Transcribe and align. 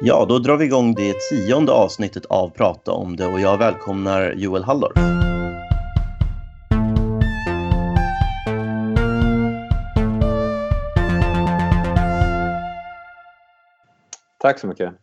Ja, 0.00 0.26
då 0.28 0.38
drar 0.38 0.56
vi 0.56 0.64
igång 0.64 0.94
det 0.94 1.14
tionde 1.30 1.72
avsnittet 1.72 2.26
av 2.26 2.50
Prata 2.50 2.92
om 2.92 3.16
det 3.16 3.26
och 3.26 3.40
jag 3.40 3.58
välkomnar 3.58 4.32
Joel 4.32 4.64
Halldorf. 4.64 4.92
Tack 14.38 14.58
så 14.58 14.66
mycket. 14.66 14.94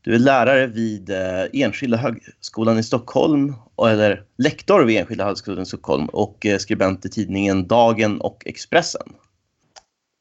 Du 0.00 0.14
är 0.14 0.18
lärare 0.18 0.66
vid 0.66 1.10
eh, 1.10 1.44
Enskilda 1.52 1.96
högskolan 1.96 2.78
i 2.78 2.82
Stockholm, 2.82 3.54
eller 3.88 4.24
lektor 4.38 4.84
vid 4.84 4.98
Enskilda 4.98 5.24
högskolan 5.24 5.62
i 5.62 5.66
Stockholm 5.66 6.06
och 6.06 6.46
eh, 6.46 6.58
skribent 6.58 7.04
i 7.04 7.08
tidningen 7.08 7.66
Dagen 7.66 8.20
och 8.20 8.42
Expressen. 8.46 9.12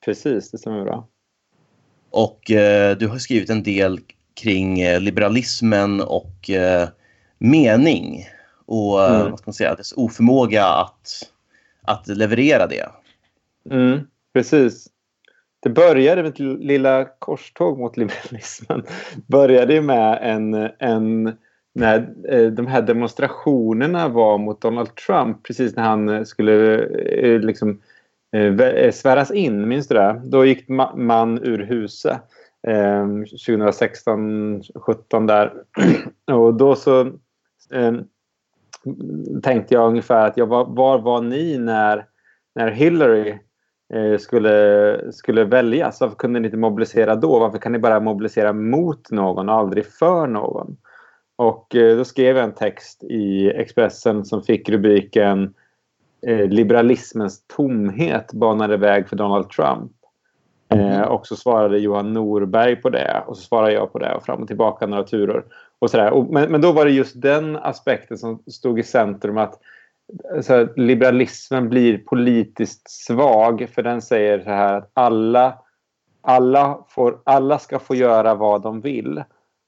Precis, 0.06 0.52
det 0.52 0.58
stämmer 0.58 0.84
bra. 0.84 1.10
Och 2.14 2.52
eh, 2.52 2.98
du 2.98 3.08
har 3.08 3.18
skrivit 3.18 3.50
en 3.50 3.64
del 3.64 4.00
kring 4.34 4.82
eh, 4.82 5.00
liberalismen 5.02 6.02
och 6.02 6.50
eh, 6.50 6.88
mening 7.38 8.26
och 8.66 9.04
eh, 9.04 9.16
Mm. 9.16 9.32
vad 9.32 9.40
ska 9.40 9.50
man 9.50 9.54
säga, 9.54 9.76
dess 9.76 9.94
oförmåga 9.98 10.66
att, 10.66 11.32
att 11.82 12.08
leverera 12.08 12.68
det. 12.68 12.90
Mm, 13.70 14.00
precis. 14.34 14.88
Det 15.60 15.70
började 15.70 16.24
med 16.24 16.32
ett 16.32 16.40
lilla 16.40 17.06
korståg 17.20 17.80
mot 17.80 17.98
liberalismen. 17.98 18.84
började 19.28 19.82
med 19.82 20.20
en, 20.22 20.54
en 20.80 21.38
när 21.74 22.14
eh, 22.30 22.48
de 22.48 22.68
här 22.68 22.82
demonstrationerna 22.82 24.08
var 24.08 24.38
mot 24.38 24.62
Donald 24.62 24.96
Trump 24.96 25.44
precis 25.44 25.76
när 25.76 25.84
han 25.84 26.26
skulle 26.26 26.88
liksom 27.40 27.82
Eh, 28.34 28.60
eh, 28.60 28.92
sväras 28.92 29.32
in. 29.32 29.68
Minns 29.68 29.88
du 29.88 29.96
det? 29.96 30.22
Då 30.26 30.46
gick 30.46 30.70
man 30.96 31.44
ur 31.44 31.60
huset. 31.60 32.22
Ehm, 32.68 33.26
2016, 33.26 34.64
17 34.76 35.28
där. 35.28 35.54
Och 36.32 36.54
då 36.54 36.76
så 36.76 37.02
eh, 37.74 37.94
tänkte 39.44 39.74
jag 39.74 39.88
ungefär 39.88 40.28
att 40.28 40.38
jag 40.38 40.46
var, 40.46 40.66
var 40.66 41.00
var 41.00 41.22
ni 41.22 41.58
när, 41.58 42.06
när 42.56 42.72
Hillary 42.72 43.40
eh, 43.94 44.18
skulle, 44.18 45.12
skulle 45.12 45.44
väljas? 45.44 46.02
Varför 46.02 46.16
kunde 46.16 46.40
ni 46.40 46.48
inte 46.48 46.58
mobilisera 46.58 47.16
då? 47.16 47.40
Varför 47.40 47.58
kan 47.58 47.72
ni 47.72 47.80
bara 47.80 48.00
mobilisera 48.00 48.54
mot 48.54 49.12
någon 49.12 49.50
och 49.50 49.56
aldrig 49.56 49.86
för 49.86 50.28
någon? 50.28 50.78
Och 51.36 51.76
eh, 51.76 51.98
då 51.98 52.06
skrev 52.06 52.36
jag 52.36 52.44
en 52.44 52.56
text 52.56 53.04
i 53.04 53.50
Expressen 53.50 54.26
som 54.26 54.44
fick 54.44 54.70
rubriken 54.70 55.54
eh, 56.28 56.48
Liberalismens 56.48 57.48
tomhet 57.48 58.34
banade 58.34 58.78
väg 58.78 59.10
för 59.10 59.16
Donald 59.16 59.50
Trump. 59.50 59.92
Eh, 60.70 61.02
och 61.02 61.28
så 61.28 61.36
svarade 61.36 61.80
Johan 61.80 62.14
Norberg 62.14 62.76
på 62.76 62.90
det 62.90 63.24
och 63.28 63.38
så 63.38 63.44
svarade 63.44 63.74
jag 63.74 63.94
på 63.94 64.00
det 64.00 64.16
och 64.16 64.24
fram 64.24 64.42
och 64.42 64.48
tillbaka 64.48 64.88
några 64.88 65.04
turer. 65.04 65.44
Och 65.80 65.90
sådär. 65.92 66.12
Och, 66.12 66.34
men, 66.34 66.52
men 66.52 66.62
då 66.62 66.72
var 66.72 66.86
det 66.86 66.92
just 66.92 67.22
den 67.22 67.56
aspekten 67.56 68.18
som 68.18 68.44
stod 68.48 68.80
i 68.80 68.84
centrum 68.84 69.38
att 69.38 69.60
så 70.42 70.68
liberalismen 70.76 71.70
blir 71.70 71.98
politiskt 71.98 72.90
svag 72.90 73.70
för 73.74 73.84
den 73.84 74.02
säger 74.02 74.40
så 74.40 74.50
här 74.50 74.74
att 74.74 74.92
alla, 74.94 75.58
alla, 76.22 76.80
får, 76.90 77.20
alla 77.24 77.60
ska 77.60 77.80
få 77.80 77.96
göra 77.96 78.36
vad 78.36 78.62
de 78.62 78.82
vill. 78.82 79.24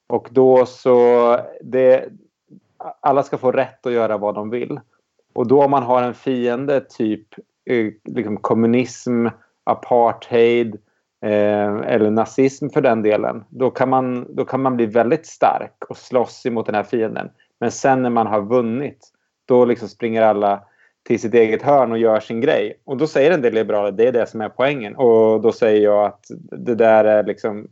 Och 0.07 0.27
då 0.31 0.65
så... 0.65 1.39
Det, 1.61 2.05
alla 2.99 3.23
ska 3.23 3.37
få 3.37 3.51
rätt 3.51 3.85
att 3.85 3.93
göra 3.93 4.17
vad 4.17 4.35
de 4.35 4.49
vill. 4.49 4.79
Och 5.35 5.47
då 5.47 5.63
om 5.63 5.71
man 5.71 5.83
har 5.83 6.03
en 6.03 6.13
fiende, 6.13 6.81
typ 6.81 7.27
eh, 7.69 7.87
liksom 8.03 8.37
kommunism, 8.37 9.27
apartheid 9.63 10.75
eh, 11.25 11.75
eller 11.75 12.11
nazism 12.11 12.69
för 12.69 12.81
den 12.81 13.01
delen, 13.01 13.43
då 13.49 13.69
kan, 13.69 13.89
man, 13.89 14.35
då 14.35 14.45
kan 14.45 14.61
man 14.61 14.75
bli 14.75 14.85
väldigt 14.85 15.25
stark 15.25 15.85
och 15.89 15.97
slåss 15.97 16.45
emot 16.45 16.65
den 16.65 16.75
här 16.75 16.83
fienden. 16.83 17.29
Men 17.59 17.71
sen 17.71 18.01
när 18.01 18.09
man 18.09 18.27
har 18.27 18.41
vunnit, 18.41 19.11
då 19.45 19.65
liksom 19.65 19.87
springer 19.87 20.21
alla 20.21 20.63
till 21.07 21.19
sitt 21.19 21.33
eget 21.33 21.61
hörn 21.61 21.91
och 21.91 21.97
gör 21.97 22.19
sin 22.19 22.41
grej. 22.41 22.81
Och 22.83 22.97
då 22.97 23.07
säger 23.07 23.31
en 23.31 23.41
del 23.41 23.53
liberaler 23.53 23.91
det 23.91 24.07
är 24.07 24.11
det 24.11 24.29
som 24.29 24.41
är 24.41 24.49
poängen. 24.49 24.95
Och 24.95 25.41
då 25.41 25.51
säger 25.51 25.83
jag 25.83 26.05
att 26.05 26.25
det 26.51 26.75
där 26.75 27.05
är 27.05 27.23
liksom... 27.23 27.67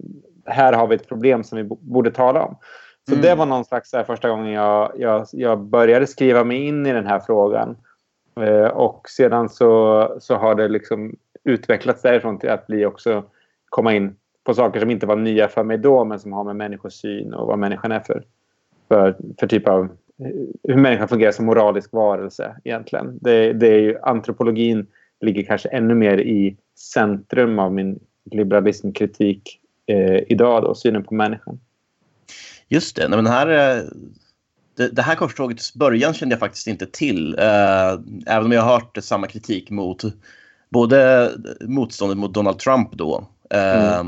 Här 0.45 0.73
har 0.73 0.87
vi 0.87 0.95
ett 0.95 1.07
problem 1.07 1.43
som 1.43 1.57
vi 1.57 1.63
borde 1.63 2.11
tala 2.11 2.43
om. 2.43 2.55
Så 3.09 3.13
Mm. 3.13 3.21
det 3.21 3.35
var 3.35 3.45
någon 3.45 3.65
slags 3.65 3.93
här, 3.93 4.03
första 4.03 4.29
gången 4.29 4.51
jag, 4.51 4.91
jag, 4.97 5.27
jag 5.31 5.59
började 5.59 6.07
skriva 6.07 6.43
mig 6.43 6.67
in 6.67 6.85
i 6.85 6.93
den 6.93 7.07
här 7.07 7.19
frågan. 7.19 7.77
Eh, 8.41 8.67
och 8.67 9.09
sedan 9.09 9.49
så, 9.49 10.07
så 10.19 10.35
har 10.35 10.55
det 10.55 10.67
liksom 10.67 11.15
utvecklats 11.43 12.01
därifrån 12.01 12.39
till 12.39 12.49
att 12.49 12.67
bli 12.67 12.85
också 12.85 13.23
komma 13.69 13.93
in 13.93 14.15
på 14.43 14.53
saker 14.53 14.79
som 14.79 14.89
inte 14.89 15.05
var 15.05 15.15
nya 15.15 15.47
för 15.47 15.63
mig 15.63 15.77
då 15.77 16.05
men 16.05 16.19
som 16.19 16.33
har 16.33 16.43
med 16.43 16.55
människosyn 16.55 17.33
och 17.33 17.47
vad 17.47 17.59
människan 17.59 17.91
är 17.91 17.99
för, 17.99 18.23
för, 18.87 19.15
för 19.39 19.47
typ 19.47 19.67
av 19.67 19.89
hur 20.63 20.77
människan 20.77 21.07
fungerar 21.07 21.31
som 21.31 21.45
moralisk 21.45 21.93
varelse 21.93 22.55
egentligen. 22.63 23.17
Det, 23.21 23.53
det 23.53 23.67
är 23.67 23.79
ju, 23.79 23.97
antropologin 24.01 24.87
ligger 25.21 25.43
kanske 25.43 25.69
ännu 25.69 25.95
mer 25.95 26.17
i 26.17 26.57
centrum 26.93 27.59
av 27.59 27.73
min 27.73 27.99
liberalismkritik 28.31 29.59
eh, 29.85 30.23
idag 30.27 30.63
då, 30.63 30.75
synen 30.75 31.03
på 31.03 31.13
människan. 31.13 31.59
Just 32.73 32.95
det. 32.95 33.09
Men 33.09 33.27
här, 33.27 33.47
eh, 33.47 33.83
det, 34.77 34.87
det 34.87 35.01
här 35.01 35.15
korstågets 35.15 35.73
början 35.73 36.13
kände 36.13 36.33
jag 36.33 36.39
faktiskt 36.39 36.67
inte 36.67 36.85
till. 36.85 37.39
Eh, 37.39 37.91
även 38.25 38.45
om 38.45 38.51
jag 38.51 38.61
har 38.61 38.73
hört 38.73 38.97
samma 39.01 39.27
kritik 39.27 39.69
mot 39.69 40.03
både 40.69 41.31
motståndet 41.61 42.17
mot 42.17 42.33
Donald 42.33 42.59
Trump 42.59 42.89
då 42.93 43.27
eh, 43.49 44.03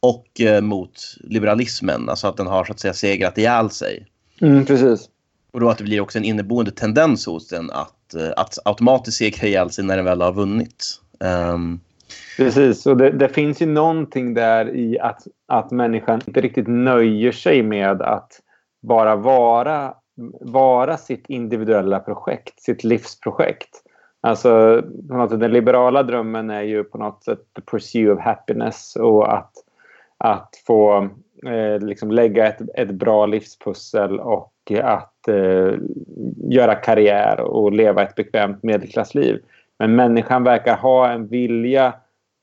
och 0.00 0.40
eh, 0.40 0.60
mot 0.60 1.16
liberalismen. 1.20 2.08
Alltså 2.08 2.26
att 2.26 2.36
den 2.36 2.46
har 2.46 2.64
så 2.64 2.72
att 2.72 2.80
säga 2.80 2.94
segrat 2.94 3.38
ihjäl 3.38 3.70
sig. 3.70 4.06
Mm, 4.40 4.66
precis. 4.66 5.08
Och 5.52 5.60
då 5.60 5.70
att 5.70 5.78
det 5.78 5.84
blir 5.84 6.00
också 6.00 6.18
en 6.18 6.24
inneboende 6.24 6.70
tendens 6.70 7.26
hos 7.26 7.48
den 7.48 7.70
att, 7.70 8.14
att 8.36 8.58
automatiskt 8.64 9.18
segra 9.18 9.46
ihjäl 9.46 9.70
sig 9.70 9.84
när 9.84 9.96
den 9.96 10.04
väl 10.04 10.20
har 10.20 10.32
vunnit. 10.32 11.00
Ehm, 11.20 11.80
Precis, 12.36 12.86
och 12.86 12.96
det, 12.96 13.10
det 13.10 13.28
finns 13.28 13.62
ju 13.62 13.66
någonting 13.66 14.34
där 14.34 14.76
i 14.76 14.98
att, 14.98 15.26
att 15.48 15.70
människan 15.70 16.20
inte 16.26 16.40
riktigt 16.40 16.68
nöjer 16.68 17.32
sig 17.32 17.62
med 17.62 18.02
att 18.02 18.40
bara 18.82 19.16
vara, 19.16 19.94
vara 20.40 20.96
sitt 20.96 21.24
individuella 21.28 22.00
projekt, 22.00 22.60
sitt 22.60 22.84
livsprojekt. 22.84 23.82
Alltså, 24.20 24.82
på 25.08 25.16
något 25.16 25.30
sätt, 25.30 25.40
den 25.40 25.52
liberala 25.52 26.02
drömmen 26.02 26.50
är 26.50 26.62
ju 26.62 26.84
på 26.84 26.98
något 26.98 27.24
sätt 27.24 27.38
the 27.56 27.62
pursue 27.62 28.12
of 28.12 28.20
happiness 28.20 28.96
och 28.96 29.34
att, 29.34 29.52
att 30.18 30.62
få 30.66 31.08
eh, 31.46 31.78
liksom 31.80 32.10
lägga 32.10 32.46
ett, 32.46 32.60
ett 32.74 32.90
bra 32.90 33.26
livspussel 33.26 34.20
och 34.20 34.52
att 34.82 35.28
eh, 35.28 35.74
göra 36.36 36.74
karriär 36.74 37.40
och 37.40 37.72
leva 37.72 38.02
ett 38.02 38.14
bekvämt 38.14 38.62
medelklassliv. 38.62 39.42
Men 39.78 39.96
människan 39.96 40.44
verkar 40.44 40.76
ha 40.76 41.08
en 41.10 41.26
vilja 41.26 41.94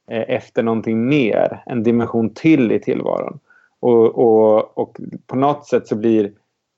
Eh, 0.09 0.24
efter 0.28 0.64
någonting 0.64 1.08
mer, 1.08 1.64
en 1.66 1.84
dimension 1.84 2.34
till 2.34 2.72
i 2.72 2.80
tillvaron. 2.80 3.40
Och, 3.80 4.06
och, 4.06 4.78
och 4.78 4.97
på 5.28 5.36
något 5.36 5.68
sätt 5.68 5.88
så 5.88 5.96
blir 5.96 6.31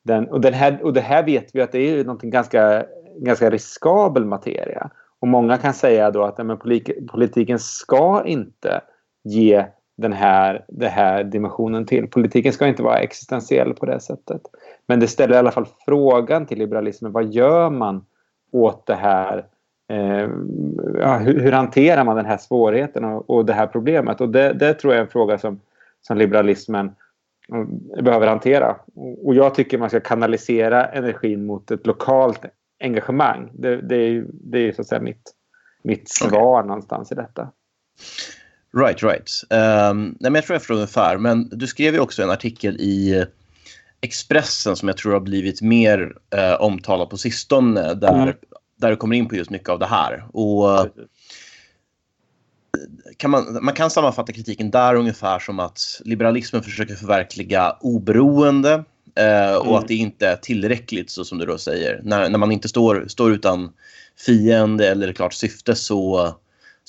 den... 0.04 0.28
Och, 0.28 0.42
den 0.42 0.54
här, 0.54 0.84
och 0.84 0.94
det 0.94 1.02
här 1.02 1.24
vet 1.24 1.56
vi 1.56 1.62
att 1.62 1.72
det 1.72 1.80
är 1.80 2.04
någonting 2.04 2.30
ganska, 2.30 2.86
ganska 3.18 3.50
riskabel 3.50 4.26
materia. 4.26 4.90
Och 5.20 5.28
många 5.28 5.58
kan 5.58 5.74
säga 5.74 6.12
då 6.12 6.24
att 6.24 6.38
ja, 6.38 6.44
men 6.44 6.58
politiken 7.12 7.60
ska 7.60 8.24
inte 8.26 8.82
ge 9.24 9.66
den 9.98 10.14
här, 10.14 10.66
den 10.68 10.90
här 10.90 11.24
dimensionen 11.24 11.86
till. 11.86 12.08
Politiken 12.08 12.54
ska 12.54 12.68
inte 12.68 12.84
vara 12.84 13.00
existentiell 13.00 13.74
på 13.74 13.86
det 13.86 14.00
sättet. 14.00 14.42
Men 14.88 15.00
det 15.00 15.08
ställer 15.08 15.36
i 15.36 15.38
alla 15.38 15.52
fall 15.52 15.68
frågan 15.86 16.46
till 16.46 16.60
liberalismen. 16.60 17.12
Vad 17.12 17.34
gör 17.34 17.70
man 17.70 18.06
åt 18.52 18.86
det 18.86 18.96
här? 18.96 19.46
Eh, 19.92 20.30
ja, 21.00 21.18
hur, 21.18 21.40
hur 21.40 21.52
hanterar 21.52 22.04
man 22.04 22.16
den 22.16 22.26
här 22.26 22.38
svårigheten 22.38 23.04
och, 23.04 23.30
och 23.30 23.46
det 23.46 23.54
här 23.54 23.68
problemet? 23.68 24.22
Och 24.22 24.30
det, 24.30 24.54
det 24.54 24.74
tror 24.74 24.94
jag 24.94 25.00
är 25.00 25.06
en 25.06 25.12
fråga 25.12 25.38
som, 25.38 25.60
som 26.02 26.18
liberalismen 26.18 26.92
mm, 27.52 27.70
behöver 28.04 28.28
hantera. 28.28 28.76
Och 29.24 29.36
jag 29.36 29.56
tycker 29.56 29.78
man 29.78 29.90
ska 29.90 30.00
kanalisera 30.00 30.86
energin 30.86 31.46
mot 31.46 31.72
ett 31.72 31.88
lokalt 31.88 32.46
engagemang. 32.84 33.50
Det, 33.54 33.82
det 33.82 33.96
är 33.96 34.10
ju 34.10 34.28
det 34.32 34.60
är 34.60 34.72
så 34.74 34.82
att 34.82 34.88
säga 34.88 35.02
mitt, 35.02 35.32
mitt 35.84 36.10
svar 36.10 36.64
någonstans 36.64 37.12
i 37.12 37.16
detta. 37.16 37.52
Right, 38.78 39.04
right. 39.04 39.30
Um, 39.50 40.18
nej, 40.20 40.32
men 40.32 40.36
jag 40.36 40.44
tror 40.44 40.56
jag 40.56 40.62
förstår 40.62 40.76
ungefär. 40.76 41.18
Men 41.18 41.50
du 41.50 41.68
skrev 41.68 41.94
ju 41.94 42.00
också 42.00 42.24
en 42.24 42.30
artikel 42.30 42.76
i 42.80 43.26
Expressen 44.02 44.76
som 44.76 44.88
jag 44.88 44.98
tror 44.98 45.14
har 45.14 45.20
blivit 45.20 45.62
mer 45.62 46.16
eh, 46.36 46.62
omtalad 46.62 47.10
på 47.10 47.18
sistone. 47.18 47.94
Där, 47.94 48.14
Mm. 48.14 48.34
Där 48.82 48.90
du 48.90 48.96
kommer 48.96 49.16
in 49.16 49.28
på 49.28 49.36
just 49.36 49.50
mycket 49.50 49.70
av 49.70 49.80
det 49.80 49.86
här. 49.86 50.26
Och, 50.34 50.88
kan 53.18 53.32
man, 53.32 53.60
man 53.62 53.74
kan 53.74 53.90
sammanfatta 53.90 54.34
kritiken 54.34 54.72
där 54.72 54.96
ungefär 54.96 55.40
som 55.40 55.60
att 55.60 56.02
liberalismen 56.06 56.64
försöker 56.64 56.96
förverkliga 56.96 57.76
oberoende 57.82 58.84
eh, 59.16 59.56
och 59.56 59.66
Mm. 59.66 59.76
att 59.76 59.88
det 59.88 59.96
inte 59.96 60.28
är 60.28 60.36
tillräckligt 60.36 61.10
så 61.10 61.26
som 61.26 61.38
du 61.38 61.46
då 61.46 61.58
säger. 61.58 62.02
När, 62.04 62.30
när 62.30 62.38
man 62.38 62.52
inte 62.52 62.70
står, 62.70 63.06
står 63.08 63.32
utan 63.32 63.74
fiende 64.26 64.88
eller 64.88 65.14
klart 65.14 65.34
syfte 65.34 65.76
så, 65.76 66.34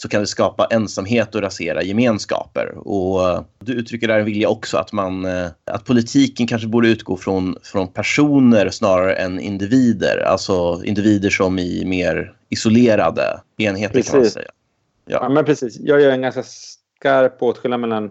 så 0.03 0.09
kan 0.09 0.21
det 0.21 0.27
skapa 0.27 0.67
ensamhet 0.71 1.35
och 1.35 1.43
rasera 1.43 1.83
gemenskaper. 1.83 2.89
Och 2.89 3.29
eh, 3.29 3.43
du 3.59 3.73
uttrycker 3.73 4.09
där 4.09 4.19
en 4.19 4.25
vilja 4.25 4.49
också 4.49 4.77
att, 4.77 4.93
man, 4.93 5.25
eh, 5.25 5.47
att 5.65 5.85
politiken 5.85 6.47
kanske 6.47 6.69
borde 6.69 6.89
utgå 6.89 7.17
från, 7.17 7.57
från 7.63 7.89
personer 7.89 8.71
snarare 8.71 9.15
än 9.15 9.41
individer. 9.41 10.25
Alltså 10.27 10.83
individer 10.85 11.31
som 11.31 11.59
i 11.59 11.85
mer 11.85 12.35
isolerade 12.49 13.41
enheter 13.59 13.95
precis. 13.95 14.11
kan 14.11 14.21
man 14.21 14.31
säga. 14.31 14.51
Ja. 15.07 15.19
ja, 15.23 15.29
men 15.29 15.45
precis. 15.45 15.77
Jag 15.81 16.01
gör 16.01 16.11
en 16.11 16.23
ganska 16.23 16.43
skarp 16.43 17.43
åtskillnad 17.43 17.81
mellan 17.81 18.11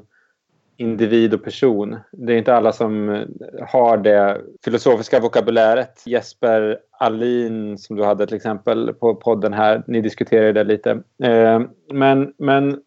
individ 0.81 1.33
och 1.33 1.43
person. 1.43 1.99
Det 2.11 2.33
är 2.33 2.37
inte 2.37 2.55
alla 2.55 2.71
som 2.71 3.09
eh, 3.09 3.25
har 3.67 3.97
det 3.97 4.41
filosofiska 4.63 5.19
vokabuläret. 5.19 6.03
Jesper 6.05 6.79
Alin 6.91 7.77
som 7.77 7.95
du 7.95 8.03
hade 8.03 8.27
till 8.27 8.35
exempel 8.35 8.93
på 8.93 9.15
podden 9.15 9.53
här, 9.53 9.83
ni 9.87 10.01
diskuterade 10.01 10.51
det 10.51 10.63
lite. 10.63 10.91
Eh, 11.23 11.61
men 11.93 12.33
men 12.37 12.79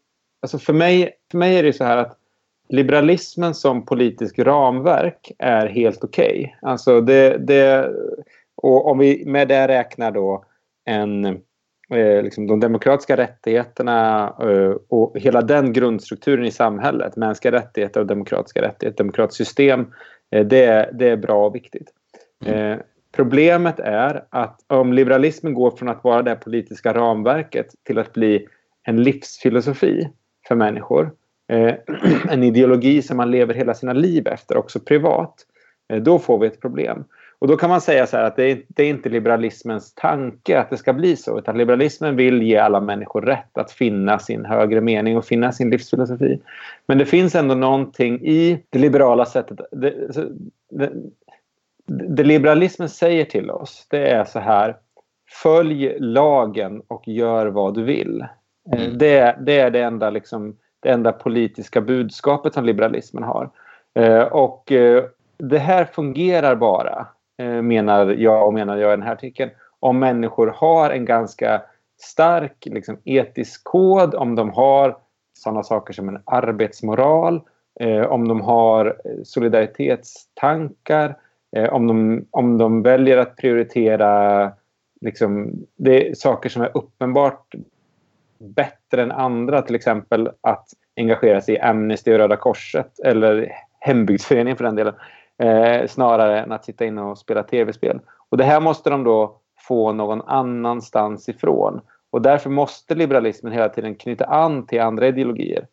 alltså 0.43 0.59
för, 0.59 0.73
mig, 0.73 1.13
för 1.31 1.39
mig 1.39 1.59
är 1.59 1.63
det 1.63 1.73
så 1.73 1.85
här 1.85 1.97
att 1.97 2.19
liberalismen 2.69 3.55
som 3.55 3.85
politisk 3.85 4.39
ramverk 4.39 5.33
är 5.39 5.67
helt 5.67 6.05
okej. 6.05 6.55
Okay. 6.57 6.71
Alltså 6.71 7.01
det, 7.01 7.39
det, 7.39 7.91
och 8.57 8.91
om 8.91 8.99
vi 8.99 9.25
med 9.27 9.49
det 9.49 9.69
räknar 9.69 10.11
då 10.11 10.45
en 10.85 11.41
Eh, 11.91 12.23
liksom 12.23 12.47
de 12.47 12.61
demokratiska 12.61 13.17
rättigheterna 13.17 14.27
eh, 14.41 14.77
och 14.89 15.19
hela 15.19 15.43
den 15.43 15.73
grundstrukturen 15.73 16.45
i 16.45 16.51
samhället, 16.51 17.17
mänskliga 17.17 17.53
rättigheter 17.53 18.01
och 18.01 18.07
demokratiska 18.07 18.63
rättigheter, 18.63 19.05
demokratiskt 19.05 19.37
system, 19.37 19.87
eh, 20.31 20.47
det, 20.47 20.91
det 20.93 21.09
är 21.09 21.17
bra 21.17 21.47
och 21.47 21.55
viktigt. 21.55 21.89
Mm. 22.45 22.81
Problemet 23.13 23.81
är 23.81 24.25
att 24.31 24.61
om 24.67 24.93
liberalismen 24.93 25.55
går 25.55 25.71
från 25.71 25.89
att 25.89 26.05
vara 26.05 26.23
det 26.23 26.35
politiska 26.35 26.95
ramverket 26.95 27.67
till 27.83 27.99
att 27.99 28.13
bli 28.13 28.47
en 28.83 29.03
livsfilosofi 29.03 30.09
för 30.49 30.55
människor, 30.55 31.11
en 32.29 32.43
ideologi 32.43 33.03
som 33.03 33.17
man 33.17 33.31
lever 33.31 33.55
hela 33.55 33.75
sina 33.75 33.93
liv 33.93 34.27
efter, 34.27 34.57
också 34.57 34.81
privat, 34.81 35.35
då 36.01 36.19
får 36.19 36.39
vi 36.39 36.47
ett 36.47 36.61
problem. 36.61 37.05
Och 37.45 37.49
då 37.49 37.57
kan 37.57 37.71
man 37.71 37.81
säga 37.81 38.07
så 38.07 38.17
att 38.17 38.37
det 38.37 38.51
är, 38.51 38.63
det 38.69 38.83
är, 38.83 38.89
inte 38.89 39.09
liberalismens 39.09 39.95
tanke 39.95 40.61
att 40.61 40.71
det 40.71 40.77
ska 40.77 40.93
bli 40.93 41.17
så. 41.17 41.39
Utan 41.39 41.59
liberalismen 41.59 42.17
vill 42.17 42.43
ge 42.43 42.57
alla 42.57 42.81
människor 42.81 43.23
rätt 43.23 43.59
att 43.59 43.73
finna 43.73 44.19
sin 44.19 44.45
högre 44.45 44.81
mening 44.81 45.17
och 45.17 45.25
finna 45.25 45.53
sin 45.53 45.71
livsfilosofi. 45.71 46.41
Men 46.87 46.99
det 46.99 47.07
finns 47.07 47.35
ändå 47.35 47.55
någonting 47.55 48.21
i 48.27 48.63
det 48.71 48.79
liberala 48.79 49.27
sättet. 49.27 49.61
Det, 49.71 49.95
det, 50.71 50.93
det 51.87 52.25
liberalismen 52.25 52.89
säger 52.89 53.25
till 53.25 53.51
oss 53.51 53.87
det 53.91 54.09
är 54.09 54.25
så 54.25 54.39
här. 54.39 54.77
Följ 55.43 55.99
lagen 55.99 56.83
och 56.89 57.09
gör 57.09 57.47
vad 57.47 57.75
du 57.75 57.83
vill. 57.83 58.27
Mm. 58.73 58.99
Det, 58.99 59.37
det, 59.41 59.59
är 59.59 59.71
det 59.71 59.83
enda, 59.83 60.11
liksom, 60.11 60.57
det 60.81 60.89
enda 60.89 61.13
politiska 61.13 61.81
budskapet 61.81 62.55
som 62.55 62.65
liberalismen 62.65 63.23
har. 63.23 63.51
Eh, 63.95 64.23
och 64.23 64.73
eh, 64.73 65.05
det 65.39 65.59
här 65.59 65.85
fungerar 65.85 66.57
bara 66.57 67.07
Eh, 67.39 67.63
menar 67.63 68.07
jag 68.07 68.47
och 68.47 68.55
menar 68.55 68.77
jag 68.77 68.89
i 68.89 68.97
den 68.97 69.03
här 69.03 69.13
artikeln, 69.13 69.51
om 69.81 69.99
människor 69.99 70.47
har 70.47 70.91
en 70.91 71.05
ganska 71.05 71.63
stark 72.01 72.67
liksom, 72.67 72.99
etisk 73.05 73.65
kod, 73.65 74.15
om 74.15 74.35
de 74.35 74.51
har 74.51 74.97
sådana 75.39 75.63
saker 75.63 75.95
som 75.95 76.09
en 76.09 76.23
arbetsmoral, 76.25 77.41
eh, 77.81 78.03
om 78.03 78.29
de 78.29 78.41
har 78.41 78.97
solidaritetstankar, 79.25 81.17
eh, 81.57 81.73
om, 81.73 81.87
de, 81.87 82.27
om 82.31 82.59
de 82.59 82.83
väljer 82.83 83.19
att 83.19 83.37
prioritera 83.37 84.53
liksom, 85.01 85.53
det 85.77 86.19
saker 86.19 86.49
som 86.49 86.63
är 86.63 86.71
uppenbart 86.75 87.55
bättre 88.39 89.03
än 89.03 89.13
andra, 89.13 89.63
till 89.63 89.75
exempel 89.75 90.31
att 90.41 90.69
engagera 90.97 91.41
sig 91.41 91.55
i 91.55 91.61
Amnesty 91.61 92.13
och 92.13 92.19
Röda 92.19 92.37
Korset 92.37 93.01
eller 93.01 93.53
Hembygdsföreningen 93.81 94.57
för 94.57 94.65
den 94.65 94.75
delen. 94.75 94.95
Eh, 95.39 95.87
snarare 95.87 96.41
än 96.41 96.53
att 96.53 96.65
sitta 96.65 96.85
inne 96.85 97.03
och 97.03 97.19
spela 97.19 97.43
tv-spel. 97.43 98.01
Och 98.29 98.37
det 98.37 98.45
här 98.45 98.61
måste 98.61 98.91
de 98.91 99.05
då 99.05 99.37
få 99.69 99.93
någon 99.93 100.23
annanstans 100.23 101.29
ifrån. 101.29 101.81
Och 102.11 102.23
därför 102.23 102.51
måste 102.51 102.95
liberalismen 102.95 103.53
hela 103.53 103.69
tiden 103.69 103.95
knyta 103.95 104.25
an 104.25 104.67
till 104.67 104.81
andra 104.81 105.09
ideologier. 105.09 105.67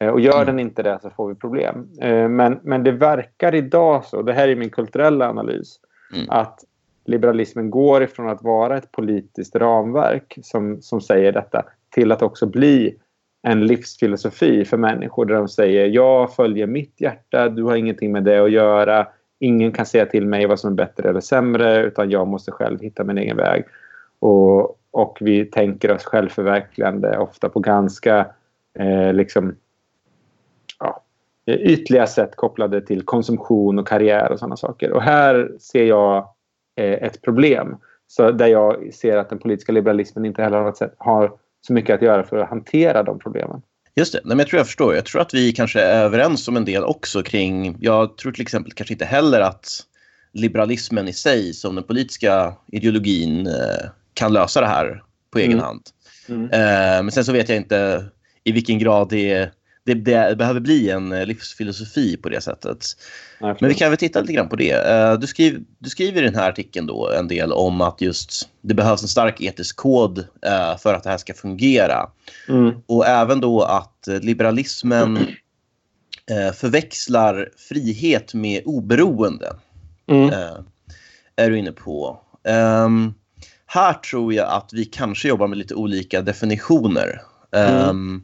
Eh, 0.00 0.08
och 0.08 0.20
gör 0.20 0.42
mm. 0.42 0.46
den 0.46 0.58
inte 0.58 0.82
det 0.82 0.98
så 1.02 1.10
får 1.10 1.28
vi 1.28 1.34
problem. 1.34 1.88
Eh, 2.00 2.28
men, 2.28 2.60
men 2.62 2.84
det 2.84 2.92
verkar 2.92 3.54
idag 3.54 4.04
så, 4.04 4.22
det 4.22 4.32
här 4.32 4.48
är 4.48 4.56
min 4.56 4.70
kulturella 4.70 5.28
analys, 5.28 5.80
mm. 6.14 6.30
att 6.30 6.64
liberalismen 7.04 7.70
går 7.70 8.02
ifrån 8.02 8.28
att 8.28 8.42
vara 8.42 8.76
ett 8.76 8.92
politiskt 8.92 9.56
ramverk 9.56 10.38
som, 10.42 10.82
som 10.82 11.00
säger 11.00 11.32
detta 11.32 11.64
till 11.90 12.12
att 12.12 12.22
också 12.22 12.46
bli 12.46 12.96
en 13.48 13.66
livsfilosofi 13.66 14.64
för 14.64 14.76
människor 14.76 15.24
där 15.24 15.34
de 15.34 15.48
säger 15.48 15.86
jag 15.86 16.34
följer 16.34 16.66
mitt 16.66 17.00
hjärta, 17.00 17.48
du 17.48 17.62
har 17.62 17.76
ingenting 17.76 18.12
med 18.12 18.24
det 18.24 18.38
att 18.38 18.50
göra. 18.50 19.06
Ingen 19.38 19.72
kan 19.72 19.86
säga 19.86 20.06
till 20.06 20.26
mig 20.26 20.46
vad 20.46 20.60
som 20.60 20.72
är 20.72 20.74
bättre 20.74 21.08
eller 21.08 21.20
sämre 21.20 21.82
utan 21.82 22.10
jag 22.10 22.26
måste 22.26 22.52
själv 22.52 22.80
hitta 22.80 23.04
min 23.04 23.18
egen 23.18 23.36
väg. 23.36 23.64
Och, 24.18 24.78
och 24.90 25.18
vi 25.20 25.44
tänker 25.44 25.92
oss 25.92 26.04
självförverkligande 26.04 27.18
ofta 27.18 27.48
på 27.48 27.60
ganska 27.60 28.26
eh, 28.78 29.12
liksom, 29.12 29.56
ja, 30.78 31.02
ytliga 31.46 32.06
sätt 32.06 32.36
kopplade 32.36 32.80
till 32.80 33.02
konsumtion 33.02 33.78
och 33.78 33.88
karriär 33.88 34.32
och 34.32 34.38
sådana 34.38 34.56
saker. 34.56 34.92
Och 34.92 35.02
här 35.02 35.52
ser 35.58 35.84
jag 35.84 36.16
eh, 36.76 37.02
ett 37.02 37.22
problem. 37.22 37.76
Så 38.06 38.30
där 38.30 38.46
jag 38.46 38.94
ser 38.94 39.16
att 39.16 39.28
den 39.28 39.38
politiska 39.38 39.72
liberalismen 39.72 40.24
inte 40.24 40.42
heller 40.42 40.58
har, 40.58 40.74
har 40.96 41.32
så 41.66 41.72
mycket 41.72 41.94
att 41.94 42.02
göra 42.02 42.22
för 42.22 42.36
att 42.36 42.48
hantera 42.48 43.02
de 43.02 43.18
problemen. 43.18 43.62
Just 43.96 44.12
det, 44.12 44.20
Nej, 44.24 44.28
men 44.28 44.38
jag 44.38 44.48
tror 44.48 44.58
jag 44.58 44.66
förstår. 44.66 44.94
Jag 44.94 45.04
tror 45.04 45.20
att 45.20 45.34
vi 45.34 45.52
kanske 45.52 45.80
är 45.80 46.04
överens 46.04 46.48
om 46.48 46.56
en 46.56 46.64
del 46.64 46.84
också 46.84 47.22
kring, 47.22 47.76
jag 47.80 48.18
tror 48.18 48.32
till 48.32 48.42
exempel 48.42 48.72
kanske 48.72 48.94
inte 48.94 49.04
heller 49.04 49.40
att 49.40 49.68
liberalismen 50.32 51.08
i 51.08 51.12
sig 51.12 51.54
som 51.54 51.74
den 51.74 51.84
politiska 51.84 52.54
ideologin 52.66 53.46
eh, 53.46 53.90
kan 54.14 54.32
lösa 54.32 54.60
det 54.60 54.66
här 54.66 55.02
på 55.30 55.38
egen 55.38 55.52
mm. 55.52 55.64
hand. 55.64 55.82
Mm. 56.28 56.42
Eh, 56.44 57.02
men 57.02 57.10
sen 57.10 57.24
så 57.24 57.32
vet 57.32 57.48
jag 57.48 57.56
inte 57.56 58.04
i 58.44 58.52
vilken 58.52 58.78
grad 58.78 59.08
det 59.08 59.32
är 59.32 59.52
det, 59.94 60.28
det, 60.28 60.36
behöver 60.36 60.60
bli 60.60 60.90
en 60.90 61.12
eh, 61.12 61.26
livsfilosofi 61.26 62.16
på 62.16 62.28
det 62.28 62.40
sättet. 62.40 62.86
Men 63.40 63.68
vi 63.68 63.74
kan 63.74 63.90
väl 63.90 63.98
titta 63.98 64.20
lite 64.20 64.32
grann 64.32 64.48
på 64.48 64.56
det. 64.56 64.72
Eh, 64.72 65.14
du, 65.14 65.26
skriv, 65.26 65.64
du 65.78 65.90
skriver 65.90 66.22
i 66.22 66.24
den 66.24 66.34
här 66.34 66.48
artikeln 66.48 66.86
då 66.86 67.10
en 67.10 67.28
del 67.28 67.52
om 67.52 67.80
att 67.80 68.00
just 68.00 68.48
det 68.60 68.74
behövs 68.74 69.02
en 69.02 69.08
stark 69.08 69.40
etisk 69.40 69.76
kod 69.76 70.18
eh, 70.18 70.78
för 70.78 70.94
att 70.94 71.02
det 71.02 71.10
här 71.10 71.18
ska 71.18 71.34
fungera. 71.34 72.10
Mm. 72.48 72.74
Och 72.86 73.06
även 73.06 73.40
då 73.40 73.62
att 73.62 74.08
liberalismen 74.20 75.18
förväxlar 76.54 77.48
frihet 77.68 78.34
med 78.34 78.62
oberoende. 78.64 79.56
Mm. 80.10 80.30
Är 81.36 81.50
du 81.50 81.58
inne 81.58 81.72
på. 81.72 82.20
Um, 82.84 83.14
här 83.66 83.92
tror 83.92 84.34
jag 84.34 84.48
att 84.48 84.70
vi 84.72 84.84
kanske 84.84 85.28
jobbar 85.28 85.48
med 85.48 85.58
lite 85.58 85.74
olika 85.74 86.22
definitioner. 86.22 87.22
Mm. 87.52 88.22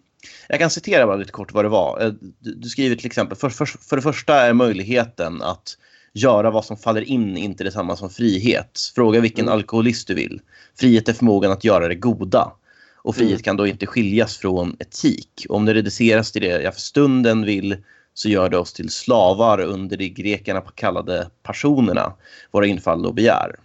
Jag 0.48 0.58
kan 0.58 0.70
citera 0.70 1.06
bara 1.06 1.16
lite 1.16 1.32
kort 1.32 1.52
vad 1.52 1.64
det 1.64 1.68
var. 1.68 2.02
Eh, 2.02 2.12
du, 2.38 2.68
skriver 2.68 2.96
till 2.96 3.06
exempel, 3.06 3.38
för, 3.38 3.48
för, 3.48 3.66
för 3.66 3.96
det 3.96 4.02
första 4.02 4.34
är 4.34 4.52
möjligheten 4.52 5.42
att 5.42 5.78
göra 6.12 6.50
vad 6.50 6.64
som 6.64 6.76
faller 6.76 7.02
in 7.02 7.36
inte 7.36 7.64
detsamma 7.64 7.96
som 7.96 8.10
frihet. 8.10 8.80
Fråga 8.94 9.20
vilken 9.20 9.44
mm. 9.44 9.54
alkoholist 9.54 10.08
du 10.08 10.14
vill. 10.14 10.40
Frihet 10.78 11.08
är 11.08 11.12
förmågan 11.12 11.52
att 11.52 11.64
göra 11.64 11.88
det 11.88 11.94
goda. 11.94 12.52
Och 12.96 13.16
frihet 13.16 13.32
mm. 13.32 13.42
kan 13.42 13.56
då 13.56 13.66
inte 13.66 13.86
skiljas 13.86 14.36
från 14.36 14.76
etik. 14.78 15.46
Om 15.48 15.64
det 15.64 15.74
reduceras 15.74 16.32
till 16.32 16.42
det 16.42 16.62
jag 16.62 16.74
för 16.74 16.80
stunden 16.80 17.44
vill 17.44 17.76
så 18.14 18.28
gör 18.28 18.48
det 18.48 18.58
oss 18.58 18.72
till 18.72 18.90
slavar 18.90 19.60
under 19.60 19.96
de 19.96 20.08
grekerna 20.08 20.60
kallade 20.60 21.30
personerna, 21.42 22.12
våra 22.50 22.66
infall 22.66 23.06
och 23.06 23.14
begär. 23.14 23.56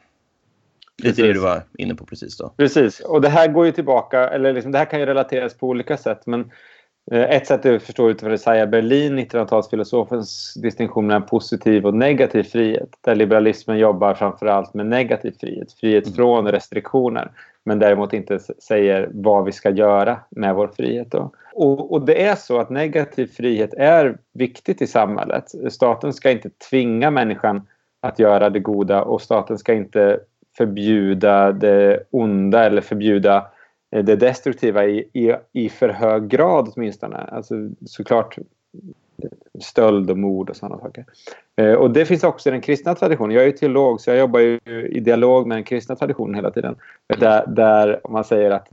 Det 1.02 1.20
är 1.20 1.28
det 1.28 1.34
du 1.34 1.40
var 1.40 1.62
inne 1.78 1.96
på 1.96 2.06
precis 2.06 2.38
då. 2.38 2.54
Precis. 2.58 3.00
Och 3.00 3.22
det 3.22 3.30
här 3.30 3.48
går 3.48 3.66
ju 3.66 3.72
tillbaka, 3.72 4.28
eller 4.28 4.54
liksom, 4.54 4.72
det 4.72 4.78
här 4.78 4.86
kan 4.86 5.00
ju 5.00 5.06
relateras 5.06 5.54
på 5.58 5.68
olika 5.68 5.98
sätt. 5.98 6.22
Men 6.26 6.52
eh, 7.12 7.22
ett 7.22 7.48
sätt 7.48 7.66
att 7.66 7.84
förstå 7.84 8.10
utifrån 8.10 8.34
Isaiah 8.34 8.70
Berlin, 8.70 9.20
1900-talsfilosofens 9.20 10.62
distinktion 10.62 11.08
mellan 11.08 11.26
positiv 11.26 11.86
och 11.86 11.94
negativ 11.94 12.44
frihet. 12.44 12.90
Där 13.02 13.16
liberalismen 13.16 13.78
jobbar 13.78 14.14
framförallt 14.14 14.74
med 14.74 14.86
negativ 14.86 15.36
frihet. 15.40 15.74
Frihet 15.74 16.06
mm. 16.06 16.16
från 16.16 16.48
restriktioner. 16.48 17.32
Men 17.66 17.80
däremot 17.80 18.14
inte 18.14 18.40
säger 18.40 19.10
vad 19.14 19.46
vi 19.46 19.52
ska 19.52 19.70
göra 19.70 20.20
med 20.30 20.56
vår 20.56 20.68
frihet. 20.68 21.14
Och, 21.54 21.94
och 21.94 22.06
det 22.06 22.26
är 22.26 22.36
så 22.36 22.60
att 22.60 22.70
negativ 22.70 23.28
frihet 23.28 23.74
är 23.74 24.18
viktigt 24.34 24.82
i 24.82 24.88
samhället. 24.88 25.52
Staten 25.70 26.14
ska 26.14 26.32
inte 26.32 26.50
tvinga 26.70 27.12
människan 27.12 27.68
att 28.02 28.20
göra 28.20 28.50
det 28.50 28.60
goda 28.60 29.02
och 29.02 29.22
staten 29.22 29.58
ska 29.58 29.74
inte 29.74 30.20
förbjuda 30.58 31.52
det 31.52 32.04
onda 32.12 32.64
eller 32.64 32.82
förbjuda 32.82 33.48
eh, 33.96 34.04
det 34.04 34.16
destruktiva 34.16 34.86
i, 34.86 35.10
i, 35.14 35.36
i 35.52 35.70
för 35.70 35.90
hög 35.90 36.28
grad 36.28 36.74
åtminstone. 36.76 37.18
Alltså, 37.18 37.56
såklart, 37.86 38.38
stöld 39.60 40.12
och 40.12 40.18
mord 40.18 40.50
och 40.50 40.56
sådana 40.56 40.82
saker. 40.82 41.06
Eh, 41.56 41.74
och 41.74 41.92
det 41.92 42.06
finns 42.06 42.24
också 42.24 42.50
i 42.50 42.52
den 42.52 42.62
kristna 42.62 42.96
traditionen. 42.96 43.36
Jag 43.36 43.44
är 43.44 43.48
ju 43.48 43.54
teolog 43.54 44.02
så 44.02 44.10
jag 44.10 44.18
jobbar 44.18 44.40
ju 44.40 44.60
i 44.92 45.00
dialog 45.00 45.48
med 45.48 45.58
den 45.58 45.64
kristna 45.64 45.96
traditionen 45.96 46.36
hela 46.36 46.52
tiden. 46.52 46.76
Där, 47.20 47.48
där 47.48 48.02
man 48.10 48.24
säger 48.24 48.52
att 48.52 48.68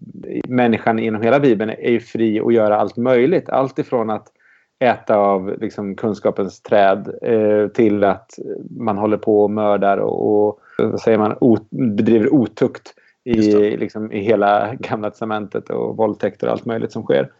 människan 0.49 0.99
inom 0.99 1.23
hela 1.23 1.40
Bibeln 1.40 1.71
är 1.71 1.90
ju 1.90 2.00
fri 2.00 2.40
att 2.40 2.54
göra 2.54 2.76
allt 2.76 2.97
möjligt. 2.97 3.49
Allt 3.49 3.78
ifrån 3.78 4.11
att 4.11 4.33
äta 4.78 5.16
av 5.16 5.56
liksom, 5.61 5.95
kunskapens 5.95 6.61
träd 6.61 7.14
eh, 7.23 7.68
till 7.68 8.04
att 8.04 8.38
man 8.71 8.99
håller 8.99 9.16
på 9.16 9.42
och 9.42 9.50
mördar 9.50 9.99
och, 9.99 10.49
och 10.49 10.61
vad 10.78 11.00
säger 11.00 11.18
man, 11.18 11.37
ot, 11.40 11.71
bedriver 11.71 12.35
otukt 12.35 12.95
i, 13.25 13.76
liksom, 13.76 14.12
i 14.12 14.21
hela 14.21 14.75
Gamla 14.75 15.11
testamentet 15.11 15.71
och 15.71 15.97
våldtäkter 15.97 16.47
och 16.47 16.52
allt 16.52 16.64
möjligt 16.64 16.92
som 16.92 17.02
sker. 17.02 17.30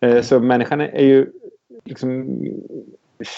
Eh, 0.00 0.22
så 0.22 0.40
människan 0.40 0.80
är 0.80 1.04
ju 1.04 1.26
liksom 1.84 2.40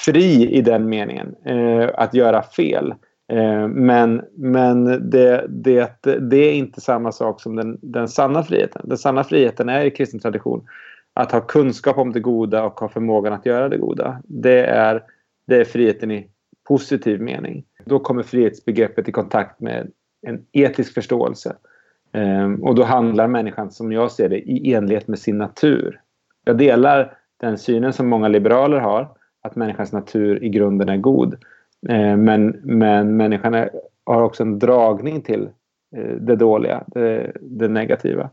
fri 0.04 0.50
i 0.50 0.62
den 0.62 0.88
meningen 0.88 1.34
eh, 1.44 1.90
att 1.94 2.14
göra 2.14 2.42
fel. 2.42 2.94
Eh, 3.32 3.68
men 3.68 4.22
men 4.34 5.10
det, 5.10 5.46
det, 5.48 5.98
det 6.20 6.36
är 6.36 6.52
inte 6.52 6.80
samma 6.80 7.12
sak 7.12 7.40
som 7.40 7.56
den, 7.56 7.78
den 7.82 8.08
sanna 8.08 8.42
friheten. 8.42 8.82
Den 8.84 8.98
sanna 8.98 9.24
friheten 9.24 9.68
är 9.68 9.84
i 9.84 9.90
kristen 9.90 10.20
tradition 10.20 10.66
att 11.14 11.32
ha 11.32 11.40
kunskap 11.40 11.98
om 11.98 12.12
det 12.12 12.20
goda 12.20 12.64
och 12.64 12.80
ha 12.80 12.88
förmågan 12.88 13.32
att 13.32 13.46
göra 13.46 13.68
det 13.68 13.78
goda. 13.78 14.22
Det 14.24 14.64
är, 14.64 15.02
det 15.46 15.56
är 15.56 15.64
friheten 15.64 16.10
i 16.10 16.28
positiv 16.68 17.20
mening. 17.20 17.64
Då 17.86 17.98
kommer 17.98 18.22
frihetsbegreppet 18.22 19.08
i 19.08 19.12
kontakt 19.12 19.60
med 19.60 19.90
en 20.26 20.44
etisk 20.52 20.94
förståelse. 20.94 21.56
Ehm, 22.12 22.64
och 22.64 22.74
då 22.74 22.82
handlar 22.82 23.28
människan, 23.28 23.70
som 23.70 23.92
jag 23.92 24.12
ser 24.12 24.28
det, 24.28 24.38
i 24.38 24.74
enlighet 24.74 25.08
med 25.08 25.18
sin 25.18 25.38
natur. 25.38 26.00
Jag 26.44 26.58
delar 26.58 27.18
den 27.40 27.58
synen 27.58 27.92
som 27.92 28.08
många 28.08 28.28
liberaler 28.28 28.78
har, 28.78 29.08
att 29.42 29.56
människans 29.56 29.92
natur 29.92 30.44
i 30.44 30.48
grunden 30.48 30.88
är 30.88 30.96
god. 30.96 31.36
Ehm, 31.88 32.24
men, 32.24 32.60
men 32.62 33.16
människan 33.16 33.54
är, 33.54 33.70
har 34.06 34.22
också 34.22 34.42
en 34.42 34.58
dragning 34.58 35.22
till 35.22 35.48
eh, 35.96 36.16
det 36.20 36.36
dåliga, 36.36 36.84
det, 36.86 37.32
det 37.40 37.68
negativa. 37.68 38.30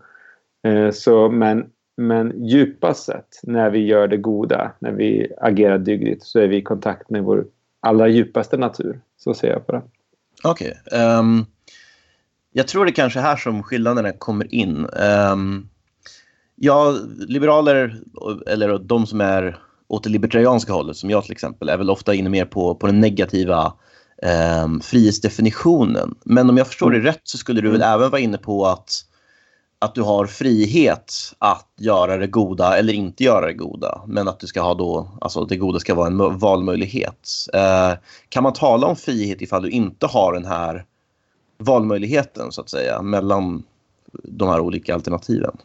Ehm, 0.63 0.91
så, 0.91 1.29
men, 1.29 1.65
men 1.97 2.45
djupast 2.45 3.05
sett, 3.05 3.39
när 3.43 3.69
vi 3.69 3.79
gör 3.79 4.07
det 4.07 4.17
goda, 4.17 4.71
när 4.79 4.91
vi 4.91 5.33
agerar 5.37 5.77
dygdigt, 5.77 6.23
så 6.23 6.39
är 6.39 6.47
vi 6.47 6.57
i 6.57 6.61
kontakt 6.61 7.09
med 7.09 7.23
vår 7.23 7.45
allra 7.83 8.07
djupaste 8.07 8.57
natur. 8.57 9.01
Så 9.17 9.33
ser 9.33 9.47
jag 9.47 9.67
på 9.67 9.71
det. 9.71 9.81
Okej. 10.43 10.81
Okay. 10.85 10.99
Um, 10.99 11.09
ehm, 11.09 11.45
jag 12.53 12.67
tror 12.67 12.85
det 12.85 12.91
kanske 12.91 13.19
är 13.19 13.23
här 13.23 13.35
som 13.35 13.63
skillnaderna 13.63 14.11
kommer 14.11 14.53
in. 14.53 14.87
Um, 15.31 15.69
ja, 16.55 16.95
liberaler, 17.27 18.01
eller 18.47 18.79
de 18.79 19.07
som 19.07 19.21
är 19.21 19.59
åt 19.87 20.03
det 20.03 20.09
libertarianska 20.09 20.73
hållet, 20.73 20.97
som 20.97 21.09
jag 21.09 21.23
till 21.23 21.31
exempel, 21.31 21.69
är 21.69 21.77
väl 21.77 21.89
ofta 21.89 22.13
inne 22.13 22.29
mer 22.29 22.45
på, 22.45 22.75
på 22.75 22.87
den 22.87 22.99
negativa 22.99 23.73
um, 24.63 24.81
frihetsdefinitionen. 24.81 26.15
Men 26.25 26.49
om 26.49 26.57
jag 26.57 26.67
förstår 26.67 26.87
mm. 26.87 27.03
det 27.03 27.09
rätt 27.09 27.21
så 27.23 27.37
skulle 27.37 27.61
du 27.61 27.67
väl 27.67 27.81
mm. 27.81 27.93
även 27.93 28.09
vara 28.09 28.21
inne 28.21 28.37
på 28.37 28.65
att, 28.65 29.05
att 29.83 29.95
du 29.95 30.01
har 30.01 30.25
frihet 30.25 31.13
att 31.39 31.69
göra 31.77 32.17
det 32.17 32.27
goda 32.27 32.77
eller 32.77 32.93
inte 32.93 33.23
göra 33.23 33.45
det 33.45 33.53
goda. 33.53 34.01
Men 34.07 34.27
att 34.27 34.39
du 34.39 34.47
ska 34.47 34.61
ha 34.61 34.73
då, 34.73 35.07
alltså 35.21 35.45
det 35.45 35.55
goda 35.57 35.79
ska 35.79 35.95
vara 35.95 36.07
en 36.07 36.37
valmöjlighet. 36.37 37.29
Eh, 37.53 37.97
kan 38.29 38.43
man 38.43 38.53
tala 38.53 38.87
om 38.87 38.95
frihet 38.95 39.41
ifall 39.41 39.61
du 39.61 39.69
inte 39.69 40.07
har 40.07 40.33
den 40.33 40.45
här 40.45 40.85
valmöjligheten 41.57 42.51
så 42.51 42.61
att 42.61 42.69
säga 42.69 43.01
mellan 43.01 43.63
de 44.23 44.49
här 44.49 44.59
olika 44.59 44.93
alternativen? 44.93 45.57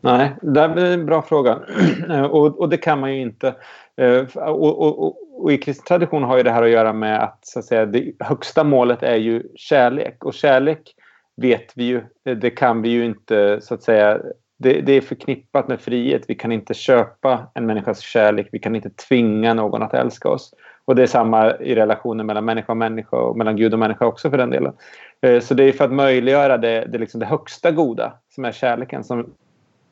Nej, 0.00 0.36
det 0.42 0.60
är 0.60 0.76
en 0.76 1.06
bra 1.06 1.22
fråga. 1.22 1.58
Eh, 2.10 2.22
och, 2.22 2.60
och, 2.60 2.68
det 2.68 2.76
kan 2.76 3.00
man 3.00 3.14
ju 3.14 3.20
inte. 3.20 3.54
Eh, 3.96 4.38
och, 4.38 4.80
och, 4.80 5.16
och, 5.42 5.52
i 5.52 5.58
kristen 5.58 5.84
tradition 5.84 6.22
har 6.22 6.36
ju 6.36 6.42
det 6.42 6.50
här 6.50 6.62
att 6.62 6.70
göra 6.70 6.92
med 6.92 7.22
att, 7.22 7.38
så 7.42 7.58
att 7.58 7.64
säga, 7.64 7.86
det 7.86 8.12
högsta 8.20 8.64
målet 8.64 9.02
är 9.02 9.16
ju 9.16 9.42
kärlek. 9.56 10.24
Och 10.24 10.34
kärlek 10.34 10.94
vet 11.36 11.72
vi 11.74 11.84
ju, 11.84 12.02
det 12.36 12.50
kan 12.50 12.82
vi 12.82 12.88
ju 12.88 13.04
inte 13.04 13.60
så 13.60 13.74
att 13.74 13.82
säga 13.82 14.20
det, 14.58 14.80
det, 14.80 14.92
är 14.92 15.00
förknippat 15.00 15.68
med 15.68 15.80
frihet. 15.80 16.22
Vi 16.28 16.34
kan 16.34 16.52
inte 16.52 16.74
köpa 16.74 17.50
en 17.54 17.66
människas 17.66 18.00
kärlek. 18.00 18.48
Vi 18.52 18.58
kan 18.58 18.76
inte 18.76 18.90
tvinga 18.90 19.54
någon 19.54 19.82
att 19.82 19.94
älska 19.94 20.28
oss. 20.28 20.54
Och 20.84 20.96
det 20.96 21.02
är 21.02 21.06
samma 21.06 21.56
i 21.56 21.74
relationen 21.74 22.26
mellan 22.26 22.44
människa 22.44 22.72
och 22.72 22.76
människa 22.76 23.16
och 23.16 23.36
mellan 23.36 23.56
Gud 23.56 23.72
och 23.72 23.78
människa 23.78 24.06
också 24.06 24.30
för 24.30 24.38
den 24.38 24.50
delen. 24.50 24.72
Eh, 25.20 25.40
så 25.40 25.54
det 25.54 25.64
är 25.64 25.72
för 25.72 25.84
att 25.84 25.92
möjliggöra 25.92 26.58
det, 26.58 26.88
det, 26.92 26.98
liksom 26.98 27.20
det 27.20 27.26
högsta 27.26 27.70
goda 27.70 28.12
som 28.34 28.44
är 28.44 28.52
kärleken 28.52 29.04
som, 29.04 29.34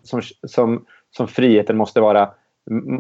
som, 0.03 0.23
som, 0.47 0.85
som 1.11 1.29
friheten 1.29 1.77
måste 1.77 2.01
vara 2.01 2.31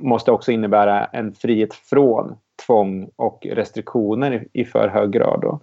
måste 0.02 0.30
också 0.30 0.52
innebära 0.52 1.04
en 1.04 1.34
frihet 1.34 1.74
från 1.74 2.36
tvång 2.66 3.10
och 3.16 3.46
restriktioner 3.50 4.46
i, 4.52 4.64
för 4.64 4.88
hög 4.88 5.10
grad. 5.10 5.40
Då. 5.40 5.60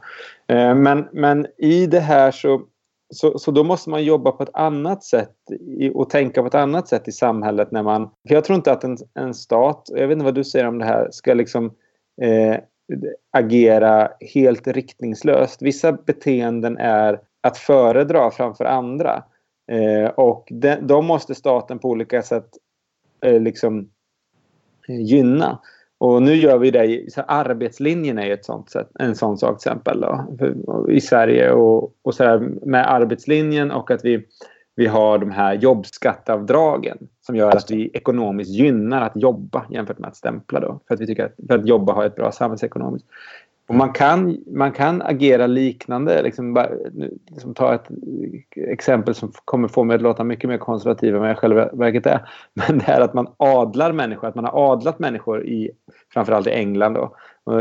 Eh, 0.55 0.75
men, 0.75 1.07
men 1.11 1.47
i 1.57 1.87
det 1.87 1.99
här 1.99 2.31
så, 2.31 2.61
så, 3.13 3.39
så 3.39 3.51
då 3.51 3.63
måste 3.63 3.89
man 3.89 4.03
jobba 4.03 4.31
på 4.31 4.43
ett 4.43 4.49
annat 4.53 5.03
sätt 5.03 5.35
och 5.93 6.09
tänka 6.09 6.41
på 6.41 6.47
ett 6.47 6.55
annat 6.55 6.87
sätt 6.87 7.07
i 7.07 7.11
samhället. 7.11 7.71
när 7.71 7.83
man... 7.83 8.09
För 8.27 8.35
jag 8.35 8.43
tror 8.43 8.55
inte 8.55 8.71
att 8.71 8.83
en, 8.83 8.97
en 9.13 9.33
stat, 9.33 9.89
jag 9.95 10.07
vet 10.07 10.15
inte 10.15 10.25
vad 10.25 10.35
du 10.35 10.43
säger 10.43 10.67
om 10.67 10.79
det 10.79 10.85
här, 10.85 11.07
ska 11.11 11.33
liksom 11.33 11.65
eh, 12.21 12.57
agera 13.31 14.09
helt 14.33 14.67
riktningslöst. 14.67 15.61
Vissa 15.61 15.91
beteenden 15.91 16.77
är 16.77 17.19
att 17.41 17.57
föredra 17.57 18.31
framför 18.31 18.65
andra. 18.65 19.23
Eh, 19.71 20.09
och 20.09 20.47
de, 20.51 20.75
de, 20.75 21.05
måste 21.05 21.35
staten 21.35 21.79
på 21.79 21.89
olika 21.89 22.21
sätt 22.21 22.49
Eh, 23.21 23.41
liksom, 23.41 23.89
eh, 24.87 25.01
gynna. 25.01 25.59
Och 25.97 26.23
nu 26.23 26.35
gör 26.35 26.57
vi 26.57 26.71
det. 26.71 27.13
Så 27.13 27.21
arbetslinjen 27.21 28.19
är 28.19 28.31
ett 28.31 28.45
sånt 28.45 28.69
sätt, 28.69 28.89
en 28.99 29.15
sån 29.15 29.37
sak 29.37 29.59
till 29.59 29.69
exempel 29.69 30.01
då, 30.01 30.25
i 30.89 31.01
Sverige. 31.01 31.51
Och, 31.51 31.93
och 32.01 32.15
så 32.15 32.23
där, 32.23 32.39
med 32.65 32.91
arbetslinjen 32.93 33.71
och 33.71 33.91
att 33.91 34.05
vi 34.05 34.25
vi 34.79 34.87
har 34.87 35.17
de 35.17 35.31
här 35.31 35.53
jobbskatteavdragen 35.53 36.97
som 37.21 37.35
gör 37.35 37.55
att 37.55 37.71
vi 37.71 37.89
ekonomiskt 37.93 38.51
gynnar 38.51 39.01
att 39.01 39.15
jobba 39.15 39.65
jämfört 39.69 39.99
med 39.99 40.07
att 40.07 40.15
stämpla. 40.15 40.59
Då, 40.59 40.79
för 40.87 40.93
att 40.93 41.01
vi 41.01 41.07
tycker 41.07 41.25
att, 41.25 41.35
för 41.47 41.57
att 41.57 41.67
jobba 41.67 41.93
har 41.93 42.05
ett 42.05 42.15
bra 42.15 42.31
samhällsekonomiskt. 42.31 43.07
Och 43.69 43.75
man, 43.75 43.93
kan, 43.93 44.37
man 44.47 44.71
kan 44.71 45.01
agera 45.01 45.47
liknande. 45.47 46.21
Liksom, 46.21 46.65
liksom 47.27 47.53
ta 47.53 47.75
ett 47.75 47.87
exempel 48.55 49.15
som 49.15 49.31
kommer 49.45 49.67
få 49.67 49.83
mig 49.83 49.95
att 49.95 50.01
låta 50.01 50.23
mycket 50.23 50.49
mer 50.49 50.57
konservativ 50.57 51.15
än 51.15 51.21
vad 51.21 51.29
jag 51.29 51.37
själva 51.37 51.69
verket 51.73 52.05
är. 52.05 52.29
Men 52.53 52.77
det 52.77 52.87
är 52.87 53.01
att 53.01 53.13
man 53.13 53.27
adlar 53.37 53.91
människor. 53.91 54.27
Att 54.27 54.35
man 54.35 54.45
har 54.45 54.73
adlat 54.73 54.99
människor 54.99 55.45
i 55.45 55.71
framförallt 56.13 56.47
i 56.47 56.51
England 56.51 56.93
då, 56.93 57.15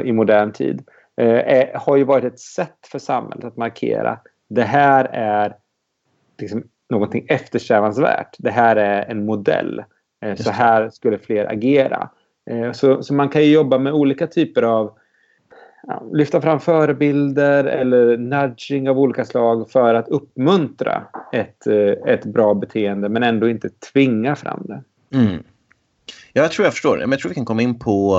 i 0.04 0.12
modern 0.12 0.52
tid. 0.52 0.82
Eh, 1.16 1.80
har 1.80 1.96
ju 1.96 2.04
varit 2.04 2.24
ett 2.24 2.40
sätt 2.40 2.86
för 2.90 2.98
samhället 2.98 3.44
att 3.44 3.56
markera 3.56 4.18
det 4.48 4.62
här 4.62 5.04
är 5.12 5.56
liksom 6.38 6.64
någonting 6.90 7.26
eftersträvansvärt. 7.28 8.36
Det 8.38 8.50
här 8.50 8.76
är 8.76 9.10
en 9.10 9.24
modell. 9.24 9.84
Eh, 10.24 10.36
så 10.36 10.50
här 10.50 10.90
skulle 10.90 11.18
fler 11.18 11.52
agera. 11.52 12.10
Eh, 12.50 12.72
så, 12.72 13.02
så 13.02 13.14
man 13.14 13.28
kan 13.28 13.42
ju 13.42 13.52
jobba 13.52 13.78
med 13.78 13.92
olika 13.92 14.26
typer 14.26 14.62
av 14.62 14.97
lyfta 16.12 16.40
fram 16.40 16.60
förebilder 16.60 17.64
eller 17.64 18.16
nudging 18.16 18.90
av 18.90 18.98
olika 18.98 19.24
slag 19.24 19.70
för 19.70 19.94
att 19.94 20.08
uppmuntra 20.08 21.02
ett, 21.32 21.66
eh, 21.66 22.12
ett 22.12 22.24
bra 22.24 22.54
beteende 22.54 23.08
men 23.08 23.22
ändå 23.22 23.48
inte 23.48 23.68
tvinga 23.92 24.36
fram 24.36 24.62
det. 24.66 24.82
Mm. 25.16 25.42
Ja, 26.32 26.42
jag 26.42 26.52
tror 26.52 26.66
jag 26.66 26.72
förstår. 26.72 27.00
Jag 27.00 27.18
tror 27.18 27.28
vi 27.28 27.34
kan 27.34 27.44
komma 27.44 27.62
in 27.62 27.78
på 27.78 28.18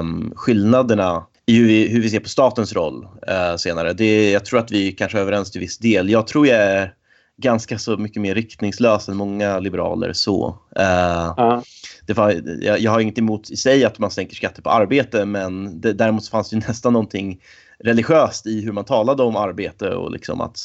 um, 0.00 0.32
skillnaderna 0.36 1.26
i 1.46 1.58
hur 1.58 1.66
vi, 1.66 1.88
hur 1.88 2.02
vi 2.02 2.08
ser 2.08 2.20
på 2.20 2.28
statens 2.28 2.72
roll 2.72 3.04
uh, 3.04 3.56
senare. 3.56 3.92
Det, 3.92 4.30
jag 4.30 4.44
tror 4.44 4.60
att 4.60 4.70
vi 4.70 4.92
kanske 4.92 5.18
är 5.18 5.22
överens 5.22 5.50
till 5.50 5.60
viss 5.60 5.78
del. 5.78 6.10
Jag 6.10 6.26
tror 6.26 6.46
jag 6.46 6.58
är 6.58 6.94
ganska 7.36 7.78
så 7.78 7.96
mycket 7.96 8.22
mer 8.22 8.34
riktningslös 8.34 9.08
än 9.08 9.16
många 9.16 9.58
liberaler. 9.58 10.12
så. 10.12 10.58
Uh, 10.78 11.44
uh. 11.44 11.60
Det 12.06 12.12
var, 12.12 12.40
jag, 12.62 12.80
jag, 12.80 12.90
har 12.90 13.00
inget 13.00 13.18
emot 13.18 13.50
i 13.50 13.56
sig 13.56 13.84
att 13.84 13.98
man 13.98 14.10
sänker 14.10 14.36
skatter 14.36 14.62
på 14.62 14.70
arbete 14.70 15.24
men 15.24 15.80
det, 15.80 15.92
däremot 15.92 16.28
fanns 16.28 16.50
det 16.50 16.56
nästan 16.68 16.92
någonting 16.92 17.40
religiöst 17.78 18.46
i 18.46 18.64
hur 18.64 18.72
man 18.72 18.84
talade 18.84 19.22
om 19.22 19.36
arbete 19.36 19.94
och 19.94 20.10
liksom 20.10 20.40
att, 20.40 20.58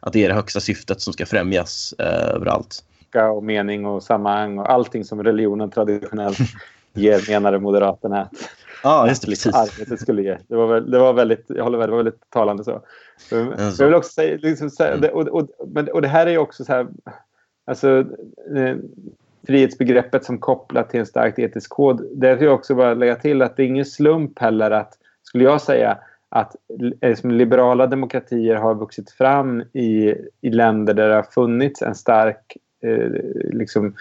att 0.00 0.12
det 0.12 0.24
är 0.24 0.28
det 0.28 0.34
högsta 0.34 0.60
syftet 0.60 1.00
som 1.00 1.12
ska 1.12 1.26
främjas 1.26 1.94
uh, 2.00 2.06
överallt. 2.06 2.82
Och 3.34 3.44
mening 3.44 3.86
och 3.86 4.02
sammanhang 4.02 4.58
och 4.58 4.70
allting 4.70 5.04
som 5.04 5.24
religionen 5.24 5.70
traditionellt 5.70 6.38
ger 6.96 7.30
menade 7.30 7.58
Moderaterna 7.58 8.28
Ja, 8.82 9.08
just 9.08 9.22
det. 9.22 9.28
Precis. 9.28 9.54
Arbetet 9.54 10.00
skulle 10.00 10.22
ge. 10.22 10.38
Det 10.48 10.56
var, 10.56 10.80
det 10.80 10.98
var 10.98 11.12
väldigt, 11.12 11.44
jag 11.48 11.64
håller 11.64 11.78
med, 11.78 11.88
det 11.88 11.90
var 11.90 11.96
väldigt 11.96 12.30
talande 12.30 12.64
så. 12.64 12.82
Jag 13.78 13.86
vill 13.86 13.94
också 13.94 14.12
säga, 14.12 14.38
liksom, 14.42 14.70
så 14.70 14.84
och, 15.12 15.28
och, 15.28 15.50
och, 15.58 15.88
och 15.88 16.02
det 16.02 16.08
här 16.08 16.26
är 16.26 16.38
också 16.38 16.64
så 16.64 16.72
här, 16.72 16.86
alltså 17.66 17.98
eh, 18.56 18.76
frihetsbegreppet 19.46 20.24
som 20.24 20.38
kopplat 20.38 20.90
till 20.90 21.00
en 21.00 21.06
starkt 21.06 21.38
etisk 21.38 21.70
kod. 21.70 22.06
Där 22.12 22.34
vill 22.34 22.44
jag 22.44 22.54
också 22.54 22.74
bara 22.74 22.94
lägga 22.94 23.16
till 23.16 23.42
att 23.42 23.56
det 23.56 23.62
är 23.62 23.66
ingen 23.66 23.84
slump 23.84 24.38
heller 24.38 24.70
att, 24.70 24.92
skulle 25.22 25.44
jag 25.44 25.60
säga, 25.60 25.98
att 26.28 26.56
liksom, 27.02 27.30
liberala 27.30 27.86
demokratier 27.86 28.54
har 28.54 28.74
vuxit 28.74 29.10
fram 29.10 29.60
i, 29.60 30.14
i 30.40 30.50
länder 30.50 30.94
där 30.94 31.08
det 31.08 31.14
har 31.14 31.22
funnits 31.22 31.82
en 31.82 31.94
stark 31.94 32.56
eh, 32.82 33.10
liksom, 33.52 33.94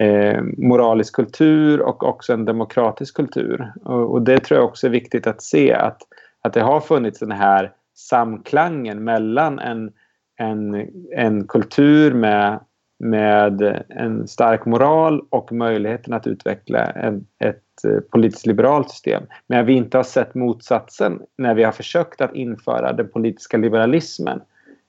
eh, 0.00 0.42
moralisk 0.56 1.14
kultur 1.14 1.80
och 1.80 2.04
också 2.04 2.32
en 2.32 2.44
demokratisk 2.44 3.16
kultur. 3.16 3.72
Och, 3.84 4.12
och, 4.12 4.22
det 4.22 4.38
tror 4.38 4.60
jag 4.60 4.68
också 4.68 4.86
är 4.86 4.90
viktigt 4.90 5.26
att 5.26 5.42
se 5.42 5.72
att, 5.72 6.02
att 6.42 6.52
det 6.52 6.60
har 6.60 6.80
funnits 6.80 7.18
den 7.18 7.32
här 7.32 7.72
samklangen 7.94 9.04
mellan 9.04 9.58
en, 9.58 9.92
en, 10.36 10.88
en 11.16 11.46
kultur 11.46 12.14
med, 12.14 12.60
med 12.98 13.82
en 13.88 14.28
stark 14.28 14.64
moral 14.66 15.22
och 15.30 15.52
möjligheten 15.52 16.12
att 16.12 16.26
utveckla 16.26 16.84
en, 16.84 17.26
ett 17.38 17.84
eh, 17.84 18.00
politiskt 18.12 18.46
liberalt 18.46 18.90
system. 18.90 19.22
Men 19.46 19.66
vi 19.66 19.72
inte 19.72 19.96
har 19.96 20.04
sett 20.04 20.34
motsatsen 20.34 21.22
när 21.38 21.54
vi 21.54 21.62
har 21.62 21.72
försökt 21.72 22.20
att 22.20 22.34
införa 22.34 22.92
den 22.92 23.08
politiska 23.08 23.56
liberalismen 23.56 24.40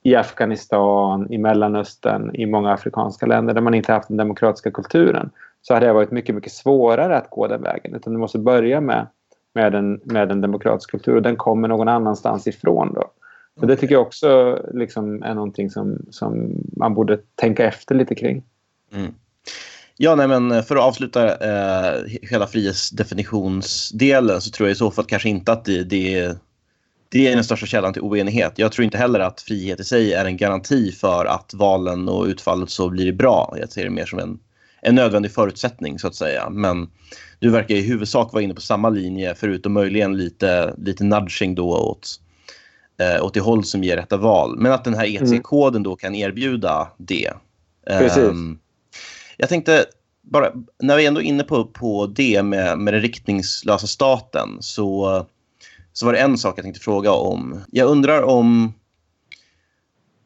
i 0.04 0.16
Afghanistan, 0.16 1.32
i 1.32 1.38
Mellanöstern, 1.38 2.36
i 2.36 2.46
många 2.46 2.74
afrikanska 2.74 3.26
länder 3.26 3.54
där 3.54 3.62
man 3.62 3.74
inte 3.74 3.94
haft 3.94 4.08
den 4.08 4.18
demokratiska 4.18 4.72
kulturen 4.72 5.30
så 5.62 5.74
har 5.74 5.82
det 5.82 5.94
varit 5.94 6.12
mycket, 6.12 6.36
mycket 6.36 6.52
svårare 6.52 7.18
att 7.18 7.30
gå 7.30 7.48
den 7.48 7.62
vägen. 7.62 7.96
Utan 7.96 8.14
du 8.14 8.20
måste 8.20 8.40
börja 8.40 8.82
med, 8.82 9.08
med, 9.54 9.76
en, 9.76 10.02
med 10.04 10.32
en 10.32 10.42
demokratisk 10.42 10.92
kultur 10.92 11.16
och 11.16 11.22
den 11.22 11.36
kommer 11.36 11.68
någon 11.68 11.88
annanstans 11.88 12.48
ifrån. 12.48 12.94
Då. 12.94 13.12
Så 13.60 13.66
det 13.66 13.76
tycker 13.76 13.96
jag 13.96 14.02
också 14.02 14.60
liksom 14.74 15.24
är 15.24 15.34
någonting 15.34 15.70
som, 15.70 16.06
som 16.10 16.52
man 16.78 16.94
borde 16.94 17.20
tänka 17.36 17.66
efter 17.66 17.96
lite 17.96 18.16
kring. 18.16 18.44
Mm. 18.94 19.14
Ja, 19.98 20.16
nej, 20.16 20.28
men 20.28 20.64
för 20.64 20.76
att 20.76 20.84
avsluta 20.84 21.28
eh, 21.28 22.04
hela 22.22 22.48
frihetsdefinitionsdelen 22.48 24.42
så 24.42 24.52
tror 24.52 24.70
jag 24.70 24.74
i 24.74 24.78
så 24.78 24.92
fall 24.92 25.06
kanske 25.06 25.30
inte 25.30 25.52
att 25.52 25.66
det, 25.66 25.84
det 25.84 26.38
det 27.12 27.28
är 27.28 27.36
den 27.36 27.44
största 27.44 27.66
källan 27.66 27.94
till 27.94 28.02
oenighet. 28.02 28.54
Jag 28.56 28.72
tror 28.72 28.86
inte 28.86 28.98
heller 28.98 29.20
att 29.20 29.42
frihet 29.42 29.80
i 29.80 29.84
sig 29.84 30.14
är 30.14 30.26
en 30.26 30.38
garanti 30.38 30.92
för 30.92 31.26
att 31.26 31.54
valen 31.54 32.10
och 32.10 32.26
utfallet 32.26 32.70
så 32.70 32.90
blir 32.90 33.14
bra. 33.14 33.56
Jag 33.60 33.72
ser 33.72 33.84
det 33.84 33.90
mer 33.90 34.06
som 34.06 34.20
en, 34.20 34.40
en 34.82 34.96
nödvändig 34.96 35.32
förutsättning 35.32 36.00
så 36.00 36.08
att 36.08 36.16
säga. 36.16 36.50
Men 36.50 36.90
du 37.40 37.50
verkar 37.50 37.76
i 37.76 37.82
huvudsak 37.82 38.34
vara 38.34 38.44
inne 38.44 38.54
på 38.54 38.62
samma 38.62 38.90
linje 38.90 39.36
förutom 39.36 39.74
möjligen 39.74 40.18
lite, 40.18 40.74
lite 40.78 41.04
nudging 41.04 41.56
då 41.56 41.78
åt, 41.78 42.08
eh, 43.02 43.26
åt 43.26 43.34
det 43.34 43.40
håll 43.40 43.64
som 43.64 43.84
ger 43.84 43.98
rätta 43.98 44.18
val. 44.18 44.58
Men 44.58 44.72
att 44.72 44.84
den 44.84 44.94
här 44.94 45.06
EC-koden 45.06 45.84
då 45.84 45.96
kan 45.96 46.16
erbjuda 46.16 46.92
det. 46.98 47.34
Precis. 47.88 48.18
Um, 48.18 48.60
jag 49.38 49.50
tänkte 49.50 49.86
bara, 50.22 50.52
när 50.80 50.98
vi 50.98 51.06
ändå 51.06 51.22
är 51.22 51.26
inne 51.26 51.44
på, 51.44 51.66
på 51.66 52.08
det 52.08 52.44
med, 52.44 52.80
med 52.80 52.94
den 52.94 53.02
riktningslösa 53.02 53.88
staten 53.88 54.58
så 54.60 55.26
så 55.94 56.06
var 56.06 56.14
det 56.14 56.20
en 56.20 56.38
sak 56.38 56.58
jag 56.58 56.64
tänkte 56.64 56.82
fråga 56.82 57.12
om. 57.12 57.62
Jag 57.72 57.90
undrar 57.90 58.22
om 58.22 58.74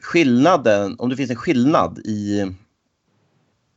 skillnaden, 0.01 0.95
om 0.99 1.09
det 1.09 1.15
finns 1.15 1.29
en 1.29 1.35
skillnad 1.35 1.99
i 1.99 2.51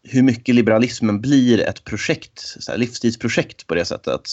hur 0.03 0.23
mycket 0.23 0.55
liberalismen 0.55 1.21
blir 1.21 1.61
ett 1.61 1.85
projekt, 1.85 2.39
så 2.39 2.71
här, 2.73 2.79
livstidsprojekt 2.79 3.67
på 3.67 3.75
det 3.75 3.85
sättet. 3.85 4.31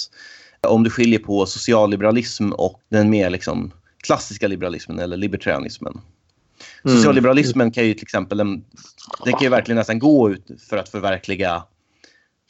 Om 0.61 0.83
du 0.83 0.89
skiljer 0.89 1.19
på 1.19 1.45
socialliberalism 1.45 2.51
och 2.51 2.81
den 2.89 3.09
mer 3.09 3.29
liksom, 3.29 3.71
klassiska 4.03 4.47
liberalismen 4.47 4.99
eller 4.99 5.17
libertarianismen. 5.17 6.01
Mm. 6.83 6.97
Socialliberalismen 6.97 7.71
kan 7.71 7.85
ju 7.85 7.93
till 7.93 8.03
exempel, 8.03 8.37
den, 8.37 8.65
den 9.23 9.33
kan 9.33 9.41
ju 9.43 9.49
verkligen 9.49 9.77
nästan 9.77 9.99
gå 9.99 10.29
ut 10.29 10.51
för 10.69 10.77
att 10.77 10.89
förverkliga 10.89 11.63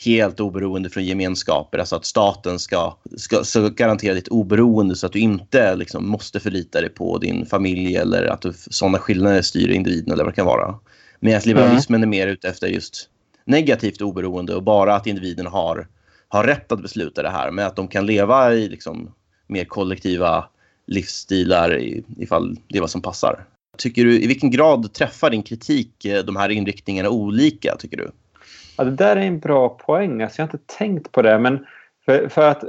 helt 0.04 0.40
oberoende 0.40 0.90
från 0.90 1.06
gemenskaper. 1.06 1.80
Alltså 1.80 1.96
att 1.96 2.06
staten 2.06 2.60
ska, 2.60 2.98
ska, 3.18 3.44
ska 3.44 3.70
garantera 3.70 4.14
ditt 4.14 4.28
oberoende 4.28 4.96
så 4.96 5.06
att 5.06 5.14
du 5.14 5.20
inte 5.20 5.76
liksom, 5.76 6.10
måste 6.10 6.40
förlita 6.40 6.82
dig 6.82 6.90
på 6.90 7.18
din 7.18 7.46
familj 7.46 7.96
eller 7.96 8.26
att 8.26 8.42
du, 8.42 8.54
sådana 8.56 9.00
skillnader 9.00 9.42
styr 9.42 9.70
individen 9.70 10.14
eller 10.14 10.24
vad 10.24 10.34
det 10.34 10.36
kan 10.36 10.46
vara. 10.46 10.76
Medan 11.20 11.42
liberalismen 11.46 12.04
är 12.04 12.08
mer 12.08 12.28
ute 12.28 12.48
efter 12.48 12.68
just 12.68 13.10
negativt 13.46 14.02
oberoende 14.02 14.56
och 14.56 14.64
bara 14.64 14.96
att 14.96 15.08
individen 15.08 15.46
har, 15.48 15.88
har 16.28 16.44
rätt 16.44 16.72
att 16.72 16.82
besluta 16.82 17.24
det 17.24 17.30
här. 17.30 17.52
Men 17.52 17.66
att 17.68 17.76
de 17.76 17.88
kan 17.88 18.06
leva 18.06 18.54
i 18.54 18.70
liksom, 18.70 19.12
mer 19.48 19.66
kollektiva 19.66 20.46
livsstilar 20.88 21.82
ifall 22.18 22.58
det 22.68 22.78
är 22.78 22.82
vad 22.82 22.90
som 22.90 23.02
passar. 23.02 23.46
Tycker 23.78 24.06
du, 24.06 24.22
I 24.22 24.28
vilken 24.28 24.52
grad 24.52 24.94
träffar 24.94 25.30
din 25.30 25.44
kritik 25.44 26.06
eh, 26.06 26.24
de 26.24 26.36
här 26.36 26.50
inriktningarna 26.50 27.10
olika, 27.10 27.76
tycker 27.80 27.98
du? 27.98 28.12
Ja, 28.78 28.84
det 28.84 28.92
där 28.92 29.16
är 29.16 29.22
en 29.22 29.40
bra 29.40 29.70
poäng. 29.70 30.22
Alltså, 30.22 30.42
jag 30.42 30.48
har 30.48 30.54
inte 30.54 30.78
tänkt 30.78 31.12
på 31.12 31.22
det. 31.22 31.40
Men 31.40 31.66
för, 32.06 32.30
för 32.30 32.50
att 32.50 32.64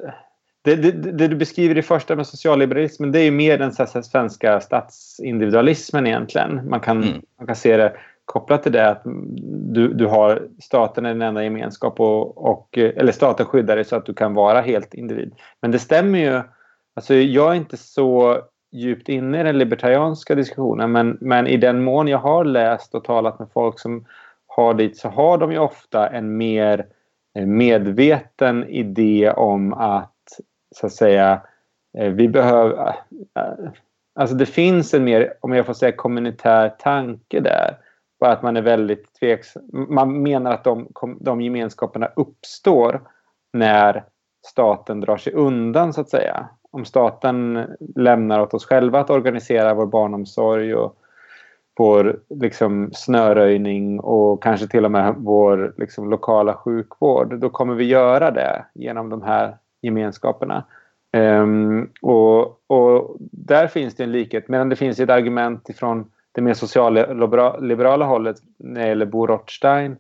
det, 0.62 0.76
det, 0.76 0.92
det, 0.92 1.28
du 1.28 1.36
beskriver 1.36 1.78
i 1.78 1.82
första 1.82 2.16
med 2.16 2.26
socialliberalismen 2.26 3.12
det 3.12 3.20
är 3.20 3.24
ju 3.24 3.30
mer 3.30 3.58
den 3.58 3.72
så 3.72 4.02
svenska 4.02 4.60
statsindividualismen 4.60 6.06
egentligen. 6.06 6.68
Man 6.68 6.80
kan, 6.80 7.02
mm. 7.02 7.22
man 7.38 7.46
kan 7.46 7.56
se 7.56 7.76
det 7.76 7.96
kopplat 8.24 8.62
till 8.62 8.72
det 8.72 8.88
att 8.88 9.02
du, 9.74 9.92
du 9.92 10.06
har 10.06 10.42
staten 10.62 11.06
är 11.06 11.08
den 11.08 11.22
enda 11.22 11.44
gemenskap 11.44 12.00
och, 12.00 12.46
och, 12.46 12.78
eller 12.78 13.12
staten 13.12 13.46
skyddar 13.46 13.76
dig 13.76 13.84
så 13.84 13.96
att 13.96 14.06
du 14.06 14.14
kan 14.14 14.34
vara 14.34 14.60
helt 14.60 14.94
individ. 14.94 15.34
Men 15.62 15.70
det 15.70 15.78
stämmer 15.78 16.18
ju. 16.18 16.42
Alltså 16.96 17.14
jag 17.14 17.50
är 17.50 17.54
inte 17.54 17.76
så 17.76 18.38
djupt 18.72 19.08
inne 19.08 19.40
i 19.40 19.42
den 19.42 19.58
libertarianska 19.58 20.34
diskussionen 20.34 20.92
men, 20.92 21.18
men 21.20 21.46
i 21.46 21.56
den 21.56 21.84
mån 21.84 22.08
jag 22.08 22.18
har 22.18 22.44
läst 22.44 22.94
och 22.94 23.04
talat 23.04 23.38
med 23.38 23.48
folk 23.54 23.80
som 23.80 24.04
har 24.56 24.74
dit 24.74 24.96
så 24.96 25.08
har 25.08 25.38
de 25.38 25.52
ju 25.52 25.58
ofta 25.58 26.08
en 26.08 26.36
mer 26.36 26.86
medveten 27.44 28.68
idé 28.68 29.30
om 29.30 29.72
att 29.72 30.12
så 30.76 30.86
att 30.86 30.92
säga 30.92 31.40
eh, 31.98 32.12
vi 32.12 32.28
behöver... 32.28 32.88
Eh, 32.88 33.42
eh, 33.42 33.70
alltså 34.14 34.36
det 34.36 34.46
finns 34.46 34.94
en 34.94 35.04
mer, 35.04 35.34
om 35.40 35.52
jag 35.52 35.66
får 35.66 35.74
säga 35.74 35.92
kommunitär 35.92 36.68
tanke 36.68 37.40
där. 37.40 37.76
Bara 38.20 38.32
att 38.32 38.42
man 38.42 38.56
är 38.56 38.62
väldigt 38.62 39.14
tveksam. 39.14 39.62
Man 39.72 40.22
menar 40.22 40.52
att 40.52 40.64
de, 40.64 40.88
de 41.20 41.40
gemenskaperna 41.40 42.06
uppstår 42.16 43.00
när 43.52 44.04
staten 44.46 45.00
drar 45.00 45.16
sig 45.16 45.32
undan 45.32 45.92
så 45.92 46.00
att 46.00 46.10
säga. 46.10 46.48
Om 46.70 46.84
staten 46.84 47.66
lämnar 47.96 48.40
åt 48.40 48.54
oss 48.54 48.66
själva 48.66 49.00
att 49.00 49.10
organisera 49.10 49.74
vår 49.74 49.86
barnomsorg 49.86 50.74
och 50.74 50.96
vår 51.76 52.20
liksom, 52.28 52.90
snöröjning 52.92 54.00
och 54.00 54.42
kanske 54.42 54.66
till 54.66 54.84
och 54.84 54.90
med 54.90 55.14
vår 55.18 55.74
liksom, 55.76 56.10
lokala 56.10 56.54
sjukvård. 56.54 57.38
Då 57.38 57.48
kommer 57.48 57.74
vi 57.74 57.84
göra 57.84 58.30
det 58.30 58.64
genom 58.74 59.10
de 59.10 59.22
här 59.22 59.56
gemenskaperna. 59.82 60.64
Um, 61.16 61.90
och, 62.02 62.60
och, 62.66 63.16
där 63.20 63.66
finns 63.66 63.94
det 63.94 64.04
en 64.04 64.12
likhet. 64.12 64.48
Medan 64.48 64.68
det 64.68 64.76
finns 64.76 65.00
ett 65.00 65.10
argument 65.10 65.68
ifrån 65.68 66.10
det 66.32 66.40
mer 66.40 66.54
socialliberala 66.54 68.04
hållet 68.04 68.36
när 68.58 68.80
det 68.80 68.88
gäller 68.88 69.06
Bo 69.06 69.26
Rothstein 69.26 69.96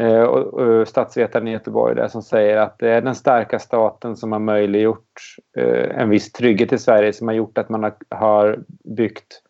uh, 0.00 0.22
och, 0.22 0.66
eh, 0.66 0.84
statsvetaren 0.84 1.48
i 1.48 1.52
Göteborg 1.52 1.94
där 1.94 2.08
som 2.08 2.22
säger 2.22 2.56
att 2.56 2.78
det 2.78 2.90
är 2.90 3.00
den 3.00 3.14
starka 3.14 3.58
staten 3.58 4.16
som 4.16 4.32
har 4.32 4.38
möjliggjort 4.38 5.20
uh, 5.58 6.00
en 6.00 6.10
viss 6.10 6.32
trygghet 6.32 6.72
i 6.72 6.78
Sverige 6.78 7.12
som 7.12 7.28
har 7.28 7.34
gjort 7.34 7.58
att 7.58 7.68
man 7.68 7.82
har, 7.82 7.94
har 8.08 8.58
byggt 8.96 9.43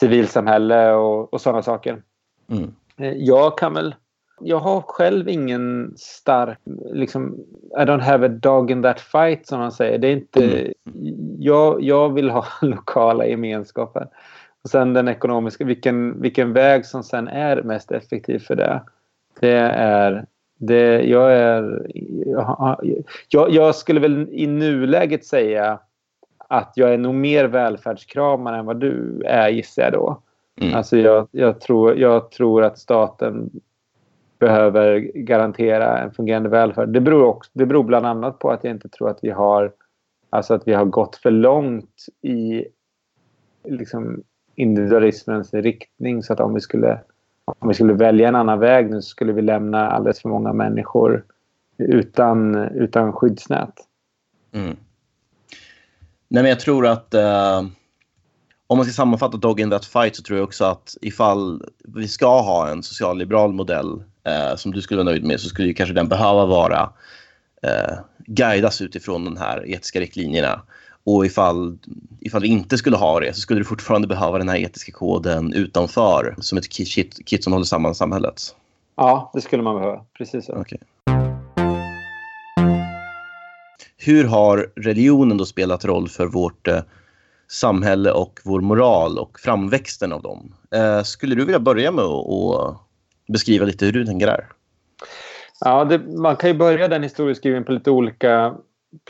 civilsamhälle 0.00 0.92
och, 0.92 1.34
och 1.34 1.40
sådana 1.40 1.62
saker. 1.62 2.02
Mm. 2.50 2.74
Eh, 2.96 3.12
jag 3.12 3.58
kan 3.58 3.74
väl... 3.74 3.94
Jag 4.42 4.58
har 4.58 4.80
själv 4.80 5.28
ingen 5.28 5.94
stark... 5.96 6.58
Liksom, 6.92 7.34
I 7.78 7.80
don't 7.80 8.00
have 8.00 8.26
a 8.26 8.28
dog 8.28 8.70
in 8.70 8.82
that 8.82 9.00
fight, 9.00 9.46
som 9.46 9.58
man 9.60 9.72
säger. 9.72 9.98
Det 9.98 10.08
är 10.08 10.12
inte... 10.12 10.44
Mm. 10.44 10.72
Jag, 11.38 11.82
jag 11.82 12.14
vill 12.14 12.30
ha 12.30 12.44
lokala 12.62 13.26
gemenskaper. 13.26 14.08
Och 14.64 14.70
sen 14.70 14.94
den 14.94 15.08
ekonomiska, 15.08 15.64
vilken, 15.64 16.20
vilken 16.20 16.52
väg 16.52 16.86
som 16.86 17.02
sen 17.02 17.28
är 17.28 17.62
mest 17.62 17.92
effektiv 17.92 18.38
för 18.38 18.56
det. 18.56 18.82
Det 19.40 19.58
är... 19.74 20.26
Det, 20.62 21.02
jag, 21.02 21.32
är 21.32 21.86
jag, 23.28 23.50
jag 23.50 23.74
skulle 23.74 24.00
väl 24.00 24.28
i 24.30 24.46
nuläget 24.46 25.24
säga 25.24 25.78
att 26.50 26.72
jag 26.74 26.94
är 26.94 26.98
nog 26.98 27.14
mer 27.14 27.44
välfärdskramare 27.44 28.58
än 28.58 28.66
vad 28.66 28.80
du 28.80 29.22
är 29.26 29.48
gissar 29.48 29.82
jag 29.82 29.92
då. 29.92 30.22
Mm. 30.60 30.74
Alltså 30.74 30.96
jag, 30.96 31.28
jag, 31.30 31.60
tror, 31.60 31.98
jag 31.98 32.30
tror 32.30 32.62
att 32.62 32.78
staten 32.78 33.50
behöver 34.38 34.98
garantera 34.98 35.98
en 35.98 36.10
fungerande 36.10 36.48
välfärd. 36.48 36.88
Det 36.88 37.00
beror, 37.00 37.24
också, 37.24 37.50
det 37.54 37.66
beror 37.66 37.84
bland 37.84 38.06
annat 38.06 38.38
på 38.38 38.50
att 38.50 38.64
jag 38.64 38.70
inte 38.70 38.88
tror 38.88 39.10
att 39.10 39.18
vi 39.22 39.30
har, 39.30 39.72
alltså 40.30 40.54
att 40.54 40.68
vi 40.68 40.72
har 40.72 40.84
gått 40.84 41.16
för 41.16 41.30
långt 41.30 42.06
i 42.22 42.64
liksom 43.64 44.22
individualismens 44.54 45.54
riktning. 45.54 46.22
Så 46.22 46.32
att 46.32 46.40
om 46.40 46.54
vi, 46.54 46.60
skulle, 46.60 47.00
om 47.44 47.68
vi 47.68 47.74
skulle 47.74 47.92
välja 47.92 48.28
en 48.28 48.36
annan 48.36 48.58
väg 48.58 48.90
nu 48.90 49.02
så 49.02 49.08
skulle 49.08 49.32
vi 49.32 49.42
lämna 49.42 49.90
alldeles 49.90 50.22
för 50.22 50.28
många 50.28 50.52
människor 50.52 51.24
utan, 51.78 52.54
utan 52.54 53.12
skyddsnät. 53.12 53.74
Mm. 54.52 54.76
Nej, 56.32 56.42
men 56.42 56.50
jag 56.50 56.60
tror 56.60 56.86
att 56.86 57.14
eh, 57.14 57.58
om 58.66 58.76
man 58.76 58.84
ska 58.84 58.92
sammanfatta 58.92 59.36
Dog 59.36 59.60
in 59.60 59.70
that 59.70 59.84
fight 59.84 60.16
så 60.16 60.22
tror 60.22 60.38
jag 60.38 60.44
också 60.44 60.64
att 60.64 60.96
ifall 61.02 61.62
vi 61.84 62.08
ska 62.08 62.40
ha 62.40 62.68
en 62.68 62.82
socialliberal 62.82 63.52
modell 63.52 64.02
eh, 64.24 64.56
som 64.56 64.72
du 64.72 64.82
skulle 64.82 64.98
vara 64.98 65.10
nöjd 65.10 65.24
med 65.24 65.40
så 65.40 65.48
skulle 65.48 65.68
ju 65.68 65.74
kanske 65.74 65.94
den 65.94 66.08
behöva 66.08 66.46
vara 66.46 66.92
eh, 67.62 67.98
guidas 68.26 68.80
utifrån 68.80 69.24
de 69.24 69.36
här 69.36 69.68
etiska 69.68 70.00
riktlinjerna. 70.00 70.62
Och 71.04 71.26
ifall, 71.26 71.78
ifall 72.20 72.42
vi 72.42 72.48
inte 72.48 72.78
skulle 72.78 72.96
ha 72.96 73.20
det 73.20 73.34
så 73.34 73.40
skulle 73.40 73.60
du 73.60 73.64
fortfarande 73.64 74.08
behöva 74.08 74.38
den 74.38 74.48
här 74.48 74.58
etiska 74.58 74.92
koden 74.92 75.52
utanför 75.52 76.34
som 76.38 76.58
ett 76.58 76.68
kit, 76.68 77.26
kit 77.26 77.44
som 77.44 77.52
håller 77.52 77.64
samman 77.64 77.94
samhället. 77.94 78.56
Ja, 78.96 79.30
det 79.34 79.40
skulle 79.40 79.62
man 79.62 79.76
behöva. 79.76 80.04
Precis 80.18 80.46
så. 80.46 80.56
Okay. 80.56 80.78
Hur 84.02 84.24
har 84.24 84.72
religionen 84.76 85.36
då 85.36 85.44
spelat 85.44 85.84
roll 85.84 86.08
för 86.08 86.26
vårt 86.26 86.68
eh, 86.68 86.80
samhälle 87.48 88.12
och 88.12 88.40
vår 88.44 88.60
moral 88.60 89.18
och 89.18 89.40
framväxten 89.40 90.12
av 90.12 90.22
dem? 90.22 90.54
Eh, 90.74 91.02
skulle 91.02 91.34
du 91.34 91.44
vilja 91.44 91.60
börja 91.60 91.92
med 91.92 92.04
att 92.04 92.76
beskriva 93.28 93.64
lite 93.64 93.84
hur 93.84 93.92
du 93.92 94.06
tänker 94.06 94.26
där? 94.26 94.46
Ja, 95.60 95.84
det, 95.84 95.98
man 95.98 96.36
kan 96.36 96.50
ju 96.50 96.56
börja 96.56 96.88
den 96.88 97.02
historieskrivningen 97.02 97.64
på 97.64 97.72
lite 97.72 97.90
olika 97.90 98.54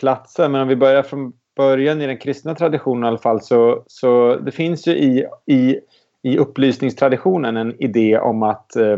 platser. 0.00 0.48
Men 0.48 0.61
om 0.61 0.68
vi 0.68 0.76
börjar 0.76 1.03
från 1.03 1.33
början 1.57 2.03
i 2.03 2.07
den 2.07 2.18
kristna 2.18 2.55
traditionen 2.55 3.05
i 3.05 3.07
alla 3.07 3.18
fall 3.18 3.42
så, 3.42 3.85
så 3.87 4.37
det 4.37 4.53
finns 4.53 4.87
ju 4.87 4.92
i, 4.92 5.26
i, 5.46 5.79
i 6.22 6.38
upplysningstraditionen 6.38 7.57
en 7.57 7.83
idé 7.83 8.18
om 8.18 8.42
att 8.42 8.76
eh, 8.76 8.96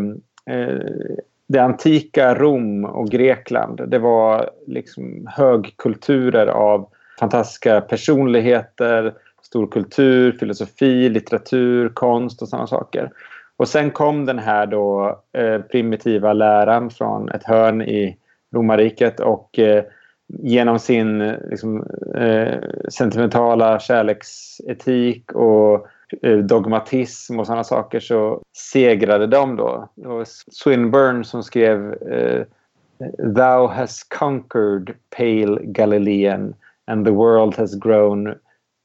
eh 0.51 0.79
det 1.53 1.63
antika 1.63 2.35
Rom 2.35 2.85
och 2.85 3.09
Grekland 3.09 3.81
det 3.89 3.99
var 3.99 4.51
liksom 4.67 5.29
högkulturer 5.37 6.47
av 6.47 6.89
fantastiska 7.21 7.81
personligheter, 7.81 9.15
stor 9.43 9.67
kultur, 9.67 10.33
filosofi, 10.33 11.09
litteratur, 11.09 11.89
konst 11.89 12.43
och 12.43 12.49
sådana 12.49 12.67
saker. 12.67 13.11
Och 13.57 13.69
sen 13.69 13.91
kom 13.91 14.27
den 14.27 14.39
här 14.39 14.67
då 14.67 15.19
eh, 15.39 15.61
primitiva 15.61 16.33
läran 16.33 16.91
från 16.91 17.29
ett 17.29 17.45
hörn 17.45 17.83
i 17.83 18.17
romarriket 18.55 19.21
och 19.21 19.59
eh, 19.59 19.85
genom 20.29 20.79
sin 20.79 21.19
liksom, 21.51 21.87
eh, 22.17 22.59
sentimentala 22.89 23.79
kärleksetik 23.79 25.33
och 25.33 25.87
dogmatism 26.43 27.41
och 27.41 27.47
sådana 27.47 27.65
saker 27.65 28.01
så 28.01 28.43
segrade 28.57 29.27
de 29.27 29.57
då. 29.57 29.89
Det 29.95 30.09
var 30.09 30.25
Swinburne 30.53 31.25
som 31.25 31.43
skrev 31.43 31.93
eh, 31.93 32.45
Thou 33.35 33.67
has 33.67 34.03
conquered 34.19 34.95
pale 35.17 35.59
Galilean 35.63 36.55
and 36.87 37.05
the 37.05 37.11
world 37.11 37.57
has 37.57 37.75
grown 37.75 38.35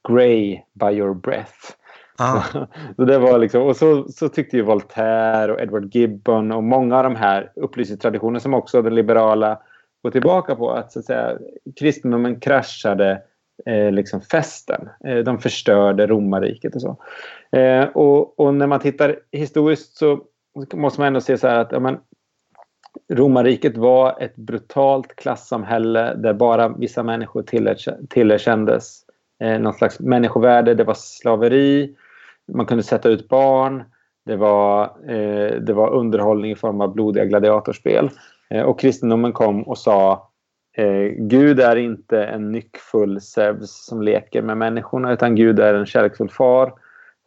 grey 0.08 0.60
by 0.74 0.90
your 0.90 1.14
breath. 1.14 1.74
Ah. 2.18 2.42
så 2.96 3.04
det 3.04 3.18
var 3.18 3.38
liksom, 3.38 3.62
och 3.62 3.76
så, 3.76 4.08
så 4.08 4.28
tyckte 4.28 4.56
ju 4.56 4.62
Voltaire 4.62 5.52
och 5.52 5.60
Edward 5.60 5.94
Gibbon 5.94 6.52
och 6.52 6.64
många 6.64 6.96
av 6.96 7.04
de 7.04 7.16
här 7.16 7.52
upplysningstraditioner 7.54 8.40
som 8.40 8.54
också 8.54 8.82
den 8.82 8.94
liberala 8.94 9.58
går 10.02 10.10
tillbaka 10.10 10.54
på. 10.56 10.70
Att, 10.70 10.92
så 10.92 10.98
att 10.98 11.04
säga, 11.04 11.38
kristendomen 11.76 12.40
kraschade 12.40 13.22
eh, 13.66 13.92
liksom 13.92 14.20
festen. 14.20 14.88
Eh, 15.04 15.16
de 15.16 15.38
förstörde 15.38 16.06
romarriket 16.06 16.74
och 16.74 16.82
så. 16.82 16.96
Eh, 17.58 17.84
och, 17.84 18.40
och, 18.40 18.54
när 18.54 18.66
man 18.66 18.80
tittar 18.80 19.16
historiskt 19.32 19.96
så 19.96 20.20
måste 20.74 21.00
man 21.00 21.06
ändå 21.06 21.20
se 21.20 21.38
så 21.38 21.48
här 21.48 21.58
att 21.58 21.72
ja, 21.72 21.80
men, 21.80 21.98
romarriket 23.12 23.76
var 23.76 24.20
ett 24.20 24.36
brutalt 24.36 25.16
klassamhälle 25.16 26.14
där 26.14 26.34
bara 26.34 26.68
vissa 26.68 27.02
människor 27.02 27.42
tillerkändes 28.08 29.00
eh, 29.42 29.58
någon 29.58 29.74
slags 29.74 30.00
människovärde. 30.00 30.74
Det 30.74 30.84
var 30.84 30.94
slaveri 30.94 31.96
man 32.52 32.66
kunde 32.66 32.82
sätta 32.82 33.08
ut 33.08 33.28
barn. 33.28 33.84
Det 34.26 34.36
var, 34.36 34.82
eh, 34.84 35.60
det 35.60 35.72
var 35.72 35.90
underhållning 35.90 36.50
i 36.50 36.56
form 36.56 36.80
av 36.80 36.94
blodiga 36.94 37.24
gladiatorspel. 37.24 38.10
Eh, 38.50 38.62
och 38.62 38.80
kristendomen 38.80 39.32
kom 39.32 39.62
och 39.62 39.78
sa 39.78 40.27
eh, 40.78 41.12
Gud 41.16 41.60
är 41.60 41.76
inte 41.76 42.24
en 42.24 42.52
nyckfull 42.52 43.20
Zeus 43.20 43.86
som 43.86 44.02
leker 44.02 44.42
med 44.42 44.56
människorna 44.56 45.12
utan 45.12 45.34
Gud 45.34 45.60
är 45.60 45.74
en 45.74 45.86
kärleksfull 45.86 46.30
far 46.30 46.72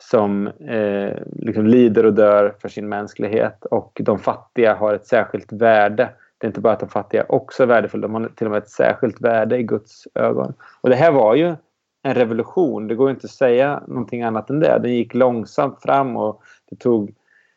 som 0.04 0.48
eh, 0.48 1.18
liksom 1.36 1.68
lider 1.68 2.06
och 2.06 2.14
dör 2.14 2.56
för 2.62 2.70
sin 2.70 2.90
mänsklighet 2.90 3.66
och 3.66 4.02
de 4.04 4.20
fattiga 4.20 4.76
har 4.76 4.94
ett 4.94 5.08
särskilt 5.08 5.54
värde. 5.54 6.10
Det 6.38 6.46
är 6.46 6.50
inte 6.50 6.62
bara 6.62 6.74
att 6.74 6.80
de 6.80 6.90
fattiga 6.90 7.26
också 7.30 7.64
är 7.64 7.68
värdefulla, 7.68 8.08
de 8.08 8.14
har 8.14 8.32
till 8.36 8.48
och 8.48 8.52
med 8.52 8.58
ett 8.58 8.70
särskilt 8.70 9.22
värde 9.22 9.58
i 9.58 9.64
Guds 9.64 10.08
ögon. 10.16 10.54
Och 10.82 10.90
det 10.90 10.96
här 10.96 11.12
var 11.12 11.36
ju 11.36 11.56
en 12.04 12.14
revolution. 12.14 12.88
Det 12.88 12.96
går 12.96 13.10
inte 13.10 13.26
att 13.26 13.32
säga 13.32 13.84
någonting 13.88 14.22
annat 14.22 14.50
än 14.50 14.60
det. 14.60 14.80
Den 14.82 14.96
gick 14.96 15.14
långsamt 15.14 15.82
fram 15.82 16.18
och 16.18 16.42
det 16.70 16.76
tog 16.76 17.14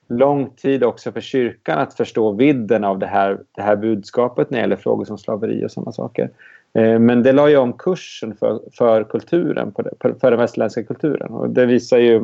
lång 0.08 0.50
tid 0.50 0.84
också 0.84 1.12
för 1.12 1.20
kyrkan 1.20 1.78
att 1.78 1.94
förstå 1.94 2.32
vidden 2.32 2.84
av 2.84 2.98
det 2.98 3.06
här, 3.06 3.38
det 3.52 3.62
här 3.62 3.76
budskapet 3.76 4.50
när 4.50 4.58
det 4.58 4.62
gäller 4.62 4.76
frågor 4.76 5.04
som 5.04 5.18
slaveri 5.18 5.66
och 5.66 5.70
sådana 5.70 5.92
saker. 5.92 6.30
Eh, 6.78 6.98
men 6.98 7.22
det 7.22 7.32
la 7.32 7.48
ju 7.48 7.56
om 7.56 7.72
kursen 7.72 8.36
för, 8.36 8.60
för 8.72 9.04
kulturen, 9.04 9.72
för 10.20 10.30
den 10.30 10.38
västerländska 10.38 10.84
kulturen. 10.84 11.32
Och 11.32 11.50
det 11.50 11.66
visar 11.66 11.98
ju 11.98 12.16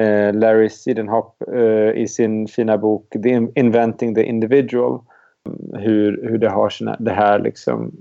eh, 0.00 0.34
Larry 0.34 0.68
Sidenhop 0.68 1.42
eh, 1.52 1.90
i 2.02 2.08
sin 2.08 2.48
fina 2.48 2.78
bok 2.78 3.16
The 3.22 3.48
Inventing 3.54 4.14
the 4.14 4.22
Individual. 4.22 5.00
Hur, 5.72 6.28
hur 6.28 6.38
det 6.38 6.48
har 6.48 6.68
sina, 6.68 6.96
det 6.98 7.10
här 7.10 7.38
liksom 7.38 7.92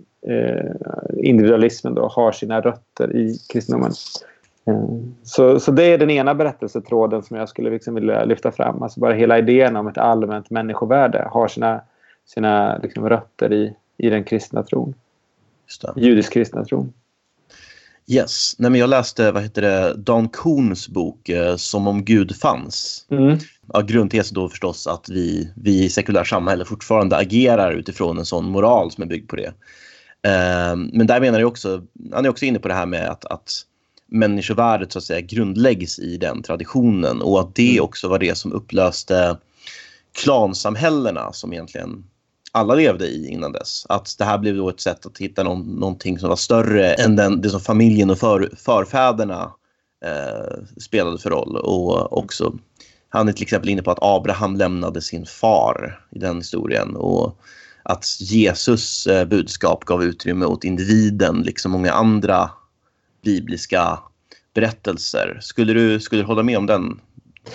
individualismen 1.17 1.95
då 1.95 2.07
har 2.07 2.31
sina 2.31 2.61
rötter 2.61 3.15
i 3.15 3.37
kristendomen. 3.53 3.91
Eh, 4.67 4.85
så, 5.23 5.59
så 5.59 5.71
det 5.71 5.83
är 5.83 5.97
den 5.97 6.09
ena 6.09 6.35
berättelsetråden 6.35 7.23
som 7.23 7.37
jag 7.37 7.49
skulle 7.49 7.69
liksom 7.69 7.95
vilja 7.95 8.25
lyfta 8.25 8.51
fram. 8.51 8.83
Alltså 8.83 8.99
bara 8.99 9.13
hela 9.13 9.37
idén 9.37 9.75
om 9.75 9.87
ett 9.87 9.97
allmänt 9.97 10.49
människovärde 10.49 11.27
har 11.31 11.47
sina, 11.47 11.81
sina 12.25 12.77
liksom 12.77 13.09
rötter 13.09 13.53
i, 13.53 13.75
i 13.97 14.09
den 14.09 14.23
kristna 14.23 14.63
tron. 14.63 14.93
Judisk-kristna 15.95 16.65
tron. 16.65 16.93
Yes. 18.07 18.55
Nej, 18.59 18.71
men 18.71 18.79
jag 18.79 18.89
läste 18.89 19.31
vad 19.31 19.43
heter 19.43 19.61
det, 19.61 19.93
Dan 19.97 20.29
Kohns 20.29 20.89
bok 20.89 21.29
eh, 21.29 21.55
Som 21.55 21.87
om 21.87 22.05
Gud 22.05 22.35
fanns. 22.35 23.05
Mm. 23.09 23.37
Ja, 23.73 23.81
grundtesen 23.81 24.35
då 24.35 24.49
förstås 24.49 24.87
att 24.87 25.09
vi, 25.09 25.51
vi 25.55 25.83
i 25.83 25.89
sekulärt 25.89 26.27
samhälle 26.27 26.65
fortfarande 26.65 27.17
agerar 27.17 27.71
utifrån 27.71 28.17
en 28.17 28.25
sån 28.25 28.45
moral 28.45 28.91
som 28.91 29.03
är 29.03 29.07
byggd 29.07 29.29
på 29.29 29.35
det. 29.35 29.53
Ehm, 30.27 30.89
men 30.93 31.07
där 31.07 31.19
menar 31.19 31.39
jag 31.39 31.47
också, 31.47 31.81
han 32.13 32.25
är 32.25 32.29
också 32.29 32.45
inne 32.45 32.59
på 32.59 32.67
det 32.67 32.73
här 32.73 32.85
med 32.85 33.09
att, 33.09 33.25
att 33.25 33.65
människovärdet 34.13 34.91
så 34.91 34.99
att 34.99 35.03
säga 35.03 35.21
grundläggs 35.21 35.99
i 35.99 36.17
den 36.17 36.43
traditionen 36.43 37.21
och 37.21 37.39
att 37.39 37.55
det 37.55 37.71
mm. 37.71 37.83
också 37.83 38.07
var 38.07 38.19
det 38.19 38.37
som 38.37 38.53
upplöste 38.53 39.37
klansamhällena 40.11 41.33
som 41.33 41.53
egentligen 41.53 42.03
alla 42.51 42.75
levde 42.75 43.07
i 43.07 43.27
innan 43.27 43.51
dess. 43.51 43.85
Att 43.89 44.15
det 44.17 44.25
här 44.25 44.37
blev 44.37 44.55
då 44.55 44.69
ett 44.69 44.79
sätt 44.79 45.05
att 45.05 45.17
hitta 45.17 45.43
någon, 45.43 45.61
någonting 45.61 46.19
som 46.19 46.29
var 46.29 46.35
större 46.35 46.93
än 46.93 47.15
den, 47.15 47.41
det 47.41 47.49
som 47.49 47.59
familjen 47.59 48.09
och 48.09 48.17
för, 48.17 48.49
förfäderna 48.57 49.51
eh, 50.05 50.63
spelade 50.81 51.17
för 51.17 51.29
roll. 51.29 51.57
Och 51.57 52.17
också, 52.17 52.55
han 53.09 53.27
är 53.27 53.33
till 53.33 53.43
exempel 53.43 53.69
inne 53.69 53.81
på 53.81 53.91
att 53.91 53.99
Abraham 54.01 54.55
lämnade 54.55 55.01
sin 55.01 55.25
far 55.25 56.05
i 56.11 56.19
den 56.19 56.37
historien. 56.37 56.95
Och 56.95 57.39
att 57.83 58.05
Jesus 58.19 59.07
eh, 59.07 59.25
budskap 59.25 59.85
gav 59.85 60.03
utrymme 60.03 60.45
åt 60.45 60.63
individen, 60.63 61.41
liksom 61.41 61.71
många 61.71 61.91
andra 61.91 62.49
bibliska 63.23 63.99
berättelser. 64.53 65.37
Skulle 65.41 65.73
du, 65.73 65.99
skulle 65.99 66.21
du 66.21 66.25
hålla 66.25 66.43
med 66.43 66.57
om 66.57 66.65
den 66.65 66.99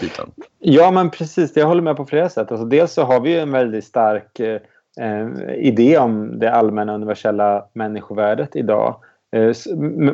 biten? 0.00 0.30
Ja, 0.58 0.90
men 0.90 1.10
precis. 1.10 1.56
Jag 1.56 1.66
håller 1.66 1.82
med 1.82 1.96
på 1.96 2.06
flera 2.06 2.28
sätt. 2.28 2.52
Alltså, 2.52 2.66
dels 2.66 2.92
så 2.92 3.02
har 3.02 3.20
vi 3.20 3.38
en 3.38 3.52
väldigt 3.52 3.84
stark 3.84 4.40
eh, 4.40 4.60
eh, 5.00 5.54
idé 5.56 5.98
om 5.98 6.38
det 6.38 6.52
allmänna 6.52 6.94
universella 6.94 7.66
människovärdet 7.72 8.56
idag. 8.56 8.96
Eh, 9.36 9.52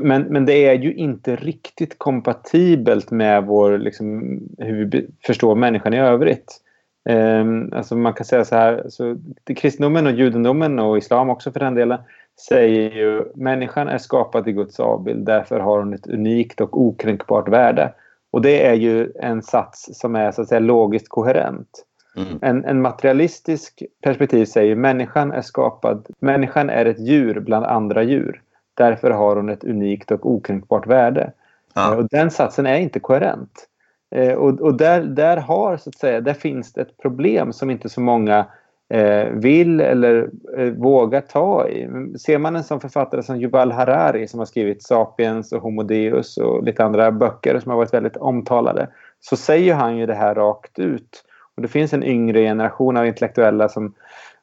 men, 0.00 0.22
men 0.22 0.46
det 0.46 0.66
är 0.66 0.74
ju 0.74 0.94
inte 0.94 1.36
riktigt 1.36 1.98
kompatibelt 1.98 3.10
med 3.10 3.44
vår, 3.44 3.78
liksom, 3.78 4.40
hur 4.58 4.84
vi 4.84 5.06
förstår 5.26 5.54
människan 5.54 5.94
i 5.94 6.00
övrigt. 6.00 6.60
Eh, 7.08 7.44
alltså 7.72 7.96
man 7.96 8.12
kan 8.12 8.26
säga 8.26 8.44
så 8.44 8.56
här, 8.56 8.84
så 8.88 9.16
kristendomen 9.56 10.06
och 10.06 10.12
judendomen 10.12 10.78
och 10.78 10.98
islam 10.98 11.30
också 11.30 11.52
för 11.52 11.60
den 11.60 11.74
delen 11.74 11.98
säger 12.40 12.90
ju 12.90 13.24
människan 13.34 13.88
är 13.88 13.98
skapad 13.98 14.48
i 14.48 14.52
Guds 14.52 14.80
avbild, 14.80 15.26
därför 15.26 15.60
har 15.60 15.78
hon 15.78 15.94
ett 15.94 16.06
unikt 16.06 16.60
och 16.60 16.80
okränkbart 16.80 17.48
värde. 17.48 17.92
Och 18.30 18.42
det 18.42 18.66
är 18.66 18.74
ju 18.74 19.12
en 19.20 19.42
sats 19.42 19.90
som 19.92 20.16
är 20.16 20.32
så 20.32 20.42
att 20.42 20.48
säga 20.48 20.60
logiskt 20.60 21.08
koherent. 21.08 21.84
Mm. 22.16 22.38
En, 22.42 22.64
en 22.64 22.82
materialistisk 22.82 23.82
perspektiv 24.02 24.44
säger 24.44 24.76
människan 24.76 25.32
är 25.32 25.42
skapad, 25.42 26.06
människan 26.18 26.70
är 26.70 26.86
ett 26.86 27.00
djur 27.00 27.40
bland 27.40 27.66
andra 27.66 28.02
djur. 28.02 28.42
Därför 28.74 29.10
har 29.10 29.36
hon 29.36 29.48
ett 29.48 29.64
unikt 29.64 30.10
och 30.10 30.30
okränkbart 30.30 30.86
värde. 30.86 31.32
Ja. 31.74 31.96
Och 31.96 32.08
den 32.08 32.30
satsen 32.30 32.66
är 32.66 32.78
inte 32.78 33.00
koherent. 33.00 33.68
Eh, 34.10 34.32
och, 34.32 34.60
och 34.60 34.76
där, 34.76 35.02
där, 35.02 35.36
har, 35.36 35.76
så 35.76 35.90
att 35.90 35.98
säga, 35.98 36.20
där 36.20 36.34
finns 36.34 36.72
det 36.72 36.80
ett 36.80 36.98
problem 36.98 37.52
som 37.52 37.70
inte 37.70 37.88
så 37.88 38.00
många 38.00 38.38
eh, 38.38 38.44
Eh, 38.88 39.28
vill 39.32 39.80
eller 39.80 40.30
eh, 40.58 40.70
vågar 40.72 41.20
ta 41.20 41.68
i. 41.68 41.88
Ser 42.18 42.38
man 42.38 42.56
en 42.56 42.64
sån 42.64 42.80
författare 42.80 43.22
som 43.22 43.36
Yuval 43.36 43.72
Harari 43.72 44.28
som 44.28 44.38
har 44.38 44.46
skrivit 44.46 44.82
Sapiens 44.82 45.52
och 45.52 45.62
Homo 45.62 45.82
Deus 45.82 46.36
och 46.36 46.64
lite 46.64 46.84
andra 46.84 47.12
böcker 47.12 47.58
som 47.58 47.70
har 47.70 47.76
varit 47.76 47.94
väldigt 47.94 48.16
omtalade 48.16 48.88
så 49.20 49.36
säger 49.36 49.74
han 49.74 49.96
ju 49.96 50.06
det 50.06 50.14
här 50.14 50.34
rakt 50.34 50.78
ut. 50.78 51.24
Och 51.56 51.62
det 51.62 51.68
finns 51.68 51.92
en 51.92 52.04
yngre 52.04 52.40
generation 52.40 52.96
av 52.96 53.06
intellektuella 53.06 53.68
som 53.68 53.94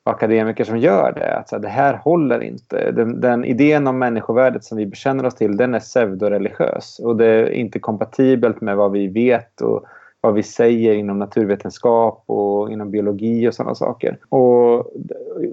akademiker 0.03 0.63
som 0.63 0.77
gör 0.77 1.13
det. 1.15 1.35
Att 1.35 1.49
så 1.49 1.57
det 1.57 1.67
här 1.67 1.93
håller 1.93 2.43
inte. 2.43 2.91
Den, 2.91 3.21
den, 3.21 3.45
idén 3.45 3.87
om 3.87 3.99
människovärdet 3.99 4.63
som 4.63 4.77
vi 4.77 4.85
bekänner 4.85 5.25
oss 5.25 5.35
till 5.35 5.57
den 5.57 5.73
är 5.73 5.79
pseudoreligiös 5.79 6.99
och 6.99 7.15
det 7.15 7.25
är 7.25 7.49
inte 7.49 7.79
kompatibelt 7.79 8.61
med 8.61 8.77
vad 8.77 8.91
vi 8.91 9.07
vet 9.07 9.61
och 9.61 9.85
vad 10.21 10.33
vi 10.33 10.43
säger 10.43 10.93
inom 10.93 11.19
naturvetenskap 11.19 12.23
och 12.25 12.71
inom 12.71 12.91
biologi 12.91 13.47
och 13.47 13.53
sådana 13.53 13.75
saker. 13.75 14.17
Och 14.29 14.91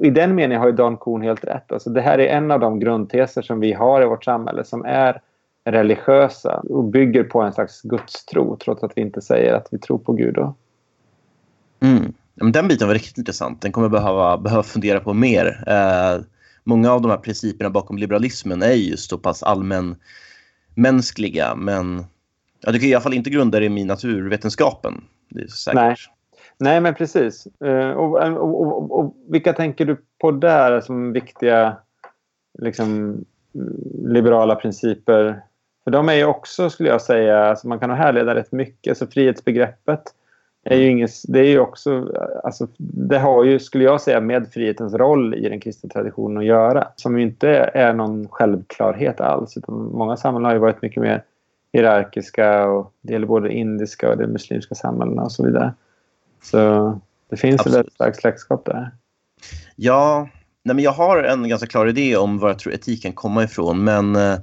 I 0.03 0.11
den 0.11 0.35
meningen 0.35 0.61
har 0.61 0.69
ju 0.69 0.77
Dan 0.77 0.97
Kuhn 0.97 1.23
helt 1.23 1.45
rätt. 1.45 1.73
Alltså 1.73 1.91
det 1.91 2.01
här 2.01 2.19
är 2.19 2.37
en 2.37 2.51
av 2.51 2.61
de 2.61 2.81
grundteser 2.81 3.43
som 3.43 3.61
vi 3.61 3.73
har 3.73 4.03
i 4.03 4.07
vårt 4.07 4.25
samhälle 4.25 4.65
som 4.65 4.85
är 4.85 5.21
religiösa 5.65 6.63
och 6.69 6.85
bygger 6.85 7.25
på 7.25 7.43
en 7.43 7.53
slags 7.53 7.83
gudstro 7.83 8.57
trots 8.57 8.83
att 8.83 8.93
vi 8.97 9.01
inte 9.01 9.21
säger 9.21 9.53
att 9.53 9.69
vi 9.71 9.79
tror 9.79 9.99
på 9.99 10.13
Gud. 10.13 10.35
Då. 10.35 10.55
Mm. 11.81 12.13
Den 12.35 12.69
biten 12.69 12.89
var 12.89 12.95
riktigt 12.95 13.19
intressant. 13.19 13.63
Den 13.63 13.73
kommer 13.73 13.85
jag 13.85 13.93
behöva, 13.93 14.39
behöva 14.39 14.63
fundera 14.63 15.01
på 15.01 15.15
mer. 15.15 15.65
Eh, 15.67 16.21
många 16.65 16.93
av 16.93 17.03
de 17.03 17.11
här 17.11 17.19
principerna 17.19 17.71
bakom 17.71 17.99
liberalismen 17.99 18.63
är 18.63 18.73
ju 18.73 18.97
så 18.97 19.19
pass 19.19 19.43
allmänmänskliga. 19.43 21.55
men 21.55 22.05
ja, 22.61 22.73
du 22.73 22.79
kan 22.79 22.89
i 22.89 22.95
alla 22.95 23.03
fall 23.03 23.15
inte 23.15 23.31
grunda 23.31 23.61
det 23.61 23.67
i 23.67 23.85
naturvetenskapen. 23.85 25.05
Det 25.29 25.43
är 25.43 25.47
säkert. 25.47 25.75
Nej. 25.75 25.97
Nej, 26.61 26.81
men 26.81 26.95
precis. 26.95 27.47
Uh, 27.65 27.91
och, 27.91 28.23
och, 28.23 28.63
och, 28.63 28.99
och, 28.99 29.17
vilka 29.29 29.53
tänker 29.53 29.85
du 29.85 29.97
på 30.21 30.31
där 30.31 30.81
som 30.81 31.13
viktiga 31.13 31.77
liksom, 32.59 33.17
liberala 34.05 34.55
principer? 34.55 35.43
För 35.85 35.91
de 35.91 36.09
är 36.09 36.15
ju 36.15 36.25
också, 36.25 36.71
skulle 36.71 36.89
jag 36.89 37.03
säga, 37.03 37.45
alltså 37.45 37.69
man 37.69 37.79
kan 37.79 37.91
härleda 37.91 38.35
rätt 38.35 38.53
mycket. 38.53 38.91
Alltså 38.91 39.07
frihetsbegreppet 39.07 40.03
är 40.65 40.77
ju 40.77 40.91
inget, 40.91 41.11
det 41.29 41.41
är 41.41 41.45
ju 41.45 41.59
också, 41.59 42.15
alltså, 42.45 42.67
det 42.79 43.19
har 43.19 43.45
ju, 43.45 43.59
skulle 43.59 43.85
jag 43.85 44.01
säga, 44.01 44.21
med 44.21 44.53
frihetens 44.53 44.95
roll 44.95 45.35
i 45.35 45.49
den 45.49 45.61
kristna 45.61 45.89
traditionen 45.89 46.39
att 46.39 46.45
göra. 46.45 46.89
Som 46.97 47.19
ju 47.19 47.23
inte 47.23 47.51
är 47.75 47.93
någon 47.93 48.29
självklarhet 48.29 49.21
alls. 49.21 49.57
Utan 49.57 49.75
många 49.75 50.17
samhällen 50.17 50.45
har 50.45 50.53
ju 50.53 50.59
varit 50.59 50.83
mycket 50.83 51.03
mer 51.03 51.23
hierarkiska 51.79 52.67
och 52.67 52.93
det 53.01 53.13
gäller 53.13 53.27
både 53.27 53.53
indiska 53.53 54.11
och 54.11 54.17
de 54.17 54.27
muslimska 54.27 54.75
samhällena 54.75 55.23
och 55.23 55.33
så 55.33 55.45
vidare. 55.45 55.75
Så 56.43 57.01
det 57.31 57.37
finns 57.37 57.61
Absolut. 57.61 57.87
ett 57.87 57.93
slags 57.93 58.19
släktskap 58.19 58.65
där. 58.65 58.91
Ja, 59.77 60.29
nej 60.65 60.75
men 60.75 60.85
jag 60.85 60.93
har 60.93 61.23
en 61.23 61.49
ganska 61.49 61.67
klar 61.67 61.87
idé 61.87 62.17
om 62.17 62.39
var 62.39 62.49
jag 62.49 62.59
tror 62.59 62.75
etik 62.75 63.03
kan 63.03 63.13
komma 63.13 63.45
ifrån 63.45 63.85
men 63.85 64.17
eh, 64.17 64.39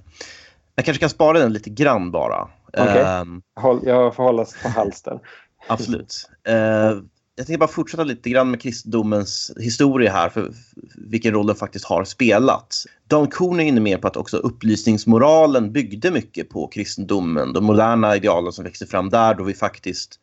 jag 0.76 0.86
kanske 0.86 1.00
kan 1.00 1.10
spara 1.10 1.40
den 1.40 1.54
lite 1.54 1.70
grann 1.70 2.12
bara. 2.12 2.48
Okay. 2.68 3.22
Um, 3.22 3.42
jag 3.84 4.16
får 4.16 4.24
hållas 4.24 4.64
på 4.64 4.70
halster. 4.70 5.20
Absolut. 5.68 6.30
Uh, 6.50 7.02
jag 7.36 7.48
tänkte 7.48 7.60
bara 7.60 7.68
fortsätta 7.68 8.04
lite 8.04 8.30
grann 8.30 8.52
med 8.52 8.62
kristendomens 8.62 9.52
historia 9.58 10.12
här, 10.12 10.30
för 10.30 10.52
vilken 10.96 11.34
roll 11.34 11.48
den 11.48 11.56
faktiskt 11.56 11.86
har 11.86 12.04
spelat. 12.04 12.86
Dan 13.08 13.28
Kuhn 13.28 13.60
är 13.60 13.64
inne 13.64 13.82
mer 13.82 13.98
på 13.98 14.08
att 14.08 14.18
också 14.18 14.38
upplysningsmoralen 14.38 15.72
byggde 15.72 16.12
mycket 16.12 16.50
på 16.50 16.68
kristendomen. 16.68 17.54
De 17.54 17.66
moderna 17.66 18.16
idealen 18.16 18.54
som 18.54 18.64
växte 18.64 18.86
fram 18.86 19.10
där 19.10 19.36
då 19.36 19.44
vi 19.44 19.54
faktiskt 19.54 20.20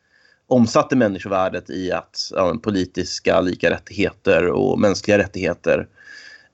omsatte 0.46 0.96
människovärdet 0.96 1.70
i 1.70 1.92
att 1.92 2.30
ja, 2.34 2.56
politiska 2.62 3.40
lika 3.40 3.70
rättigheter 3.70 4.46
och 4.46 4.80
mänskliga 4.80 5.18
rättigheter 5.18 5.88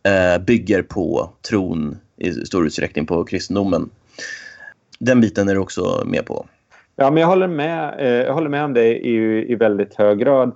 eh, 0.03 0.44
bygger 0.44 0.83
på 0.83 1.31
tron 1.49 1.99
i 2.16 2.33
stor 2.33 2.66
utsträckning 2.66 3.07
på 3.07 3.25
kristendomen. 3.25 3.90
Den 4.99 5.21
biten 5.21 5.49
är 5.49 5.55
du 5.55 5.61
också 5.61 6.03
med 6.07 6.27
på. 6.27 6.47
Ja, 7.00 7.11
men 7.11 7.20
jag 7.20 7.28
håller 7.28 7.48
med, 7.48 7.94
eh, 7.98 8.26
jag 8.26 8.34
håller 8.34 8.48
med 8.48 8.64
om 8.64 8.74
det 8.74 9.06
i, 9.06 9.52
i 9.52 9.54
väldigt 9.54 9.94
hög 9.94 10.18
grad. 10.18 10.52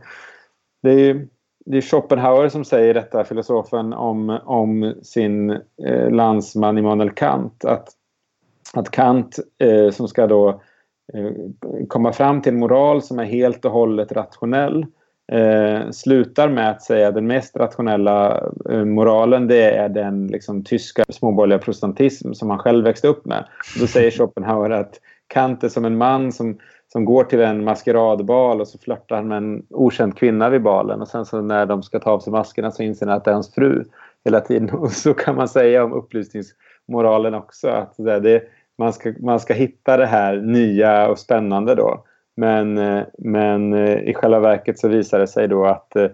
Det 0.82 0.90
är, 0.90 1.26
det 1.64 1.76
är 1.76 1.80
Schopenhauer 1.80 2.48
som 2.48 2.64
säger 2.64 2.94
detta, 2.94 3.24
filosofen, 3.24 3.92
om, 3.92 4.38
om 4.44 4.94
sin 5.02 5.50
eh, 5.86 6.10
landsman 6.10 6.78
Immanuel 6.78 7.10
Kant. 7.10 7.64
Att, 7.64 7.88
att 8.74 8.90
Kant, 8.90 9.38
eh, 9.58 9.90
som 9.90 10.08
ska 10.08 10.26
då 10.26 10.48
eh, 11.14 11.30
komma 11.88 12.12
fram 12.12 12.42
till 12.42 12.52
en 12.52 12.58
moral 12.58 13.02
som 13.02 13.18
är 13.18 13.24
helt 13.24 13.64
och 13.64 13.72
hållet 13.72 14.12
rationell, 14.12 14.86
eh, 15.32 15.90
slutar 15.90 16.48
med 16.48 16.70
att 16.70 16.82
säga 16.82 17.08
att 17.08 17.14
den 17.14 17.26
mest 17.26 17.56
rationella 17.56 18.50
eh, 18.70 18.84
moralen 18.84 19.48
det 19.48 19.76
är 19.76 19.88
den 19.88 20.26
liksom, 20.26 20.64
tyska 20.64 21.04
småborgerliga 21.08 21.58
protestantism 21.58 22.32
som 22.32 22.50
han 22.50 22.58
själv 22.58 22.84
växte 22.84 23.08
upp 23.08 23.24
med. 23.26 23.44
Då 23.80 23.86
säger 23.86 24.10
Schopenhauer 24.10 24.70
att 24.70 25.00
Kant 25.32 25.64
är 25.64 25.68
som 25.68 25.84
en 25.84 25.96
man 25.96 26.32
som, 26.32 26.58
som 26.92 27.04
går 27.04 27.24
till 27.24 27.40
en 27.40 27.64
maskeradbal 27.64 28.60
och 28.60 28.68
så 28.68 28.78
flörtar 28.78 29.16
han 29.16 29.28
med 29.28 29.36
en 29.36 29.66
okänd 29.70 30.16
kvinna 30.16 30.48
vid 30.50 30.62
balen 30.62 31.00
och 31.00 31.08
sen 31.08 31.26
så 31.26 31.40
när 31.40 31.66
de 31.66 31.82
ska 31.82 31.98
ta 32.00 32.10
av 32.10 32.20
sig 32.20 32.32
maskerna 32.32 32.70
så 32.70 32.82
inser 32.82 33.06
han 33.06 33.16
att 33.16 33.24
det 33.24 33.30
är 33.30 33.34
hans 33.34 33.54
fru 33.54 33.84
hela 34.24 34.40
tiden. 34.40 34.70
Och 34.78 34.92
så 34.92 35.14
kan 35.14 35.36
man 35.36 35.48
säga 35.48 35.84
om 35.84 35.92
upplysningsmoralen 35.92 37.34
också 37.34 37.68
att 37.68 37.94
det, 37.96 38.42
man, 38.78 38.92
ska, 38.92 39.14
man 39.20 39.40
ska 39.40 39.54
hitta 39.54 39.96
det 39.96 40.06
här 40.06 40.36
nya 40.36 41.08
och 41.08 41.18
spännande 41.18 41.74
då. 41.74 42.04
Men, 42.36 42.74
men 43.18 43.74
i 43.98 44.14
själva 44.14 44.40
verket 44.40 44.78
så 44.78 44.88
visar 44.88 45.18
det 45.18 45.26
sig 45.26 45.48
då 45.48 45.64
att 45.64 45.96
eh, 45.96 46.10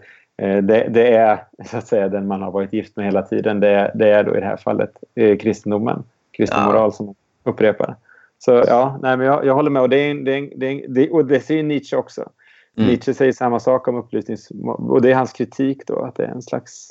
det, 0.63 0.89
det, 0.91 1.15
är 1.15 1.39
så 1.65 1.77
att 1.77 1.87
säga 1.87 2.09
den 2.09 2.27
man 2.27 2.43
har 2.43 2.51
varit 2.51 2.73
gift 2.73 2.97
med 2.97 3.05
hela 3.05 3.23
tiden. 3.23 3.61
Det, 3.61 3.93
det 3.95 4.11
är 4.11 4.25
då 4.25 4.37
i 4.37 4.41
det 4.41 4.47
här 4.47 4.57
fallet 4.57 4.93
eh, 5.15 5.39
kristendomen, 5.39 6.03
kristen 6.33 6.65
moral 6.65 6.93
som 6.93 7.15
upprepar. 7.45 7.97
Så 8.39 8.65
ja, 8.67 8.99
nej, 9.03 9.17
men 9.17 9.27
jag, 9.27 9.47
jag 9.47 9.55
håller 9.55 9.71
med. 9.71 9.83
Och 9.83 9.89
det, 9.89 9.97
är, 9.97 10.15
det, 10.15 10.37
är, 10.37 10.51
det, 10.57 10.67
är, 10.67 10.89
det, 10.89 11.11
och 11.11 11.27
det 11.27 11.41
säger 11.41 11.63
Nietzsche 11.63 11.97
också. 11.97 12.31
Mm. 12.77 12.91
Nietzsche 12.91 13.15
säger 13.15 13.33
samma 13.33 13.61
sak 13.61 13.89
om 13.89 13.97
upplysnings... 13.97 14.49
Och 14.79 15.03
det 15.03 15.11
är 15.11 15.15
hans 15.15 15.33
kritik 15.33 15.87
då, 15.87 16.05
att 16.05 16.17
det 16.17 16.25
är 16.25 16.31
en 16.31 16.43
slags 16.43 16.91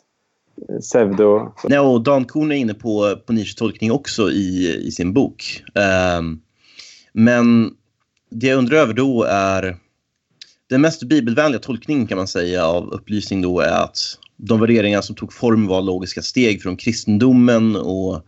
eh, 0.70 0.80
pseudo... 0.80 1.54
Nej, 1.64 1.80
och 1.80 2.02
Dan 2.02 2.26
Kuhn 2.26 2.52
är 2.52 2.56
inne 2.56 2.74
på, 2.74 3.16
på 3.26 3.34
Nietzsches 3.34 3.56
tolkning 3.56 3.92
också 3.92 4.32
i, 4.32 4.78
i 4.88 4.92
sin 4.92 5.14
bok. 5.14 5.64
Um, 6.20 6.42
men 7.14 7.72
det 8.30 8.48
jag 8.48 8.58
undrar 8.58 8.78
över 8.78 8.94
då 8.94 9.24
är... 9.24 9.78
Den 10.70 10.82
mest 10.82 11.04
bibelvänliga 11.04 11.60
tolkningen 11.60 12.08
kan 12.08 12.18
man 12.18 12.28
säga 12.28 12.66
av 12.66 12.90
upplysning 12.90 13.42
då 13.42 13.60
är 13.60 13.84
att 13.84 13.98
de 14.38 14.60
värderingar 14.60 15.02
som 15.02 15.16
tog 15.16 15.34
form 15.34 15.68
var 15.68 15.82
logiska 15.82 16.22
steg 16.22 16.62
från 16.62 16.78
kristendomen 16.78 17.76
och 17.76 18.26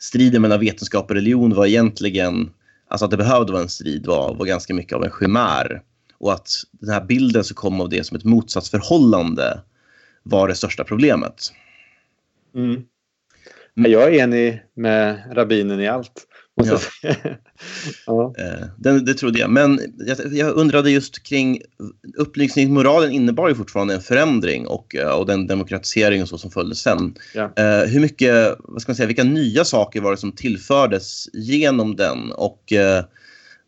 striden 0.00 0.42
mellan 0.42 0.60
vetenskap 0.60 1.10
och 1.10 1.16
religion 1.16 1.54
var 1.54 1.66
egentligen, 1.66 2.50
alltså 2.88 3.04
att 3.04 3.10
det 3.10 3.16
behövde 3.16 3.52
vara 3.52 3.62
en 3.62 3.68
strid 3.68 4.06
var, 4.06 4.34
var 4.34 4.46
ganska 4.46 4.74
mycket 4.74 4.92
av 4.92 5.04
en 5.04 5.10
chimär. 5.20 5.82
Och 6.18 6.32
att 6.32 6.50
den 6.72 6.94
här 6.94 7.04
bilden 7.04 7.44
som 7.44 7.54
kom 7.54 7.80
av 7.80 7.88
det 7.88 8.04
som 8.06 8.16
ett 8.16 8.24
motsatsförhållande 8.24 9.60
var 10.22 10.48
det 10.48 10.54
största 10.54 10.84
problemet. 10.84 11.52
Mm. 12.54 12.82
Jag 13.74 14.02
är 14.02 14.22
enig 14.22 14.62
med 14.74 15.22
rabbinen 15.32 15.80
i 15.80 15.88
allt. 15.88 16.26
Ja. 16.66 16.78
ja. 18.06 18.34
Eh, 18.38 18.66
det, 18.76 19.00
det 19.00 19.14
trodde 19.14 19.38
jag. 19.38 19.50
Men 19.50 19.80
jag, 20.06 20.32
jag, 20.32 20.56
undrade 20.56 20.90
just 20.90 21.22
kring 21.22 21.60
upplysningsmoralen 22.16 23.10
innebar 23.10 23.48
ju 23.48 23.54
fortfarande 23.54 23.94
en 23.94 24.00
förändring 24.00 24.66
och, 24.66 24.96
eh, 24.96 25.10
och 25.10 25.26
den 25.26 25.46
demokratisering 25.46 26.22
och 26.22 26.28
så 26.28 26.38
som 26.38 26.50
följde 26.50 26.74
sen. 26.74 27.14
Ja. 27.34 27.42
Uh, 27.42 27.88
hur 27.88 28.00
mycket, 28.00 28.56
vad 28.58 28.82
ska 28.82 28.90
man 28.90 28.96
säga, 28.96 29.06
vilka 29.06 29.24
nya 29.24 29.64
saker 29.64 30.00
var 30.00 30.10
det 30.10 30.16
som 30.16 30.32
tillfördes 30.32 31.28
genom 31.32 31.96
den 31.96 32.32
och 32.32 32.72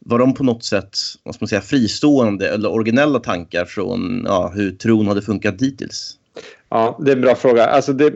var 0.04 0.18
de 0.18 0.34
på 0.34 0.44
något 0.44 0.64
sätt 0.64 0.98
vad 1.22 1.34
ska 1.34 1.42
man 1.42 1.48
säga, 1.48 1.60
fristående 1.60 2.48
eller 2.48 2.70
originella 2.70 3.18
tankar 3.18 3.64
från 3.64 4.22
ja, 4.26 4.52
hur 4.54 4.70
tron 4.70 5.06
hade 5.06 5.22
funkat 5.22 5.58
dittills? 5.58 6.16
Ja, 6.68 7.00
det 7.04 7.12
är 7.12 7.16
en 7.16 7.22
bra 7.22 7.34
fråga. 7.34 7.66
Alltså 7.66 7.92
det, 7.92 8.12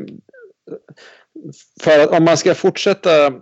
för 1.81 1.99
att 1.99 2.11
om 2.11 2.25
man 2.25 2.37
ska 2.37 2.55
fortsätta 2.55 3.33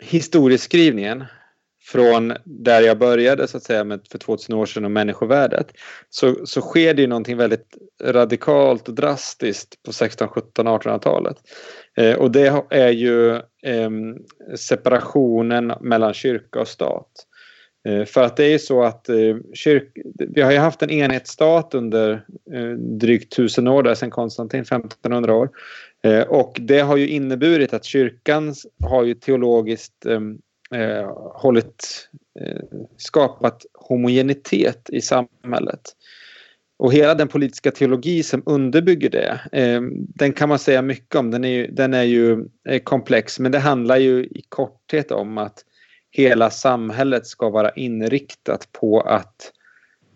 historieskrivningen 0.00 1.24
från 1.82 2.32
där 2.44 2.80
jag 2.80 2.98
började 2.98 3.48
så 3.48 3.56
att 3.56 3.62
säga 3.62 3.84
med, 3.84 4.00
för 4.10 4.18
2000 4.18 4.54
år 4.54 4.66
sedan 4.66 4.84
och 4.84 4.90
människovärdet 4.90 5.72
så, 6.10 6.46
så 6.46 6.60
sker 6.60 6.94
det 6.94 7.02
ju 7.02 7.08
någonting 7.08 7.36
väldigt 7.36 7.76
radikalt 8.04 8.88
och 8.88 8.94
drastiskt 8.94 9.82
på 9.82 9.92
16, 9.92 10.28
17, 10.28 10.68
1800-talet. 10.68 11.36
Eh, 11.96 12.14
och 12.14 12.30
det 12.30 12.64
är 12.70 12.90
ju 12.90 13.34
eh, 13.62 13.90
separationen 14.56 15.72
mellan 15.80 16.14
kyrka 16.14 16.60
och 16.60 16.68
stat. 16.68 17.26
Eh, 17.88 18.04
för 18.04 18.22
att 18.22 18.36
det 18.36 18.44
är 18.44 18.50
ju 18.50 18.58
så 18.58 18.82
att 18.82 19.08
eh, 19.08 19.36
kyrk, 19.54 19.92
vi 20.14 20.42
har 20.42 20.52
ju 20.52 20.58
haft 20.58 20.82
en 20.82 20.90
enhetsstat 20.90 21.74
under 21.74 22.24
eh, 22.54 22.70
drygt 22.76 23.36
tusen 23.36 23.68
år, 23.68 23.82
där 23.82 23.94
sedan 23.94 24.10
Konstantin, 24.10 24.60
1500 24.60 25.34
år. 25.34 25.50
Eh, 26.02 26.22
och 26.22 26.58
det 26.60 26.80
har 26.80 26.96
ju 26.96 27.08
inneburit 27.08 27.72
att 27.72 27.84
kyrkan 27.84 28.54
har 28.82 29.04
ju 29.04 29.14
teologiskt 29.14 30.06
ehm, 30.06 30.38
eh, 30.74 31.10
hållit, 31.34 32.08
eh, 32.40 32.62
skapat 32.96 33.66
homogenitet 33.74 34.90
i 34.90 35.00
samhället. 35.00 35.80
Och 36.76 36.92
hela 36.92 37.14
den 37.14 37.28
politiska 37.28 37.70
teologi 37.70 38.22
som 38.22 38.42
underbygger 38.46 39.10
det, 39.10 39.40
eh, 39.52 39.80
den 40.14 40.32
kan 40.32 40.48
man 40.48 40.58
säga 40.58 40.82
mycket 40.82 41.14
om. 41.14 41.30
Den 41.30 41.44
är 41.44 41.48
ju, 41.48 41.66
den 41.66 41.94
är 41.94 42.02
ju 42.02 42.44
eh, 42.68 42.82
komplex, 42.82 43.38
men 43.38 43.52
det 43.52 43.58
handlar 43.58 43.96
ju 43.96 44.24
i 44.24 44.42
korthet 44.48 45.10
om 45.10 45.38
att 45.38 45.64
hela 46.10 46.50
samhället 46.50 47.26
ska 47.26 47.50
vara 47.50 47.70
inriktat 47.70 48.68
på 48.72 49.00
att 49.00 49.52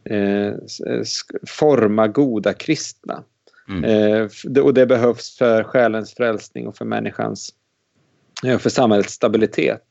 eh, 0.05 0.47
eh 0.47 1.03
forma 1.49 2.09
goda 2.09 2.53
kristna. 2.53 3.25
Mm. 3.69 3.85
Eh, 3.85 4.63
och 4.63 4.75
det 4.75 4.87
behövs 4.87 5.37
för 5.39 5.63
själens 5.63 6.15
frälsning 6.15 6.67
och 6.67 6.77
för 6.77 6.85
människans, 6.85 7.55
eh, 8.47 8.59
för 8.59 8.71
samhällets 8.71 9.13
stabilitet. 9.13 9.85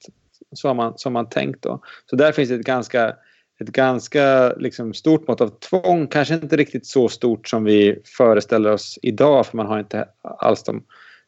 Så 0.51 0.67
har 0.67 0.75
man, 0.75 0.93
så 0.97 1.09
har 1.09 1.11
man 1.11 1.29
tänkt 1.29 1.61
då. 1.61 1.81
Så 2.09 2.15
där 2.15 2.31
finns 2.31 2.51
ett 2.51 2.61
ganska 2.61 3.15
ett 3.59 3.67
ganska 3.69 4.53
liksom, 4.53 4.93
stort 4.93 5.27
mått 5.27 5.41
av 5.41 5.49
tvång. 5.49 6.07
Kanske 6.07 6.33
inte 6.33 6.57
riktigt 6.57 6.85
så 6.85 7.09
stort 7.09 7.47
som 7.47 7.63
vi 7.63 8.01
föreställer 8.17 8.71
oss 8.71 8.99
idag 9.01 9.45
för 9.45 9.57
man 9.57 9.67
har 9.67 9.79
inte 9.79 10.07
alls 10.21 10.63
de 10.63 10.83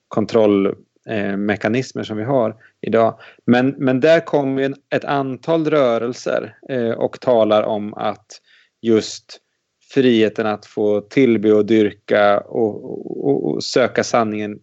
kontrollmekanismer 0.08 2.02
eh, 2.02 2.06
som 2.06 2.18
vi 2.18 2.24
har 2.24 2.56
idag. 2.82 3.20
Men, 3.46 3.76
men 3.78 4.00
där 4.00 4.20
kommer 4.20 4.74
ett 4.90 5.06
antal 5.06 5.70
rörelser 5.70 6.58
eh, 6.70 6.92
och 6.92 7.20
talar 7.20 7.64
om 7.64 7.94
att 7.94 8.42
just 8.82 9.42
friheten 9.90 10.48
att 10.48 10.66
få 10.66 11.02
tillbe 11.02 11.54
och 11.54 11.66
dyrka 11.66 12.40
och, 12.40 12.86
och, 13.26 13.50
och 13.50 13.64
söka 13.64 14.04
sanningen 14.04 14.60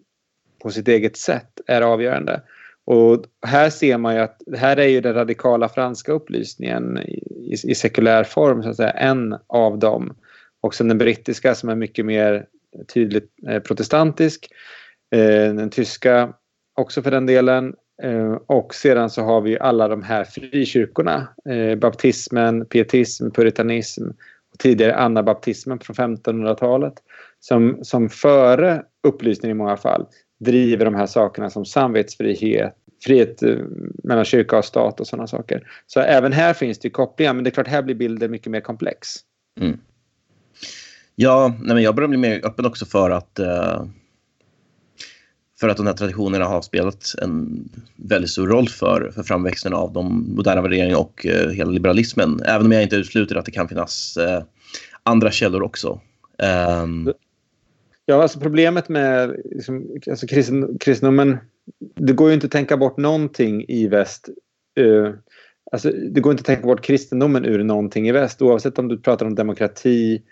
på 0.63 0.71
sitt 0.71 0.89
eget 0.89 1.17
sätt 1.17 1.61
är 1.67 1.83
avgörande. 1.83 2.43
Och 2.85 3.25
här 3.47 3.71
ser 3.71 3.99
man 3.99 4.15
ju 4.15 4.21
att 4.21 4.43
här 4.57 4.77
är 4.77 4.87
ju 4.87 5.01
den 5.01 5.15
radikala 5.15 5.69
franska 5.69 6.13
upplysningen 6.13 6.99
i, 6.99 7.55
i 7.65 7.75
sekulär 7.75 8.25
form 8.25 8.63
så 8.63 8.69
att 8.69 8.77
säga 8.77 8.91
en 8.91 9.37
av 9.47 9.79
dem. 9.79 10.17
Och 10.61 10.75
sen 10.75 10.89
den 10.89 10.99
brittiska 10.99 11.55
som 11.55 11.69
är 11.69 11.75
mycket 11.75 12.07
mer 12.07 12.47
tydligt 12.95 13.31
eh, 13.49 13.59
protestantisk. 13.59 14.49
Eh, 15.15 15.55
den 15.55 15.71
tyska 15.71 16.33
också 16.75 17.03
för 17.03 17.11
den 17.11 17.27
delen. 17.27 17.75
Eh, 18.03 18.33
och 18.47 18.75
sedan 18.75 19.11
så 19.11 19.23
har 19.23 19.41
vi 19.41 19.59
alla 19.59 19.89
de 19.89 20.03
här 20.03 20.25
frikyrkorna. 20.25 21.29
Eh, 21.49 21.79
baptismen, 21.79 22.67
pietism, 22.67 23.31
puritanism 23.31 24.11
tidigare 24.63 24.95
anabaptismen 24.95 25.79
från 25.79 25.97
1500-talet. 25.97 26.95
Som, 27.41 27.79
som 27.83 28.09
före 28.09 28.83
upplysningen 29.07 29.57
i 29.57 29.59
många 29.59 29.77
fall 29.77 30.07
driver 30.41 30.85
de 30.85 30.95
här 30.95 31.07
sakerna 31.07 31.51
som 31.51 31.65
samvetsfrihet, 31.65 32.75
frihet 33.05 33.43
eh, 33.43 33.57
mellan 34.05 34.25
kyrka 34.25 34.59
och 34.59 34.65
stat 34.65 35.01
och 35.01 35.07
sådana 35.07 35.27
saker. 35.27 35.69
Så 35.87 36.01
även 36.01 36.33
här 36.33 36.55
finns 36.55 36.79
det 36.79 36.91
kopplingar, 36.91 37.35
men 37.35 37.45
det 37.45 37.51
är 37.51 37.53
klart 37.53 37.69
här 37.69 37.83
blir 37.83 37.95
bilden 37.95 38.31
mycket 38.31 38.53
mer 38.53 38.61
komplex. 38.61 39.09
Mm. 39.61 39.79
Ja, 41.15 41.55
nej 41.61 41.75
men 41.75 41.83
jag 41.83 41.95
börjar 41.95 42.09
bli 42.09 42.19
mer 42.19 42.47
öppen 42.47 42.67
också 42.67 42.87
för 42.87 43.11
att 43.11 43.41
uh, 43.41 43.85
för 45.63 45.69
att 45.69 45.77
de 45.77 45.87
här 45.87 45.95
traditionerna 45.95 46.45
har 46.45 46.63
spelat 46.63 47.15
en 47.23 47.69
väldigt 47.97 48.31
stor 48.31 48.47
roll 48.47 48.69
för, 48.69 49.11
för 49.15 49.23
framväxten 49.23 49.75
av 49.75 49.93
de 49.93 50.35
moderna 50.37 50.63
värderingarna 50.63 50.99
och 50.99 51.27
eh, 51.27 51.51
hela 51.51 51.71
liberalismen. 51.71 52.41
Även 52.45 52.67
om 52.67 52.73
jag 52.73 52.83
inte 52.83 52.97
utesluter 52.97 53.37
att 53.37 53.45
det 53.45 53.51
kan 53.51 53.69
finnas 53.69 54.17
eh, 54.17 54.43
andra 55.03 55.31
källor 55.31 55.63
också. 55.63 56.01
Um, 56.83 57.13
Ja, 58.07 58.23
alltså 58.23 58.41
problemet 58.41 58.89
med 58.89 59.37
liksom, 59.45 59.87
alltså 60.11 60.27
kristen, 60.27 60.79
kristendomen, 60.79 61.37
det 61.95 62.13
går 62.13 62.29
ju 62.29 62.35
inte 62.35 62.47
att 62.47 62.53
tänka 62.53 62.77
bort 62.77 62.97
någonting 62.97 63.65
i 63.69 63.89
väst. 63.89 64.29
Uh, 64.81 65.11
alltså, 65.73 65.91
det 65.91 66.21
går 66.21 66.33
inte 66.33 66.41
att 66.41 66.47
tänka 66.47 66.67
bort 66.67 66.85
kristendomen 66.85 67.45
ur 67.45 67.65
någonting 67.65 68.09
i 68.09 68.13
väst 68.13 68.43
oavsett 68.43 68.79
om 68.79 68.89
du 68.89 68.99
pratar 68.99 69.27
om 69.27 69.35
demokrati 69.35 70.23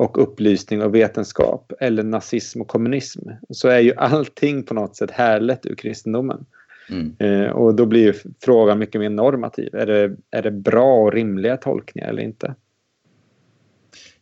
och 0.00 0.22
upplysning 0.22 0.82
och 0.82 0.94
vetenskap 0.94 1.72
eller 1.80 2.02
nazism 2.02 2.60
och 2.60 2.68
kommunism 2.68 3.20
så 3.50 3.68
är 3.68 3.78
ju 3.78 3.94
allting 3.94 4.62
på 4.62 4.74
något 4.74 4.96
sätt 4.96 5.10
härlett 5.10 5.66
ur 5.66 5.74
kristendomen. 5.74 6.46
Mm. 6.90 7.16
Uh, 7.22 7.50
och 7.50 7.74
då 7.74 7.86
blir 7.86 8.02
ju 8.02 8.14
frågan 8.44 8.78
mycket 8.78 9.00
mer 9.00 9.10
normativ. 9.10 9.74
Är 9.74 9.86
det, 9.86 10.16
är 10.30 10.42
det 10.42 10.50
bra 10.50 10.94
och 10.94 11.12
rimliga 11.12 11.56
tolkningar 11.56 12.08
eller 12.08 12.22
inte? 12.22 12.54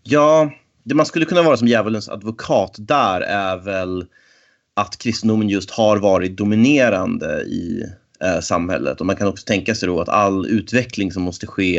Ja, 0.02 0.52
det 0.82 0.94
man 0.94 1.06
skulle 1.06 1.24
kunna 1.24 1.42
vara 1.42 1.56
som 1.56 1.68
djävulens 1.68 2.08
advokat 2.08 2.76
där 2.78 3.20
är 3.20 3.56
väl 3.56 4.06
att 4.74 4.98
kristendomen 4.98 5.48
just 5.48 5.70
har 5.70 5.96
varit 5.96 6.36
dominerande 6.36 7.42
i 7.42 7.84
eh, 8.24 8.40
samhället. 8.40 9.00
Och 9.00 9.06
man 9.06 9.16
kan 9.16 9.28
också 9.28 9.44
tänka 9.44 9.74
sig 9.74 9.88
då 9.88 10.00
att 10.00 10.08
all 10.08 10.46
utveckling 10.46 11.12
som 11.12 11.22
måste 11.22 11.46
ske 11.46 11.78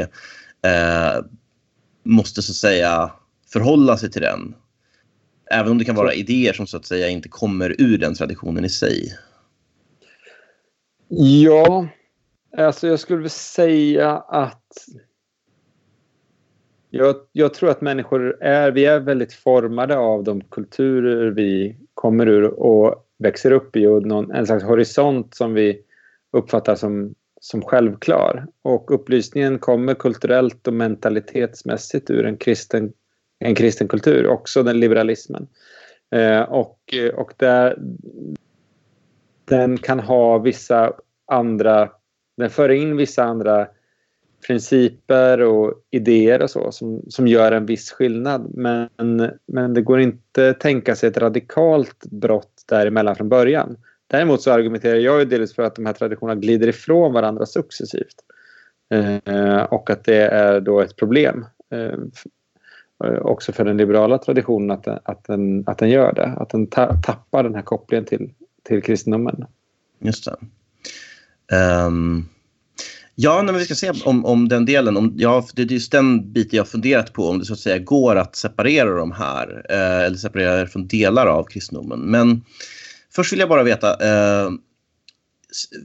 eh, 0.65 1.23
måste 2.03 2.41
så 2.41 2.51
att 2.51 2.55
säga 2.55 3.11
förhålla 3.53 3.97
sig 3.97 4.11
till 4.11 4.21
den. 4.21 4.55
Även 5.51 5.71
om 5.71 5.77
det 5.77 5.85
kan 5.85 5.95
vara 5.95 6.13
idéer 6.13 6.53
som 6.53 6.67
så 6.67 6.77
att 6.77 6.85
säga 6.85 7.09
inte 7.09 7.29
kommer 7.29 7.75
ur 7.81 7.97
den 7.97 8.15
traditionen 8.15 8.65
i 8.65 8.69
sig. 8.69 9.13
Ja, 11.43 11.87
alltså 12.57 12.87
jag 12.87 12.99
skulle 12.99 13.29
säga 13.29 14.17
att 14.17 14.63
jag, 16.89 17.15
jag, 17.31 17.53
tror 17.53 17.69
att 17.69 17.81
människor 17.81 18.43
är, 18.43 18.71
vi 18.71 18.85
är 18.85 18.99
väldigt 18.99 19.33
formade 19.33 19.97
av 19.97 20.23
de 20.23 20.41
kulturer 20.41 21.31
vi 21.31 21.77
kommer 21.93 22.27
ur 22.27 22.43
och 22.45 23.05
växer 23.17 23.51
upp 23.51 23.75
i 23.75 23.87
och 23.87 24.05
någon, 24.05 24.31
en 24.31 24.45
slags 24.45 24.63
horisont 24.63 25.35
som 25.35 25.53
vi 25.53 25.81
uppfattar 26.31 26.75
som, 26.75 27.15
som 27.41 27.61
självklar. 27.61 28.47
Och 28.61 28.93
upplysningen 28.93 29.59
kommer 29.59 29.93
kulturellt 29.93 30.67
och 30.67 30.73
mentalitetsmässigt 30.73 32.09
ur 32.09 32.25
en 32.25 32.37
kristen, 32.37 32.93
en 33.39 33.55
kristen 33.55 33.87
kultur, 33.87 34.27
också 34.27 34.63
den 34.63 34.79
liberalismen. 34.79 35.47
Eh, 36.15 36.41
och 36.41 36.79
och 37.13 37.33
där, 37.37 37.77
den 39.45 39.77
kan 39.77 39.99
ha 39.99 40.37
vissa 40.37 40.93
andra, 41.31 41.89
den 42.37 42.49
för 42.49 42.69
in 42.69 42.97
vissa 42.97 43.23
andra 43.23 43.67
principer 44.47 45.41
och 45.41 45.73
idéer 45.91 46.41
och 46.41 46.49
så 46.49 46.71
som, 46.71 47.01
som 47.07 47.27
gör 47.27 47.51
en 47.51 47.65
viss 47.65 47.91
skillnad. 47.91 48.51
Men, 48.53 49.31
men 49.45 49.73
det 49.73 49.81
går 49.81 49.99
inte 49.99 50.49
att 50.49 50.59
tänka 50.59 50.95
sig 50.95 51.09
ett 51.09 51.17
radikalt 51.17 52.05
brott 52.05 52.63
däremellan 52.67 53.15
från 53.15 53.29
början. 53.29 53.77
Däremot 54.07 54.41
så 54.41 54.51
argumenterar 54.51 54.95
jag 54.95 55.19
ju 55.19 55.25
delvis 55.25 55.55
för 55.55 55.63
att 55.63 55.75
de 55.75 55.85
här 55.85 55.93
traditionerna 55.93 56.39
glider 56.39 56.67
ifrån 56.67 57.13
varandra 57.13 57.45
successivt. 57.45 58.15
Eh, 58.89 59.63
och 59.63 59.89
att 59.89 60.03
det 60.03 60.27
är 60.27 60.59
då 60.59 60.81
ett 60.81 60.95
problem. 60.95 61.45
Eh, 61.71 61.99
också 63.21 63.51
för 63.51 63.65
den 63.65 63.77
liberala 63.77 64.17
traditionen 64.17 64.71
att, 64.71 64.87
att, 64.87 65.23
den, 65.23 65.63
att 65.67 65.77
den 65.77 65.89
gör 65.89 66.13
det. 66.13 66.25
Att 66.25 66.49
den 66.49 66.67
ta, 66.67 67.01
tappar 67.01 67.43
den 67.43 67.55
här 67.55 67.61
kopplingen 67.61 68.05
till, 68.05 68.29
till 68.63 68.81
kristendomen. 68.83 69.45
Just 69.99 70.25
det. 70.25 70.35
Um 71.55 72.29
Ja, 73.21 73.43
men 73.43 73.57
vi 73.57 73.65
ska 73.65 73.75
se 73.75 73.91
om, 74.05 74.25
om 74.25 74.47
den 74.47 74.65
delen. 74.65 74.97
Om, 74.97 75.13
ja, 75.17 75.47
det 75.55 75.61
är 75.61 75.65
just 75.65 75.91
den 75.91 76.31
biten 76.33 76.57
jag 76.57 76.67
funderat 76.67 77.13
på. 77.13 77.29
Om 77.29 77.39
det 77.39 77.45
så 77.45 77.53
att 77.53 77.59
säga 77.59 77.77
går 77.77 78.15
att 78.15 78.35
separera 78.35 78.97
de 78.99 79.11
här. 79.11 79.65
Eh, 79.69 80.05
eller 80.05 80.17
separera 80.17 80.67
från 80.67 80.87
delar 80.87 81.27
av 81.27 81.43
kristendomen. 81.43 81.99
Men 81.99 82.41
först 83.11 83.33
vill 83.33 83.39
jag 83.39 83.49
bara 83.49 83.63
veta. 83.63 83.89
Eh, 83.91 84.49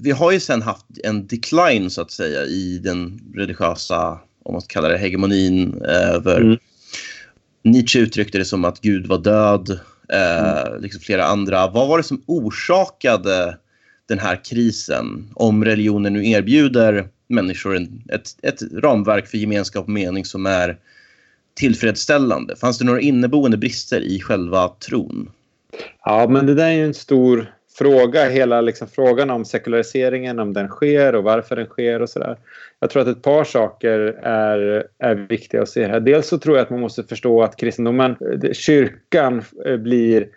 vi 0.00 0.11
har 0.11 0.33
ju 0.33 0.40
sen 0.40 0.62
haft 0.62 0.87
en 1.05 1.27
decline 1.27 1.90
så 1.90 2.03
att 2.03 2.11
säga 2.11 2.44
i 2.44 2.79
den 2.79 3.20
religiösa, 3.35 4.18
om 4.42 4.53
man 4.53 4.61
ska 4.61 4.72
kalla 4.72 4.88
det 4.88 4.98
hegemonin 4.98 5.83
över 5.83 6.40
mm. 6.40 6.59
Nietzsche 7.64 7.98
uttryckte 7.98 8.38
det 8.38 8.44
som 8.44 8.64
att 8.64 8.81
Gud 8.81 9.07
var 9.07 9.18
död. 9.18 9.81
Eh, 10.09 10.66
mm. 10.66 10.83
liksom 10.83 11.00
flera 11.00 11.24
andra. 11.24 11.66
Vad 11.66 11.88
var 11.88 11.98
det 11.98 12.05
som 12.05 12.22
orsakade 12.27 13.59
den 14.09 14.18
här 14.18 14.44
krisen? 14.44 15.31
Om 15.35 15.64
religionen 15.64 16.12
nu 16.12 16.31
erbjuder 16.31 17.09
människor 17.27 17.77
en, 17.77 18.03
ett, 18.12 18.29
ett 18.42 18.62
ramverk 18.83 19.27
för 19.27 19.38
gemenskap 19.38 19.85
och 19.85 19.90
mening 19.90 20.24
som 20.24 20.46
är 20.46 20.79
tillfredsställande? 21.55 22.57
Fanns 22.57 22.79
det 22.79 22.85
några 22.85 23.00
inneboende 23.00 23.57
brister 23.57 24.00
i 24.00 24.20
själva 24.20 24.68
tron? 24.68 25.31
Ja, 26.05 26.27
men 26.29 26.46
det 26.46 26.55
där 26.55 26.66
är 26.66 26.72
ju 26.72 26.85
en 26.85 26.94
stor 26.94 27.55
fråga. 27.79 28.29
Hela 28.29 28.61
liksom 28.61 28.88
frågan 28.88 29.31
om 29.31 29.44
sekulariseringen, 29.44 30.38
om 30.38 30.53
den 30.53 30.68
sker 30.68 31.14
och 31.14 31.24
varför 31.24 31.57
den 31.57 31.66
sker 31.66 32.03
och 32.03 32.11
sådär. 32.11 32.37
Jag 32.85 32.90
tror 32.90 33.03
att 33.03 33.09
ett 33.09 33.23
par 33.23 33.44
saker 33.44 33.99
är, 34.23 34.87
är 34.99 35.14
viktiga 35.14 35.62
att 35.62 35.68
se 35.68 35.87
här. 35.87 36.01
Dels 36.01 36.29
så 36.29 36.38
tror 36.38 36.57
jag 36.57 36.62
att 36.62 36.70
man 36.70 36.81
måste 36.81 37.03
förstå 37.03 37.42
att 37.42 37.57
kristendomen, 37.57 38.16
eh, 38.44 38.53
kyrkan 38.53 39.42
eh, 39.66 39.77
blir 39.77 40.29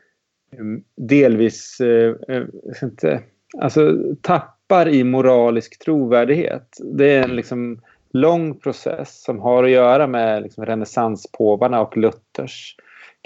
mm, 0.54 0.84
delvis, 0.98 1.80
eh, 1.80 2.16
eh 2.28 2.44
inte, 2.84 3.20
alltså 3.58 3.96
tappar 4.22 4.88
i 4.88 5.04
moralisk 5.04 5.80
trovärdighet. 5.80 6.78
Det 6.80 7.16
är 7.16 7.24
en 7.24 7.36
liksom 7.36 7.82
lång 8.14 8.60
process 8.60 9.24
som 9.24 9.40
har 9.40 9.64
att 9.64 9.70
göra 9.70 10.08
med 10.08 10.44
liksom 10.44 10.66
renässanspåvarna 10.66 11.82
och 11.82 11.98
Luthers 11.98 12.76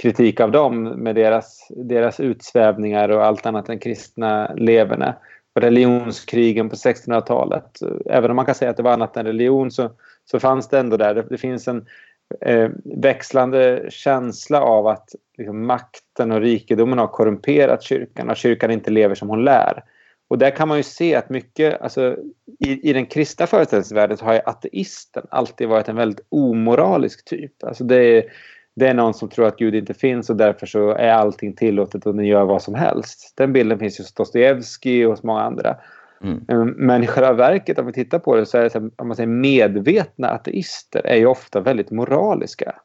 kritik 0.02 0.40
av 0.40 0.52
dem 0.52 0.84
med 0.84 1.16
deras, 1.16 1.68
deras 1.70 2.20
utsvävningar 2.20 3.10
och 3.10 3.26
allt 3.26 3.46
annat 3.46 3.70
än 3.70 3.80
kristna 3.80 4.54
leverne. 4.54 5.16
Religionskrigen 5.60 6.70
på 6.70 6.76
1600-talet. 6.76 7.80
Även 8.06 8.30
om 8.30 8.36
man 8.36 8.46
kan 8.46 8.56
säga 8.56 8.72
att 8.72 8.78
det 8.78 8.84
var 8.84 8.94
annat 8.94 9.18
än 9.18 9.26
religion 9.26 9.72
så, 9.72 9.92
så 10.26 10.40
fanns 10.40 10.70
det 10.70 10.80
ändå 10.80 10.98
där. 10.98 11.16
Det, 11.16 11.26
det 11.30 11.38
finns 11.38 11.68
en 11.68 11.86
eh, 12.42 12.70
växlande 12.84 13.86
känsla 13.90 14.62
av 14.62 14.88
att 14.88 15.16
liksom, 15.38 15.66
makten 15.66 16.32
och 16.32 16.42
rikedomen 16.42 17.00
har 17.00 17.08
korrumperat 17.08 17.84
kyrkan 17.84 18.30
och 18.30 18.38
kyrkan 18.38 18.72
inte 18.72 18.92
lever 18.92 19.16
som 19.16 19.30
hon 19.30 19.44
lär. 19.44 19.84
Och 20.28 20.38
där 20.38 20.50
kan 20.50 20.68
man 20.68 20.78
ju 20.78 20.84
se 20.84 21.16
att 21.16 21.30
mycket, 21.30 21.82
alltså, 21.82 22.18
i, 22.60 22.90
i 22.90 22.94
den 22.94 23.06
kristna 23.06 23.48
föreställningsvärlden 23.48 24.18
så 24.18 24.26
har 24.26 24.34
ju 24.34 24.40
ateisten 24.46 25.24
alltid 25.30 25.68
varit 25.68 25.90
en 25.90 25.96
väldigt 25.96 26.26
omoralisk 26.30 27.26
typ. 27.26 27.64
Alltså 27.64 27.84
det 27.84 27.96
är, 27.96 28.24
det 28.76 28.88
är 28.88 28.94
någon 28.94 29.14
som 29.14 29.30
tror 29.30 29.48
att 29.48 29.58
Gud 29.58 29.76
inte 29.76 29.94
finns 29.94 30.30
och 30.30 30.36
därför 30.36 30.66
så 30.66 30.90
är 30.90 31.12
allting 31.12 31.56
tillåtet 31.56 32.06
och 32.06 32.16
den 32.16 32.26
gör 32.26 32.46
vad 32.46 32.62
som 32.62 32.76
helst. 32.76 33.34
Den 33.38 33.54
bilden 33.54 33.80
finns 33.80 34.00
ju 34.00 34.04
hos 34.04 34.14
Dostojevskij 34.14 35.06
och 35.06 35.12
hos 35.12 35.24
många 35.24 35.42
andra. 35.42 35.78
Mm. 36.24 36.46
Ehm, 36.48 36.74
men 36.78 37.04
i 37.04 37.08
själva 37.08 37.34
verket 37.34 37.80
om 37.80 37.86
vi 37.86 37.94
tittar 37.94 38.20
på 38.20 38.36
det 38.36 38.46
så 38.46 38.58
är 38.58 38.64
det 38.64 38.70
så 38.70 38.90
om 38.96 39.08
man 39.08 39.16
säger 39.16 39.28
medvetna 39.28 40.30
ateister 40.30 41.06
är 41.06 41.16
ju 41.16 41.26
ofta 41.26 41.60
väldigt 41.60 41.92
moraliska. 41.92 42.76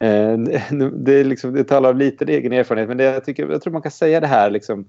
Ehm, 0.00 0.44
det, 1.04 1.12
är 1.12 1.24
liksom, 1.24 1.54
det 1.54 1.64
talar 1.64 1.88
av 1.88 1.96
lite 1.96 2.24
egen 2.24 2.52
erfarenhet 2.52 2.88
men 2.88 2.96
det, 2.96 3.04
jag, 3.04 3.24
tycker, 3.24 3.48
jag 3.48 3.62
tror 3.62 3.72
man 3.72 3.82
kan 3.82 3.92
säga 3.92 4.20
det 4.20 4.26
här 4.26 4.50
liksom, 4.50 4.88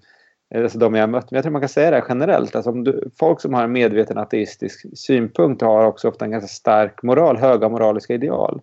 alltså 0.55 0.79
de 0.79 0.95
jag 0.95 1.09
mött, 1.09 1.31
men 1.31 1.35
jag 1.35 1.43
tror 1.43 1.51
man 1.51 1.61
kan 1.61 1.69
säga 1.69 1.91
det 1.91 2.03
generellt. 2.09 2.55
Alltså 2.55 2.71
om 2.71 2.83
du, 2.83 3.09
folk 3.19 3.41
som 3.41 3.53
har 3.53 3.63
en 3.63 3.71
medveten 3.71 4.17
ateistisk 4.17 4.97
synpunkt 4.97 5.61
har 5.61 5.85
också 5.85 6.09
ofta 6.09 6.25
en 6.25 6.31
ganska 6.31 6.47
stark 6.47 7.03
moral, 7.03 7.37
höga 7.37 7.69
moraliska 7.69 8.13
ideal. 8.13 8.61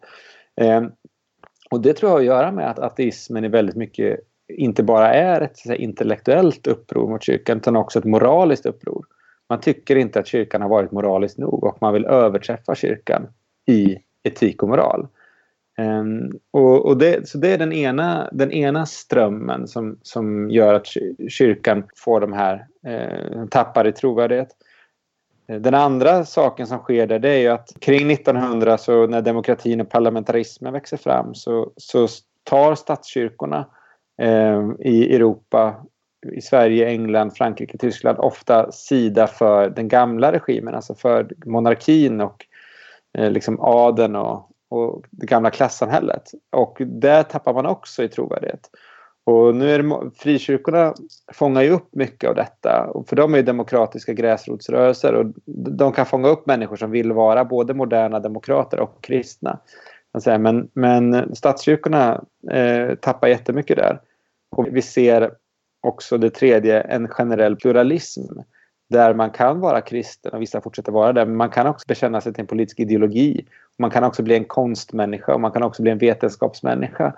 Och 1.75 1.81
det 1.81 1.93
tror 1.93 2.11
jag 2.11 2.15
har 2.15 2.21
att 2.21 2.27
göra 2.27 2.53
med 2.53 2.71
att 2.71 2.79
ateismen 2.79 3.45
är 3.45 3.49
väldigt 3.49 3.77
mycket 3.77 4.21
inte 4.49 4.83
bara 4.83 5.15
är 5.15 5.41
ett 5.41 5.57
säga, 5.57 5.77
intellektuellt 5.77 6.67
uppror 6.67 7.09
mot 7.11 7.23
kyrkan 7.23 7.57
utan 7.57 7.77
också 7.77 7.99
ett 7.99 8.05
moraliskt 8.05 8.67
uppror. 8.67 9.05
Man 9.49 9.61
tycker 9.61 9.97
inte 9.97 10.21
att 10.21 10.27
kyrkan 10.27 10.63
har 10.63 10.69
varit 10.69 10.93
moralisk 10.93 11.39
nog 11.39 11.65
och 11.65 11.79
man 11.81 11.95
vill 11.95 12.05
överträffa 12.05 12.75
kyrkan 12.75 13.27
i 13.67 13.99
etik 14.23 14.63
och 14.63 14.69
moral. 14.69 15.07
Um, 15.79 16.39
och, 16.51 16.87
och 16.87 16.97
det, 16.97 17.29
så 17.29 17.39
det 17.39 17.53
är 17.53 17.59
den 17.59 17.73
ena, 17.73 18.29
den 18.33 18.53
ena 18.53 18.87
strömmen 18.87 19.69
som, 19.69 19.99
som 20.03 20.51
gör 20.51 20.75
att 20.75 20.87
kyrkan 21.29 21.85
får 21.97 22.21
de 22.21 22.33
här, 22.33 22.67
eh, 22.87 23.47
tappar 23.47 23.87
i 23.87 23.93
trovärdighet. 23.93 24.49
Den 25.47 25.75
andra 25.75 26.25
saken 26.25 26.67
som 26.67 26.79
sker 26.79 27.07
där 27.07 27.19
det 27.19 27.31
är 27.31 27.39
ju 27.39 27.49
att 27.49 27.73
kring 27.81 28.11
1900 28.11 28.79
så 28.79 29.07
när 29.07 29.23
demokratin 29.23 29.81
och 29.81 29.91
parlamentarismen 29.91 30.73
växer 30.73 30.97
fram 30.97 31.35
så, 31.35 31.73
så 31.77 32.09
tar 32.45 32.75
statskyrkorna 32.75 33.69
eh, 34.23 34.63
i 34.79 35.15
Europa, 35.15 35.85
i 36.33 36.41
Sverige, 36.41 36.89
England, 36.89 37.37
Frankrike, 37.37 37.79
Tyskland 37.79 38.19
ofta 38.19 38.73
sida 38.73 39.27
för 39.27 39.71
den 39.71 39.89
gamla 39.89 40.33
regimen, 40.33 40.75
alltså 40.75 40.95
för 40.95 41.29
monarkin 41.47 42.21
och 42.21 42.47
eh, 43.19 43.31
liksom 43.31 43.61
adeln 43.61 44.17
och, 44.17 44.51
och 44.69 45.05
det 45.11 45.27
gamla 45.27 45.51
klassamhället. 45.51 46.31
Och 46.53 46.77
där 46.81 47.23
tappar 47.23 47.55
man 47.55 47.67
också 47.67 48.03
i 48.03 48.09
trovärdighet. 48.09 48.71
Och 49.27 49.55
nu 49.55 49.71
är 49.71 49.83
det, 49.83 50.11
frikyrkorna 50.17 50.95
fångar 51.33 51.63
ju 51.63 51.71
upp 51.71 51.89
mycket 51.95 52.31
av 52.31 52.35
detta. 52.35 52.93
För 53.07 53.17
de 53.17 53.35
är 53.35 53.43
demokratiska 53.43 54.13
gräsrotsrörelser 54.13 55.15
och 55.15 55.27
de 55.79 55.93
kan 55.93 56.07
fånga 56.07 56.29
upp 56.29 56.47
människor 56.47 56.77
som 56.77 56.91
vill 56.91 57.13
vara 57.13 57.45
både 57.45 57.75
moderna 57.75 58.21
demokrater 58.21 58.81
och 58.81 59.05
kristna. 59.05 59.59
Men, 60.39 60.71
men 60.73 61.35
statskyrkorna 61.37 62.25
eh, 62.51 62.95
tappar 62.95 63.29
jättemycket 63.29 63.77
där. 63.77 64.01
Och 64.57 64.67
vi 64.71 64.83
ser 64.83 65.31
också 65.81 66.19
det 66.19 66.31
tredje, 66.31 66.81
en 66.81 67.09
generell 67.09 67.57
pluralism 67.57 68.23
där 68.91 69.15
man 69.15 69.31
kan 69.31 69.61
vara 69.61 69.81
kristen 69.81 70.33
och 70.33 70.43
vissa 70.43 70.61
fortsätter 70.61 70.93
vara 70.93 71.13
det. 71.13 71.27
Men 71.27 71.37
man 71.37 71.51
kan 71.51 71.67
också 71.67 71.85
bekänna 71.89 72.21
sig 72.21 72.33
till 72.33 72.41
en 72.41 72.47
politisk 72.47 72.81
ideologi. 72.81 73.47
Man 73.79 73.91
kan 73.91 74.05
också 74.05 74.23
bli 74.23 74.35
en 74.35 74.45
konstmänniska 74.45 75.35
och 75.35 75.41
man 75.41 75.53
kan 75.53 75.63
också 75.63 75.83
bli 75.83 75.91
en 75.91 75.99
vetenskapsmänniska. 75.99 77.15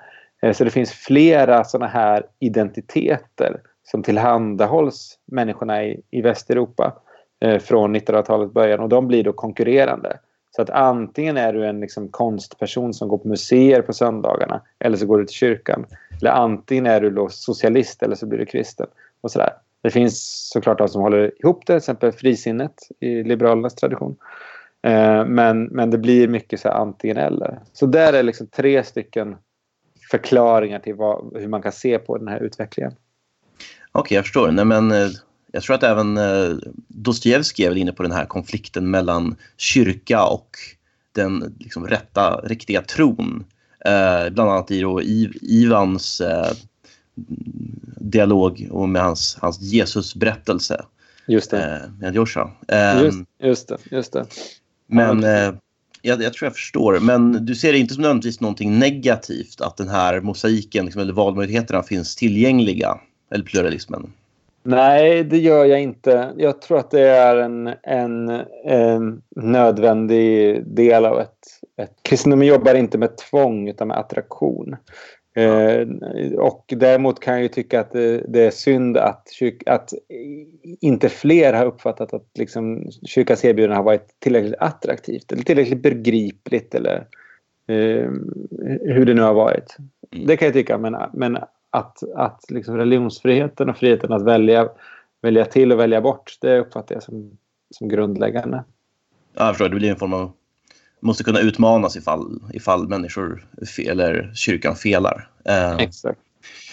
Eh, 0.46 0.52
så 0.52 0.64
det 0.64 0.70
finns 0.70 0.92
flera 0.92 1.64
sådana 1.64 1.86
här 1.86 2.26
identiteter 2.38 3.60
som 3.84 4.02
tillhandahålls 4.02 5.18
människorna 5.24 5.84
i, 5.84 6.00
i 6.10 6.22
Västeuropa 6.22 6.92
eh, 7.40 7.58
från 7.58 7.96
1900-talets 7.96 8.52
början 8.52 8.80
och 8.80 8.88
de 8.88 9.08
blir 9.08 9.24
då 9.24 9.32
konkurrerande. 9.32 10.18
Så 10.56 10.62
att 10.62 10.70
antingen 10.70 11.36
är 11.36 11.52
du 11.52 11.66
en 11.66 11.80
liksom 11.80 12.08
konstperson 12.08 12.94
som 12.94 13.08
går 13.08 13.18
på 13.18 13.28
museer 13.28 13.82
på 13.82 13.92
söndagarna 13.92 14.60
eller 14.78 14.96
så 14.96 15.06
går 15.06 15.18
du 15.18 15.24
till 15.24 15.36
kyrkan. 15.36 15.86
Eller 16.20 16.30
antingen 16.30 16.86
är 16.86 17.00
du 17.00 17.10
då 17.10 17.28
socialist 17.28 18.02
eller 18.02 18.14
så 18.14 18.26
blir 18.26 18.38
du 18.38 18.46
kristen. 18.46 18.86
Och 19.20 19.30
sådär. 19.30 19.52
Det 19.82 19.90
finns 19.90 20.48
såklart 20.52 20.78
de 20.78 20.88
som 20.88 21.02
håller 21.02 21.32
ihop 21.42 21.60
det, 21.60 21.66
till 21.66 21.76
exempel 21.76 22.12
frisinnet 22.12 22.74
i 23.00 23.22
Liberalernas 23.22 23.74
tradition. 23.74 24.16
Eh, 24.82 25.24
men, 25.26 25.64
men 25.64 25.90
det 25.90 25.98
blir 25.98 26.28
mycket 26.28 26.60
så 26.60 26.68
antingen 26.68 27.16
eller. 27.16 27.58
Så 27.72 27.86
där 27.86 28.12
är 28.12 28.22
liksom 28.22 28.46
tre 28.46 28.82
stycken 28.82 29.36
förklaringar 30.10 30.78
till 30.78 30.94
vad, 30.94 31.36
hur 31.36 31.48
man 31.48 31.62
kan 31.62 31.72
se 31.72 31.98
på 31.98 32.18
den 32.18 32.28
här 32.28 32.40
utvecklingen. 32.40 32.92
Okej, 32.92 34.00
okay, 34.00 34.16
jag 34.16 34.24
förstår. 34.24 34.50
Nej, 34.50 34.64
men, 34.64 34.90
eh, 34.90 35.08
jag 35.52 35.62
tror 35.62 35.76
att 35.76 35.82
även 35.82 36.18
eh, 36.18 36.56
Dostojevskij 36.88 37.64
är 37.64 37.68
väl 37.68 37.78
inne 37.78 37.92
på 37.92 38.02
den 38.02 38.12
här 38.12 38.26
konflikten 38.26 38.90
mellan 38.90 39.36
kyrka 39.56 40.24
och 40.26 40.50
den 41.12 41.56
liksom, 41.58 41.86
rätta, 41.86 42.40
riktiga 42.44 42.82
tron. 42.82 43.44
Eh, 43.84 44.30
bland 44.30 44.50
annat 44.50 44.70
i 44.70 44.80
då, 44.80 45.02
Ivans 45.42 46.20
eh, 46.20 46.52
dialog 48.00 48.68
och 48.70 48.88
med 48.88 49.02
hans, 49.02 49.38
hans 49.40 49.60
Jesusberättelse. 49.60 50.84
Just 51.26 51.50
det. 51.50 51.82
Eh, 51.84 51.90
med 51.98 52.14
Joshua. 52.14 52.50
Eh, 52.68 53.02
just, 53.02 53.18
just, 53.38 53.68
det, 53.68 53.78
just 53.90 54.12
det. 54.12 54.26
Men 54.86 55.24
eh, 55.24 55.54
jag, 56.06 56.22
jag, 56.22 56.32
tror 56.32 56.46
jag 56.46 56.54
förstår. 56.54 57.00
Men 57.00 57.46
du 57.46 57.54
ser 57.54 57.72
det 57.72 57.78
inte 57.78 57.94
som 57.94 58.02
nödvändigtvis 58.02 58.40
någonting 58.40 58.78
negativt 58.78 59.60
att 59.60 59.76
den 59.76 59.88
här 59.88 60.20
mosaiken 60.20 60.84
liksom, 60.84 61.02
eller 61.02 61.12
valmöjligheterna 61.12 61.82
finns 61.82 62.16
tillgängliga? 62.16 62.98
Eller 63.30 63.44
pluralismen? 63.44 64.12
Nej, 64.62 65.24
det 65.24 65.38
gör 65.38 65.64
jag 65.64 65.82
inte. 65.82 66.32
Jag 66.36 66.60
tror 66.60 66.78
att 66.78 66.90
det 66.90 67.08
är 67.08 67.36
en, 67.36 67.70
en, 67.82 68.28
en 68.64 69.22
nödvändig 69.36 70.62
del 70.66 71.04
av 71.04 71.20
ett, 71.20 71.38
ett... 71.82 71.92
Kristendomen 72.02 72.46
jobbar 72.46 72.74
inte 72.74 72.98
med 72.98 73.16
tvång 73.16 73.68
utan 73.68 73.88
med 73.88 73.96
attraktion. 73.96 74.76
Eh, 75.36 75.88
och 76.38 76.64
däremot 76.76 77.20
kan 77.20 77.34
jag 77.34 77.42
ju 77.42 77.48
tycka 77.48 77.80
att 77.80 77.92
det, 77.92 78.24
det 78.28 78.46
är 78.46 78.50
synd 78.50 78.96
att, 78.96 79.28
att 79.66 79.92
inte 80.80 81.08
fler 81.08 81.52
har 81.52 81.66
uppfattat 81.66 82.14
att 82.14 82.26
liksom, 82.38 82.90
kyrkans 83.06 83.44
erbjudande 83.44 83.76
har 83.76 83.82
varit 83.82 84.08
tillräckligt 84.18 84.54
attraktivt 84.58 85.32
eller 85.32 85.42
tillräckligt 85.42 85.82
begripligt 85.82 86.74
eller 86.74 86.96
eh, 87.66 88.10
hur 88.80 89.04
det 89.04 89.14
nu 89.14 89.22
har 89.22 89.34
varit. 89.34 89.76
Mm. 90.12 90.26
Det 90.26 90.36
kan 90.36 90.46
jag 90.46 90.54
tycka, 90.54 90.78
men, 90.78 90.96
men 91.12 91.38
att, 91.70 91.98
att 92.14 92.50
liksom 92.50 92.76
religionsfriheten 92.76 93.70
och 93.70 93.76
friheten 93.76 94.12
att 94.12 94.24
välja, 94.24 94.68
välja 95.22 95.44
till 95.44 95.72
och 95.72 95.80
välja 95.80 96.00
bort, 96.00 96.38
det 96.40 96.58
uppfattar 96.58 96.94
jag 96.94 97.02
som, 97.02 97.38
som 97.70 97.88
grundläggande. 97.88 98.64
Ja, 99.34 99.46
jag 99.46 99.54
förstår. 99.54 99.68
Det 99.68 99.76
blir 99.76 99.90
en 99.90 99.96
form 99.96 100.12
av 100.12 100.32
måste 101.02 101.24
kunna 101.24 101.40
utmanas 101.40 101.96
ifall, 101.96 102.40
ifall 102.52 102.88
människor 102.88 103.46
eller 103.86 104.32
kyrkan 104.34 104.76
felar. 104.76 105.28
Uh, 105.48 105.82
Exakt. 105.82 106.20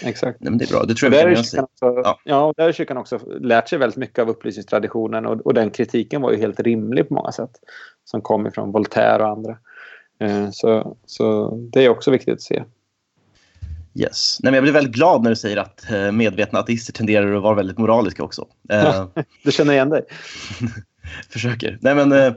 Exakt. 0.01 0.41
Nej, 0.41 0.49
men 0.49 0.57
det 0.57 0.65
är 0.65 0.69
bra. 0.69 0.83
Det 0.83 0.95
tror 0.95 1.13
jag 1.13 1.27
vi 1.27 1.35
kan 1.35 1.63
också, 1.63 2.01
ja. 2.03 2.19
ja, 2.23 2.53
där 2.57 2.63
har 2.63 2.71
kyrkan 2.71 2.97
också 2.97 3.19
lärt 3.39 3.69
sig 3.69 3.79
väldigt 3.79 3.97
mycket 3.97 4.19
av 4.19 4.29
upplysningstraditionen 4.29 5.25
och, 5.25 5.41
och 5.41 5.53
den 5.53 5.69
kritiken 5.69 6.21
var 6.21 6.31
ju 6.31 6.37
helt 6.37 6.59
rimlig 6.59 7.07
på 7.07 7.13
många 7.13 7.31
sätt. 7.31 7.51
Som 8.05 8.21
kom 8.21 8.47
ifrån 8.47 8.71
Voltaire 8.71 9.23
och 9.23 9.29
andra. 9.29 9.57
Uh, 10.23 10.49
så, 10.51 10.97
så 11.05 11.55
det 11.73 11.85
är 11.85 11.89
också 11.89 12.11
viktigt 12.11 12.33
att 12.33 12.41
se. 12.41 12.63
Yes. 13.95 14.39
Nej, 14.43 14.51
men 14.51 14.53
jag 14.53 14.63
blir 14.63 14.73
väldigt 14.73 14.95
glad 14.95 15.23
när 15.23 15.29
du 15.29 15.35
säger 15.35 15.57
att 15.57 15.91
eh, 15.91 16.11
medvetna 16.11 16.59
ateister 16.59 16.93
tenderar 16.93 17.35
att 17.35 17.43
vara 17.43 17.55
väldigt 17.55 17.77
moraliska 17.77 18.23
också. 18.23 18.47
Uh, 18.73 19.07
du 19.43 19.51
känner 19.51 19.73
igen 19.73 19.89
dig? 19.89 20.03
Försöker. 21.29 21.77
Nej, 21.81 21.95
men 21.95 22.11
eh, 22.11 22.33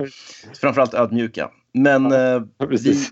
framförallt 0.60 0.94
ödmjuka. 0.94 1.50
Men 1.76 2.12
eh, 2.12 2.42
vi, 2.68 3.08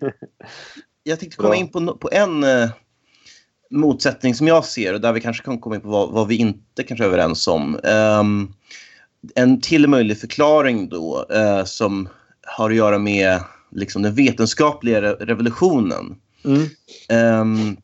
jag 1.02 1.20
tänkte 1.20 1.36
komma 1.36 1.56
in 1.56 1.68
på, 1.68 1.96
på 1.96 2.08
en 2.12 2.44
eh, 2.44 2.70
motsättning 3.70 4.34
som 4.34 4.46
jag 4.46 4.64
ser 4.64 4.94
och 4.94 5.00
där 5.00 5.12
vi 5.12 5.20
kanske 5.20 5.44
kan 5.44 5.58
komma 5.58 5.74
in 5.74 5.80
på 5.80 5.88
vad, 5.88 6.10
vad 6.10 6.28
vi 6.28 6.36
inte 6.36 6.82
kanske 6.82 7.04
är 7.04 7.08
överens 7.08 7.48
om. 7.48 7.80
Um, 8.20 8.54
en 9.34 9.60
till 9.60 9.88
möjlig 9.88 10.18
förklaring 10.18 10.88
då 10.88 11.26
uh, 11.34 11.64
som 11.64 12.08
har 12.46 12.70
att 12.70 12.76
göra 12.76 12.98
med 12.98 13.40
liksom, 13.70 14.02
den 14.02 14.14
vetenskapliga 14.14 15.02
re 15.02 15.12
revolutionen. 15.12 16.16
Mm. 16.44 16.68
Um, 17.40 17.76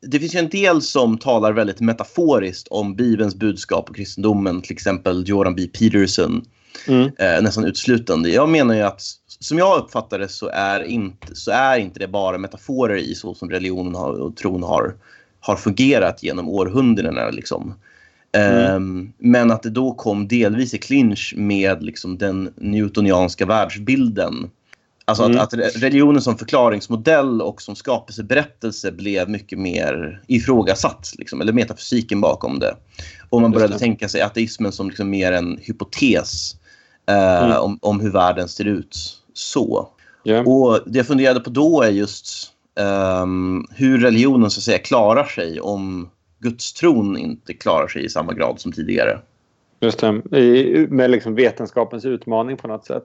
det 0.00 0.18
finns 0.18 0.34
ju 0.34 0.38
en 0.38 0.48
del 0.48 0.82
som 0.82 1.18
talar 1.18 1.52
väldigt 1.52 1.80
metaforiskt 1.80 2.68
om 2.68 2.96
Bibelns 2.96 3.34
budskap 3.34 3.90
och 3.90 3.96
kristendomen, 3.96 4.62
till 4.62 4.72
exempel 4.72 5.24
Jordan 5.26 5.54
B. 5.54 5.66
Peterson, 5.66 6.44
mm. 6.88 7.10
eh, 7.18 7.42
nästan 7.42 7.64
utslutande. 7.64 8.30
Jag 8.30 8.48
menar 8.48 8.74
ju 8.74 8.82
att 8.82 9.02
som 9.40 9.58
jag 9.58 9.78
uppfattar 9.78 10.18
det 10.18 10.28
så 10.28 10.48
är 10.48 10.82
inte, 10.82 11.34
så 11.34 11.50
är 11.50 11.78
inte 11.78 11.98
det 11.98 12.08
bara 12.08 12.38
metaforer 12.38 12.96
i 12.96 13.14
så 13.14 13.34
som 13.34 13.50
religionen 13.50 13.94
har, 13.94 14.12
och 14.12 14.36
tron 14.36 14.62
har, 14.62 14.94
har 15.40 15.56
fungerat 15.56 16.22
genom 16.22 16.48
århundradena. 16.48 17.30
Liksom. 17.30 17.74
Mm. 18.32 18.74
Um, 18.74 19.12
men 19.18 19.50
att 19.50 19.62
det 19.62 19.70
då 19.70 19.94
kom 19.94 20.28
delvis 20.28 20.74
i 20.74 20.78
clinch 20.78 21.34
med 21.36 21.82
liksom, 21.82 22.18
den 22.18 22.52
newtonianska 22.56 23.46
världsbilden. 23.46 24.50
Alltså 25.04 25.24
mm. 25.24 25.38
att, 25.38 25.54
att, 25.54 25.76
religionen 25.76 26.22
som 26.22 26.38
förklaringsmodell 26.38 27.42
och 27.42 27.62
som 27.62 27.76
skapelseberättelse 27.76 28.92
blev 28.92 29.28
mycket 29.28 29.58
mer 29.58 30.22
ifrågasatt. 30.26 31.12
Liksom, 31.18 31.40
eller 31.40 31.52
metafysiken 31.52 32.20
bakom 32.20 32.58
det. 32.58 32.76
Och 33.28 33.40
man 33.40 33.50
började 33.50 33.78
tänka 33.78 34.08
sig 34.08 34.20
ateismen 34.20 34.72
som 34.72 34.88
liksom 34.88 35.10
mer 35.10 35.32
en 35.32 35.58
hypotes 35.62 36.57
uh, 37.08 37.44
mm. 37.44 37.56
om, 37.56 37.78
om 37.82 38.00
hur 38.00 38.10
världen 38.10 38.48
ser 38.48 38.64
ut 38.64 38.96
så. 39.32 39.88
Yeah. 40.24 40.48
Och 40.48 40.80
Det 40.86 40.98
jag 40.98 41.06
funderade 41.06 41.40
på 41.40 41.50
då 41.50 41.82
är 41.82 41.90
just 41.90 42.52
um, 43.22 43.66
hur 43.70 43.98
religionen 43.98 44.50
så 44.50 44.58
att 44.58 44.64
säga 44.64 44.78
klarar 44.78 45.24
sig 45.24 45.60
om 45.60 46.10
gudstron 46.38 47.16
inte 47.16 47.54
klarar 47.54 47.88
sig 47.88 48.04
i 48.04 48.08
samma 48.08 48.32
grad 48.32 48.60
som 48.60 48.72
tidigare. 48.72 49.18
Just 49.80 49.98
det. 49.98 50.12
Med 50.88 51.10
liksom 51.10 51.34
vetenskapens 51.34 52.04
utmaning 52.04 52.56
på 52.56 52.68
något 52.68 52.86
sätt. 52.86 53.04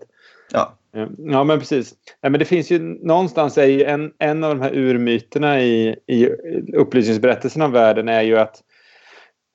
Ja. 0.52 0.74
Ja, 1.18 1.44
men 1.44 1.60
precis. 1.60 1.94
Ja, 2.22 2.30
men 2.30 2.40
det 2.40 2.46
finns 2.46 2.72
ju 2.72 2.80
någonstans 2.80 3.58
är 3.58 3.66
ju 3.66 3.84
en, 3.84 4.12
en 4.20 4.44
av 4.44 4.50
de 4.50 4.62
här 4.62 4.78
urmyterna 4.78 5.62
i, 5.62 5.96
i 6.08 6.30
upplysningsberättelsen 6.74 7.62
om 7.62 7.72
världen 7.72 8.10
är 8.10 8.22
ju 8.22 8.38
att 8.38 8.64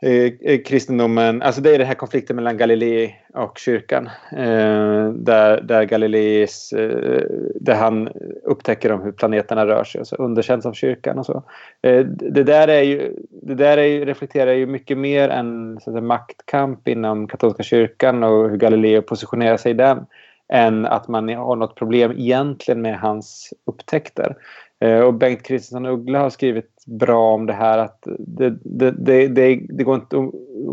Eh, 0.02 0.32
eh, 0.40 0.60
kristendomen, 0.62 1.42
alltså 1.42 1.60
det 1.60 1.74
är 1.74 1.78
den 1.78 1.86
här 1.86 1.94
konflikten 1.94 2.36
mellan 2.36 2.56
Galilei 2.56 3.16
och 3.34 3.58
kyrkan. 3.58 4.06
Eh, 4.32 5.08
där, 5.12 5.60
där 5.60 5.84
Galileis, 5.84 6.72
eh, 6.72 7.22
där 7.60 7.74
han 7.74 8.08
upptäcker 8.44 8.92
om 8.92 9.02
hur 9.02 9.12
planeterna 9.12 9.66
rör 9.66 9.84
sig 9.84 10.00
och 10.00 10.06
så 10.06 10.16
underkänns 10.16 10.66
av 10.66 10.72
kyrkan 10.72 11.18
och 11.18 11.26
så. 11.26 11.42
Eh, 11.82 12.04
det 12.06 12.42
där, 12.42 12.68
är 12.68 12.82
ju, 12.82 13.14
det 13.30 13.54
där 13.54 13.78
är 13.78 13.84
ju, 13.84 14.04
reflekterar 14.04 14.52
ju 14.52 14.66
mycket 14.66 14.98
mer 14.98 15.28
än 15.28 15.80
så 15.80 15.90
att 15.90 15.94
säga, 15.94 16.06
maktkamp 16.06 16.88
inom 16.88 17.28
katolska 17.28 17.62
kyrkan 17.62 18.22
och 18.22 18.50
hur 18.50 18.56
Galilei 18.56 19.00
positionerar 19.00 19.56
sig 19.56 19.70
i 19.70 19.74
den 19.74 20.06
än 20.52 20.86
att 20.86 21.08
man 21.08 21.28
har 21.28 21.56
något 21.56 21.76
problem 21.76 22.12
egentligen 22.12 22.82
med 22.82 22.98
hans 22.98 23.54
upptäckter. 23.66 24.36
Eh, 24.80 25.00
och 25.00 25.14
Bengt 25.14 25.42
Kristiansson 25.42 25.86
Uggla 25.86 26.18
har 26.18 26.30
skrivit 26.30 26.84
bra 26.86 27.34
om 27.34 27.46
det 27.46 27.52
här 27.52 27.78
att 27.78 28.06
det, 28.18 28.50
det, 28.50 28.90
det, 28.90 29.28
det, 29.28 29.60
det 29.68 29.84
går 29.84 29.94
inte, 29.94 30.16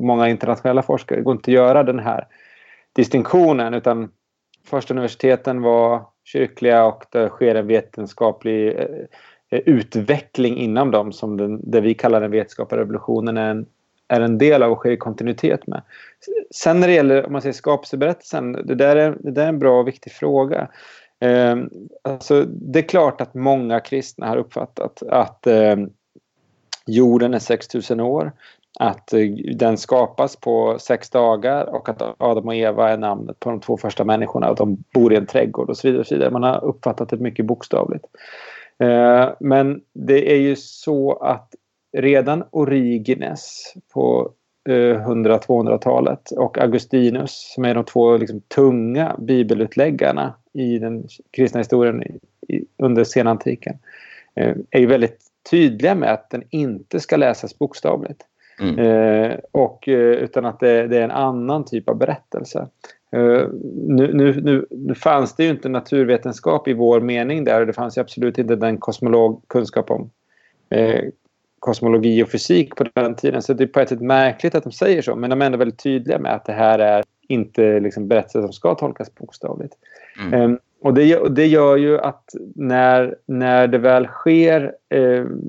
många 0.02 0.30
internationella 0.30 0.82
forskare, 0.82 1.20
det 1.20 1.24
går 1.24 1.36
inte 1.36 1.52
att 1.52 1.56
göra 1.56 1.84
den 1.84 2.00
här 2.00 2.28
distinktionen 2.94 3.74
utan 3.74 4.10
första 4.66 4.94
universiteten 4.94 5.62
var 5.62 6.02
kyrkliga 6.24 6.86
och 6.86 7.04
det 7.10 7.30
sker 7.30 7.56
en 7.56 7.68
vetenskaplig 7.68 8.68
eh, 8.68 8.86
eh, 9.50 9.60
utveckling 9.66 10.58
inom 10.58 10.92
dem 10.92 11.14
som 11.14 11.38
den, 11.38 11.72
det 11.72 11.82
vi 11.82 11.94
kallar 11.94 12.22
den 12.22 12.32
vetenskapliga 12.32 12.82
revolutionen 12.82 13.38
är 13.38 13.50
en, 13.50 13.66
är 14.08 14.22
en 14.22 14.38
del 14.38 14.64
av 14.64 14.72
och 14.72 14.78
sker 14.78 14.92
i 14.92 14.98
kontinuitet 14.98 15.68
med. 15.68 15.82
Sen 16.56 16.80
när 16.80 16.88
det 16.88 16.94
gäller 16.94 17.26
om 17.26 17.32
man 17.32 17.42
säger 17.42 17.54
skapelseberättelsen, 17.54 18.52
det 18.52 18.76
där 18.76 18.96
är, 18.96 19.18
det 19.20 19.32
där 19.32 19.44
är 19.44 19.50
en 19.50 19.60
bra 19.60 19.80
och 19.80 19.88
viktig 19.88 20.12
fråga. 20.12 20.68
Eh, 21.20 21.56
alltså, 22.02 22.46
det 22.46 22.80
är 22.80 22.88
klart 22.88 23.22
att 23.22 23.34
många 23.34 23.80
kristna 23.80 24.28
har 24.28 24.38
uppfattat 24.38 25.04
att 25.10 25.48
eh, 25.48 25.76
jorden 26.86 27.34
är 27.34 27.40
6000 27.40 28.00
år, 28.00 28.32
att 28.80 29.14
eh, 29.14 29.28
den 29.56 29.78
skapas 29.78 30.36
på 30.36 30.78
sex 30.80 31.10
dagar 31.10 31.66
och 31.66 31.90
att 31.90 32.02
Adam 32.18 32.48
och 32.48 32.56
Eva 32.56 32.90
är 32.90 32.98
namnet 32.98 33.40
på 33.40 33.50
de 33.50 33.60
två 33.60 33.78
första 33.78 34.04
människorna 34.04 34.50
och 34.50 34.56
de 34.56 34.84
bor 34.94 35.14
i 35.14 35.16
en 35.16 35.26
trädgård 35.26 35.70
och 35.70 35.78
så 35.78 35.88
vidare. 35.88 36.00
Och 36.02 36.08
så 36.08 36.16
vidare. 36.16 36.32
Man 36.32 36.44
har 36.44 36.64
uppfattat 36.64 37.10
det 37.10 37.18
mycket 37.18 37.46
bokstavligt. 37.46 38.06
Eh, 38.80 39.30
men 39.40 39.82
det 39.94 40.32
är 40.32 40.38
ju 40.38 40.56
så 40.56 41.14
att 41.14 41.56
redan 41.98 42.44
Origenes 42.52 43.74
på 43.94 44.32
eh, 44.70 45.08
100-200-talet 45.08 46.32
och 46.32 46.58
Augustinus 46.58 47.54
som 47.56 47.66
är 47.66 47.76
de 47.76 47.84
två 47.86 48.18
liksom, 48.18 48.42
tunga 48.42 49.16
bibelutläggarna 49.20 50.34
i 50.56 50.80
den 50.80 51.08
kristna 51.32 51.60
historien 51.60 52.20
under 52.78 53.04
senantiken 53.04 53.78
eh, 54.36 54.56
är 54.70 54.80
ju 54.80 54.86
väldigt 54.86 55.20
tydliga 55.52 55.96
med 55.96 56.14
att 56.14 56.30
den 56.30 56.44
inte 56.50 57.00
ska 57.00 57.18
läsas 57.18 57.60
bokstavligt. 57.60 58.22
Mm. 58.60 58.80
Eh, 58.80 59.38
och, 59.52 59.84
utan 59.88 60.46
att 60.46 60.60
det, 60.60 60.88
det, 60.88 60.98
är 60.98 61.02
en 61.02 61.12
annan 61.12 61.66
typ 61.66 61.90
av 61.90 61.98
berättelse. 61.98 62.68
nu, 63.88 64.14
nu, 64.14 64.66
nu, 64.70 64.96
fanns 64.96 65.36
det 65.36 65.44
ju 65.44 65.50
inte 65.50 65.70
naturvetenskap 65.70 66.68
i 66.68 66.74
vår 66.74 67.02
mening 67.02 67.44
där 67.44 67.62
och 67.62 67.68
det 67.68 67.74
fanns 67.74 67.98
ju 67.98 68.02
absolut 68.02 68.38
inte 68.38 68.56
den 68.56 68.78
kosmolog 68.78 69.42
kunskap 69.48 69.92
om 69.92 70.10
kosmologi 71.60 72.24
och 72.24 72.30
fysik 72.30 72.76
på 72.76 72.86
den 72.94 73.16
tiden. 73.16 73.42
Så 73.42 73.54
det 73.54 73.64
är 73.64 73.68
på 73.68 73.80
ett 73.80 73.90
sätt 73.90 74.02
märkligt 74.02 74.56
att 74.56 74.64
de 74.64 74.72
säger 74.72 75.02
så. 75.02 75.16
Men 75.16 75.30
de 75.30 75.42
är 75.42 75.46
ändå 75.46 75.58
väldigt 75.58 75.84
tydliga 75.84 76.20
med 76.20 76.34
att 76.34 76.46
det 76.46 76.54
här 76.54 76.80
är 76.80 77.04
inte 77.28 77.80
liksom 77.80 78.08
berättelser 78.08 78.42
som 78.42 78.54
ska 78.54 78.76
tolkas 78.76 79.16
bokstavligt. 79.16 79.74
Mm. 80.22 80.42
Um, 80.42 80.60
och, 80.82 80.94
det, 80.94 81.18
och 81.18 81.32
det 81.32 81.46
gör 81.46 81.78
ju 81.78 82.00
att 82.00 82.36
när, 82.56 83.16
när 83.26 83.68
det 83.68 83.78
väl 83.78 84.08
sker 84.08 84.76
um, 84.96 85.42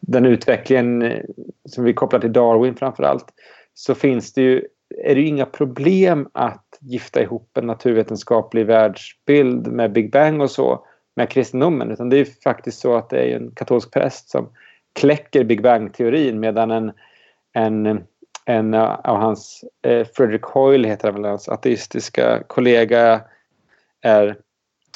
den 0.00 0.26
utvecklingen 0.26 1.02
eh, 1.02 1.24
som 1.64 1.84
vi 1.84 1.94
kopplar 1.94 2.20
till 2.20 2.32
Darwin 2.32 2.74
framför 2.74 3.02
allt 3.02 3.26
så 3.74 3.94
finns 3.94 4.32
det 4.32 4.42
ju, 4.42 4.66
är 5.04 5.14
det 5.14 5.20
ju 5.20 5.26
inga 5.26 5.46
problem 5.46 6.28
att 6.32 6.78
gifta 6.80 7.22
ihop 7.22 7.56
en 7.56 7.66
naturvetenskaplig 7.66 8.66
världsbild 8.66 9.66
med 9.66 9.92
Big 9.92 10.12
Bang 10.12 10.40
och 10.40 10.50
så 10.50 10.86
med 11.16 11.28
kristendomen 11.28 11.90
utan 11.90 12.08
det 12.08 12.16
är 12.16 12.26
faktiskt 12.44 12.80
så 12.80 12.94
att 12.94 13.10
det 13.10 13.18
är 13.18 13.36
en 13.36 13.50
katolsk 13.50 13.90
präst 13.92 14.30
som 14.30 14.48
kläcker 14.92 15.44
Big 15.44 15.62
Bang-teorin 15.62 16.40
medan 16.40 16.70
en, 16.70 16.92
en, 17.52 18.04
en 18.44 18.74
eh, 18.74 18.94
av 19.04 19.16
hans, 19.16 19.64
eh, 19.82 20.06
Frederick 20.16 20.44
Hoyle 20.44 20.88
heter 20.88 21.12
han 21.12 21.22
väl, 21.22 21.30
hans 21.30 21.48
ateistiska 21.48 22.42
kollega 22.46 23.20
är 24.02 24.36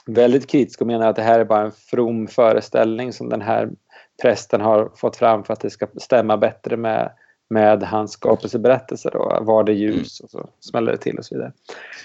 väldigt 0.06 0.46
kritisk 0.46 0.80
och 0.80 0.86
menar 0.86 1.08
att 1.08 1.16
det 1.16 1.22
här 1.22 1.40
är 1.40 1.44
bara 1.44 1.62
en 1.62 1.72
from 1.72 2.26
föreställning 2.26 3.12
som 3.12 3.28
den 3.28 3.42
här 3.42 3.70
prästen 4.22 4.60
har 4.60 4.90
fått 4.94 5.16
fram 5.16 5.44
för 5.44 5.52
att 5.52 5.60
det 5.60 5.70
ska 5.70 5.86
stämma 5.96 6.36
bättre 6.36 6.76
med 6.76 7.12
med 7.48 7.82
hans 7.82 8.12
skapelseberättelse 8.12 9.10
då, 9.12 9.38
var 9.40 9.64
det 9.64 9.72
ljus 9.72 10.20
och 10.20 10.30
så 10.30 10.48
smäller 10.60 10.92
det 10.92 10.98
till 10.98 11.18
och 11.18 11.24
så 11.24 11.34
vidare. 11.34 11.52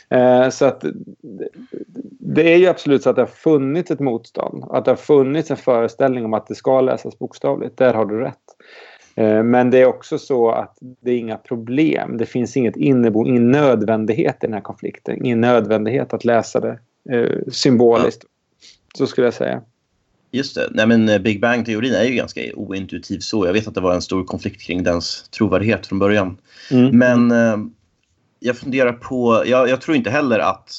Eh, 0.10 0.50
så 0.50 0.66
att 0.66 0.84
det 2.20 2.54
är 2.54 2.58
ju 2.58 2.68
absolut 2.68 3.04
så 3.04 3.10
att 3.10 3.16
det 3.16 3.22
har 3.22 3.28
funnits 3.28 3.92
ett 3.92 4.00
motstånd. 4.00 4.64
Att 4.70 4.86
det 4.86 4.92
har 4.92 4.96
funnits 4.96 5.52
en 5.52 5.58
föreställning 5.58 6.26
om 6.26 6.34
att 6.34 6.48
det 6.48 6.56
ska 6.56 6.82
läsas 6.82 7.20
bokstavligt. 7.20 7.78
Där 7.78 7.94
har 7.94 8.06
du 8.06 8.20
rätt. 8.20 8.38
Eh, 9.16 9.44
men 9.44 9.70
det 9.70 9.78
är 9.78 9.86
också 9.86 10.18
så 10.18 10.52
att 10.52 10.78
det 10.80 11.12
är 11.12 11.18
inga 11.18 11.38
problem. 11.38 12.18
Det 12.18 12.26
finns 12.26 12.58
inget 12.58 12.76
innebo, 12.76 13.26
ingen 13.26 13.52
nödvändighet 13.52 14.36
i 14.36 14.48
den 14.48 14.54
här 14.54 14.62
konflikten. 14.62 15.26
Ingen 15.26 15.42
nödvändighet 15.42 16.14
att 16.14 16.26
läsa 16.26 16.60
det 16.60 16.80
eh, 17.10 17.52
symboliskt. 17.52 18.24
Så 18.98 19.08
skulle 19.08 19.28
jag 19.28 19.34
säga. 19.34 19.62
Just 20.32 20.56
det. 20.56 20.70
Nej, 20.72 20.88
men 20.88 21.10
eh, 21.10 21.20
Big 21.20 21.42
Bang-teorin 21.42 21.94
är 21.94 22.04
ju 22.04 22.16
ganska 22.16 22.42
ointuitiv 22.56 23.20
så. 23.20 23.46
Jag 23.46 23.54
vet 23.54 23.68
att 23.68 23.76
det 23.76 23.82
var 23.82 23.94
en 23.94 24.02
stor 24.02 24.24
konflikt 24.24 24.62
kring 24.62 24.84
dens 24.84 25.30
trovärdighet 25.30 25.88
från 25.88 26.00
början. 26.00 26.38
Mm. 26.72 26.98
Men 26.98 27.32
jag 28.40 28.58
funderar 28.58 28.94
på... 28.94 29.44
Jag, 29.46 29.70
jag, 29.70 29.82
tror 29.82 29.98
inte 29.98 30.10
heller 30.10 30.40
att 30.40 30.74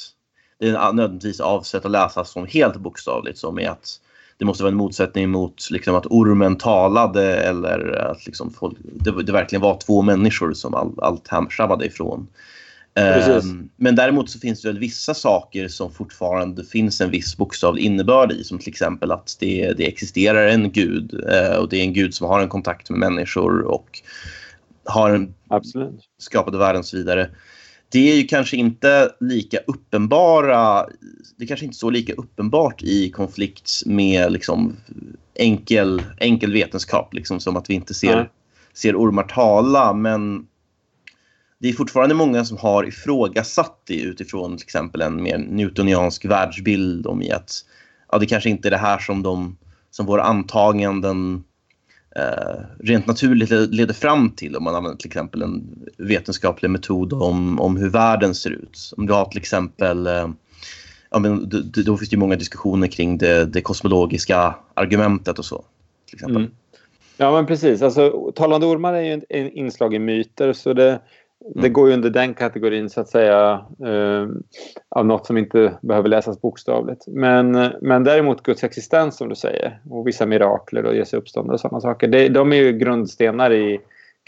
det 0.59 0.69
är 0.69 0.93
nödvändigtvis 0.93 1.41
avsett 1.41 1.85
att 1.85 1.91
läsas 1.91 2.31
som 2.31 2.47
helt 2.47 2.77
bokstavligt 2.77 3.39
som 3.39 3.59
är 3.59 3.69
att 3.69 4.01
det 4.43 4.47
måste 4.47 4.63
vara 4.63 4.71
en 4.71 4.77
motsättning 4.77 5.31
mot 5.31 5.71
liksom, 5.71 5.95
att 5.95 6.07
ormen 6.07 6.57
talade 6.57 7.37
eller 7.37 7.97
att 8.11 8.27
liksom, 8.27 8.53
folk, 8.53 8.77
det, 8.83 9.23
det 9.23 9.33
verkligen 9.33 9.63
var 9.63 9.79
två 9.81 10.03
människor 10.03 10.53
som 10.53 10.75
all, 10.75 10.95
allt 10.99 11.29
härstammade 11.29 11.87
ifrån. 11.87 12.29
Um, 13.41 13.71
men 13.77 13.97
däremot 13.97 14.31
så 14.31 14.39
finns 14.39 14.63
det 14.63 14.69
väl 14.69 14.79
vissa 14.79 15.15
saker 15.15 15.69
som 15.69 15.93
fortfarande 15.93 16.65
finns 16.65 17.01
en 17.01 17.11
viss 17.11 17.37
bokstavlig 17.37 17.83
innebörd 17.83 18.33
i. 18.33 18.45
Som 18.45 18.59
till 18.59 18.69
exempel 18.69 19.11
att 19.11 19.37
det, 19.41 19.73
det 19.73 19.89
existerar 19.89 20.47
en 20.47 20.73
gud 20.73 21.15
uh, 21.15 21.57
och 21.57 21.69
det 21.69 21.77
är 21.77 21.83
en 21.83 21.93
gud 21.93 22.15
som 22.15 22.27
har 22.27 22.41
en 22.41 22.49
kontakt 22.49 22.91
med 22.91 22.99
människor 22.99 23.61
och 23.63 24.03
har 24.85 25.11
en 25.11 25.35
skapade 26.19 26.59
världen 26.59 26.79
och 26.79 26.87
så 26.87 26.97
vidare. 26.97 27.31
Det 27.93 28.13
är 28.13 28.17
ju 28.17 28.25
kanske 28.25 28.57
inte 28.57 29.13
lika 29.21 29.59
uppenbara, 29.67 30.87
det 31.37 31.45
är 31.45 31.49
kanske 31.49 31.67
inte 31.67 31.79
så 31.79 31.91
lika 31.91 32.13
uppenbart 32.13 32.83
i 32.83 33.11
konflikt 33.11 33.83
med 33.87 34.33
liksom 34.33 34.77
enkel, 35.35 36.03
enkel 36.19 36.53
vetenskap, 36.53 37.15
liksom 37.15 37.41
som 37.41 37.57
att 37.57 37.71
vi 37.71 37.75
inte 37.75 37.95
ser, 37.95 38.13
mm. 38.13 38.27
ser 38.75 38.97
ormar 38.97 39.23
tala. 39.23 39.93
Men 39.93 40.47
det 41.59 41.69
är 41.69 41.73
fortfarande 41.73 42.15
många 42.15 42.45
som 42.45 42.57
har 42.57 42.89
ifrågasatt 42.89 43.83
det 43.87 44.01
utifrån 44.01 44.57
till 44.57 44.65
exempel 44.65 45.01
en 45.01 45.23
mer 45.23 45.39
newtoniansk 45.39 46.25
världsbild 46.25 47.07
om 47.07 47.23
i 47.23 47.31
att 47.31 47.65
ja, 48.13 48.19
det 48.19 48.27
kanske 48.27 48.51
inte 48.51 48.69
är 48.69 48.71
det 48.71 48.77
här 48.77 48.99
som, 48.99 49.23
de, 49.23 49.57
som 49.91 50.07
våra 50.07 50.23
antaganden 50.23 51.45
Eh, 52.17 52.61
rent 52.79 53.07
naturligt 53.07 53.51
leder 53.51 53.95
fram 53.95 54.31
till 54.31 54.57
om 54.57 54.65
man 54.65 54.75
använder 54.75 54.99
till 54.99 55.09
exempel 55.09 55.43
en 55.43 55.65
vetenskaplig 55.97 56.71
metod 56.71 57.13
om, 57.13 57.61
om 57.61 57.77
hur 57.77 57.89
världen 57.89 58.35
ser 58.35 58.51
ut. 58.51 58.93
Om 58.97 59.07
du 59.07 59.13
har 59.13 59.25
till 59.25 59.39
exempel 59.39 60.07
eh, 60.07 60.29
ja, 61.11 61.19
men 61.19 61.49
då, 61.49 61.83
då 61.83 61.97
finns 61.97 62.11
det 62.11 62.17
många 62.17 62.37
diskussioner 62.37 62.87
kring 62.87 63.19
det, 63.19 63.45
det 63.45 63.61
kosmologiska 63.61 64.55
argumentet 64.75 65.39
och 65.39 65.45
så. 65.45 65.65
Till 66.07 66.17
exempel. 66.17 66.37
Mm. 66.37 66.51
Ja 67.17 67.33
men 67.33 67.47
precis, 67.47 67.83
alltså, 67.83 68.33
talande 68.35 68.67
ormar 68.67 68.95
är 68.95 69.03
ju 69.03 69.15
ett 69.15 69.53
inslag 69.55 69.95
i 69.95 69.99
myter 69.99 70.53
så 70.53 70.73
det 70.73 71.01
det 71.55 71.59
mm. 71.59 71.73
går 71.73 71.89
ju 71.89 71.95
under 71.95 72.11
den 72.11 72.35
kategorin 72.35 72.91
så 72.91 73.01
att 73.01 73.09
säga 73.09 73.65
eh, 73.87 74.29
av 74.89 75.07
något 75.07 75.27
som 75.27 75.39
inte 75.39 75.73
behöver 75.83 76.09
läsas 76.09 76.41
bokstavligt. 76.41 77.07
Men, 77.07 77.71
men 77.81 78.05
däremot 78.05 78.43
Guds 78.43 78.65
existens 78.65 79.17
som 79.17 79.29
du 79.29 79.35
säger 79.35 79.81
och 79.91 80.07
vissa 80.07 80.27
mirakler 80.27 80.85
och 80.85 80.97
Jesu 80.97 81.17
uppståndelse 81.17 81.55
och 81.55 81.61
sådana 81.61 81.81
saker. 81.81 82.09
Det, 82.09 82.29
de 82.29 82.53
är 82.53 82.57
ju 82.57 82.73
grundstenar 82.73 83.53
i 83.53 83.81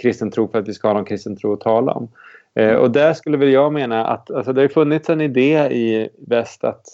kristen 0.02 0.30
tro 0.30 0.48
för 0.48 0.58
att 0.58 0.68
vi 0.68 0.74
ska 0.74 0.88
ha 0.88 0.94
någon 0.94 1.04
kristen 1.04 1.36
tro 1.36 1.52
att 1.52 1.60
tala 1.60 1.92
om. 1.92 2.08
Eh, 2.54 2.74
och 2.74 2.90
där 2.90 3.12
skulle 3.12 3.36
väl 3.36 3.52
jag 3.52 3.72
mena 3.72 4.06
att 4.06 4.30
alltså, 4.30 4.52
det 4.52 4.60
har 4.60 4.68
funnits 4.68 5.10
en 5.10 5.20
idé 5.20 5.68
i 5.72 6.08
väst 6.28 6.64
att 6.64 6.86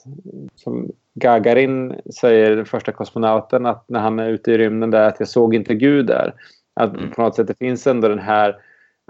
som 0.54 0.90
Gagarin 1.14 1.94
säger, 2.20 2.56
den 2.56 2.66
första 2.66 2.92
kosmonauten, 2.92 3.66
att 3.66 3.84
när 3.88 4.00
han 4.00 4.18
är 4.18 4.28
ute 4.28 4.52
i 4.52 4.58
rymden 4.58 4.90
där 4.90 5.08
att 5.08 5.18
jag 5.18 5.28
såg 5.28 5.54
inte 5.54 5.74
Gud 5.74 6.06
där. 6.06 6.34
Att 6.74 6.96
mm. 6.96 7.10
på 7.10 7.22
något 7.22 7.34
sätt 7.34 7.46
det 7.46 7.58
finns 7.58 7.86
ändå 7.86 8.08
den 8.08 8.18
här 8.18 8.56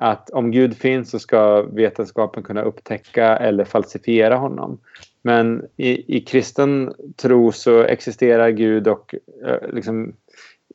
att 0.03 0.31
om 0.31 0.51
Gud 0.51 0.77
finns 0.77 1.11
så 1.11 1.19
ska 1.19 1.63
vetenskapen 1.63 2.43
kunna 2.43 2.63
upptäcka 2.63 3.37
eller 3.37 3.65
falsifiera 3.65 4.37
honom. 4.37 4.79
Men 5.23 5.65
i, 5.77 6.17
i 6.17 6.21
kristen 6.21 6.95
tro 7.17 7.53
så 7.53 7.83
existerar 7.83 8.51
Gud 8.51 8.89
och 8.89 9.15
eh, 9.47 9.69
liksom, 9.73 10.15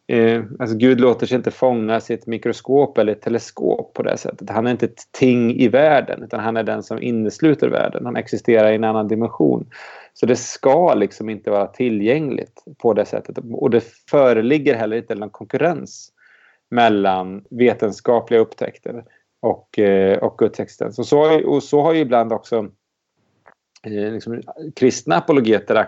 eh, 0.08 0.44
alltså 0.60 0.78
Gud 0.78 1.02
låter 1.02 1.26
sig 1.26 1.36
inte 1.36 1.52
fångas 1.52 2.12
i 2.12 2.14
ett 2.14 2.28
mikroskop 2.28 2.98
eller 2.98 3.12
ett 3.12 3.22
teleskop 3.22 3.94
på 3.94 4.04
det 4.04 4.18
sättet. 4.18 4.50
Han 4.50 4.68
är 4.68 4.72
inte 4.72 4.86
ett 4.86 5.04
ting 5.12 5.56
i 5.56 5.68
världen 5.68 6.24
utan 6.24 6.40
han 6.40 6.58
är 6.58 6.64
den 6.64 6.84
som 6.84 7.02
innesluter 7.02 7.68
världen. 7.68 8.06
Han 8.06 8.16
existerar 8.16 8.72
i 8.72 8.76
en 8.76 8.84
annan 8.84 9.08
dimension. 9.08 9.68
Så 10.14 10.26
det 10.26 10.36
ska 10.36 10.94
liksom 10.94 11.30
inte 11.30 11.50
vara 11.50 11.68
tillgängligt 11.68 12.64
på 12.78 12.94
det 12.94 13.06
sättet. 13.06 13.38
Och 13.54 13.70
det 13.70 13.84
föreligger 14.10 14.76
heller 14.76 14.98
inte 14.98 15.16
någon 15.16 15.30
konkurrens 15.30 16.12
mellan 16.72 17.46
vetenskapliga 17.50 18.40
upptäckter 18.40 19.04
och, 19.42 19.80
eh, 19.80 20.18
och 20.18 20.38
gudstexten. 20.38 20.94
Så, 20.94 21.04
så, 21.04 21.46
och 21.46 21.64
så 21.64 21.82
har 21.82 21.94
ju 21.94 22.00
ibland 22.00 22.34
också 22.34 22.68
eh, 23.84 24.14
liksom, 24.14 24.42
kristna 24.76 25.16
apologeter 25.16 25.88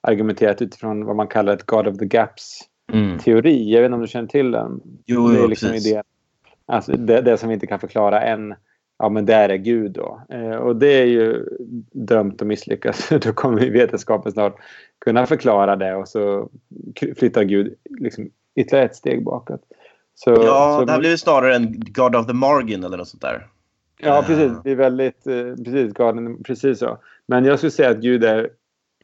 argumenterat 0.00 0.62
utifrån 0.62 1.04
vad 1.04 1.16
man 1.16 1.28
kallar 1.28 1.52
ett 1.52 1.66
God 1.66 1.86
of 1.86 1.98
the 1.98 2.04
Gaps-teori. 2.04 3.56
Mm. 3.56 3.68
Jag 3.68 3.80
vet 3.80 3.86
inte 3.86 3.94
om 3.94 4.00
du 4.00 4.06
känner 4.06 4.28
till 4.28 4.50
den? 4.50 4.80
Jo, 5.06 5.28
det 5.28 5.44
är 5.44 5.48
liksom 5.48 5.68
precis. 5.68 5.86
Idén. 5.86 6.04
Alltså, 6.66 6.92
det, 6.92 7.20
det, 7.20 7.38
som 7.38 7.48
vi 7.48 7.54
inte 7.54 7.66
kan 7.66 7.80
förklara 7.80 8.22
än, 8.22 8.54
ja 8.98 9.08
men 9.08 9.26
där 9.26 9.48
är 9.48 9.56
Gud 9.56 9.92
då. 9.92 10.22
Eh, 10.28 10.56
och 10.56 10.76
det 10.76 10.92
är 10.92 11.04
ju 11.04 11.48
dömt 11.92 12.42
att 12.42 12.48
misslyckas. 12.48 13.08
då 13.22 13.32
kommer 13.32 13.70
vetenskapen 13.70 14.32
snart 14.32 14.56
kunna 14.98 15.26
förklara 15.26 15.76
det 15.76 15.94
och 15.94 16.08
så 16.08 16.50
flyttar 17.16 17.44
Gud 17.44 17.74
liksom 18.00 18.30
ytterligare 18.54 18.86
ett 18.86 18.96
steg 18.96 19.24
bakåt. 19.24 19.60
Så, 20.18 20.30
ja, 20.30 20.76
så, 20.78 20.84
det 20.84 20.92
här 20.92 20.98
blir 20.98 21.16
snarare 21.16 21.56
en 21.56 21.80
God 21.80 22.16
of 22.16 22.26
the 22.26 22.32
Margin 22.32 22.84
eller 22.84 22.96
något 22.96 23.08
sånt 23.08 23.22
där. 23.22 23.46
Ja, 23.98 24.24
precis. 24.26 24.52
Det 24.64 24.70
är 24.70 24.76
väldigt... 24.76 25.26
Eh, 25.26 25.54
precis, 25.64 25.92
God, 25.92 26.44
precis 26.46 26.78
så. 26.78 26.98
Men 27.26 27.44
jag 27.44 27.58
skulle 27.58 27.70
säga 27.70 27.90
att 27.90 27.96
Gud 27.96 28.24
är 28.24 28.50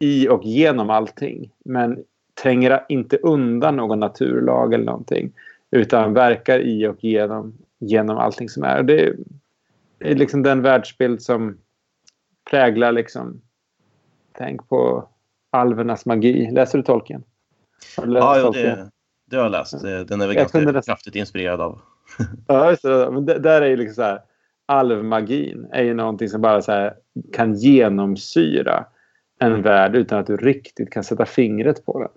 i 0.00 0.28
och 0.28 0.44
genom 0.44 0.90
allting. 0.90 1.50
Men 1.64 2.04
tränger 2.42 2.84
inte 2.88 3.16
undan 3.16 3.76
någon 3.76 4.00
naturlag 4.00 4.74
eller 4.74 4.84
någonting. 4.84 5.32
Utan 5.70 6.14
verkar 6.14 6.58
i 6.58 6.86
och 6.86 7.04
genom, 7.04 7.54
genom 7.78 8.18
allting 8.18 8.48
som 8.48 8.64
är. 8.64 8.82
Det 8.82 9.00
är, 9.00 9.16
det 9.98 10.10
är 10.10 10.14
liksom 10.14 10.42
den 10.42 10.62
världsbild 10.62 11.22
som 11.22 11.58
präglar 12.50 12.92
liksom... 12.92 13.40
Tänk 14.38 14.68
på 14.68 15.08
alvernas 15.50 16.06
magi. 16.06 16.50
Läser 16.50 16.78
du 16.78 16.84
Tolkien? 16.84 17.22
Ja, 17.96 18.40
jo, 18.40 18.50
det, 18.50 18.90
det 19.32 19.38
har 19.38 19.44
jag 19.44 19.52
läst. 19.52 19.82
Den 19.82 20.20
är 20.20 20.26
väl 20.26 20.36
ganska 20.36 20.60
nästan... 20.60 20.82
kraftigt 20.82 21.16
inspirerad 21.16 21.60
av. 21.60 21.80
ja, 22.46 22.70
just 22.70 22.82
det. 22.82 23.10
Men 23.10 23.24
där 23.24 23.62
är 23.62 23.66
ju 23.66 23.76
liksom 23.76 23.94
så 23.94 24.02
här. 24.02 24.20
Alvmagin 24.66 25.66
är 25.72 25.82
ju 25.82 25.94
någonting 25.94 26.28
som 26.28 26.40
bara 26.40 26.62
så 26.62 26.72
här, 26.72 26.94
kan 27.32 27.54
genomsyra 27.54 28.84
en 29.40 29.62
värld 29.62 29.96
utan 29.96 30.18
att 30.18 30.26
du 30.26 30.36
riktigt 30.36 30.90
kan 30.90 31.04
sätta 31.04 31.26
fingret 31.26 31.86
på 31.86 31.98
den. 31.98 32.10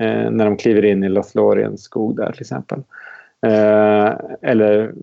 Eh, 0.00 0.30
när 0.30 0.44
de 0.44 0.56
kliver 0.56 0.84
in 0.84 1.04
i 1.04 1.08
Lothloriens 1.08 1.82
skog 1.82 2.16
där 2.16 2.32
till 2.32 2.40
exempel. 2.40 2.78
Eh, 3.46 4.14
eller 4.42 4.94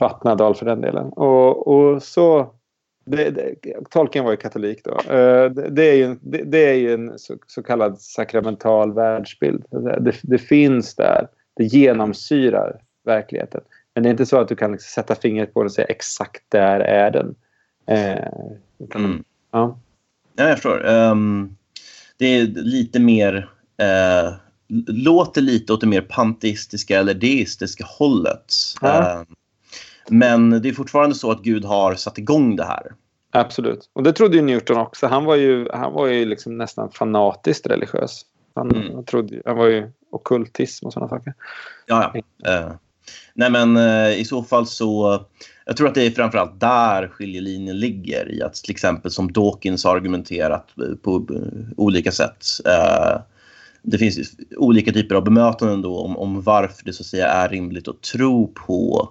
Vattnadal 0.00 0.54
för 0.54 0.66
den 0.66 0.80
delen. 0.80 1.06
Och, 1.06 1.68
och 1.68 2.02
så 2.02 2.50
det, 3.06 3.30
det, 3.30 3.54
Tolkien 3.90 4.24
var 4.24 4.30
ju 4.30 4.36
katolik 4.36 4.84
då. 4.84 4.90
Uh, 4.90 5.50
det, 5.50 5.70
det, 5.70 5.82
är 5.82 5.94
ju, 5.94 6.16
det, 6.20 6.42
det, 6.42 6.70
är 6.70 6.74
ju 6.74 6.94
en 6.94 7.18
så, 7.18 7.36
så, 7.46 7.62
kallad 7.62 8.00
sakramental 8.00 8.92
världsbild. 8.92 9.64
Det, 10.22 10.38
finns 10.38 10.94
där. 10.94 11.28
Det 11.56 11.64
genomsyrar 11.64 12.80
verkligheten. 13.04 13.60
Men 13.94 14.02
det 14.02 14.08
är 14.08 14.10
inte 14.10 14.26
så 14.26 14.40
att 14.40 14.48
du 14.48 14.56
kan 14.56 14.72
liksom 14.72 15.02
sätta 15.02 15.14
fingret 15.14 15.54
på 15.54 15.60
den 15.60 15.66
och 15.66 15.72
säga 15.72 15.86
exakt 15.86 16.42
där 16.48 16.80
är 16.80 17.10
den. 17.10 17.34
Uh, 17.90 18.94
mm. 18.94 19.24
ja. 19.50 19.78
ja, 20.36 20.48
jag 20.48 20.54
förstår. 20.54 20.86
Um, 20.86 21.56
det 22.16 22.26
är 22.26 22.46
lite 22.46 23.00
mer... 23.00 23.48
Uh, 23.82 24.34
låter 24.88 25.40
lite 25.40 25.72
åt 25.72 25.80
det 25.80 25.86
mer 25.86 26.00
panteistiska 26.00 26.98
eller 26.98 27.14
deistiska 27.14 27.84
hållet. 27.98 28.52
Ja. 28.80 29.24
Uh, 29.28 29.34
men 30.08 30.62
det 30.62 30.68
är 30.68 30.72
fortfarande 30.72 31.14
så 31.14 31.30
att 31.30 31.42
Gud 31.42 31.64
har 31.64 31.94
satt 31.94 32.18
igång 32.18 32.56
det 32.56 32.64
här. 32.64 32.92
Absolut. 33.30 33.90
Och 33.92 34.02
det 34.02 34.12
trodde 34.12 34.36
ju 34.36 34.42
Newton 34.42 34.76
också. 34.76 35.06
Han 35.06 35.24
var 35.24 35.36
ju, 35.36 35.68
han 35.72 35.92
var 35.92 36.06
ju 36.06 36.24
liksom 36.24 36.58
nästan 36.58 36.90
fanatiskt 36.90 37.66
religiös. 37.66 38.22
Han, 38.54 38.70
mm. 38.70 39.04
trodde, 39.04 39.42
han 39.44 39.56
var 39.56 39.66
ju 39.66 39.90
okultism 40.10 40.86
och 40.86 40.92
sådana 40.92 41.08
saker. 41.08 41.34
Ja, 41.86 42.14
ja. 42.38 42.60
Uh, 42.60 42.72
nej, 43.34 43.50
men 43.50 43.76
uh, 43.76 44.20
i 44.20 44.24
så 44.24 44.42
fall 44.42 44.66
så... 44.66 45.24
Jag 45.66 45.76
tror 45.76 45.88
att 45.88 45.94
det 45.94 46.06
är 46.06 46.10
framförallt 46.10 46.60
där 46.60 47.08
skiljelinjen 47.08 47.78
ligger 47.80 48.32
i 48.32 48.42
att 48.42 48.54
till 48.54 48.70
exempel 48.70 49.10
som 49.10 49.32
Dawkins 49.32 49.84
har 49.84 49.96
argumenterat 49.96 50.68
på 51.02 51.26
olika 51.76 52.12
sätt. 52.12 52.44
Uh, 52.66 53.20
det 53.82 53.98
finns 53.98 54.36
olika 54.56 54.92
typer 54.92 55.14
av 55.14 55.24
bemötanden 55.24 55.82
då 55.82 55.98
om, 55.98 56.16
om 56.16 56.42
varför 56.42 56.84
det 56.84 56.92
så 56.92 57.02
att 57.02 57.06
säga 57.06 57.28
är 57.28 57.48
rimligt 57.48 57.88
att 57.88 58.02
tro 58.02 58.52
på 58.66 59.10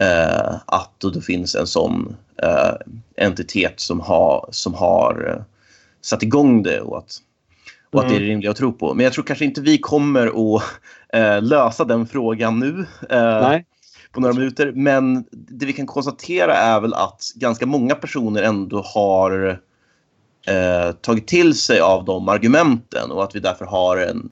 eh, 0.00 0.54
att 0.66 1.00
det 1.14 1.20
finns 1.20 1.54
en 1.54 1.66
sån 1.66 2.16
eh, 2.42 2.74
entitet 3.16 3.80
som 3.80 4.00
har, 4.00 4.48
som 4.50 4.74
har 4.74 5.34
eh, 5.36 5.42
satt 6.00 6.22
igång 6.22 6.62
det 6.62 6.80
och 6.80 6.98
att, 6.98 7.16
och 7.90 7.98
mm. 7.98 8.06
att 8.06 8.10
det 8.10 8.16
är 8.16 8.20
mm. 8.20 8.28
rimligt 8.30 8.50
att 8.50 8.56
tro 8.56 8.72
på. 8.72 8.94
Men 8.94 9.04
jag 9.04 9.12
tror 9.12 9.24
kanske 9.24 9.44
inte 9.44 9.60
vi 9.60 9.78
kommer 9.78 10.56
att 10.56 10.62
eh, 11.12 11.42
lösa 11.42 11.84
den 11.84 12.06
frågan 12.06 12.58
nu. 12.58 12.86
Eh, 13.10 13.58
på 14.12 14.20
några 14.20 14.34
minuter. 14.34 14.72
Men 14.72 15.24
det 15.30 15.66
vi 15.66 15.72
kan 15.72 15.86
konstatera 15.86 16.56
är 16.56 16.80
väl 16.80 16.94
att 16.94 17.32
ganska 17.34 17.66
många 17.66 17.94
personer 17.94 18.42
ändå 18.42 18.82
har 18.82 19.60
eh, 20.46 20.92
tagit 20.92 21.26
till 21.26 21.54
sig 21.54 21.80
av 21.80 22.04
de 22.04 22.28
argumenten 22.28 23.10
och 23.10 23.24
att 23.24 23.34
vi 23.34 23.40
därför 23.40 23.64
har 23.64 23.96
en 23.96 24.30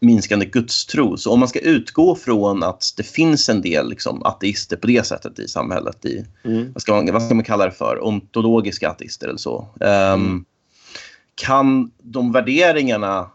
minskande 0.00 0.46
gudstro. 0.46 1.16
Så 1.16 1.32
om 1.32 1.38
man 1.40 1.48
ska 1.48 1.58
utgå 1.58 2.14
från 2.14 2.62
att 2.62 2.94
det 2.96 3.02
finns 3.02 3.48
en 3.48 3.62
del 3.62 3.88
liksom, 3.90 4.22
ateister 4.22 4.76
på 4.76 4.86
det 4.86 5.06
sättet 5.06 5.38
i 5.38 5.48
samhället, 5.48 6.04
i, 6.04 6.24
mm. 6.44 6.72
vad, 6.72 6.82
ska 6.82 6.94
man, 6.94 7.12
vad 7.12 7.22
ska 7.22 7.34
man 7.34 7.44
kalla 7.44 7.64
det 7.64 7.70
för, 7.70 8.04
ontologiska 8.04 8.90
ateister 8.90 9.28
eller 9.28 9.38
så. 9.38 9.68
Um. 9.80 10.44
Kan 11.34 11.90
de 11.98 12.32
värderingarna 12.32 13.30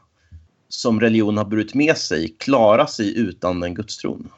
som 0.70 0.99
religion 0.99 1.38
har 1.38 1.45
burit 1.45 1.74
med 1.74 1.97
sig 1.97 2.36
klara 2.39 2.88
sig 2.88 3.20
utan 3.20 3.59
den 3.59 3.74
gudstron? 3.74 4.30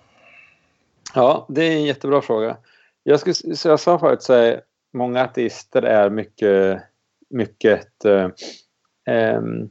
Ja, 1.13 1.45
det 1.49 1.63
är 1.63 1.71
en 1.71 1.85
jättebra 1.85 2.21
fråga. 2.21 2.57
Jag, 3.03 3.19
skulle, 3.19 3.55
så 3.55 3.67
jag 3.67 3.79
sa 3.79 3.99
förut 3.99 4.23
så 4.23 4.33
är 4.33 4.61
många 4.93 5.23
ateister 5.23 5.81
är 5.81 6.09
mycket, 6.09 6.81
mycket 7.29 8.05
um, 8.05 9.69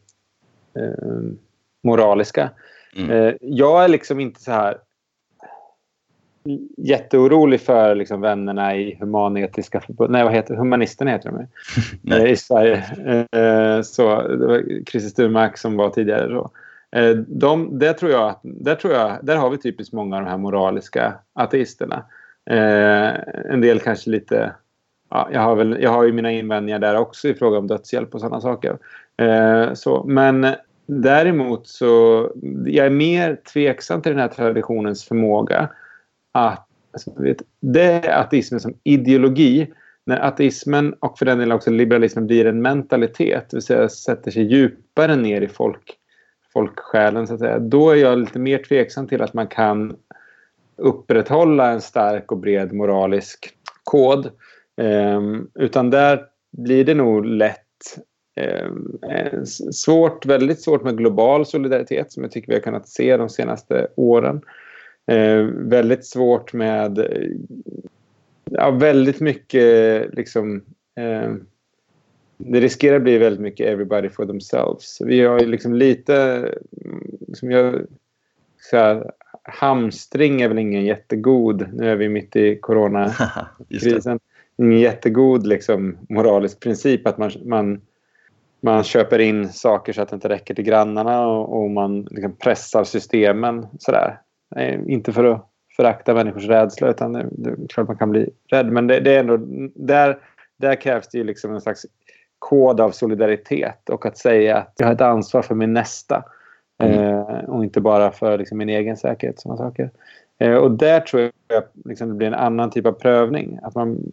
um, 0.74 1.38
moraliska. 1.84 2.50
Mm. 2.96 3.10
Eh, 3.10 3.34
jag 3.40 3.84
är 3.84 3.88
liksom 3.88 4.20
inte 4.20 4.40
så 4.40 4.52
här 4.52 4.78
jätteorolig 6.76 7.60
för 7.60 7.94
liksom 7.94 8.20
vännerna 8.20 8.76
i 8.76 8.96
humanetiska 9.00 9.80
förbundet. 9.80 10.12
Nej, 10.12 10.24
vad 10.24 10.32
heter 10.32 10.54
Humanisterna 10.54 11.10
heter 11.10 11.46
de 12.02 12.12
eh, 12.14 12.30
i 12.30 12.36
Sverige. 12.36 12.76
Eh, 13.32 13.82
så, 13.82 14.28
det 14.28 14.46
var 14.46 14.84
Christer 14.90 15.10
Sturmark 15.10 15.58
som 15.58 15.76
var 15.76 15.90
tidigare. 15.90 16.28
Så. 16.28 16.50
De, 17.26 17.78
där, 17.78 17.92
tror 17.92 18.12
jag, 18.12 18.34
där, 18.42 18.74
tror 18.74 18.94
jag, 18.94 19.18
där 19.22 19.36
har 19.36 19.50
vi 19.50 19.58
typiskt 19.58 19.94
många 19.94 20.16
av 20.16 20.22
de 20.22 20.28
här 20.30 20.38
moraliska 20.38 21.14
ateisterna. 21.32 22.04
En 23.50 23.60
del 23.60 23.80
kanske 23.80 24.10
lite... 24.10 24.52
Ja, 25.10 25.28
jag, 25.32 25.40
har 25.40 25.56
väl, 25.56 25.78
jag 25.80 25.90
har 25.90 26.04
ju 26.04 26.12
mina 26.12 26.32
invändningar 26.32 26.78
där 26.78 26.96
också 26.96 27.28
i 27.28 27.34
fråga 27.34 27.58
om 27.58 27.66
dödshjälp 27.66 28.14
och 28.14 28.20
sådana 28.20 28.40
saker. 28.40 28.78
Så, 29.74 30.04
men 30.04 30.46
Däremot 30.86 31.66
så 31.66 32.30
jag 32.66 32.86
är 32.86 32.90
mer 32.90 33.40
tveksam 33.52 34.02
till 34.02 34.12
den 34.12 34.20
här 34.20 34.28
traditionens 34.28 35.04
förmåga 35.04 35.68
att 36.32 36.68
alltså, 36.92 37.22
vet, 37.22 37.42
det 37.60 37.82
är 37.82 38.20
ateismen 38.20 38.60
som 38.60 38.74
ideologi. 38.84 39.72
När 40.06 40.20
ateismen 40.20 40.94
och 41.00 41.18
för 41.18 41.26
den 41.26 41.38
delen 41.38 41.56
också 41.56 41.70
liberalismen 41.70 42.26
blir 42.26 42.46
en 42.46 42.62
mentalitet, 42.62 43.50
det 43.50 43.56
vill 43.56 43.62
säga 43.62 43.88
sätter 43.88 44.30
sig 44.30 44.42
djupare 44.42 45.16
ner 45.16 45.40
i 45.40 45.48
folk, 45.48 45.92
folksjälen, 46.52 47.26
så 47.26 47.34
att 47.34 47.40
säga, 47.40 47.58
då 47.58 47.90
är 47.90 47.96
jag 47.96 48.18
lite 48.18 48.38
mer 48.38 48.58
tveksam 48.58 49.08
till 49.08 49.22
att 49.22 49.34
man 49.34 49.46
kan 49.46 49.96
upprätthålla 50.76 51.70
en 51.70 51.80
stark 51.80 52.32
och 52.32 52.38
bred 52.38 52.72
moralisk 52.72 53.56
kod. 53.84 54.26
Eh, 54.76 55.20
utan 55.54 55.90
där 55.90 56.24
blir 56.52 56.84
det 56.84 56.94
nog 56.94 57.26
lätt 57.26 57.60
Eh, 58.36 59.42
svårt, 59.72 60.26
väldigt 60.26 60.60
svårt 60.60 60.84
med 60.84 60.96
global 60.96 61.46
solidaritet 61.46 62.12
som 62.12 62.22
jag 62.22 62.32
tycker 62.32 62.48
vi 62.48 62.54
har 62.54 62.60
kunnat 62.60 62.88
se 62.88 63.16
de 63.16 63.28
senaste 63.28 63.88
åren. 63.94 64.40
Eh, 65.06 65.42
väldigt 65.52 66.06
svårt 66.06 66.52
med 66.52 67.06
ja, 68.50 68.70
väldigt 68.70 69.20
mycket 69.20 70.14
liksom 70.14 70.64
eh, 70.96 71.34
det 72.36 72.60
riskerar 72.60 72.96
att 72.96 73.02
bli 73.02 73.18
väldigt 73.18 73.40
mycket 73.40 73.66
everybody 73.66 74.08
for 74.08 74.26
themselves. 74.26 75.00
Vi 75.00 75.20
har 75.20 75.40
ju 75.40 75.46
liksom 75.46 75.74
lite... 75.74 76.48
Liksom 77.28 77.50
jag, 77.50 77.86
så 78.70 78.76
här, 78.76 79.10
hamstring 79.42 80.42
är 80.42 80.48
väl 80.48 80.58
ingen 80.58 80.84
jättegod, 80.84 81.66
nu 81.72 81.90
är 81.90 81.96
vi 81.96 82.08
mitt 82.08 82.36
i 82.36 82.56
coronakrisen, 82.60 84.20
ingen 84.56 84.78
jättegod 84.78 85.46
liksom, 85.46 85.96
moralisk 86.08 86.60
princip 86.60 87.06
att 87.06 87.18
man, 87.18 87.30
man, 87.44 87.80
man 88.64 88.84
köper 88.84 89.18
in 89.18 89.48
saker 89.48 89.92
så 89.92 90.02
att 90.02 90.08
det 90.08 90.14
inte 90.14 90.28
räcker 90.28 90.54
till 90.54 90.64
grannarna 90.64 91.26
och, 91.26 91.62
och 91.62 91.70
man 91.70 92.02
liksom 92.02 92.36
pressar 92.36 92.84
systemen 92.84 93.66
sådär. 93.78 94.20
Inte 94.86 95.12
för 95.12 95.24
att 95.24 95.50
förakta 95.76 96.14
människors 96.14 96.46
rädsla 96.46 96.88
utan 96.88 97.12
det, 97.12 97.26
det 97.30 97.50
är 97.50 97.56
klart 97.68 97.88
man 97.88 97.96
kan 97.96 98.10
bli 98.10 98.30
rädd 98.50 98.72
men 98.72 98.86
det, 98.86 99.00
det 99.00 99.14
är 99.14 99.20
ändå 99.20 99.36
där, 99.74 100.18
där 100.56 100.74
krävs 100.74 101.08
det 101.08 101.18
ju 101.18 101.24
liksom 101.24 101.54
en 101.54 101.60
slags 101.60 101.86
kod 102.38 102.80
av 102.80 102.90
solidaritet 102.90 103.88
och 103.88 104.06
att 104.06 104.18
säga 104.18 104.56
att 104.56 104.72
jag 104.76 104.86
har 104.86 104.94
ett 104.94 105.00
ansvar 105.00 105.42
för 105.42 105.54
min 105.54 105.72
nästa. 105.72 106.24
Mm. 106.82 106.98
Eh, 106.98 107.44
och 107.44 107.64
inte 107.64 107.80
bara 107.80 108.10
för 108.10 108.38
liksom, 108.38 108.58
min 108.58 108.68
egen 108.68 108.96
säkerhet. 108.96 109.40
Såna 109.40 109.56
saker. 109.56 109.90
Eh, 110.38 110.54
och 110.54 110.70
där 110.70 111.00
tror 111.00 111.30
jag 111.48 111.62
liksom, 111.84 112.08
det 112.08 112.14
blir 112.14 112.26
en 112.26 112.34
annan 112.34 112.70
typ 112.70 112.86
av 112.86 112.92
prövning. 112.92 113.58
Att 113.62 113.74
man, 113.74 114.12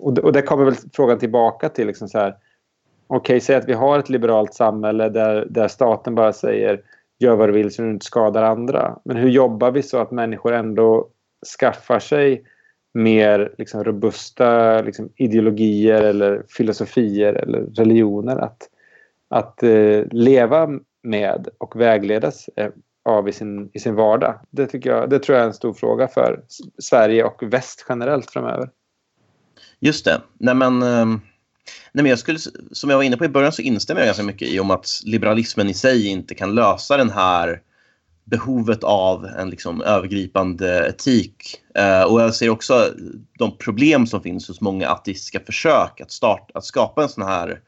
och, 0.00 0.18
och 0.18 0.32
där 0.32 0.42
kommer 0.42 0.64
väl 0.64 0.74
frågan 0.92 1.18
tillbaka 1.18 1.68
till 1.68 1.86
liksom 1.86 2.08
så 2.08 2.18
här. 2.18 2.36
Okej, 3.06 3.18
okay, 3.18 3.40
säg 3.40 3.56
att 3.56 3.68
vi 3.68 3.72
har 3.72 3.98
ett 3.98 4.08
liberalt 4.08 4.54
samhälle 4.54 5.08
där, 5.08 5.46
där 5.50 5.68
staten 5.68 6.14
bara 6.14 6.32
säger 6.32 6.80
gör 7.18 7.36
vad 7.36 7.48
du 7.48 7.52
vill 7.52 7.74
så 7.74 7.82
du 7.82 7.90
inte 7.90 8.06
skadar 8.06 8.42
andra. 8.42 8.98
Men 9.04 9.16
hur 9.16 9.28
jobbar 9.28 9.70
vi 9.70 9.82
så 9.82 9.98
att 9.98 10.10
människor 10.10 10.52
ändå 10.52 11.08
skaffar 11.60 11.98
sig 11.98 12.44
mer 12.94 13.54
liksom, 13.58 13.84
robusta 13.84 14.80
liksom, 14.82 15.08
ideologier 15.16 16.02
eller 16.02 16.44
filosofier 16.48 17.32
eller 17.32 17.60
religioner 17.60 18.36
att, 18.36 18.68
att 19.28 19.62
eh, 19.62 20.02
leva 20.10 20.68
med 21.02 21.48
och 21.58 21.80
vägledas 21.80 22.48
eh, 22.56 22.70
av 23.04 23.28
i 23.28 23.32
sin, 23.32 23.70
i 23.72 23.78
sin 23.78 23.94
vardag. 23.94 24.34
Det, 24.50 24.66
tycker 24.66 24.90
jag, 24.90 25.10
det 25.10 25.18
tror 25.18 25.36
jag 25.36 25.42
är 25.42 25.48
en 25.48 25.54
stor 25.54 25.72
fråga 25.72 26.08
för 26.08 26.42
Sverige 26.78 27.24
och 27.24 27.42
väst 27.42 27.86
generellt 27.88 28.30
framöver. 28.30 28.70
Just 29.80 30.04
det. 30.04 30.20
Nej, 30.38 30.54
men, 30.54 30.82
eh, 30.82 31.06
nej, 31.92 32.02
men 32.02 32.10
jag 32.10 32.18
skulle, 32.18 32.38
som 32.72 32.90
jag 32.90 32.96
var 32.96 33.04
inne 33.04 33.16
på 33.16 33.24
i 33.24 33.28
början 33.28 33.52
så 33.52 33.62
instämmer 33.62 34.00
jag 34.00 34.06
ganska 34.06 34.22
mycket 34.22 34.48
i 34.48 34.60
om 34.60 34.70
att 34.70 35.00
liberalismen 35.04 35.68
i 35.68 35.74
sig 35.74 36.06
inte 36.06 36.34
kan 36.34 36.54
lösa 36.54 36.96
den 36.96 37.10
här 37.10 37.60
behovet 38.24 38.84
av 38.84 39.26
en 39.26 39.50
liksom 39.50 39.82
övergripande 39.82 40.88
etik. 40.88 41.60
Eh, 41.74 42.02
och 42.02 42.22
jag 42.22 42.34
ser 42.34 42.48
också 42.48 42.88
de 43.38 43.58
problem 43.58 44.06
som 44.06 44.22
finns 44.22 44.48
hos 44.48 44.60
många 44.60 44.88
ateistiska 44.88 45.40
försök 45.40 46.00
att, 46.00 46.10
starta, 46.10 46.58
att 46.58 46.64
skapa 46.64 47.02
en 47.02 47.08
sån 47.08 47.24
här 47.24 47.60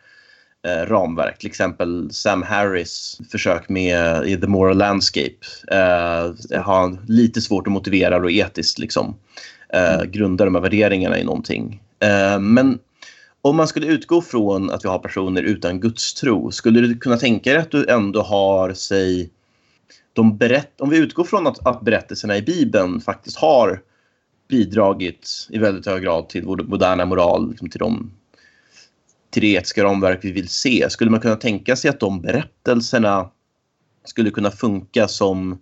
eh, 0.67 0.87
ramverk. 0.87 1.39
Till 1.39 1.49
exempel 1.49 2.09
Sam 2.13 2.43
Harris 2.43 3.19
försök 3.31 3.69
med 3.69 4.29
i 4.29 4.37
The 4.37 4.47
Moral 4.47 4.77
Landscape. 4.77 5.37
Eh, 5.71 6.63
har 6.63 7.11
lite 7.11 7.41
svårt 7.41 7.67
att 7.67 7.73
motivera 7.73 8.17
och 8.17 8.31
etiskt 8.31 8.79
liksom, 8.79 9.17
eh, 9.75 9.95
mm. 9.95 10.11
grunda 10.11 10.45
de 10.45 10.55
här 10.55 10.63
värderingarna 10.63 11.19
i 11.19 11.25
någonting. 11.25 11.83
Eh, 12.01 12.39
men 12.39 12.79
om 13.45 13.57
man 13.57 13.69
skulle 13.69 13.87
utgå 13.87 14.23
från 14.23 14.71
att 14.71 14.85
vi 14.85 14.89
har 14.89 14.99
personer 14.99 15.43
utan 15.43 15.81
gudstro, 15.81 16.51
skulle 16.51 16.81
du 16.81 16.99
kunna 16.99 17.17
tänka 17.17 17.51
dig 17.51 17.63
att 17.63 17.71
du 17.71 17.87
ändå 17.89 18.23
har, 18.23 18.73
säg, 18.73 19.31
de 20.13 20.37
berätt, 20.37 20.81
om 20.81 20.91
vi 20.91 20.97
utgår 20.97 21.25
från 21.25 21.47
att, 21.47 21.67
att 21.67 21.81
berättelserna 21.81 22.37
i 22.37 22.43
Bibeln 22.43 23.01
faktiskt 23.01 23.37
har 23.37 23.83
bidragit 24.49 25.47
i 25.51 25.59
väldigt 25.59 25.87
hög 25.87 26.03
grad 26.03 26.29
till 26.29 26.45
vår 26.45 26.57
moderna 26.57 27.05
moral, 27.05 27.51
liksom 27.51 27.71
till, 27.71 27.79
de, 27.79 28.13
till 29.31 29.43
det 29.43 29.49
etiska 29.49 29.85
ramverk 29.85 30.19
vi 30.23 30.33
vill 30.33 30.49
se. 30.49 30.91
Skulle 30.91 31.11
man 31.11 31.21
kunna 31.21 31.37
tänka 31.37 31.77
sig 31.77 31.91
att 31.91 32.01
de 32.01 32.21
berättelserna 32.21 33.31
skulle 34.05 34.31
kunna 34.31 34.51
funka 34.51 35.09
som 35.09 35.59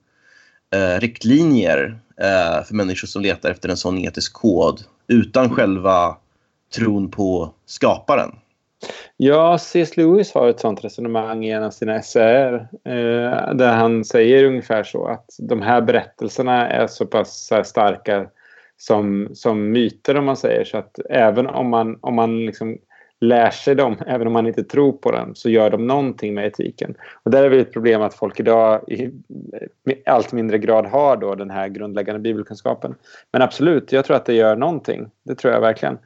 eh, 0.74 1.00
riktlinjer 1.00 2.00
eh, 2.20 2.64
för 2.64 2.74
människor 2.74 3.08
som 3.08 3.22
letar 3.22 3.50
efter 3.50 3.68
en 3.68 3.76
sån 3.76 3.98
etisk 3.98 4.32
kod 4.32 4.84
utan 5.08 5.50
själva 5.50 6.16
tron 6.74 7.10
på 7.10 7.54
skaparen? 7.66 8.30
Ja, 9.16 9.58
C.S. 9.58 9.96
Lewis 9.96 10.34
har 10.34 10.48
ett 10.48 10.60
sånt 10.60 10.84
resonemang 10.84 11.44
i 11.44 11.50
en 11.50 11.62
av 11.62 11.70
sina 11.70 11.96
essäer 11.96 12.68
eh, 12.84 13.54
där 13.54 13.72
han 13.72 14.04
säger 14.04 14.44
ungefär 14.44 14.82
så 14.82 15.06
att 15.06 15.26
de 15.38 15.62
här 15.62 15.80
berättelserna 15.80 16.68
är 16.68 16.86
så 16.86 17.06
pass 17.06 17.46
så 17.46 17.64
starka 17.64 18.26
som, 18.76 19.28
som 19.34 19.70
myter 19.70 20.16
om 20.16 20.24
man 20.24 20.36
säger 20.36 20.64
så 20.64 20.78
att 20.78 20.98
även 21.10 21.46
om 21.46 21.68
man, 21.68 21.98
om 22.00 22.14
man 22.14 22.46
liksom 22.46 22.78
lär 23.20 23.50
sig 23.50 23.74
dem, 23.74 23.96
även 24.06 24.26
om 24.26 24.32
man 24.32 24.46
inte 24.46 24.64
tror 24.64 24.92
på 24.92 25.10
dem, 25.10 25.34
så 25.34 25.50
gör 25.50 25.70
de 25.70 25.86
någonting 25.86 26.34
med 26.34 26.46
etiken. 26.46 26.94
Och 27.22 27.30
där 27.30 27.44
är 27.44 27.48
väl 27.48 27.60
ett 27.60 27.72
problem 27.72 28.02
att 28.02 28.14
folk 28.14 28.40
idag 28.40 28.84
i 28.88 29.10
allt 30.06 30.32
mindre 30.32 30.58
grad 30.58 30.86
har 30.86 31.16
då 31.16 31.34
den 31.34 31.50
här 31.50 31.68
grundläggande 31.68 32.20
bibelkunskapen. 32.20 32.94
Men 33.32 33.42
absolut, 33.42 33.92
jag 33.92 34.04
tror 34.04 34.16
att 34.16 34.26
det 34.26 34.34
gör 34.34 34.56
någonting. 34.56 35.10
Det 35.22 35.34
tror 35.34 35.52
jag 35.52 35.60
verkligen. 35.60 35.98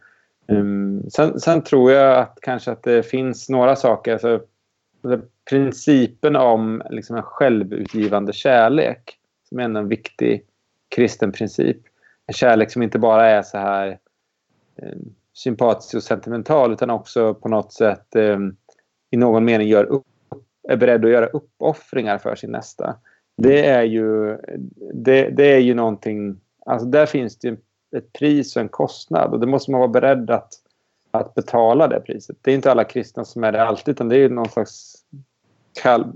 Ehm, 0.48 1.02
sen, 1.10 1.40
sen, 1.40 1.62
tror 1.62 1.92
jag 1.92 2.18
att 2.18 2.38
kanske 2.42 2.70
att 2.70 2.82
det 2.82 3.02
finns 3.02 3.48
några 3.48 3.76
saker. 3.76 4.12
Alltså, 4.12 4.40
principen 5.50 6.36
om 6.36 6.82
liksom 6.90 7.16
en 7.16 7.22
självutgivande 7.22 8.32
kärlek 8.32 9.18
som 9.48 9.58
är 9.58 9.64
en 9.64 9.88
viktig 9.88 10.44
kristen 10.88 11.32
princip. 11.32 11.76
En 12.26 12.34
kärlek 12.34 12.70
som 12.70 12.82
inte 12.82 12.98
bara 12.98 13.26
är 13.26 13.42
så 13.42 13.58
här 13.58 13.98
ehm, 14.82 15.14
sympatisk 15.32 15.94
och 15.94 16.02
sentimental 16.02 16.72
utan 16.72 16.90
också 16.90 17.34
på 17.34 17.48
något 17.48 17.72
sätt 17.72 18.16
ehm, 18.16 18.56
i 19.10 19.16
någon 19.16 19.44
mening 19.44 19.68
gör 19.68 19.84
upp, 19.84 20.04
är 20.68 20.76
beredd 20.76 21.04
att 21.04 21.10
göra 21.10 21.26
uppoffringar 21.26 22.18
för 22.18 22.34
sin 22.34 22.50
nästa. 22.50 22.96
Det 23.36 23.66
är 23.66 23.82
ju, 23.82 24.36
det, 24.94 25.30
det 25.30 25.54
är 25.54 25.58
ju 25.58 25.74
någonting... 25.74 26.40
Alltså 26.66 26.88
där 26.88 27.06
finns 27.06 27.38
det 27.38 27.56
ett 27.96 28.12
pris 28.12 28.56
och 28.56 28.62
en 28.62 28.68
kostnad 28.68 29.32
och 29.32 29.40
det 29.40 29.46
måste 29.46 29.70
man 29.70 29.80
vara 29.80 29.90
beredd 29.90 30.30
att, 30.30 30.52
att 31.10 31.34
betala 31.34 31.88
det 31.88 32.00
priset. 32.00 32.36
Det 32.42 32.50
är 32.50 32.54
inte 32.54 32.70
alla 32.70 32.84
kristna 32.84 33.24
som 33.24 33.44
är 33.44 33.52
det 33.52 33.62
alltid 33.62 33.92
utan 33.92 34.08
det 34.08 34.16
är 34.16 34.28
någon 34.28 34.48
slags 34.48 34.94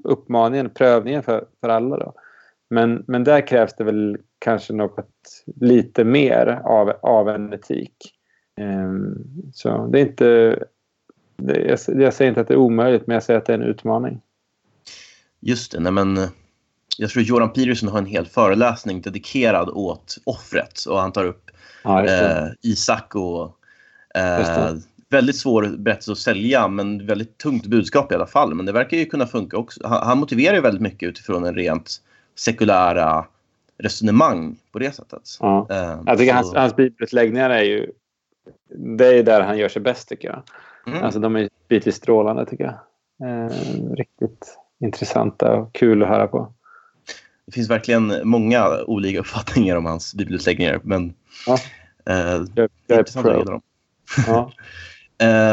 uppmaningen, 0.04 0.70
prövningen 0.70 1.22
för, 1.22 1.44
för 1.60 1.68
alla. 1.68 1.98
Då. 1.98 2.14
Men, 2.70 3.04
men 3.06 3.24
där 3.24 3.46
krävs 3.46 3.74
det 3.74 3.84
väl 3.84 4.18
kanske 4.38 4.72
något 4.72 5.08
lite 5.56 6.04
mer 6.04 6.60
av, 6.64 6.92
av 7.02 7.28
en 7.28 7.52
etik. 7.52 7.94
Um, 8.60 9.24
så 9.54 9.86
det 9.86 10.00
är 10.00 10.02
inte... 10.02 10.58
Det, 11.36 11.58
jag, 11.58 12.02
jag 12.02 12.14
säger 12.14 12.28
inte 12.28 12.40
att 12.40 12.48
det 12.48 12.54
är 12.54 12.58
omöjligt 12.58 13.06
men 13.06 13.14
jag 13.14 13.22
säger 13.22 13.38
att 13.38 13.46
det 13.46 13.52
är 13.52 13.58
en 13.58 13.64
utmaning. 13.64 14.20
Just 15.40 15.72
det. 15.72 15.80
Nej, 15.80 15.92
men 15.92 16.18
jag 16.98 17.10
tror 17.10 17.24
Joran 17.24 17.52
Peterson 17.52 17.88
har 17.88 17.98
en 17.98 18.06
hel 18.06 18.26
föreläsning 18.26 19.00
dedikerad 19.00 19.68
åt 19.68 20.18
offret 20.24 20.84
och 20.88 20.98
han 21.00 21.12
tar 21.12 21.24
upp 21.24 21.50
ja, 21.84 22.04
eh, 22.04 22.48
Isak 22.62 23.14
och 23.14 23.56
eh, 24.14 24.74
väldigt 25.08 25.36
svår 25.36 25.76
berättelse 25.78 26.12
att 26.12 26.18
sälja 26.18 26.68
men 26.68 27.06
väldigt 27.06 27.38
tungt 27.38 27.66
budskap 27.66 28.12
i 28.12 28.14
alla 28.14 28.26
fall. 28.26 28.54
Men 28.54 28.66
det 28.66 28.72
verkar 28.72 28.96
ju 28.96 29.04
kunna 29.04 29.26
funka 29.26 29.56
också. 29.56 29.80
Han, 29.86 30.06
han 30.06 30.18
motiverar 30.18 30.54
ju 30.54 30.60
väldigt 30.60 30.82
mycket 30.82 31.08
utifrån 31.08 31.44
en 31.44 31.54
rent 31.54 32.02
sekulära 32.34 33.24
resonemang 33.78 34.56
på 34.72 34.78
det 34.78 34.92
sättet. 34.92 35.22
Ja. 35.40 35.66
Eh, 35.70 36.00
jag 36.06 36.18
tycker 36.18 36.32
så... 36.32 36.36
hans, 36.36 36.54
hans 36.54 36.76
bibelutläggningar 36.76 37.50
är 37.50 37.62
ju 37.62 37.90
det 38.74 39.06
är 39.06 39.22
där 39.22 39.40
han 39.40 39.58
gör 39.58 39.68
sig 39.68 39.82
bäst 39.82 40.08
tycker 40.08 40.28
jag. 40.28 40.42
Mm. 40.86 41.04
Alltså 41.04 41.20
de 41.20 41.36
är 41.36 41.48
bitvis 41.68 41.96
strålande 41.96 42.46
tycker 42.46 42.64
jag. 42.64 42.74
Eh, 43.28 43.50
riktigt 43.94 44.58
intressanta 44.80 45.56
och 45.56 45.72
kul 45.72 46.02
att 46.02 46.08
höra 46.08 46.26
på. 46.26 46.52
Det 47.46 47.52
finns 47.52 47.70
verkligen 47.70 48.14
många 48.24 48.82
olika 48.82 49.20
uppfattningar 49.20 49.76
om 49.76 49.86
hans 49.86 50.14
bibelutläggningar 50.14 50.80
men 50.82 51.14
Ja. 51.46 51.58
Eh, 52.06 52.44
jag, 52.54 52.70
jag 52.86 52.98
intressant 52.98 53.26
att 53.26 53.46
dem. 53.46 53.62
Ja. 54.26 54.52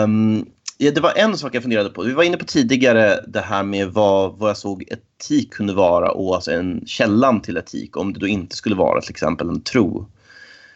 um, 0.04 0.46
ja, 0.78 0.92
det 0.92 1.02
var 1.02 1.14
en 1.16 1.38
sak 1.38 1.56
jag 1.56 1.62
funderade 1.64 1.90
på. 1.90 2.04
Vi 2.04 2.14
var 2.14 2.24
inne 2.24 2.38
på 2.38 2.46
tidigare 2.46 3.24
det 3.28 3.42
här 3.42 3.64
med 3.64 3.88
vad, 3.88 4.38
vad 4.38 4.50
jag 4.50 4.58
såg 4.58 4.84
etik 4.88 5.54
kunde 5.54 5.74
vara 5.74 6.12
och 6.12 6.36
alltså 6.36 6.52
en 6.52 6.84
källan 6.86 7.42
till 7.42 7.58
etik 7.58 7.98
om 7.98 8.14
det 8.14 8.20
då 8.20 8.28
inte 8.28 8.56
skulle 8.56 8.76
vara 8.76 9.02
till 9.02 9.12
exempel 9.12 9.50
en 9.50 9.62
tro. 9.62 10.08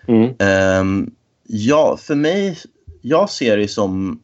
Mm. 0.08 0.34
Um, 0.80 1.12
ja, 1.48 1.98
för 1.98 2.16
mig, 2.16 2.58
jag 3.02 3.30
ser 3.30 3.58
det 3.58 3.68
som 3.68 4.22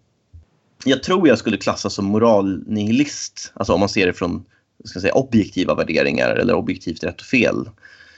jag 0.85 1.03
tror 1.03 1.27
jag 1.27 1.37
skulle 1.37 1.57
klassa 1.57 1.89
som 1.89 2.05
moralnihilist, 2.05 3.51
alltså 3.55 3.73
om 3.73 3.79
man 3.79 3.89
ser 3.89 4.07
det 4.07 4.13
från 4.13 4.45
ska 4.87 4.99
säga, 4.99 5.13
objektiva 5.13 5.75
värderingar 5.75 6.29
eller 6.29 6.53
objektivt 6.53 7.03
rätt 7.03 7.21
och 7.21 7.27
fel. 7.27 7.69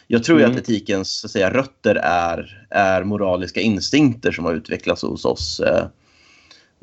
Jag 0.08 0.24
tror 0.24 0.40
mm. 0.40 0.52
att 0.52 0.58
etikens 0.58 1.12
så 1.12 1.28
att 1.28 1.32
säga, 1.32 1.54
rötter 1.54 1.96
är, 1.96 2.68
är 2.70 3.04
moraliska 3.04 3.62
instinkter 3.62 4.32
som 4.32 4.46
har 4.46 4.54
utvecklats 4.54 5.02
hos 5.02 5.26
oss 5.26 5.60
eh, 5.60 5.86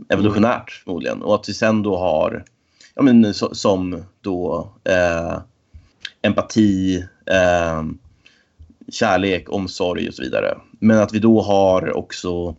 evolutionärt 0.09 0.71
förmodligen. 0.71 1.23
Och 1.23 1.35
att 1.35 1.49
vi 1.49 1.55
sen 1.55 1.83
då 1.83 1.97
har, 1.97 2.45
ja, 2.95 3.03
men, 3.03 3.35
så, 3.35 3.55
som 3.55 4.05
då 4.21 4.73
eh, 4.85 5.39
empati, 6.23 7.05
eh, 7.27 7.83
kärlek, 8.93 9.51
omsorg 9.51 10.09
och 10.09 10.15
så 10.15 10.23
vidare. 10.23 10.59
Men 10.79 10.99
att 10.99 11.15
vi 11.15 11.19
då 11.19 11.43
har 11.43 11.97
också 11.97 12.57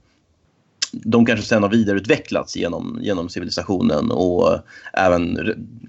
de 0.91 1.25
kanske 1.25 1.45
sen 1.45 1.63
har 1.63 1.69
vidareutvecklats 1.69 2.55
genom, 2.55 2.99
genom 3.01 3.29
civilisationen 3.29 4.11
och 4.11 4.59
även 4.93 5.39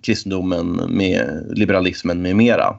kristendomen 0.03 0.81
med 0.89 1.47
liberalismen 1.51 2.23
med 2.23 2.37
mera. 2.37 2.79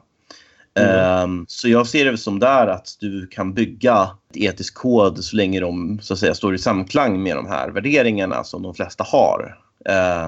Mm. 0.74 1.22
Um, 1.24 1.44
så 1.48 1.68
jag 1.68 1.86
ser 1.86 2.04
det 2.04 2.18
som 2.18 2.38
där 2.38 2.66
att 2.66 2.96
du 3.00 3.26
kan 3.26 3.54
bygga 3.54 4.10
ett 4.30 4.36
etisk 4.36 4.74
kod 4.74 5.24
så 5.24 5.36
länge 5.36 5.60
de 5.60 5.98
så 6.02 6.12
att 6.12 6.18
säga, 6.18 6.34
står 6.34 6.54
i 6.54 6.58
samklang 6.58 7.22
med 7.22 7.36
de 7.36 7.46
här 7.46 7.70
värderingarna 7.70 8.44
som 8.44 8.62
de 8.62 8.74
flesta 8.74 9.04
har. 9.04 9.58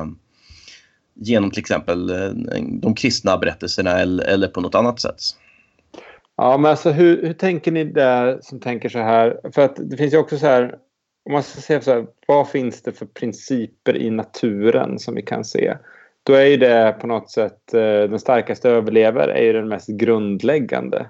Um, 0.00 0.18
genom 1.14 1.50
till 1.50 1.60
exempel 1.60 2.10
eh, 2.10 2.30
de 2.64 2.94
kristna 2.94 3.38
berättelserna 3.38 3.90
eller, 3.90 4.24
eller 4.24 4.48
på 4.48 4.60
något 4.60 4.74
annat 4.74 5.00
sätt. 5.00 5.20
Ja, 6.36 6.58
men 6.58 6.70
alltså 6.70 6.90
hur, 6.90 7.26
hur 7.26 7.32
tänker 7.32 7.72
ni 7.72 7.84
där 7.84 8.38
som 8.42 8.60
tänker 8.60 8.88
så 8.88 8.98
här? 8.98 9.40
För 9.54 9.62
att 9.62 9.76
det 9.76 9.96
finns 9.96 10.14
ju 10.14 10.18
också 10.18 10.38
så 10.38 10.46
här, 10.46 10.74
om 11.24 11.32
man 11.32 11.42
ska 11.42 11.60
säga 11.60 11.80
så 11.80 11.90
här, 11.90 12.06
vad 12.26 12.48
finns 12.48 12.82
det 12.82 12.92
för 12.92 13.06
principer 13.06 13.96
i 13.96 14.10
naturen 14.10 14.98
som 14.98 15.14
vi 15.14 15.22
kan 15.22 15.44
se? 15.44 15.76
Då 16.22 16.32
är 16.32 16.46
ju 16.46 16.56
det 16.56 16.96
på 17.00 17.06
något 17.06 17.30
sätt, 17.30 17.74
eh, 17.74 17.80
den 17.80 18.18
starkaste 18.18 18.70
överlever 18.70 19.28
är 19.28 19.42
ju 19.42 19.52
den 19.52 19.68
mest 19.68 19.88
grundläggande 19.88 21.06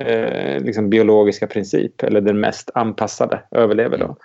eh, 0.00 0.60
liksom 0.62 0.90
biologiska 0.90 1.46
princip, 1.46 2.02
eller 2.02 2.20
den 2.20 2.40
mest 2.40 2.70
anpassade 2.74 3.42
överlever 3.50 3.98
då. 3.98 4.16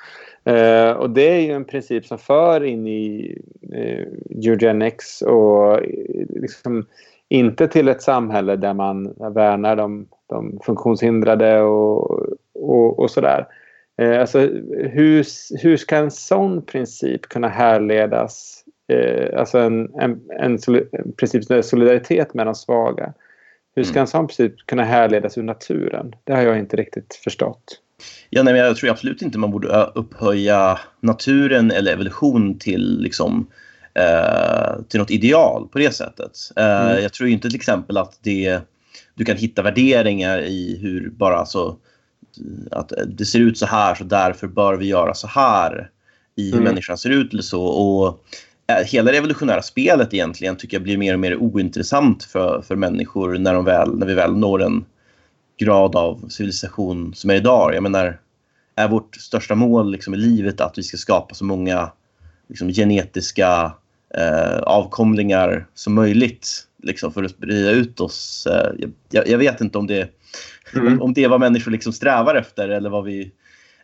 Eh, 0.52 0.92
och 0.92 1.10
det 1.10 1.30
är 1.30 1.40
ju 1.40 1.52
en 1.52 1.66
princip 1.66 2.06
som 2.06 2.18
för 2.18 2.64
in 2.64 2.88
i 2.88 3.38
eh, 3.74 4.08
eugenics 4.30 5.22
och 5.22 5.74
eh, 5.74 6.26
liksom 6.30 6.86
inte 7.30 7.68
till 7.68 7.88
ett 7.88 8.02
samhälle 8.02 8.56
där 8.56 8.74
man 8.74 9.14
värnar 9.34 9.76
de, 9.76 10.08
de 10.28 10.60
funktionshindrade 10.64 11.62
och, 11.62 12.20
och, 12.54 13.00
och 13.00 13.12
sådär. 13.12 13.48
Eh, 14.02 14.22
alltså, 14.22 14.40
hur, 14.92 15.26
hur 15.64 15.78
ska 15.78 15.98
en 15.98 16.12
sån 16.12 16.66
princip 16.66 17.30
kunna 17.30 17.48
härledas? 17.48 18.64
Eh, 18.88 19.40
alltså 19.40 19.60
en, 19.60 19.90
en, 20.00 20.22
en, 20.40 20.60
en 20.92 21.12
princip 21.18 21.46
som 21.46 21.56
är 21.56 21.62
solidaritet 21.62 22.34
med 22.34 22.48
de 22.48 22.56
svaga. 22.56 23.14
Hur 23.76 23.84
ska 23.84 23.94
mm. 23.94 24.02
en 24.02 24.08
sån 24.08 24.28
princip 24.28 24.54
kunna 24.66 24.84
härledas 24.84 25.38
ur 25.38 25.44
naturen? 25.44 26.16
Det 26.24 26.34
har 26.34 26.42
jag 26.42 26.60
inte 26.60 26.78
riktigt 26.78 27.20
förstått. 27.24 27.80
Ja, 28.30 28.44
nej, 28.44 28.56
jag 28.56 28.76
tror 28.76 28.90
absolut 28.90 29.22
inte 29.22 29.38
man 29.38 29.52
borde 29.52 29.92
upphöja 29.96 30.80
naturen 31.00 31.72
eller 31.72 31.94
evolution 31.94 32.60
till 32.60 33.00
liksom, 33.02 33.48
eh, 33.94 34.84
till 34.90 35.00
något 35.00 35.12
ideal 35.12 35.68
på 35.68 35.80
det 35.80 35.92
sättet. 35.92 36.32
Eh, 36.56 36.92
mm. 36.92 37.04
Jag 37.04 37.14
tror 37.14 37.30
inte 37.30 37.48
till 37.50 37.56
exempel 37.56 37.98
att 37.98 38.20
det, 38.22 38.60
du 39.16 39.26
kan 39.26 39.38
hitta 39.38 39.62
värderingar 39.62 40.42
i 40.42 40.80
hur 40.82 41.10
bara 41.10 41.36
alltså, 41.36 41.78
att 42.72 42.94
det 43.08 43.26
ser 43.26 43.40
ut 43.40 43.58
så 43.58 43.66
här 43.66 43.96
så 43.96 44.04
därför 44.04 44.48
bör 44.48 44.76
vi 44.76 44.86
göra 44.86 45.14
så 45.14 45.28
här 45.28 45.90
i 46.36 46.46
hur 46.46 46.54
mm. 46.54 46.64
människan 46.64 46.98
ser 46.98 47.10
ut 47.10 47.34
eller 47.34 47.44
så. 47.44 47.64
Och, 47.64 48.26
eh, 48.68 48.86
hela 48.86 49.12
det 49.12 49.18
evolutionära 49.18 49.62
spelet 49.62 50.14
egentligen 50.14 50.56
tycker 50.56 50.78
jag 50.78 50.84
blir 50.84 50.98
mer 50.98 51.14
och 51.14 51.20
mer 51.20 51.38
ointressant 51.38 52.24
för, 52.24 52.62
för 52.62 52.76
människor 52.76 53.38
när, 53.38 53.54
de 53.54 53.66
väl, 53.66 53.98
när 53.98 54.08
vi 54.08 54.14
väl 54.14 54.36
når 54.38 54.64
en 54.64 54.86
grad 55.60 55.96
av 55.96 56.30
civilisation 56.30 57.14
som 57.14 57.30
är 57.30 57.36
idag. 57.36 57.76
Jag 57.76 57.84
menar, 57.84 58.20
är 58.76 58.88
vårt 58.88 59.16
största 59.16 59.56
mål 59.56 59.92
liksom 59.92 60.14
i 60.14 60.18
livet 60.18 60.62
att 60.62 60.78
vi 60.78 60.84
ska 60.84 60.98
skapa 60.98 61.36
så 61.36 61.46
många 61.46 61.92
liksom, 62.50 62.68
genetiska 62.68 63.74
eh, 64.18 64.60
avkomlingar 64.60 65.68
som 65.74 65.94
möjligt 65.94 66.68
liksom, 66.84 67.14
för 67.14 67.24
att 67.24 67.32
sprida 67.32 67.72
ut 67.72 68.00
oss? 68.00 68.48
Eh, 68.48 68.88
jag, 69.10 69.28
jag, 69.28 69.38
vet 69.38 69.62
inte 69.62 69.78
om 69.78 69.88
det, 69.88 70.10
mm. 70.76 71.02
om 71.02 71.14
det 71.14 71.24
är 71.24 71.30
vad 71.30 71.40
människor 71.40 71.72
liksom 71.72 71.94
strävar 71.94 72.36
efter 72.36 72.70
eller 72.70 72.90
vad 72.90 73.04
vi... 73.04 73.22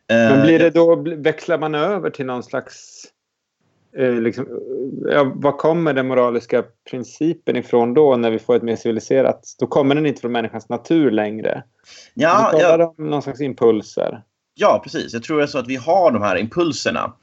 Eh, 0.08 0.18
Men 0.18 0.42
blir 0.42 0.60
det 0.60 0.70
då, 0.70 0.96
växlar 1.18 1.58
man 1.58 1.76
över 1.76 2.10
till 2.10 2.26
någon 2.26 2.44
slags 2.44 3.08
Eh, 3.98 4.14
liksom, 4.14 4.48
ja, 5.12 5.32
vad 5.36 5.58
kommer 5.58 5.94
den 5.94 6.08
moraliska 6.08 6.64
principen 6.90 7.56
ifrån 7.56 7.94
då 7.94 8.16
när 8.16 8.32
vi 8.32 8.40
får 8.40 8.56
ett 8.56 8.64
mer 8.64 8.76
civiliserat... 8.76 9.56
Då 9.60 9.68
kommer 9.68 9.96
den 9.96 10.06
inte 10.06 10.22
från 10.22 10.32
människans 10.32 10.70
natur 10.70 11.12
längre. 11.12 11.64
Ja, 12.14 12.52
vi 12.54 12.62
talar 12.62 12.80
ja. 12.80 12.94
om 12.98 13.10
någon 13.10 13.22
slags 13.22 13.42
impulser. 13.42 14.22
Ja, 14.56 14.82
precis. 14.84 15.14
Jag 15.14 15.24
tror 15.24 15.46
så 15.46 15.58
att 15.58 15.68
vi 15.68 15.76
har 15.76 16.12
de 16.12 16.22
här 16.22 16.38
impulserna. 16.38 17.14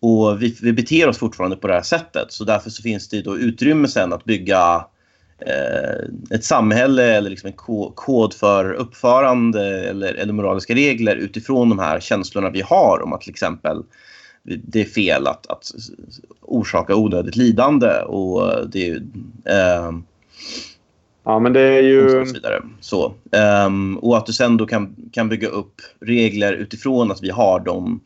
Och 0.00 0.42
vi, 0.42 0.56
vi 0.62 0.72
beter 0.72 1.08
oss 1.08 1.18
fortfarande 1.18 1.56
på 1.56 1.66
det 1.66 1.74
här 1.74 1.82
sättet. 1.82 2.32
Så 2.32 2.44
därför 2.44 2.70
så 2.70 2.82
finns 2.82 3.08
det 3.08 3.22
då 3.22 3.38
utrymme 3.38 3.88
sen 3.88 4.12
att 4.12 4.24
bygga 4.24 4.74
eh, 4.76 4.82
ett 6.30 6.44
samhälle 6.44 7.16
eller 7.16 7.30
liksom 7.30 7.46
en 7.46 7.92
kod 7.94 8.34
för 8.34 8.72
uppförande 8.72 9.88
eller, 9.88 10.14
eller 10.14 10.32
moraliska 10.32 10.74
regler 10.74 11.16
utifrån 11.16 11.68
de 11.68 11.78
här 11.78 12.00
känslorna 12.00 12.50
vi 12.50 12.60
har 12.60 13.02
om 13.02 13.12
att 13.12 13.20
till 13.20 13.30
exempel 13.30 13.82
det 14.42 14.80
är 14.80 14.84
fel 14.84 15.26
att, 15.26 15.46
att 15.46 15.70
orsaka 16.40 16.96
onödigt 16.96 17.36
lidande. 17.36 18.00
Och 18.00 18.70
det 18.70 18.88
är 18.88 18.96
eh, 19.44 19.92
Ja, 21.24 21.38
men 21.38 21.52
det 21.52 21.60
är 21.60 21.82
ju... 21.82 22.20
Och, 22.20 22.28
så 22.28 22.34
vidare. 22.34 22.62
så, 22.80 23.14
um, 23.66 23.98
och 23.98 24.16
att 24.16 24.26
du 24.26 24.32
sen 24.32 24.56
då 24.56 24.66
kan, 24.66 24.96
kan 25.12 25.28
bygga 25.28 25.48
upp 25.48 25.80
regler 26.00 26.52
utifrån 26.52 27.10
att 27.10 27.22
vi 27.22 27.30
har 27.30 27.60
de 27.60 28.00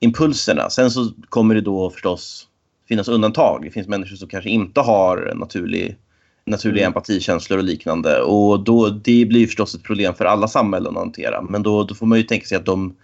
impulserna. 0.00 0.70
Sen 0.70 0.90
så 0.90 1.12
kommer 1.28 1.54
det 1.54 1.60
då 1.60 1.90
förstås 1.90 2.48
finnas 2.88 3.08
undantag. 3.08 3.64
Det 3.64 3.70
finns 3.70 3.88
människor 3.88 4.16
som 4.16 4.28
kanske 4.28 4.50
inte 4.50 4.80
har 4.80 5.32
naturlig, 5.34 5.96
naturliga 6.44 6.84
mm. 6.84 6.90
empatikänslor 6.90 7.58
och 7.58 7.64
liknande. 7.64 8.22
Och 8.22 8.60
då, 8.60 8.88
det 8.88 9.24
blir 9.28 9.46
förstås 9.46 9.74
ett 9.74 9.82
problem 9.82 10.14
för 10.14 10.24
alla 10.24 10.48
samhällen 10.48 10.96
att 10.96 11.02
hantera. 11.02 11.42
Men 11.42 11.62
då, 11.62 11.84
då 11.84 11.94
får 11.94 12.06
man 12.06 12.18
ju 12.18 12.24
tänka 12.24 12.46
sig 12.46 12.56
att 12.56 12.66
de 12.66 12.94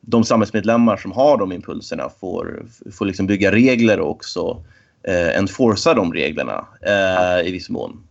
de 0.00 0.24
samhällsmedlemmar 0.24 0.96
som 0.96 1.12
har 1.12 1.38
de 1.38 1.52
impulserna 1.52 2.08
får, 2.20 2.66
får 2.92 3.06
liksom 3.06 3.26
bygga 3.26 3.52
regler 3.52 4.00
och 4.00 4.10
också 4.10 4.62
eh, 5.02 5.38
enforca 5.38 5.94
de 5.94 6.12
reglerna 6.12 6.66
eh, 6.86 7.48
i 7.48 7.52
viss 7.52 7.70
mån. 7.70 8.02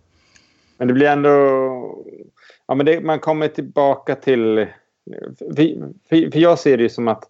Men 0.78 0.88
det 0.88 0.94
blir 0.94 1.08
ändå... 1.08 1.30
Ja, 2.68 2.76
men 2.76 2.86
det, 2.86 3.02
man 3.02 3.20
kommer 3.20 3.48
tillbaka 3.48 4.16
till... 4.16 4.68
För, 5.40 5.54
för, 6.10 6.32
för, 6.32 6.40
jag 6.40 6.60
ser 6.60 6.78
det 6.78 6.84
ju 6.84 6.90
som 6.90 7.08
att... 7.08 7.24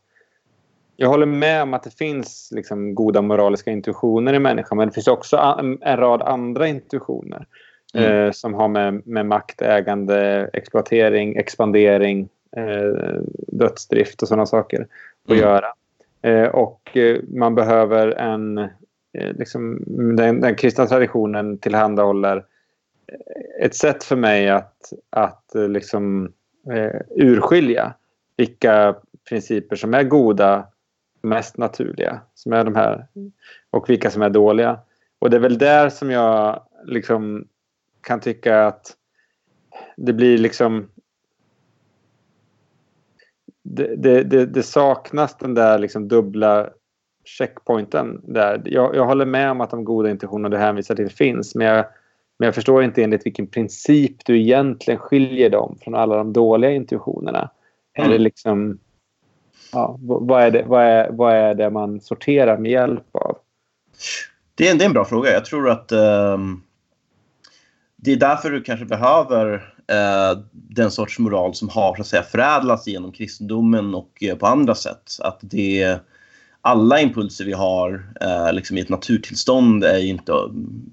Jag 1.01 1.09
håller 1.09 1.25
med 1.25 1.63
om 1.63 1.73
att 1.73 1.83
det 1.83 1.97
finns 1.97 2.49
liksom 2.51 2.95
goda 2.95 3.21
moraliska 3.21 3.71
intuitioner 3.71 4.33
i 4.33 4.39
människan 4.39 4.77
men 4.77 4.87
det 4.87 4.93
finns 4.93 5.07
också 5.07 5.37
en, 5.37 5.77
en 5.81 5.97
rad 5.97 6.21
andra 6.21 6.67
intuitioner 6.67 7.45
mm. 7.93 8.11
eh, 8.11 8.31
som 8.31 8.53
har 8.53 8.67
med, 8.67 9.07
med 9.07 9.25
makt, 9.25 9.61
ägande, 9.61 10.49
exploatering, 10.53 11.35
expandering 11.35 12.29
eh, 12.57 13.21
dödsdrift 13.47 14.21
och 14.21 14.27
sådana 14.27 14.45
saker 14.45 14.87
att 15.25 15.31
mm. 15.31 15.41
göra. 15.41 15.67
Eh, 16.21 16.47
och 16.47 16.97
eh, 16.97 17.21
man 17.27 17.55
behöver 17.55 18.07
en... 18.07 18.57
Eh, 18.57 19.33
liksom, 19.33 19.83
den, 20.17 20.41
den 20.41 20.55
kristna 20.55 20.85
traditionen 20.85 21.57
tillhandahåller 21.57 22.45
ett 23.61 23.75
sätt 23.75 24.03
för 24.03 24.15
mig 24.15 24.49
att, 24.49 24.93
att 25.09 25.55
eh, 25.55 25.69
liksom, 25.69 26.31
urskilja 27.15 27.93
vilka 28.37 28.95
principer 29.29 29.75
som 29.75 29.93
är 29.93 30.03
goda, 30.03 30.67
mest 31.21 31.57
naturliga, 31.57 32.21
som 32.33 32.53
är 32.53 32.63
de 32.63 32.75
här, 32.75 33.07
och 33.69 33.89
vilka 33.89 34.11
som 34.11 34.21
är 34.21 34.29
dåliga. 34.29 34.79
Och 35.19 35.29
det 35.29 35.37
är 35.37 35.41
väl 35.41 35.57
där 35.57 35.89
som 35.89 36.11
jag 36.11 36.63
liksom 36.85 37.47
kan 38.01 38.19
tycka 38.19 38.65
att 38.65 38.95
det 39.97 40.13
blir 40.13 40.37
liksom 40.37 40.89
det, 43.63 44.23
det, 44.23 44.45
det, 44.45 44.63
saknas 44.63 45.37
den 45.37 45.53
där 45.53 45.79
liksom 45.79 46.07
dubbla 46.07 46.69
checkpointen. 47.25 48.21
Där. 48.23 48.61
Jag, 48.65 48.95
jag 48.95 49.05
håller 49.05 49.25
med 49.25 49.51
om 49.51 49.61
att 49.61 49.69
de 49.69 49.83
goda 49.83 50.09
intentionerna 50.09 50.49
du 50.49 50.57
hänvisar 50.57 50.95
till 50.95 51.09
finns 51.09 51.55
men 51.55 51.67
jag, 51.67 51.85
men 52.39 52.45
jag 52.45 52.55
förstår 52.55 52.83
inte 52.83 53.03
enligt 53.03 53.25
vilken 53.25 53.47
princip 53.47 54.25
du 54.25 54.39
egentligen 54.39 54.99
skiljer 54.99 55.49
dem 55.49 55.77
från 55.81 55.95
alla 55.95 56.17
de 56.17 56.33
dåliga 56.33 56.71
intuitionerna. 56.71 57.49
Mm. 57.93 58.09
Är 58.09 58.13
det 58.13 58.23
liksom, 58.23 58.79
ja, 59.71 59.97
vad, 60.01 60.43
är 60.43 60.51
det, 60.51 60.63
vad, 60.67 60.83
är, 60.83 61.09
vad 61.11 61.33
är 61.33 61.55
det 61.55 61.69
man 61.69 62.01
sorterar 62.01 62.57
med 62.57 62.71
hjälp 62.71 63.15
av? 63.15 63.37
Det 64.55 64.67
är, 64.67 64.75
det 64.75 64.83
är 64.83 64.87
en 64.87 64.93
bra 64.93 65.05
fråga. 65.05 65.31
Jag 65.31 65.45
tror 65.45 65.69
att 65.69 65.91
um, 65.91 66.63
det 67.95 68.11
är 68.11 68.17
därför 68.17 68.51
du 68.51 68.61
kanske 68.61 68.85
behöver 68.85 69.53
eh, 69.87 70.39
den 70.51 70.91
sorts 70.91 71.19
moral 71.19 71.55
som 71.55 71.69
har 71.69 71.95
så 71.95 72.01
att 72.01 72.07
säga, 72.07 72.23
förädlats 72.23 72.87
genom 72.87 73.11
kristendomen 73.11 73.95
och 73.95 74.23
eh, 74.23 74.37
på 74.37 74.47
andra 74.47 74.75
sätt. 74.75 75.17
Att 75.19 75.39
det 75.41 75.99
alla 76.61 76.99
impulser 76.99 77.45
vi 77.45 77.53
har 77.53 78.13
eh, 78.21 78.53
liksom 78.53 78.77
i 78.77 78.81
ett 78.81 78.89
naturtillstånd 78.89 79.83
är 79.83 79.99
inte, 79.99 80.33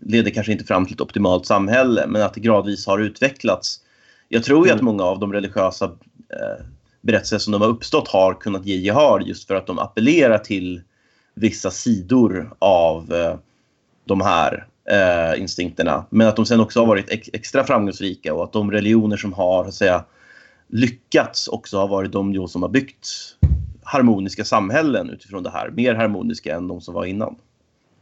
leder 0.00 0.30
kanske 0.30 0.52
inte 0.52 0.64
fram 0.64 0.86
till 0.86 0.94
ett 0.94 1.00
optimalt 1.00 1.46
samhälle 1.46 2.06
men 2.06 2.22
att 2.22 2.34
det 2.34 2.40
gradvis 2.40 2.86
har 2.86 2.98
utvecklats. 2.98 3.80
Jag 4.28 4.44
tror 4.44 4.64
mm. 4.66 4.76
att 4.76 4.82
många 4.82 5.04
av 5.04 5.18
de 5.18 5.32
religiösa 5.32 5.90
berättelser 7.06 7.38
som 7.38 7.52
de 7.52 7.62
har 7.62 7.68
uppstått 7.68 8.08
har 8.08 8.34
kunnat 8.34 8.66
ge 8.66 8.76
gehör 8.76 9.20
just 9.20 9.46
för 9.46 9.54
att 9.54 9.66
de 9.66 9.78
appellerar 9.78 10.38
till 10.38 10.82
vissa 11.34 11.70
sidor 11.70 12.54
av 12.58 13.12
eh, 13.12 13.36
de 14.04 14.20
här 14.20 14.66
eh, 14.90 15.40
instinkterna. 15.40 16.04
Men 16.10 16.28
att 16.28 16.36
de 16.36 16.46
sen 16.46 16.60
också 16.60 16.80
har 16.80 16.86
varit 16.86 17.10
ex 17.10 17.30
extra 17.32 17.64
framgångsrika 17.64 18.34
och 18.34 18.44
att 18.44 18.52
de 18.52 18.70
religioner 18.70 19.16
som 19.16 19.32
har 19.32 19.62
så 19.62 19.68
att 19.68 19.74
säga, 19.74 20.04
lyckats 20.68 21.48
också 21.48 21.78
har 21.78 21.88
varit 21.88 22.12
de 22.12 22.48
som 22.48 22.62
har 22.62 22.68
byggt 22.68 23.08
harmoniska 23.82 24.44
samhällen 24.44 25.10
utifrån 25.10 25.42
det 25.42 25.50
här. 25.50 25.70
Mer 25.70 25.94
harmoniska 25.94 26.56
än 26.56 26.68
de 26.68 26.80
som 26.80 26.94
var 26.94 27.04
innan. 27.04 27.36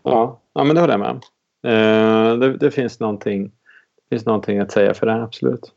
Ja, 0.02 0.40
ja 0.54 0.64
men 0.64 0.74
det 0.74 0.80
håller 0.80 0.98
jag 0.98 1.00
med 1.00 1.22
eh, 1.64 2.38
det, 2.38 2.56
det, 2.56 2.70
finns 2.70 3.00
någonting, 3.00 3.44
det 3.44 4.16
finns 4.16 4.26
någonting 4.26 4.58
att 4.58 4.72
säga 4.72 4.94
för 4.94 5.06
det, 5.06 5.22
absolut. 5.22 5.72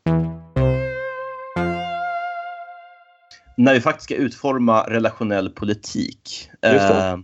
När 3.58 3.74
vi 3.74 3.80
faktiskt 3.80 4.04
ska 4.04 4.14
utforma 4.14 4.82
relationell 4.82 5.50
politik. 5.50 6.50
Det. 6.60 6.68
Eh, 6.68 7.16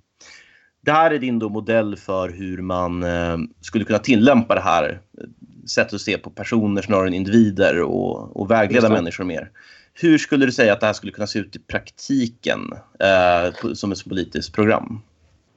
det 0.85 0.93
här 0.93 1.11
är 1.11 1.19
din 1.19 1.37
modell 1.37 1.97
för 1.97 2.29
hur 2.29 2.63
man 2.63 3.03
eh, 3.03 3.39
skulle 3.61 3.85
kunna 3.85 3.99
tillämpa 3.99 4.55
det 4.55 4.61
här 4.61 5.01
sättet 5.67 5.95
att 5.95 6.01
se 6.01 6.19
på 6.19 6.31
personer 6.31 6.83
snarare 6.83 7.07
än 7.07 7.15
individer 7.15 7.83
och, 7.83 8.37
och 8.37 8.51
vägleda 8.51 8.89
människor 8.89 9.25
mer. 9.25 9.51
Hur 9.95 10.19
skulle 10.19 10.47
du 10.47 10.53
säga 10.53 10.73
att 10.73 10.81
det 10.81 10.87
här 10.87 10.93
skulle 10.93 11.13
kunna 11.13 11.27
se 11.27 11.39
ut 11.39 11.57
i 11.57 11.59
praktiken 11.59 12.61
eh, 13.01 13.73
som 13.75 13.93
ett 13.93 14.05
politiskt 14.05 14.53
program? 14.53 15.01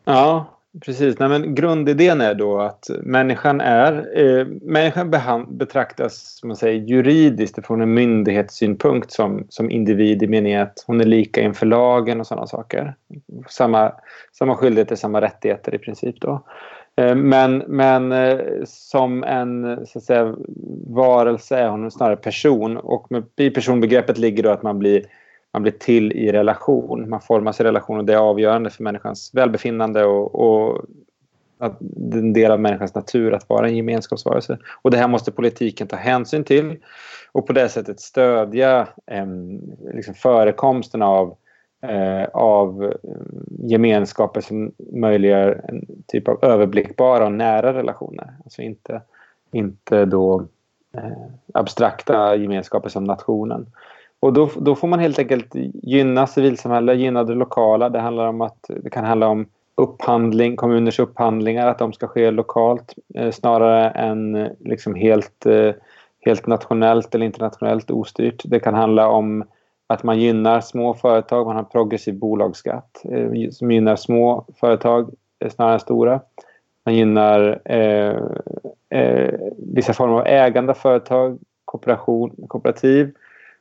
Ja, 0.05 0.56
precis. 0.85 1.19
Nej, 1.19 1.29
men 1.29 1.55
grundidén 1.55 2.21
är 2.21 2.33
då 2.33 2.59
att 2.59 2.89
människan 3.03 3.61
är... 3.61 4.19
Eh, 4.19 4.45
människan 4.61 5.11
betraktas 5.57 6.37
som 6.39 6.47
man 6.47 6.55
säger, 6.55 6.81
juridiskt 6.81 7.65
från 7.65 7.81
en 7.81 7.93
myndighetssynpunkt 7.93 9.11
som, 9.11 9.45
som 9.49 9.71
individ 9.71 10.23
i 10.23 10.27
meningen 10.27 10.61
att 10.61 10.83
hon 10.87 11.01
är 11.01 11.05
lika 11.05 11.41
inför 11.41 11.65
lagen 11.65 12.19
och 12.19 12.27
sådana 12.27 12.47
saker. 12.47 12.95
Samma, 13.49 13.91
samma 14.33 14.55
skyldigheter, 14.55 14.95
samma 14.95 15.21
rättigheter 15.21 15.75
i 15.75 15.77
princip. 15.77 16.21
då. 16.21 16.43
Eh, 16.95 17.15
Men, 17.15 17.57
men 17.67 18.11
eh, 18.11 18.39
som 18.65 19.23
en 19.23 19.85
så 19.85 19.99
att 19.99 20.05
säga, 20.05 20.35
varelse 20.87 21.57
är 21.57 21.69
hon 21.69 21.91
snarare 21.91 22.17
person. 22.17 22.77
Och 22.77 23.11
med, 23.11 23.23
i 23.35 23.49
personbegreppet 23.49 24.17
ligger 24.17 24.43
då 24.43 24.49
att 24.49 24.63
man 24.63 24.79
blir 24.79 25.05
man 25.57 25.63
blir 25.63 25.71
till 25.71 26.11
i 26.11 26.31
relation. 26.31 27.09
Man 27.09 27.21
formas 27.21 27.59
i 27.59 27.63
relation 27.63 27.97
och 27.97 28.05
det 28.05 28.13
är 28.13 28.17
avgörande 28.17 28.69
för 28.69 28.83
människans 28.83 29.31
välbefinnande 29.33 30.05
och, 30.05 30.35
och 30.35 30.85
att 31.57 31.77
det 31.79 32.17
är 32.17 32.21
en 32.21 32.33
del 32.33 32.51
av 32.51 32.59
människans 32.59 32.95
natur 32.95 33.33
att 33.33 33.49
vara 33.49 33.67
en 33.67 33.75
gemenskapsvarelse. 33.75 34.57
Och 34.81 34.91
det 34.91 34.97
här 34.97 35.07
måste 35.07 35.31
politiken 35.31 35.87
ta 35.87 35.95
hänsyn 35.95 36.43
till 36.43 36.77
och 37.31 37.47
på 37.47 37.53
det 37.53 37.69
sättet 37.69 37.99
stödja 37.99 38.87
eh, 39.05 39.25
liksom 39.93 40.13
förekomsten 40.13 41.01
av, 41.01 41.35
eh, 41.81 42.23
av 42.33 42.83
eh, 42.83 42.91
gemenskaper 43.59 44.41
som 44.41 44.71
möjliggör 44.93 45.61
en 45.67 45.85
typ 46.07 46.27
av 46.27 46.43
överblickbara 46.43 47.25
och 47.25 47.31
nära 47.31 47.73
relationer. 47.73 48.33
Alltså 48.43 48.61
inte, 48.61 49.01
inte 49.51 50.05
då 50.05 50.45
eh, 50.97 51.27
abstrakta 51.53 52.35
gemenskaper 52.35 52.89
som 52.89 53.03
nationen. 53.03 53.65
Och 54.19 54.33
då, 54.33 54.49
då 54.57 54.75
får 54.75 54.87
man 54.87 54.99
helt 54.99 55.19
enkelt 55.19 55.55
gynna 55.83 56.27
civilsamhälle, 56.27 56.93
gynna 56.93 57.23
det 57.23 57.35
lokala. 57.35 57.89
Det, 57.89 57.99
handlar 57.99 58.27
om 58.27 58.41
att, 58.41 58.65
det 58.67 58.89
kan 58.89 59.05
handla 59.05 59.27
om 59.27 59.45
upphandling, 59.75 60.55
kommuners 60.55 60.99
upphandlingar, 60.99 61.67
att 61.67 61.79
de 61.79 61.93
ska 61.93 62.07
ske 62.07 62.31
lokalt 62.31 62.93
eh, 63.15 63.31
snarare 63.31 63.89
än 63.89 64.35
eh, 64.35 64.47
liksom 64.59 64.95
helt, 64.95 65.45
eh, 65.45 65.71
helt 66.25 66.47
nationellt 66.47 67.15
eller 67.15 67.25
internationellt 67.25 67.91
ostyrt. 67.91 68.41
Det 68.45 68.59
kan 68.59 68.73
handla 68.73 69.07
om 69.07 69.43
att 69.87 70.03
man 70.03 70.19
gynnar 70.19 70.61
små 70.61 70.93
företag, 70.93 71.45
man 71.45 71.55
har 71.55 71.63
progressiv 71.63 72.19
bolagsskatt 72.19 73.01
eh, 73.11 73.49
som 73.51 73.71
gynnar 73.71 73.95
små 73.95 74.45
företag 74.59 75.09
eh, 75.39 75.49
snarare 75.49 75.73
än 75.73 75.79
stora. 75.79 76.21
Man 76.85 76.95
gynnar 76.95 77.61
eh, 77.65 78.15
eh, 78.89 79.33
vissa 79.57 79.93
former 79.93 80.13
av 80.13 80.27
ägande 80.27 80.71
av 80.71 80.75
företag, 80.75 81.39
kooperation, 81.65 82.35
kooperativ 82.47 83.13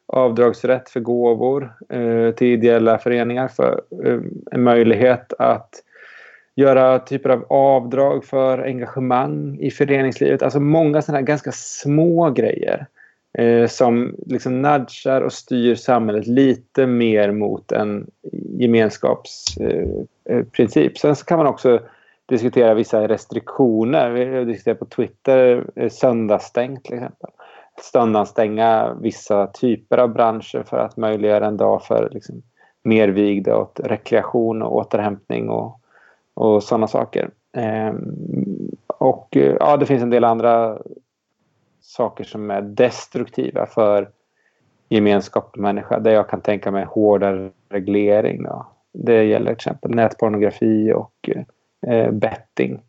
avdragsrätt 0.07 0.89
för 0.89 1.01
gåvor 1.01 1.73
eh, 1.89 2.31
till 2.31 2.47
ideella 2.47 2.99
föreningar 2.99 3.49
för 3.49 3.81
eh, 4.05 4.21
en 4.51 4.63
möjlighet 4.63 5.33
att 5.39 5.71
göra 6.55 6.99
typer 6.99 7.31
av 7.31 7.47
avdrag 7.49 8.25
för 8.25 8.59
engagemang 8.59 9.59
i 9.61 9.71
föreningslivet. 9.71 10.43
Alltså 10.43 10.61
många 10.61 11.03
sådana 11.03 11.19
här 11.19 11.27
ganska 11.27 11.53
små 11.53 12.31
grejer 12.31 12.87
eh, 13.39 13.67
som 13.67 14.17
liksom 14.27 14.63
nudgar 14.63 15.21
och 15.21 15.33
styr 15.33 15.75
samhället 15.75 16.27
lite 16.27 16.87
mer 16.87 17.33
mot 17.33 17.73
en 17.73 18.07
gemenskapsprincip. 18.59 20.77
Eh, 20.77 20.83
eh, 20.83 20.93
Sen 20.95 21.17
så 21.17 21.25
kan 21.25 21.39
man 21.39 21.47
också 21.47 21.81
diskutera 22.27 22.75
vissa 22.75 23.09
restriktioner. 23.09 24.11
Vi 24.11 24.25
har 24.25 24.45
diskuterat 24.45 24.79
på 24.79 24.85
Twitter 24.85 25.65
eh, 25.75 25.89
söndagsstängt 25.89 26.85
till 26.85 26.95
exempel 26.95 27.31
stänga 28.27 28.95
vissa 29.01 29.47
typer 29.47 29.99
av 29.99 30.13
branscher 30.13 30.63
för 30.63 30.79
att 30.79 30.97
möjliggöra 30.97 31.47
en 31.47 31.57
dag 31.57 31.83
för 31.83 32.09
liksom, 32.13 32.43
mer 32.83 33.09
vigd 33.09 33.49
åt 33.49 33.81
rekreation 33.85 34.63
och 34.63 34.77
återhämtning 34.77 35.51
och, 35.51 35.81
och 36.35 36.63
sådana 36.63 36.87
saker. 36.87 37.31
Ehm, 37.53 37.97
eh, 37.97 38.97
och 38.99 39.29
ja, 39.61 39.77
det 39.77 39.87
finns 39.87 40.03
en 40.03 40.11
del 40.11 40.25
andra 40.25 40.79
saker 41.81 42.25
som 42.25 42.51
är 42.51 42.63
destruktiva 42.63 43.67
för 43.67 44.11
gemenskap 44.89 45.51
och 45.53 45.59
människa. 45.59 45.99
Där 45.99 46.11
jag 46.11 46.29
kan 46.29 46.41
tänka 46.41 46.71
mig 46.71 46.85
hårdare 46.85 47.51
reglering. 47.69 48.43
Då. 48.43 48.67
Det 48.93 49.25
gäller 49.25 49.47
till 49.47 49.53
exempel 49.53 49.95
nätpornografi 49.95 50.93
och 50.93 51.31
eh, 51.87 52.11
betting. 52.11 52.81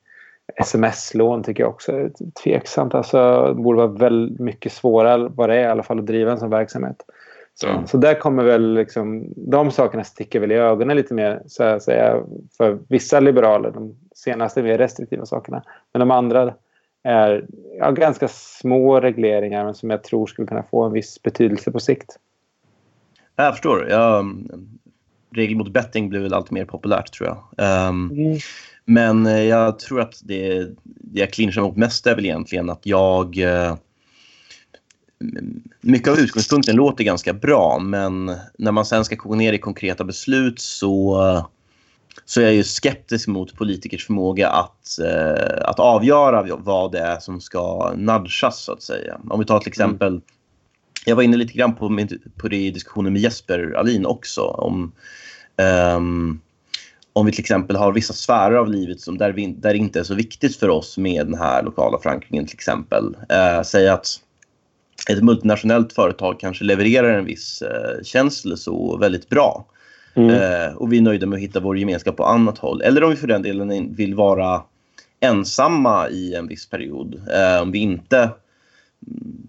Sms-lån 0.60 1.44
tycker 1.44 1.64
jag 1.64 1.70
också 1.70 1.92
är 1.92 2.12
tveksamt. 2.44 2.94
Alltså, 2.96 3.48
det 3.48 3.62
borde 3.62 3.78
vara 3.78 3.88
väldigt 3.88 4.40
mycket 4.40 4.72
svårare 4.72 5.32
vad 5.36 5.50
det 5.50 5.56
är 5.56 5.62
i 5.62 5.66
alla 5.72 5.84
fall 5.84 6.00
att 6.00 6.06
driva 6.06 6.32
en 6.32 6.40
sån 6.40 6.50
verksamhet. 6.50 7.06
Så, 7.56 7.68
Mm. 7.68 7.88
så 7.88 7.98
där 7.98 8.14
kommer 8.20 8.44
väl 8.44 8.74
liksom, 8.74 9.34
de 9.36 9.72
sakerna 9.72 10.04
sticker 10.04 10.40
väl 10.40 10.52
i 10.52 10.56
ögonen 10.56 10.98
lite 10.98 11.14
mer 11.14 11.42
så 11.48 11.64
att 11.64 11.84
säga, 11.84 12.24
för 12.58 12.80
vissa 12.88 13.20
liberaler. 13.20 13.72
De 13.72 13.96
senaste 14.16 14.64
mer 14.64 14.78
restriktiva 14.78 15.26
sakerna. 15.26 15.64
Men 15.94 16.00
de 16.00 16.12
andra 16.12 16.54
är 17.04 17.46
ja, 17.80 17.92
ganska 17.92 18.28
små 18.28 19.00
regleringar 19.00 19.66
men 19.66 19.76
som 19.76 19.90
jag 19.90 20.04
tror 20.04 20.28
skulle 20.28 20.48
kunna 20.48 20.64
få 20.64 20.84
en 20.84 20.92
viss 20.92 21.24
betydelse 21.24 21.72
på 21.72 21.80
sikt. 21.80 22.20
Jag 23.36 23.54
förstår. 23.54 23.90
Jag, 23.90 24.26
regel 25.36 25.58
mot 25.58 25.70
betting 25.70 26.10
blir 26.10 26.20
väl 26.20 26.34
allt 26.34 26.52
mer 26.52 26.66
populärt 26.66 27.14
tror 27.14 27.30
jag. 27.30 27.68
Ehm, 27.68 28.12
men 28.90 29.26
eh, 29.26 29.44
jag 29.44 29.80
tror 29.80 30.02
att 30.02 30.22
det, 30.24 30.64
det 30.84 31.20
jag 31.20 31.34
clinchar 31.34 31.62
mot 31.62 31.78
mest 31.78 32.08
är 32.08 32.16
väl 32.16 32.26
egentligen 32.26 32.70
att 32.70 32.86
jag... 32.86 33.38
Eh, 33.38 33.76
mycket 35.82 36.08
av 36.08 36.20
utgångspunkten 36.20 36.76
låter 36.76 37.04
ganska 37.04 37.34
bra 37.34 37.80
men 37.80 38.36
när 38.58 38.72
man 38.72 38.86
sen 38.86 39.06
ska 39.06 39.16
koka 39.16 39.36
ner 39.36 39.54
i 39.54 39.58
konkreta 39.58 40.04
beslut 40.04 40.60
så, 40.60 41.18
så 42.26 42.42
är 42.42 42.46
jag 42.46 42.54
ju 42.54 42.64
skeptisk 42.64 43.28
mot 43.28 43.56
politikers 43.56 44.06
förmåga 44.06 44.50
att, 44.50 45.00
eh, 45.00 45.70
att 45.70 45.80
avgöra 45.80 46.56
vad 46.58 46.92
det 46.92 47.00
är 47.00 47.20
som 47.20 47.42
ska 47.42 47.94
nudgas 47.98 48.64
så 48.64 48.72
att 48.72 48.82
säga. 48.82 49.20
Om 49.30 49.40
vi 49.40 49.46
tar 49.46 49.60
till 49.60 49.70
exempel 49.70 50.22
jag 51.06 51.16
var 51.16 51.24
inne 51.24 51.38
lite 51.38 51.54
grann 51.54 51.76
på, 51.76 52.08
på 52.38 52.48
det 52.48 52.58
i 52.58 52.72
diskussionen 52.72 53.14
med 53.14 53.22
Jesper 53.22 53.74
Alin 53.78 54.06
också. 54.06 54.42
Om, 54.42 54.92
um, 55.96 56.42
om 57.18 57.26
vi 57.26 57.32
till 57.32 57.42
exempel 57.42 57.76
har 57.76 57.92
vissa 57.92 58.14
sfärer 58.14 58.56
av 58.56 58.72
livet 58.72 59.02
som 59.02 59.18
där, 59.18 59.32
vi, 59.32 59.48
där 59.48 59.74
det 59.74 59.78
inte 59.78 60.00
är 60.00 60.04
så 60.04 60.16
viktigt 60.16 60.56
för 60.56 60.70
oss 60.70 60.98
med 60.98 61.26
den 61.26 61.38
här 61.38 61.64
lokala 61.64 62.00
förankringen 62.00 62.46
till 62.46 62.56
exempel. 62.56 63.18
Eh, 63.30 63.64
säg 63.64 63.90
att 63.90 64.08
ett 65.10 65.24
multinationellt 65.24 65.94
företag 65.94 66.40
kanske 66.40 66.64
levererar 66.64 67.18
en 67.18 67.26
viss 67.26 67.62
eh, 67.62 68.04
tjänst 68.04 68.46
eller 68.46 68.56
så 68.56 68.98
väldigt 68.98 69.30
bra. 69.30 69.66
Mm. 70.14 70.30
Eh, 70.30 70.74
och 70.76 70.94
vi 70.94 70.98
är 70.98 71.02
nöjda 71.02 71.28
med 71.28 71.38
att 71.38 71.44
hitta 71.44 71.60
vår 71.60 71.78
gemenskap 71.78 72.18
på 72.18 72.26
annat 72.26 72.58
håll. 72.58 72.82
Eller 72.82 73.04
om 73.04 73.10
vi 73.10 73.16
för 73.16 73.28
den 73.28 73.42
delen 73.42 73.96
vill 73.96 74.16
vara 74.16 74.62
ensamma 75.20 76.10
i 76.10 76.36
en 76.36 76.48
viss 76.48 76.70
period. 76.70 77.22
Eh, 77.34 77.62
om 77.62 77.72
vi 77.72 77.80
inte 77.80 78.30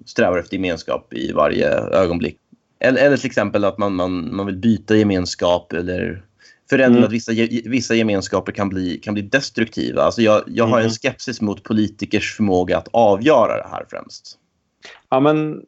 strävar 0.06 0.38
efter 0.38 0.56
gemenskap 0.56 1.14
i 1.14 1.32
varje 1.32 1.70
ögonblick. 1.74 2.36
Eller, 2.80 3.02
eller 3.02 3.16
till 3.16 3.26
exempel 3.26 3.64
att 3.64 3.78
man, 3.78 3.94
man, 3.94 4.36
man 4.36 4.46
vill 4.46 4.56
byta 4.56 4.96
gemenskap 4.96 5.72
eller 5.72 6.22
för 6.70 6.78
den 6.78 6.92
Mm. 6.92 7.04
att 7.04 7.12
vissa, 7.12 7.32
vissa 7.64 7.94
gemenskaper 7.94 8.52
kan 8.52 8.68
bli, 8.68 8.98
kan 8.98 9.14
bli 9.14 9.22
destruktiva. 9.22 10.02
Alltså 10.02 10.22
jag, 10.22 10.42
jag 10.46 10.64
har 10.64 10.78
en 10.78 10.82
Mm. 10.84 10.90
skepsis 10.90 11.40
mot 11.40 11.62
politikers 11.62 12.36
förmåga 12.36 12.78
att 12.78 12.88
avgöra 12.92 13.56
det 13.56 13.68
här 13.70 13.84
främst. 13.90 14.38
Ja, 15.10 15.20
men 15.20 15.62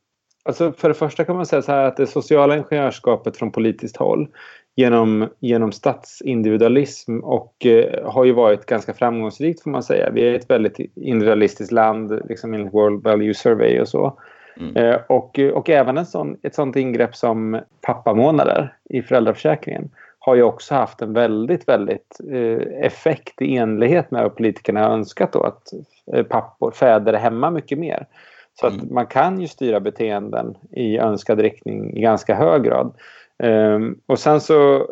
alltså 0.45 0.73
för 0.73 0.89
det 0.89 0.95
första 0.95 1.25
kan 1.25 1.37
man 1.37 1.47
säga 1.47 1.63
så 1.63 1.73
här 1.73 1.85
att 1.85 1.97
det 1.97 2.07
sociala 2.07 2.57
ingenjörskapet 2.57 3.37
från 3.37 3.53
politiskt 3.53 3.97
håll 3.97 4.29
genom, 4.77 5.29
genom 5.41 5.73
statsindividualism 5.73 7.19
och 7.21 7.67
eh, 7.67 8.13
har 8.13 8.25
ju 8.25 8.33
varit 8.33 8.67
ganska 8.67 8.95
framgångsrikt 8.95 9.63
får 9.63 9.71
man 9.71 9.83
säga. 9.83 10.11
Vi 10.11 10.29
är 10.29 10.35
ett 10.35 10.51
väldigt 10.51 10.79
individualistiskt 10.95 11.73
land 11.73 12.21
liksom 12.29 12.55
enligt 12.55 12.75
World 12.75 13.03
Value 13.03 13.35
Survey 13.35 13.81
och 13.81 13.89
så. 13.89 14.19
Mm. 14.61 14.77
Eh, 14.77 15.01
och, 15.09 15.39
och 15.39 15.71
även 15.71 15.99
en 15.99 16.07
sån, 16.07 16.37
ett 16.43 16.55
sånt 16.55 16.77
ingrepp 16.77 17.17
som 17.17 17.61
pappamånader 17.81 18.75
i 18.91 19.03
föräldraförsäkringen 19.03 19.91
har 20.23 20.35
ju 20.35 20.43
också 20.43 20.75
haft 20.75 21.03
en 21.03 21.13
väldigt, 21.13 21.69
väldigt 21.69 22.21
eh, 22.33 22.85
effekt 22.87 23.43
i 23.43 23.57
enlighet 23.57 24.11
med 24.11 24.23
vad 24.23 24.37
politikerna 24.37 24.81
har 24.81 24.91
önskat 24.91 25.33
då 25.33 25.43
att 25.43 25.63
eh, 26.15 26.23
pappor, 26.23 26.71
fäder 26.71 27.13
är 27.13 27.19
hemma 27.19 27.51
mycket 27.51 27.79
mer. 27.79 28.07
Så 28.61 28.67
att 28.67 28.73
Mm. 28.73 28.95
man 28.95 29.07
kan 29.07 29.41
ju 29.41 29.49
styra 29.49 29.81
beteenden 29.81 30.55
i 30.71 30.99
önskad 30.99 31.41
riktning 31.41 31.97
i 31.97 32.01
ganska 32.01 32.35
hög 32.35 32.63
grad. 32.63 32.95
Ehm, 33.43 33.99
och 34.07 34.19
sen 34.19 34.41
så, 34.41 34.89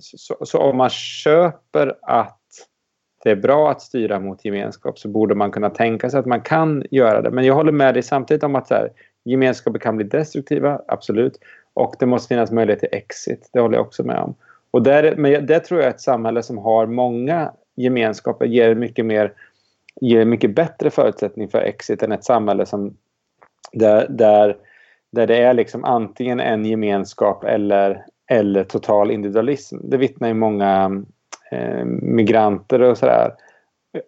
så, 0.00 0.36
så 0.40 0.58
om 0.58 0.76
man 0.76 0.90
köper 0.90 1.94
att 2.02 2.40
det 3.24 3.30
är 3.30 3.36
bra 3.36 3.70
att 3.70 3.82
styra 3.82 4.20
mot 4.20 4.44
gemenskap 4.44 4.98
så 4.98 5.08
borde 5.08 5.34
man 5.34 5.50
kunna 5.50 5.70
tänka 5.70 6.10
sig 6.10 6.20
att 6.20 6.26
man 6.26 6.40
kan 6.40 6.84
göra 6.90 7.22
det. 7.22 7.30
Men 7.30 7.44
jag 7.44 7.54
håller 7.54 7.72
med 7.72 7.94
dig 7.94 8.02
samtidigt 8.02 8.44
om 8.44 8.56
att 8.56 8.68
så 8.68 8.74
här, 8.74 8.90
gemenskaper 9.24 9.78
kan 9.78 9.96
bli 9.96 10.06
destruktiva, 10.06 10.80
absolut. 10.88 11.38
Och 11.74 11.94
det 11.98 12.06
måste 12.06 12.28
finnas 12.28 12.50
möjlighet 12.50 12.80
till 12.80 12.88
exit. 12.92 13.50
Det 13.52 13.60
håller 13.60 13.76
jag 13.76 13.86
också 13.86 14.02
med 14.02 14.18
om. 14.18 14.34
Och 14.74 14.82
där, 14.82 15.16
men 15.16 15.46
det 15.46 15.60
tror 15.60 15.80
jag 15.80 15.86
är 15.86 15.94
ett 15.94 16.00
samhälle 16.00 16.42
som 16.42 16.58
har 16.58 16.86
många 16.86 17.52
gemenskaper 17.76 18.46
ger 18.46 18.74
mycket 18.74 19.06
mer 19.06 19.32
ger 20.00 20.24
mycket 20.24 20.54
bättre 20.54 20.90
förutsättning 20.90 21.48
för 21.48 21.58
exit 21.58 22.02
än 22.02 22.12
ett 22.12 22.24
samhälle 22.24 22.66
som 22.66 22.96
där, 23.72 24.06
där, 24.08 24.56
där 25.12 25.26
det 25.26 25.36
är 25.36 25.54
liksom 25.54 25.84
antingen 25.84 26.40
en 26.40 26.64
gemenskap 26.64 27.44
eller, 27.44 28.04
eller 28.30 28.64
total 28.64 29.10
individualism. 29.10 29.78
Det 29.82 29.96
vittnar 29.96 30.28
ju 30.28 30.34
många 30.34 31.02
eh, 31.50 31.84
migranter 31.84 32.82
och 32.82 32.98
sådär 32.98 33.34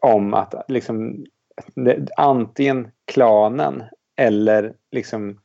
om 0.01 0.35
att 0.35 0.55
liksom, 0.69 1.25
det, 1.75 2.09
antingen 2.17 2.91
klanen 3.05 3.83
eller 4.17 4.73
liksom 4.93 5.41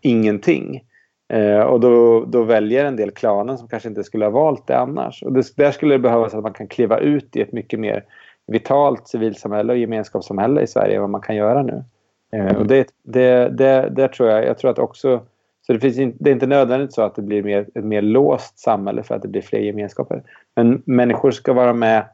ingenting. 0.00 0.85
Eh, 1.28 1.60
och 1.60 1.80
då, 1.80 2.24
då 2.24 2.42
väljer 2.42 2.84
en 2.84 2.96
del 2.96 3.10
klanen 3.10 3.58
som 3.58 3.68
kanske 3.68 3.88
inte 3.88 4.04
skulle 4.04 4.24
ha 4.24 4.30
valt 4.30 4.66
det 4.66 4.78
annars. 4.78 5.22
Och 5.22 5.32
det, 5.32 5.56
där 5.56 5.70
skulle 5.70 5.94
det 5.94 5.98
behövas 5.98 6.34
att 6.34 6.42
man 6.42 6.52
kan 6.52 6.68
kliva 6.68 6.98
ut 6.98 7.36
i 7.36 7.40
ett 7.40 7.52
mycket 7.52 7.80
mer 7.80 8.04
vitalt 8.46 9.08
civilsamhälle 9.08 9.72
och 9.72 9.78
gemenskapssamhälle 9.78 10.60
i 10.60 10.66
Sverige 10.66 10.94
än 10.94 11.00
vad 11.00 11.10
man 11.10 11.20
kan 11.20 11.36
göra 11.36 11.62
nu. 11.62 11.84
Eh, 12.32 12.56
och 12.56 12.66
det, 12.66 12.88
det, 13.02 13.48
det, 13.48 13.88
det, 13.96 14.08
tror 14.08 14.28
jag, 14.28 14.44
jag 14.44 14.58
tror 14.58 14.70
att 14.70 14.78
också 14.78 15.20
så 15.66 15.72
det, 15.72 15.80
finns 15.80 15.98
in, 15.98 16.16
det 16.18 16.30
är 16.30 16.34
inte 16.34 16.46
nödvändigt 16.46 16.92
så 16.92 17.02
att 17.02 17.14
det 17.14 17.22
blir 17.22 17.42
mer, 17.42 17.66
ett 17.74 17.84
mer 17.84 18.02
låst 18.02 18.58
samhälle 18.58 19.02
för 19.02 19.14
att 19.14 19.22
det 19.22 19.28
blir 19.28 19.42
fler 19.42 19.60
gemenskaper. 19.60 20.22
Men 20.56 20.82
människor 20.84 21.30
ska 21.30 21.52
vara 21.52 21.72
med 21.72 22.04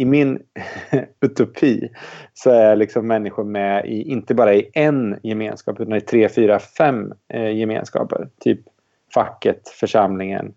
i 0.00 0.04
min 0.04 0.38
utopi 1.20 1.88
så 2.34 2.50
är 2.50 2.76
liksom 2.76 3.06
människor 3.06 3.44
med 3.44 3.86
i, 3.86 4.02
inte 4.02 4.34
bara 4.34 4.54
i 4.54 4.70
en 4.74 5.16
gemenskap 5.22 5.80
utan 5.80 5.96
i 5.96 6.00
tre, 6.00 6.28
fyra, 6.28 6.58
fem 6.58 7.12
eh, 7.28 7.56
gemenskaper. 7.56 8.28
Typ 8.40 8.60
facket, 9.14 9.68
församlingen, 9.68 10.54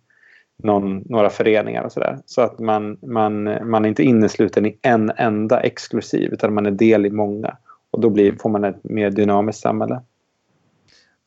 någon, 0.63 1.03
några 1.05 1.29
föreningar 1.29 1.83
och 1.83 1.91
sådär. 1.91 2.19
Så 2.25 2.41
att 2.41 2.59
man, 2.59 2.97
man, 3.01 3.43
man 3.69 3.85
är 3.85 3.89
inte 3.89 4.03
innesluten 4.03 4.65
i 4.65 4.77
en 4.81 5.11
enda 5.17 5.59
exklusiv 5.59 6.33
utan 6.33 6.53
man 6.53 6.65
är 6.65 6.71
del 6.71 7.05
i 7.05 7.09
många. 7.09 7.57
Och 7.91 8.01
då 8.01 8.09
blir, 8.09 8.35
får 8.41 8.49
man 8.49 8.63
ett 8.63 8.83
mer 8.83 9.09
dynamiskt 9.09 9.61
samhälle. 9.61 10.01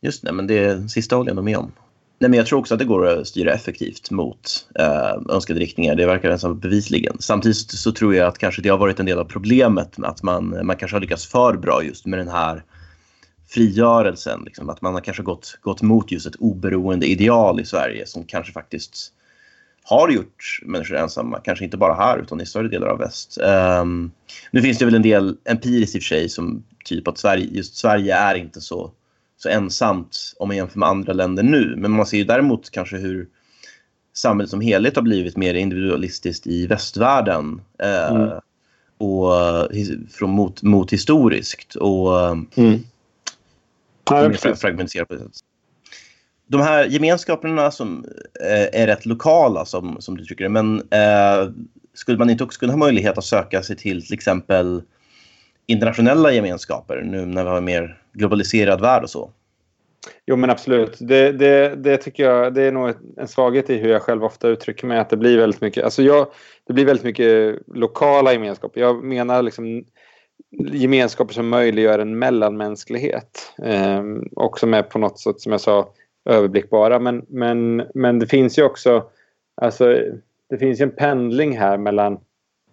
Just 0.01 0.25
det, 0.25 0.33
men 0.33 0.47
det 0.47 0.91
sista 0.91 1.17
håller 1.17 1.31
jag 1.31 1.37
nog 1.37 1.45
med 1.45 1.57
om. 1.57 1.73
Nej, 2.19 2.31
men 2.31 2.39
jag 2.39 2.47
tror 2.47 2.59
också 2.59 2.75
att 2.75 2.79
det 2.79 2.85
går 2.85 3.07
att 3.07 3.27
styra 3.27 3.53
effektivt 3.53 4.11
mot 4.11 4.69
eh, 4.79 5.35
önskade 5.35 5.61
riktningar. 5.61 5.95
Det 5.95 6.07
verkar 6.07 6.31
nästan 6.31 6.59
bevisligen. 6.59 7.17
Samtidigt 7.21 7.71
så 7.71 7.93
tror 7.93 8.15
jag 8.15 8.29
att 8.29 8.39
kanske 8.39 8.63
det 8.63 8.69
har 8.69 8.79
varit 8.79 9.01
en 9.01 9.07
del 9.07 9.19
av 9.19 9.25
problemet 9.25 9.97
att 10.03 10.23
man, 10.23 10.67
man 10.67 10.77
kanske 10.77 10.95
har 10.95 11.01
lyckats 11.01 11.27
för 11.27 11.57
bra 11.57 11.83
just 11.83 12.07
med 12.07 12.19
den 12.19 12.29
här 12.29 12.63
frigörelsen. 13.49 14.43
Liksom, 14.45 14.71
att 14.71 14.83
man 14.83 14.95
har 14.95 15.01
kanske 15.01 15.23
gått, 15.23 15.59
gått 15.61 15.83
mot 15.83 16.13
just 16.13 16.27
ett 16.27 16.37
oberoende 16.37 17.07
ideal 17.07 17.61
i 17.61 17.65
Sverige 17.65 18.07
som 18.07 18.25
kanske 18.25 18.53
faktiskt 18.53 19.13
har 19.83 20.09
gjort 20.09 20.61
människor 20.63 20.97
ensamma. 20.97 21.41
Kanske 21.41 21.65
inte 21.65 21.77
bara 21.77 21.95
här 21.95 22.19
utan 22.19 22.41
i 22.41 22.47
större 22.47 22.69
delar 22.69 22.87
av 22.87 22.99
väst. 22.99 23.39
Um, 23.81 24.13
nu 24.51 24.63
finns 24.63 24.79
det 24.79 24.85
väl 24.85 24.95
en 24.95 25.03
del 25.03 25.37
empiriskt 25.45 25.97
i 25.97 25.99
och 25.99 26.03
för 26.03 26.09
sig 26.09 26.29
som 26.29 26.65
typ 26.85 27.09
att 27.09 27.19
Sverige, 27.19 27.49
just 27.51 27.77
Sverige 27.77 28.17
är 28.17 28.35
inte 28.35 28.61
så 28.61 28.93
så 29.45 29.49
ensamt 29.49 30.35
om 30.39 30.49
man 30.49 30.57
jämför 30.57 30.79
med 30.79 30.89
andra 30.89 31.13
länder 31.13 31.43
nu. 31.43 31.75
Men 31.77 31.91
man 31.91 32.07
ser 32.07 32.17
ju 32.17 32.25
däremot 32.25 32.71
kanske 32.71 32.97
hur 32.97 33.29
samhället 34.15 34.51
som 34.51 34.61
helhet 34.61 34.97
har 34.97 35.03
blivit 35.03 35.37
mer 35.37 35.55
individualistiskt 35.55 36.47
i 36.47 36.67
västvärlden. 36.67 37.61
Eh, 37.79 38.11
mm. 38.11 38.31
och 38.99 39.33
från 40.11 40.31
mot, 40.31 40.63
mot 40.63 40.93
historiskt 40.93 41.75
och 41.75 42.21
mm. 42.57 42.81
ja, 44.11 44.29
mer 44.29 44.55
fragmentiserat 44.55 45.09
på 45.09 45.15
det 45.15 45.21
sättet. 45.21 45.41
De 46.47 46.61
här 46.61 46.85
gemenskaperna 46.85 47.71
som 47.71 48.05
eh, 48.41 48.83
är 48.83 48.87
rätt 48.87 49.07
lokala 49.07 49.65
som, 49.65 49.97
som 50.01 50.17
du 50.17 50.25
tycker 50.25 50.49
men 50.49 50.81
eh, 50.81 51.51
skulle 51.95 52.19
man 52.19 52.31
inte 52.31 52.45
också 52.45 52.61
kunna 52.61 52.73
ha 52.73 52.79
möjlighet 52.79 53.19
att 53.19 53.25
söka 53.25 53.63
sig 53.63 53.77
till 53.77 54.07
till 54.07 54.15
exempel 54.15 54.83
internationella 55.67 56.33
gemenskaper 56.33 57.03
nu 57.03 57.27
när 57.27 57.45
vi 57.45 57.51
har 57.51 57.57
en 57.57 57.65
mer 57.65 58.03
globaliserad 58.13 58.81
värld 58.81 59.03
och 59.03 59.11
så? 59.11 59.31
Jo 60.27 60.37
men 60.37 60.51
absolut. 60.51 60.97
Det, 61.01 61.33
det, 61.33 61.75
det 61.75 61.97
tycker 61.97 62.25
jag 62.25 62.55
det 62.55 62.63
är 62.63 62.73
nog 62.73 62.95
en 63.17 63.29
svaghet 63.29 63.71
i 63.71 63.79
hur 63.79 63.91
jag 63.91 64.03
själv 64.03 64.25
ofta 64.25 64.49
uttrycker 64.49 64.87
mig. 64.87 64.99
Att 64.99 65.11
det 65.11 65.17
blir 65.17 65.39
väldigt 65.39 65.61
mycket, 65.61 65.85
alltså 65.85 66.03
jag, 66.03 66.27
det 66.67 66.73
blir 66.73 66.85
väldigt 66.85 67.05
mycket 67.05 67.59
lokala 67.67 68.33
gemenskaper. 68.33 68.81
Jag 68.81 69.05
menar 69.05 69.43
liksom 69.43 69.85
gemenskaper 70.73 71.35
som 71.35 71.49
möjliggör 71.49 71.99
en 71.99 72.19
mellanmänsklighet. 72.19 73.53
Eh, 73.63 74.03
och 74.37 74.59
som 74.59 74.75
är 74.75 74.83
på 74.83 74.99
något 74.99 75.21
sätt 75.21 75.41
som 75.41 75.53
jag 75.53 75.61
sa 75.61 75.89
överblickbara. 76.25 76.99
Men, 76.99 77.25
men, 77.29 77.83
men 77.95 78.19
det 78.19 78.27
finns 78.27 78.59
ju 78.59 78.63
också 78.63 79.05
alltså, 79.55 79.97
det 80.51 80.59
finns 80.59 80.81
ju 80.81 80.83
en 80.83 80.91
pendling 80.91 81.59
här 81.59 81.79
mellan 81.79 82.19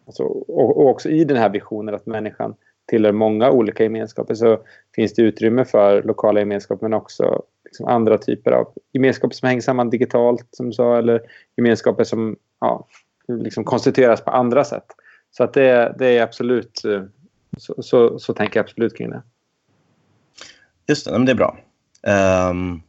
alltså, 0.06 0.24
och, 0.24 0.78
och 0.78 0.90
också 0.90 1.10
i 1.10 1.24
den 1.24 1.38
här 1.38 1.50
visionen 1.50 1.96
att 1.96 2.06
människan 2.06 2.56
tillhör 2.92 3.12
många 3.12 3.52
olika 3.52 3.84
gemenskaper 3.84 4.34
så 4.36 4.60
finns 4.96 5.14
det 5.14 5.22
utrymme 5.22 5.66
för 5.66 6.04
lokala 6.04 6.40
gemenskaper 6.40 6.86
men 6.86 6.94
också 6.94 7.44
liksom 7.66 7.88
andra 7.88 8.18
typer 8.18 8.52
av 8.52 8.74
gemenskaper 8.94 9.36
som 9.36 9.48
hänger 9.48 9.62
samman 9.62 9.90
digitalt 9.90 10.48
som 10.52 10.66
du 10.66 10.74
sa 10.74 10.98
eller 10.98 11.22
gemenskaper 11.58 12.04
som 12.04 12.36
ja, 12.60 12.88
liksom 13.28 13.64
konstitueras 13.64 14.22
på 14.22 14.32
andra 14.32 14.64
sätt. 14.64 14.86
Så 15.32 15.44
att 15.44 15.54
det, 15.54 15.96
det 16.00 16.18
är 16.18 16.24
absolut 16.24 16.82
så, 17.58 17.84
så, 17.84 18.20
så, 18.20 18.34
tänker 18.34 18.60
jag 18.60 18.64
absolut 18.64 18.98
kring 18.98 19.10
det. 19.10 19.22
Just 20.88 21.06
det, 21.06 21.12
men 21.12 21.26
det 21.26 21.32
är 21.32 21.36
bra. 21.36 21.58
Um, 22.50 22.82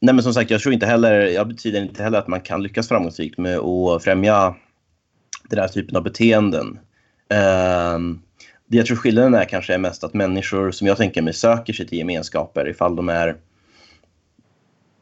nej 0.00 0.14
men 0.14 0.22
som 0.22 0.34
sagt, 0.34 0.50
jag 0.50 0.60
tror 0.60 0.74
inte 0.74 0.86
heller, 0.86 1.20
jag 1.20 1.48
betyder 1.48 1.82
inte 1.82 2.02
heller 2.02 2.18
att 2.18 2.28
man 2.28 2.40
kan 2.40 2.62
lyckas 2.62 2.88
framgångsrikt 2.88 3.38
med 3.38 3.58
att 3.58 4.04
främja 4.04 4.56
den 5.48 5.58
här 5.58 5.68
typen 5.68 5.96
av 5.96 6.02
beteenden. 6.02 6.78
Um, 7.94 8.22
det 8.66 8.76
jag 8.76 8.86
tror 8.86 8.96
skillnaden 8.96 9.34
är 9.34 9.44
kanske 9.44 9.74
är 9.74 9.78
mest 9.78 10.04
att 10.04 10.14
människor 10.14 10.70
som 10.70 10.86
jag 10.86 10.96
tänker 10.96 11.22
mig 11.22 11.32
söker 11.32 11.72
sig 11.72 11.86
till 11.86 11.98
gemenskaper 11.98 12.68
ifall 12.68 12.96
de 12.96 13.08
är 13.08 13.36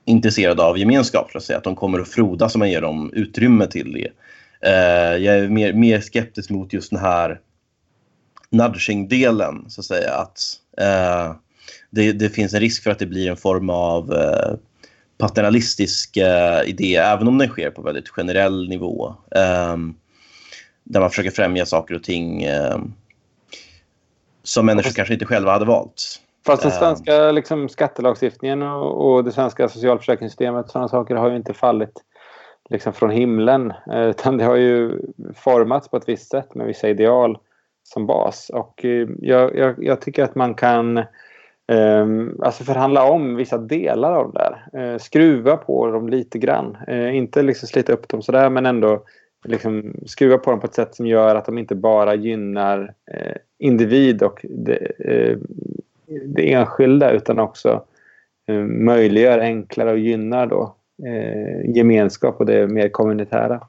intresserade 0.05 0.62
av 0.62 0.79
gemenskap. 0.79 1.31
Så 1.33 1.39
att, 1.39 1.45
säga. 1.45 1.59
att 1.59 1.65
de 1.65 1.77
kommer 1.77 2.01
att 2.01 2.09
frodas 2.09 2.55
om 2.55 2.59
man 2.59 2.71
ger 2.71 2.81
dem 2.81 3.11
utrymme 3.12 3.67
till 3.67 3.93
det. 3.93 4.11
Uh, 4.67 5.25
jag 5.25 5.39
är 5.39 5.49
mer, 5.49 5.73
mer 5.73 6.01
skeptisk 6.01 6.51
mot 6.51 6.73
just 6.73 6.91
den 6.91 7.01
här 7.01 7.41
nudging-delen. 8.51 9.65
Så 9.71 9.81
att 9.81 9.85
säga. 9.85 10.15
Att, 10.15 10.41
uh, 10.81 11.37
det, 11.91 12.12
det, 12.12 12.31
finns 12.31 12.55
en 12.55 12.61
risk 12.61 12.83
för 12.83 12.91
att 12.91 12.99
det 12.99 13.07
blir 13.07 13.31
en 13.31 13.37
form 13.37 13.71
av 13.71 14.12
uh, 14.12 14.57
paternalistisk 15.19 16.17
idé, 16.67 16.97
även 16.97 17.29
om 17.29 17.39
den 17.39 17.49
sker 17.49 17.71
på 17.71 17.83
väldigt 17.83 18.09
generell 18.09 18.69
nivå. 18.69 19.15
Där 20.85 21.01
man 21.01 21.11
försöker 21.11 21.31
främja 21.31 21.67
saker 21.67 21.95
och 21.95 22.03
ting 22.03 22.47
som 24.45 24.66
människor 24.66 24.82
Fast, 24.82 24.97
kanske 24.97 25.14
inte 25.14 25.26
själva 25.26 25.53
hade 25.53 25.64
valt. 25.64 26.20
Fast 26.47 26.62
den 26.62 26.72
ehm. 26.72 26.78
svenska 26.78 27.30
liksom, 27.30 27.68
skattelagstiftningen 27.68 28.62
och, 28.62 29.14
och 29.14 29.24
det 29.24 29.32
svenska 29.32 29.68
socialförsäkringssystemet 29.68 30.70
sådana 30.70 30.88
saker 30.88 31.14
har 31.14 31.30
ju 31.30 31.36
inte 31.36 31.55
fallit 31.55 32.05
liksom, 32.70 32.92
från 32.92 33.11
himlen. 33.11 33.72
Eh, 33.92 34.03
utan 34.03 34.36
det 34.36 34.45
har 34.45 34.57
ju 34.57 35.01
formats 35.34 35.88
på 35.88 35.97
ett 35.97 36.09
visst 36.09 36.30
sätt 36.30 36.55
med 36.55 36.66
vissa 36.66 36.88
ideal 36.88 37.38
som 37.82 38.07
bas. 38.07 38.51
Och 38.55 38.84
eh, 38.84 39.09
jag, 39.18 39.57
jag, 39.57 39.84
jag 39.84 40.00
tycker 40.00 40.25
att 40.25 40.34
man 40.34 40.54
kan 40.54 40.99
eh, 41.68 42.07
alltså 42.42 42.64
förhandla 42.64 43.04
om 43.04 43.37
vissa 43.37 43.58
delar 43.58 44.12
av 44.12 44.33
det 44.33 44.38
där. 44.38 44.80
Eh, 44.80 44.99
skruva 44.99 45.57
på 45.57 45.87
dem 45.87 46.08
lite 46.08 46.38
grann. 46.38 46.76
Eh, 46.88 47.16
inte 47.16 47.42
liksom 47.42 47.68
slita 47.68 47.92
upp 47.92 48.08
dem 48.08 48.22
sådär 48.22 48.50
men 48.50 48.66
ändå 48.66 49.04
liksom 49.45 49.95
skruva 50.07 50.38
på 50.38 50.50
dem 50.50 50.61
på 50.61 50.66
ett 50.66 50.75
sätt 50.75 50.95
som 50.95 51.07
gör 51.07 51.37
att 51.37 51.46
de 51.46 51.58
inte 51.58 51.75
bara 51.75 52.14
gynnar 52.14 52.95
eh, 53.12 53.37
individ 53.58 54.22
och 54.22 54.46
det, 54.49 54.76
eh, 54.99 55.38
det 56.26 56.53
enskilda 56.53 57.11
utan 57.11 57.38
också 57.38 57.84
eh, 58.49 58.61
möjliggör 58.64 59.38
enklare 59.38 59.92
och 59.92 59.99
gynnar 59.99 60.46
då, 60.46 60.76
eh, 61.07 61.76
gemenskap 61.76 62.41
och 62.41 62.46
det 62.46 62.66
mer 62.66 62.88
kommunitära. 62.88 63.61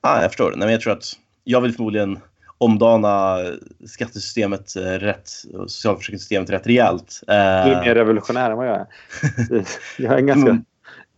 Ah, 0.00 0.22
jag 0.22 0.30
förstår. 0.30 0.54
Nej, 0.56 0.70
jag 0.70 0.80
tror 0.80 0.92
att 0.92 1.04
jag 1.44 1.60
vill 1.60 1.72
förmodligen 1.74 2.18
omdana 2.58 3.38
skattesystemet 3.86 4.76
rätt 4.76 5.30
och 5.54 5.70
socialförsäkringssystemet 5.70 6.50
rätt 6.50 6.66
rejält. 6.66 7.20
Du 7.26 7.32
är 7.32 7.80
mer 7.80 7.94
revolutionär 7.94 8.50
än 8.50 8.56
vad 8.56 8.66
jag 8.66 8.76
är. 8.76 8.86
Jag 9.98 10.12
är 10.12 10.18
en 10.18 10.26
ganska 10.26 10.50
mm. 10.50 10.64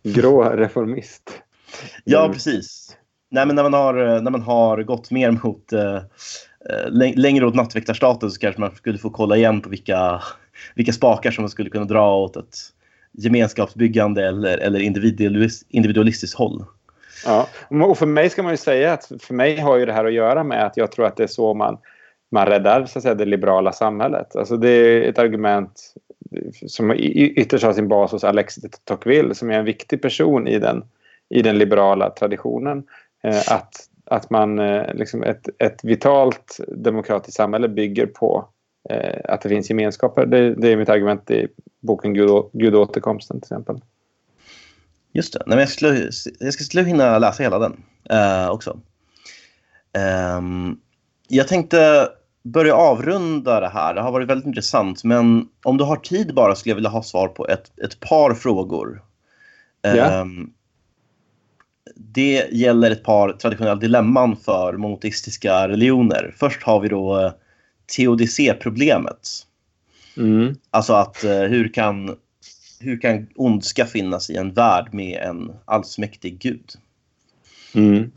grå 0.03 0.43
reformist. 0.43 1.41
Ja, 2.03 2.29
precis. 2.33 2.97
Nej, 3.29 3.45
men 3.45 3.55
när 3.55 3.63
man 3.63 3.73
har, 3.73 4.15
eh, 4.15 4.21
när 4.21 4.31
man 4.31 4.41
har 4.41 4.83
gått 4.83 5.11
mer 5.11 5.31
mot 5.31 5.73
eh, 5.73 5.95
eh 5.95 7.13
längre 7.15 7.45
åt 7.45 7.55
nattväktarstaten 7.55 8.31
så 8.31 8.39
kanske 8.39 8.61
man 8.61 8.75
skulle 8.75 8.97
få 8.97 9.09
kolla 9.09 9.37
igen 9.37 9.61
på 9.61 9.69
vilka, 9.69 10.21
vilka 10.75 10.93
spakar 10.93 11.31
som 11.31 11.41
man 11.41 11.49
skulle 11.49 11.69
kunna 11.69 11.85
dra 11.85 12.15
åt 12.15 12.37
ett 12.37 12.55
gemenskapsbyggande 13.11 14.27
eller, 14.27 14.57
eller 14.57 14.79
individualistiskt 15.69 16.37
håll. 16.37 16.65
Ja, 17.25 17.47
och 17.69 17.97
för 17.97 18.05
mig 18.05 18.29
ska 18.29 18.43
man 18.43 18.53
ju 18.53 18.57
säga 18.57 18.93
att 18.93 19.11
för 19.19 19.33
mig 19.33 19.59
har 19.59 19.77
ju 19.77 19.85
det 19.85 19.93
här 19.93 20.05
att 20.05 20.13
göra 20.13 20.43
med 20.43 20.65
att 20.65 20.77
jag 20.77 20.91
tror 20.91 21.05
att 21.05 21.15
det 21.17 21.23
är 21.23 21.27
så 21.27 21.53
man, 21.53 21.77
man 22.31 22.45
räddar 22.45 22.85
så 22.85 22.99
att 22.99 23.03
säga, 23.03 23.15
det 23.15 23.25
liberala 23.25 23.71
samhället. 23.71 24.35
Alltså 24.35 24.57
det 24.57 24.69
är 24.69 25.09
ett 25.09 25.19
argument 25.19 25.93
som 26.67 26.93
ytterst 26.95 27.63
har 27.63 27.73
sin 27.73 27.87
bas 27.87 28.11
hos 28.11 28.23
Alexis 28.23 28.63
de 28.63 28.69
Tocqueville 28.83 29.35
som 29.35 29.51
är 29.51 29.59
en 29.59 29.65
viktig 29.65 30.01
person 30.01 30.47
i 30.47 30.59
den, 30.59 30.83
i 31.29 31.41
den 31.41 31.57
liberala 31.57 32.09
traditionen. 32.09 32.83
Eh, 33.27 33.51
att, 33.51 33.89
att 34.05 34.29
man, 34.29 34.59
eh, 34.59 34.93
liksom 34.93 35.23
ett, 35.23 35.49
ett 35.59 35.83
vitalt 35.83 36.59
demokratiskt 36.67 37.37
samhälle 37.37 37.69
bygger 37.69 38.05
på 38.05 38.49
eh, 38.89 39.19
att 39.23 39.41
det 39.41 39.49
finns 39.49 39.69
gemenskaper. 39.69 40.25
Det, 40.25 40.55
det, 40.55 40.71
är 40.71 40.77
mitt 40.77 40.89
argument 40.89 41.31
i 41.31 41.47
boken 41.79 42.13
Gud, 42.13 42.29
Gud 42.53 42.75
återkomsten 42.75 43.41
till 43.41 43.45
exempel. 43.45 43.81
Just 45.11 45.33
det. 45.33 45.43
Nej, 45.45 45.59
jag, 45.59 45.69
skulle, 45.69 46.09
jag 46.39 46.53
skulle 46.53 46.83
hinna 46.83 47.19
läsa 47.19 47.43
hela 47.43 47.59
den 47.59 47.83
uh, 48.11 48.49
också. 48.49 48.79
Um, 50.37 50.79
jag 51.27 51.47
tänkte 51.47 52.09
börja 52.43 52.75
avrunda 52.75 53.59
det 53.59 53.69
här. 53.69 53.93
Det 53.93 54.01
har 54.01 54.11
varit 54.11 54.29
väldigt 54.29 54.47
intressant. 54.47 55.03
Men 55.03 55.47
om 55.63 55.77
du 55.77 55.83
har 55.83 55.95
tid 55.95 56.33
bara 56.33 56.55
skulle 56.55 56.71
jag 56.71 56.75
vilja 56.75 56.89
ha 56.89 57.03
svar 57.03 57.27
på 57.27 57.47
ett, 57.47 57.79
ett 57.83 57.99
par 57.99 58.33
frågor. 58.33 59.03
Ja. 59.81 60.21
Um, 60.21 60.53
det 61.95 62.47
gäller 62.51 62.91
ett 62.91 63.03
par 63.03 63.31
traditionella 63.31 63.75
dilemman 63.75 64.35
för 64.35 64.73
monoteistiska 64.73 65.67
religioner. 65.67 66.33
Först 66.37 66.63
har 66.63 66.79
vi 66.79 66.87
då 66.87 67.19
eh, 67.19 67.31
teodicé-problemet. 67.95 69.27
Mm. 70.17 70.55
Alltså 70.71 70.93
att 70.93 71.23
uh, 71.25 71.31
hur 71.31 71.67
kan, 71.67 72.17
hur 72.79 73.01
kan 73.01 73.27
ondska 73.35 73.85
finnas 73.85 74.29
i 74.29 74.35
en 74.35 74.53
värld 74.53 74.89
med 74.91 75.21
en 75.21 75.51
allsmäktig 75.65 76.39
gud? 76.39 76.71
Mm. 77.75 78.11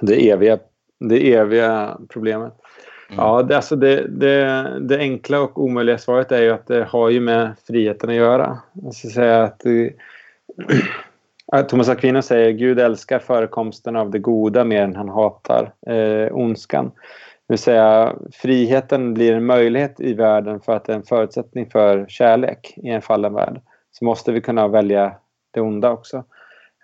Det 0.00 0.30
eviga, 0.30 0.58
det 0.98 1.34
eviga 1.34 1.98
problemet. 2.08 2.52
Mm. 3.08 3.24
Ja, 3.24 3.42
det, 3.42 3.56
alltså 3.56 3.76
det, 3.76 4.08
det, 4.08 4.72
det, 4.80 4.98
enkla 4.98 5.40
och 5.40 5.62
omöjliga 5.64 5.98
svaret 5.98 6.32
är 6.32 6.42
ju 6.42 6.50
att 6.50 6.66
det 6.66 6.84
har 6.84 7.10
ju 7.10 7.20
med 7.20 7.52
friheten 7.66 8.10
att 8.10 8.16
göra. 8.16 8.58
Ska 8.92 9.08
säga 9.08 9.42
att 9.42 9.62
Thomas 11.68 11.88
Aquino 11.88 12.22
säger 12.22 12.50
Gud 12.50 12.80
älskar 12.80 13.18
förekomsten 13.18 13.96
av 13.96 14.10
det 14.10 14.18
goda 14.18 14.64
mer 14.64 14.82
än 14.82 14.96
han 14.96 15.08
hatar 15.08 15.72
eh, 15.86 16.36
ondskan. 16.36 16.84
Det 17.48 17.52
vill 17.52 17.58
säga 17.58 18.16
friheten 18.32 19.14
blir 19.14 19.32
en 19.32 19.46
möjlighet 19.46 20.00
i 20.00 20.14
världen 20.14 20.60
för 20.60 20.76
att 20.76 20.84
det 20.84 20.92
är 20.92 20.96
en 20.96 21.02
förutsättning 21.02 21.70
för 21.70 22.06
kärlek 22.08 22.74
i 22.76 22.88
en 22.88 23.02
fallen 23.02 23.34
värld. 23.34 23.60
Så 23.92 24.04
måste 24.04 24.32
vi 24.32 24.40
kunna 24.40 24.68
välja 24.68 25.12
det 25.50 25.60
onda 25.60 25.90
också. 25.90 26.24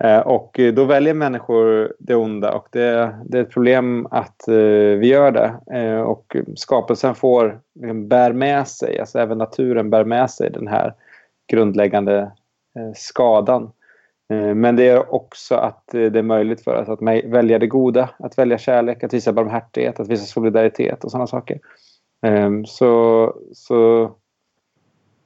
Eh, 0.05 0.19
och 0.19 0.61
då 0.75 0.85
väljer 0.85 1.15
människor 1.15 1.95
det 1.99 2.15
onda 2.15 2.53
och 2.53 2.69
det, 2.71 3.17
det 3.25 3.39
är 3.39 3.43
ett 3.43 3.51
problem 3.51 4.07
att 4.11 4.49
eh, 4.49 4.55
vi 4.99 5.07
gör 5.07 5.31
det. 5.31 5.79
Eh, 5.79 6.01
och 6.01 6.37
skapelsen 6.57 7.15
får, 7.15 7.61
liksom, 7.75 8.09
bär 8.09 8.33
med 8.33 8.69
sig, 8.69 8.99
alltså 8.99 9.19
även 9.19 9.39
naturen 9.39 9.91
bär 9.91 10.05
med 10.05 10.31
sig 10.31 10.51
den 10.51 10.69
här 10.69 10.95
grundläggande 11.53 12.19
eh, 12.79 12.93
skadan. 12.95 13.71
Eh, 14.31 14.55
men 14.55 14.77
det 14.77 14.89
är 14.89 15.15
också 15.15 15.55
att 15.55 15.95
eh, 15.95 16.05
det 16.05 16.19
är 16.19 16.23
möjligt 16.23 16.65
för 16.65 16.83
oss 16.83 16.89
att 16.89 17.03
välja 17.25 17.59
det 17.59 17.67
goda, 17.67 18.11
att 18.19 18.39
välja 18.39 18.59
kärlek, 18.59 19.05
att 19.05 19.15
visa 19.15 19.33
barmhärtighet, 19.33 20.01
att 20.01 20.09
visa 20.09 20.25
solidaritet 20.25 21.05
och 21.05 21.11
sådana 21.11 21.27
saker. 21.27 21.61
Ehm, 22.27 22.67
så, 22.67 23.35
så 23.53 24.11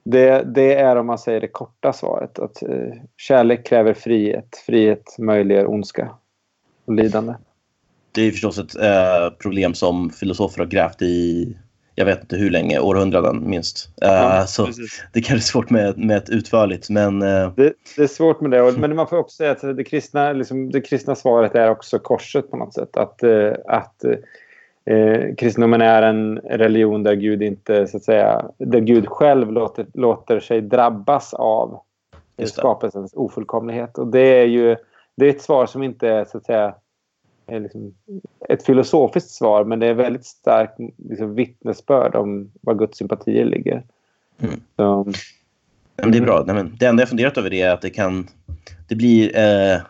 det, 0.03 0.43
det, 0.43 0.75
är 0.75 0.95
om 0.95 1.05
man 1.05 1.17
säger 1.17 1.41
det 1.41 1.47
korta 1.47 1.93
svaret. 1.93 2.39
Att 2.39 2.63
eh, 2.63 2.93
kärlek 3.17 3.67
kräver 3.67 3.93
frihet. 3.93 4.63
Frihet 4.65 5.15
möjliggör 5.19 5.69
ondska 5.69 6.09
och 6.85 6.93
lidande. 6.93 7.33
Det 8.11 8.21
är 8.21 8.31
förstås 8.31 8.57
ett 8.57 8.75
eh, 8.75 9.37
problem 9.39 9.73
som 9.73 10.09
filosofer 10.09 10.59
har 10.59 10.65
grävt 10.65 11.01
i, 11.01 11.57
jag 11.99 12.05
vet 12.05 12.21
inte 12.21 12.35
hur 12.35 12.49
länge, 12.49 12.79
århundraden 12.79 13.49
minst. 13.49 13.89
Eh, 14.01 14.09
ja, 14.09 14.45
så 14.47 14.65
precis. 14.65 15.03
det 15.13 15.21
kan 15.21 15.35
vara 15.35 15.41
svårt 15.41 15.69
med, 15.69 15.97
med 15.97 16.17
ett 16.17 16.29
utförligt, 16.29 16.89
men... 16.89 17.21
Eh... 17.21 17.51
Det, 17.55 17.73
det, 17.95 18.03
är 18.03 18.07
svårt 18.07 18.41
med 18.41 18.51
det, 18.51 18.71
men 18.77 18.95
man 18.95 19.07
får 19.07 19.17
också 19.17 19.35
säga 19.35 19.51
att 19.51 19.77
det 19.77 19.83
kristna, 19.83 20.33
liksom, 20.33 20.71
det 20.71 20.81
kristna 20.81 21.15
svaret 21.15 21.55
är 21.55 21.69
också 21.69 21.99
korset 21.99 22.51
på 22.51 22.57
något 22.57 22.73
sätt. 22.73 22.97
Att, 22.97 23.23
eh, 23.23 23.53
att 23.67 24.03
Eh, 24.89 25.35
kristendomen 25.35 25.81
är 25.81 26.01
en 26.01 26.37
religion 26.37 27.03
där 27.03 27.13
Gud 27.13 27.43
inte, 27.43 27.87
så 27.87 27.97
att 27.97 28.03
säga, 28.03 28.45
där 28.57 28.79
Gud 28.79 29.07
själv 29.07 29.51
låter, 29.51 29.85
låter 29.93 30.39
sig 30.39 30.61
drabbas 30.61 31.33
av 31.33 31.79
skapelsens 32.45 33.13
ofullkomlighet. 33.13 33.97
Och 33.97 34.07
det 34.07 34.41
är 34.41 34.45
ju 34.45 34.75
det 35.15 35.25
är 35.25 35.29
ett 35.29 35.41
svar 35.41 35.65
som 35.65 35.83
inte 35.83 36.07
är, 36.09 36.25
så 36.25 36.37
att 36.37 36.45
säga, 36.45 36.75
är 37.47 37.59
liksom 37.59 37.93
ett 38.49 38.65
filosofiskt 38.65 39.29
svar 39.29 39.63
men 39.63 39.79
det 39.79 39.87
är 39.87 39.93
väldigt 39.93 40.25
starkt 40.25 40.79
liksom, 41.09 41.35
vittnesbörd 41.35 42.15
om 42.15 42.51
var 42.61 42.73
Guds 42.73 42.97
sympatier 42.97 43.45
ligger. 43.45 43.83
Mm. 44.39 44.61
Så, 44.75 45.13
det 45.95 46.17
är 46.17 46.21
bra. 46.21 46.43
Nej, 46.45 46.55
men 46.55 46.75
det 46.79 46.85
enda 46.85 47.01
jag 47.01 47.09
funderat 47.09 47.37
över 47.37 47.53
är 47.53 47.69
att 47.69 47.81
det 47.81 47.89
kan... 47.89 48.27
Det 48.87 48.95
blir... 48.95 49.37
Eh 49.37 49.81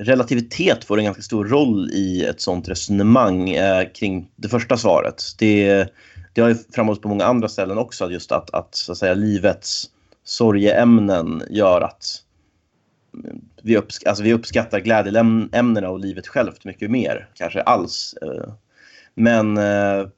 relativitet 0.00 0.84
får 0.84 0.98
en 0.98 1.04
ganska 1.04 1.22
stor 1.22 1.44
roll 1.44 1.90
i 1.92 2.24
ett 2.24 2.40
sånt 2.40 2.68
resonemang 2.68 3.50
eh, 3.50 3.88
kring 3.94 4.30
det 4.36 4.48
första 4.48 4.76
svaret. 4.76 5.22
Det, 5.38 5.86
det 6.32 6.40
har 6.40 6.48
ju 6.48 6.54
framhållits 6.54 7.02
på 7.02 7.08
många 7.08 7.24
andra 7.24 7.48
ställen 7.48 7.78
också, 7.78 8.10
just 8.10 8.32
att, 8.32 8.54
att, 8.54 8.74
så 8.74 8.92
att 8.92 8.98
säga, 8.98 9.14
livets 9.14 9.90
sorgeämnen 10.24 11.42
gör 11.50 11.80
att 11.80 12.04
vi, 13.62 13.76
uppsk 13.76 14.06
alltså, 14.06 14.24
vi 14.24 14.32
uppskattar 14.32 14.80
glädjeämnena 14.80 15.88
och 15.88 16.00
livet 16.00 16.26
självt 16.26 16.64
mycket 16.64 16.90
mer, 16.90 17.28
kanske 17.34 17.62
alls. 17.62 18.14
Eh. 18.22 18.52
Men 19.14 19.56
eh, 19.56 20.08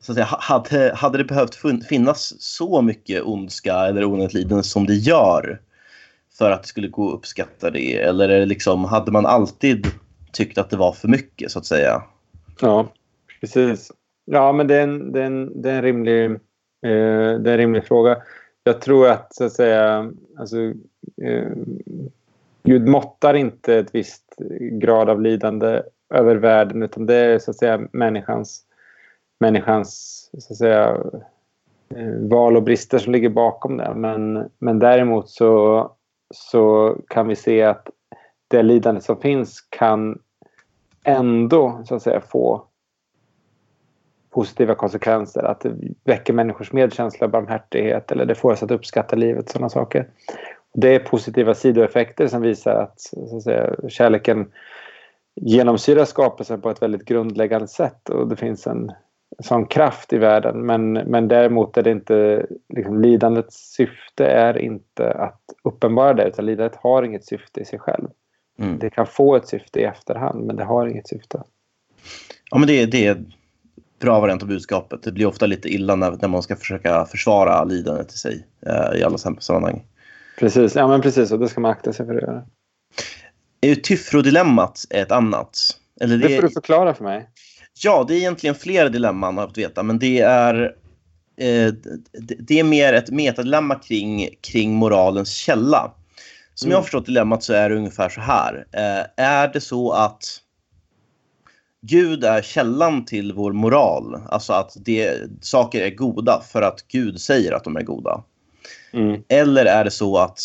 så 0.00 0.12
att 0.12 0.16
säga, 0.16 0.26
hade, 0.30 0.94
hade 0.94 1.18
det 1.18 1.24
behövt 1.24 1.58
finnas 1.88 2.34
så 2.42 2.82
mycket 2.82 3.22
ondska 3.22 3.74
eller 3.74 4.04
onödigt 4.04 4.34
lidande 4.34 4.62
som 4.62 4.86
det 4.86 4.94
gör 4.94 5.60
för 6.38 6.50
att 6.50 6.62
det 6.62 6.68
skulle 6.68 6.88
gå 6.88 7.08
att 7.08 7.14
uppskatta 7.14 7.70
det? 7.70 7.96
Eller 7.96 8.46
liksom, 8.46 8.84
hade 8.84 9.10
man 9.10 9.26
alltid 9.26 9.86
tyckt 10.32 10.58
att 10.58 10.70
det 10.70 10.76
var 10.76 10.92
för 10.92 11.08
mycket 11.08 11.50
så 11.50 11.58
att 11.58 11.66
säga? 11.66 12.02
Ja, 12.60 12.92
precis. 13.40 13.92
Ja, 14.24 14.52
men 14.52 14.66
det 14.66 14.74
är 14.74 14.82
en, 14.82 15.12
det 15.12 15.20
är 15.20 15.26
en, 15.26 15.62
det 15.62 15.70
är 15.70 15.76
en, 15.76 15.82
rimlig, 15.82 16.24
eh, 16.24 16.30
det 16.82 17.50
är 17.50 17.52
en 17.52 17.56
rimlig 17.56 17.86
fråga. 17.86 18.16
Jag 18.66 18.80
tror 18.80 19.08
att, 19.08 19.34
så 19.34 19.44
att 19.44 19.52
säga, 19.52 20.12
alltså, 20.38 20.56
eh, 21.22 21.52
Gud 22.62 22.88
måttar 22.88 23.34
inte 23.34 23.74
ett 23.74 23.94
visst 23.94 24.34
grad 24.70 25.10
av 25.10 25.20
lidande 25.20 25.82
över 26.14 26.36
världen 26.36 26.82
utan 26.82 27.06
det 27.06 27.14
är 27.14 27.38
så 27.38 27.50
att 27.50 27.56
säga 27.56 27.88
människans, 27.92 28.62
människans 29.40 29.90
så 30.38 30.52
att 30.52 30.58
säga, 30.58 30.96
eh, 31.88 32.14
val 32.20 32.56
och 32.56 32.62
brister 32.62 32.98
som 32.98 33.12
ligger 33.12 33.28
bakom 33.28 33.76
det. 33.76 33.92
Men, 33.94 34.50
men 34.58 34.78
däremot 34.78 35.30
så 35.30 35.90
så 36.34 36.96
kan 37.08 37.28
vi 37.28 37.36
se 37.36 37.62
att 37.62 37.90
det 38.48 38.62
lidande 38.62 39.00
som 39.00 39.20
finns 39.20 39.60
kan 39.60 40.18
ändå 41.04 41.82
så 41.84 41.94
att 41.94 42.02
säga 42.02 42.20
få 42.20 42.64
positiva 44.36 44.74
konsekvenser. 44.74 45.42
Att 45.42 45.60
det 45.60 45.74
väcker 46.04 46.32
människors 46.32 46.72
medkänsla 46.72 47.24
och 47.24 47.30
barmhärtighet 47.30 48.12
eller 48.12 48.24
det 48.24 48.34
får 48.34 48.52
oss 48.52 48.62
att 48.62 48.70
uppskatta 48.70 49.16
livet. 49.16 49.48
sådana 49.48 49.68
saker. 49.68 50.08
Det 50.74 50.94
är 50.94 50.98
positiva 50.98 51.54
sidoeffekter 51.54 52.26
som 52.26 52.42
visar 52.42 52.74
att, 52.74 53.00
så 53.00 53.36
att 53.36 53.42
säga, 53.42 53.74
kärleken 53.88 54.50
genomsyrar 55.40 56.04
skapelsen 56.04 56.60
på 56.60 56.70
ett 56.70 56.82
väldigt 56.82 57.04
grundläggande 57.04 57.68
sätt 57.68 58.08
och 58.08 58.28
det 58.28 58.36
finns 58.36 58.66
en 58.66 58.92
sån 59.42 59.66
kraft 59.66 60.12
i 60.12 60.18
världen. 60.18 60.66
Men, 60.66 60.92
men 60.92 61.28
däremot 61.28 61.76
är 61.76 61.82
det 61.82 61.90
inte, 61.90 62.46
liksom, 62.68 63.02
lidandets 63.02 63.56
syfte 63.56 64.26
är 64.26 64.58
inte 64.58 65.12
att 65.12 65.40
uppenbara 65.64 66.14
det 66.14 66.28
utan 66.28 66.46
lidandet 66.46 66.76
har 66.76 67.02
inget 67.02 67.24
syfte 67.24 67.60
i 67.60 67.64
sig 67.64 67.78
själv. 67.78 68.08
Mm. 68.58 68.78
Det 68.78 68.90
kan 68.90 69.06
få 69.06 69.36
ett 69.36 69.48
syfte 69.48 69.80
i 69.80 69.84
efterhand 69.84 70.46
men 70.46 70.56
det 70.56 70.64
har 70.64 70.86
inget 70.86 71.08
syfte. 71.08 71.42
Ja 72.50 72.58
men 72.58 72.68
det, 72.68 72.86
det 72.86 73.18
bra 73.98 74.20
variant 74.20 74.42
av 74.42 74.48
budskapet. 74.48 75.02
Det 75.02 75.12
blir 75.12 75.26
ofta 75.26 75.46
lite 75.46 75.68
illa 75.68 75.94
när, 75.94 76.10
när 76.20 76.28
man 76.28 76.42
ska 76.42 76.56
försöka 76.56 77.04
försvara 77.04 77.64
lidandet 77.64 78.14
i 78.14 78.18
sig 78.18 78.46
eh, 78.66 78.98
i 79.00 79.02
alla 79.02 79.18
sammanhang. 79.18 79.84
Precis, 80.38 80.74
ja 80.74 80.88
men 80.88 81.00
precis 81.00 81.32
och 81.32 81.38
det 81.38 81.48
ska 81.48 81.60
man 81.60 81.70
akta 81.70 81.92
sig 81.92 82.06
för 82.06 82.14
att 82.14 82.22
göra. 82.22 82.42
Tyfrodilemmat 83.82 84.84
är 84.90 85.02
ett 85.02 85.12
annat. 85.12 85.58
Eller 86.00 86.18
det, 86.18 86.28
det 86.28 86.36
får 86.36 86.42
du 86.42 86.50
förklara 86.50 86.94
för 86.94 87.04
mig. 87.04 87.28
Ja, 87.82 88.04
det 88.08 88.14
är 88.14 88.18
egentligen 88.18 88.54
flera 88.54 88.88
dilemman 88.88 89.34
har 89.34 89.42
jag 89.42 89.50
fått 89.50 89.58
veta, 89.58 89.82
men 89.82 89.98
det 89.98 90.20
är, 90.20 90.74
eh, 91.36 91.72
det 92.38 92.60
är 92.60 92.64
mer 92.64 92.92
ett 92.92 93.10
metadilemma 93.10 93.74
kring, 93.74 94.28
kring 94.40 94.74
moralens 94.74 95.30
källa. 95.30 95.92
Som 96.54 96.66
mm. 96.66 96.72
jag 96.72 96.78
har 96.78 96.82
förstått 96.82 97.06
dilemmat 97.06 97.42
så 97.42 97.52
är 97.52 97.70
det 97.70 97.76
ungefär 97.76 98.08
så 98.08 98.20
här. 98.20 98.66
Eh, 98.72 99.24
är 99.24 99.52
det 99.52 99.60
så 99.60 99.92
att 99.92 100.40
Gud 101.80 102.24
är 102.24 102.42
källan 102.42 103.04
till 103.04 103.32
vår 103.32 103.52
moral, 103.52 104.20
alltså 104.28 104.52
att 104.52 104.72
det, 104.76 105.30
saker 105.40 105.80
är 105.80 105.90
goda 105.90 106.40
för 106.40 106.62
att 106.62 106.88
Gud 106.88 107.20
säger 107.20 107.52
att 107.52 107.64
de 107.64 107.76
är 107.76 107.82
goda? 107.82 108.22
Mm. 108.92 109.22
Eller 109.28 109.64
är 109.64 109.84
det 109.84 109.90
så 109.90 110.18
att 110.18 110.38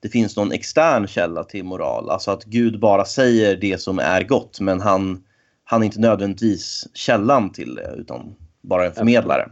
det 0.00 0.08
finns 0.08 0.36
någon 0.36 0.52
extern 0.52 1.06
källa 1.06 1.44
till 1.44 1.64
moral, 1.64 2.10
alltså 2.10 2.30
att 2.30 2.44
Gud 2.44 2.80
bara 2.80 3.04
säger 3.04 3.56
det 3.56 3.80
som 3.80 3.98
är 3.98 4.22
gott, 4.22 4.60
men 4.60 4.80
han 4.80 5.22
han 5.64 5.82
är 5.82 5.86
inte 5.86 6.00
nödvändigtvis 6.00 6.88
källan 6.94 7.52
till 7.52 7.74
det 7.74 7.94
utan 7.96 8.34
bara 8.60 8.86
en 8.86 8.92
förmedlare. 8.92 9.48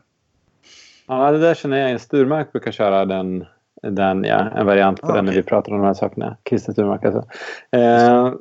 Ja, 1.06 1.30
det 1.30 1.38
där 1.38 1.54
känner 1.54 1.76
jag 1.76 1.86
igen. 1.86 1.98
Sturmark 1.98 2.52
brukar 2.52 2.72
köra 2.72 3.04
den, 3.04 3.44
den 3.82 4.24
ja, 4.24 4.50
en 4.56 4.66
variant 4.66 5.00
på 5.00 5.06
ah, 5.06 5.12
den 5.12 5.24
okay. 5.24 5.26
när 5.26 5.42
vi 5.42 5.48
pratar 5.48 5.72
om 5.72 5.78
de 5.78 5.86
här 5.86 5.94
sakerna. 5.94 6.36
Christer 6.48 6.72
Sturmark 6.72 7.04
alltså. 7.04 7.24
Eh, 7.70 8.32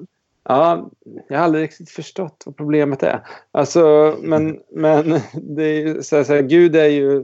ja, 0.50 0.90
jag 1.28 1.38
har 1.38 1.44
aldrig 1.44 1.64
riktigt 1.64 1.90
förstått 1.90 2.44
vad 2.46 2.58
problemet 2.58 3.04
är. 3.04 3.22
Alltså, 3.52 4.16
men, 4.22 4.60
men 4.72 5.10
det 5.34 5.64
är, 5.64 6.02
så 6.02 6.16
här, 6.16 6.24
så 6.24 6.34
här, 6.34 6.42
Gud 6.42 6.76
är 6.76 6.88
ju... 6.88 7.24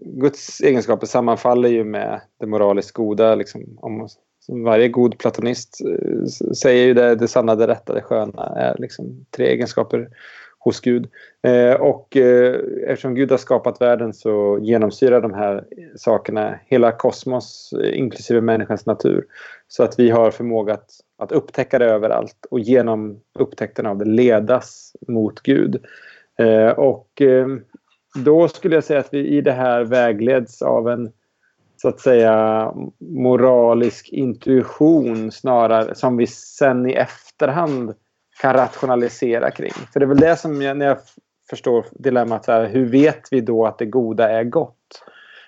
Guds 0.00 0.60
egenskaper 0.60 1.06
sammanfaller 1.06 1.68
ju 1.68 1.84
med 1.84 2.20
det 2.40 2.46
moraliskt 2.46 2.92
goda. 2.92 3.34
Liksom, 3.34 3.78
om, 3.80 4.08
varje 4.64 4.88
god 4.88 5.18
platonist 5.18 5.78
eh, 5.80 6.24
säger 6.54 6.86
ju 6.86 6.94
det, 6.94 7.14
det 7.14 7.28
sanna, 7.28 7.54
det 7.54 7.66
rätta, 7.66 7.94
det 7.94 8.02
sköna 8.02 8.42
är 8.42 8.76
liksom 8.78 9.26
tre 9.30 9.46
egenskaper 9.46 10.08
hos 10.64 10.80
Gud. 10.80 11.08
Eh, 11.42 11.74
och 11.74 12.16
eh, 12.16 12.60
eftersom 12.86 13.14
Gud 13.14 13.30
har 13.30 13.38
skapat 13.38 13.80
världen 13.80 14.12
så 14.12 14.58
genomsyrar 14.62 15.20
de 15.20 15.34
här 15.34 15.64
sakerna 15.96 16.58
hela 16.66 16.92
kosmos, 16.92 17.74
eh, 17.82 17.98
inklusive 17.98 18.40
människans 18.40 18.86
natur. 18.86 19.24
Så 19.68 19.82
att 19.82 19.98
vi 19.98 20.10
har 20.10 20.30
förmåga 20.30 20.74
att, 20.74 20.90
att 21.22 21.32
upptäcka 21.32 21.78
det 21.78 21.84
överallt 21.84 22.46
och 22.50 22.60
genom 22.60 23.20
upptäckten 23.38 23.86
av 23.86 23.98
det 23.98 24.04
ledas 24.04 24.92
mot 25.08 25.40
Gud. 25.40 25.84
Eh, 26.38 26.68
och 26.68 27.22
eh, 27.22 27.46
då 28.14 28.48
skulle 28.48 28.74
jag 28.74 28.84
säga 28.84 29.00
att 29.00 29.14
vi 29.14 29.28
i 29.28 29.40
det 29.40 29.52
här 29.52 29.84
vägleds 29.84 30.62
av 30.62 30.88
en 30.88 31.12
så 31.76 31.88
att 31.88 32.00
säga 32.00 32.72
moralisk 32.98 34.08
intuition 34.08 35.32
snarare 35.32 35.94
som 35.94 36.16
vi 36.16 36.26
sen 36.26 36.90
i 36.90 36.92
efterhand 36.92 37.94
kan 38.40 38.54
rationalisera 38.54 39.50
kring. 39.50 39.72
För 39.92 40.00
det 40.00 40.04
är 40.04 40.08
väl 40.08 40.20
det 40.20 40.36
som 40.36 40.62
jag, 40.62 40.76
när 40.76 40.86
jag 40.86 40.98
förstår 41.50 41.84
dilemmat, 41.90 42.46
här, 42.46 42.68
hur 42.68 42.86
vet 42.86 43.22
vi 43.30 43.40
då 43.40 43.66
att 43.66 43.78
det 43.78 43.86
goda 43.86 44.30
är 44.30 44.44
gott? 44.44 44.81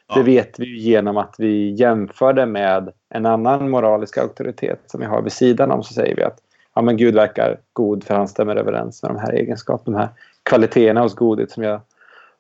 Ja. 0.09 0.15
Det 0.15 0.23
vet 0.23 0.59
vi 0.59 0.79
genom 0.79 1.17
att 1.17 1.35
vi 1.39 1.71
jämför 1.71 2.33
det 2.33 2.47
med 2.47 2.93
en 3.09 3.27
annan 3.27 3.71
moralisk 3.71 4.19
auktoritet 4.19 4.81
som 4.87 5.01
vi 5.01 5.07
har 5.07 5.23
vid 5.23 5.33
sidan 5.33 5.71
om. 5.71 5.83
Så 5.83 5.95
säger 5.95 6.17
vi 6.17 6.23
att 6.23 6.39
ja, 6.75 6.83
men 6.83 6.97
Gud 6.97 7.15
verkar 7.15 7.61
god 7.73 8.05
för 8.05 8.15
han 8.15 8.29
stämmer 8.29 8.57
överens 8.57 9.03
med 9.03 9.11
de 9.11 9.19
här 9.19 9.33
egenskaperna, 9.33 9.99
de 9.99 10.03
här 10.03 10.11
kvaliteterna 10.43 11.01
hos 11.01 11.15
godhet 11.15 11.51
som 11.51 11.63
jag 11.63 11.81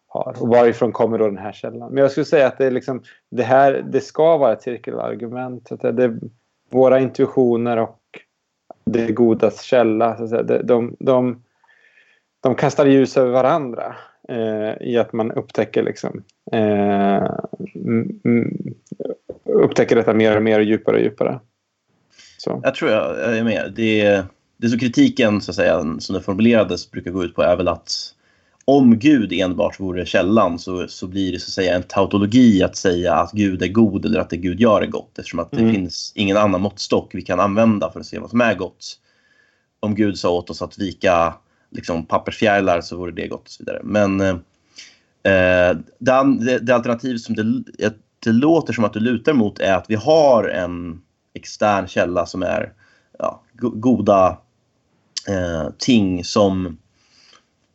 har. 0.08 0.36
Och 0.40 0.48
varifrån 0.48 0.92
kommer 0.92 1.18
då 1.18 1.26
den 1.26 1.38
här 1.38 1.52
källan? 1.52 1.92
Men 1.92 2.02
jag 2.02 2.10
skulle 2.10 2.24
säga 2.24 2.46
att 2.46 2.58
det, 2.58 2.66
är 2.66 2.70
liksom, 2.70 3.02
det 3.30 3.42
här 3.42 3.84
det 3.88 4.00
ska 4.00 4.36
vara 4.36 4.52
ett 4.52 4.62
cirkelargument. 4.62 5.72
Att 5.72 5.80
det, 5.80 5.92
det, 5.92 6.18
våra 6.70 7.00
intuitioner 7.00 7.76
och 7.76 8.00
det 8.84 9.12
godas 9.12 9.62
källa. 9.62 10.16
Så 10.16 10.24
att 10.24 10.30
säga. 10.30 10.42
De, 10.42 10.58
de, 10.62 10.96
de, 10.98 11.42
de 12.40 12.54
kastar 12.54 12.86
ljus 12.86 13.16
över 13.16 13.30
varandra 13.30 13.96
eh, 14.28 14.88
i 14.88 14.96
att 14.98 15.12
man 15.12 15.32
upptäcker 15.32 15.82
liksom, 15.82 16.22
eh, 16.52 17.28
upptäcker 19.44 19.96
detta 19.96 20.14
mer 20.14 20.36
och 20.36 20.42
mer 20.42 20.58
och 20.58 20.64
djupare 20.64 20.96
och 20.96 21.02
djupare. 21.02 21.40
Så. 22.38 22.60
Jag 22.62 22.74
tror 22.74 22.90
jag, 22.90 23.18
jag 23.18 23.38
är 23.38 23.44
med. 23.44 23.72
Det, 23.76 24.22
det 24.56 24.68
så 24.68 24.78
kritiken 24.78 25.40
så 25.40 25.50
att 25.50 25.56
säga, 25.56 25.80
som 25.98 26.12
den 26.12 26.22
formulerades 26.22 26.90
brukar 26.90 27.10
gå 27.10 27.24
ut 27.24 27.34
på 27.34 27.42
är 27.42 27.56
väl 27.56 27.68
att 27.68 28.14
om 28.64 28.98
Gud 28.98 29.32
enbart 29.32 29.80
vore 29.80 30.06
källan 30.06 30.58
så, 30.58 30.88
så 30.88 31.06
blir 31.06 31.32
det 31.32 31.38
så 31.38 31.48
att 31.48 31.52
säga 31.52 31.74
en 31.74 31.82
tautologi 31.82 32.62
att 32.62 32.76
säga 32.76 33.14
att 33.14 33.32
Gud 33.32 33.62
är 33.62 33.68
god 33.68 34.06
eller 34.06 34.20
att 34.20 34.30
det 34.30 34.36
Gud 34.36 34.60
gör 34.60 34.82
är 34.82 34.86
gott 34.86 35.18
eftersom 35.18 35.40
att 35.40 35.52
mm. 35.52 35.66
det 35.66 35.72
finns 35.72 36.12
ingen 36.14 36.36
annan 36.36 36.60
måttstock 36.60 37.14
vi 37.14 37.22
kan 37.22 37.40
använda 37.40 37.90
för 37.90 38.00
att 38.00 38.06
se 38.06 38.18
vad 38.18 38.30
som 38.30 38.40
är 38.40 38.54
gott. 38.54 38.98
Om 39.80 39.94
Gud 39.94 40.18
sa 40.18 40.30
åt 40.30 40.50
oss 40.50 40.62
att 40.62 40.78
vika 40.78 41.34
liksom, 41.74 42.06
pappersfjärilar 42.06 42.80
så 42.80 42.96
vore 42.96 43.12
det 43.12 43.28
gott 43.28 43.42
och 43.42 43.50
så 43.50 43.64
vidare. 43.64 43.80
Men 43.84 44.20
eh, 44.20 44.36
eh 45.24 45.76
det, 45.98 46.58
det, 46.58 46.74
alternativ 46.74 47.16
som 47.16 47.34
det, 47.34 47.62
det 48.24 48.32
låter 48.32 48.72
som 48.72 48.84
att 48.84 48.92
du 48.92 49.00
lutar 49.00 49.32
mot 49.32 49.58
är 49.58 49.74
att 49.74 49.90
vi 49.90 49.94
har 49.94 50.48
en 50.48 51.02
extern 51.34 51.86
källa 51.86 52.26
som 52.26 52.42
är 52.42 52.72
ja, 53.18 53.42
goda 53.58 54.38
eh, 55.28 55.70
ting 55.78 56.24
som 56.24 56.76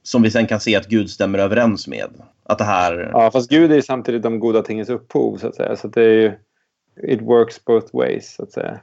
som 0.03 0.21
vi 0.21 0.31
sen 0.31 0.47
kan 0.47 0.59
se 0.59 0.76
att 0.76 0.88
Gud 0.88 1.09
stämmer 1.09 1.39
överens 1.39 1.88
med. 1.88 2.09
Att 2.43 2.57
det 2.57 2.63
här... 2.63 3.09
Ja, 3.13 3.31
fast 3.31 3.49
Gud 3.49 3.71
är 3.71 3.81
samtidigt 3.81 4.23
de 4.23 4.39
goda 4.39 4.61
tingens 4.61 4.89
upphov 4.89 5.38
så 5.38 5.47
att 5.47 5.55
säga. 5.55 5.76
Så 5.76 5.88
att 5.88 5.93
det 5.93 6.01
är 6.01 6.13
ju, 6.13 6.31
it 7.13 7.21
works 7.21 7.65
both 7.65 7.95
ways 7.95 8.35
så 8.35 8.43
att 8.43 8.51
säga. 8.51 8.80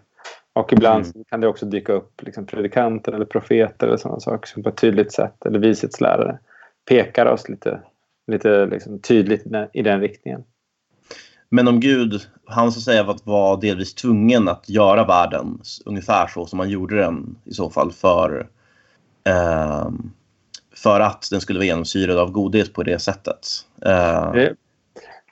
Och 0.57 0.73
ibland 0.73 1.05
mm. 1.05 1.25
kan 1.25 1.41
det 1.41 1.49
också 1.49 1.67
dyka 1.67 1.93
upp 1.93 2.23
liksom, 2.23 2.47
predikanter 2.47 3.13
eller 3.13 3.25
profeter 3.25 3.87
eller 3.87 3.97
sådana 3.97 4.21
saker 4.21 4.49
som 4.49 4.63
på 4.63 4.69
ett 4.69 4.77
tydligt 4.77 5.13
sätt, 5.13 5.47
eller 5.47 5.59
vishetslärare, 5.59 6.39
pekar 6.89 7.27
oss 7.27 7.49
lite, 7.49 7.81
lite 8.27 8.67
liksom, 8.67 8.99
tydligt 8.99 9.47
i 9.73 9.83
den 9.83 10.01
riktningen. 10.01 10.45
Men 11.49 11.69
om 11.69 11.81
Gud, 11.81 12.21
han 12.45 12.73
så 12.73 12.79
att 12.79 12.85
säga 12.85 13.17
var 13.25 13.61
delvis 13.61 13.95
tvungen 13.95 14.49
att 14.49 14.69
göra 14.69 15.07
världen 15.07 15.61
ungefär 15.85 16.27
så 16.27 16.47
som 16.47 16.59
han 16.59 16.71
gjorde 16.71 16.97
den 16.97 17.37
i 17.45 17.53
så 17.53 17.71
fall 17.71 17.93
för 17.93 18.49
eh, 19.25 19.89
för 20.75 21.01
att 21.01 21.29
den 21.31 21.41
skulle 21.41 21.59
vara 21.59 21.67
genomsyrad 21.67 22.19
av 22.19 22.31
godhet 22.31 22.73
på 22.73 22.83
det 22.83 22.99
sättet. 22.99 23.47
Det, 24.35 24.55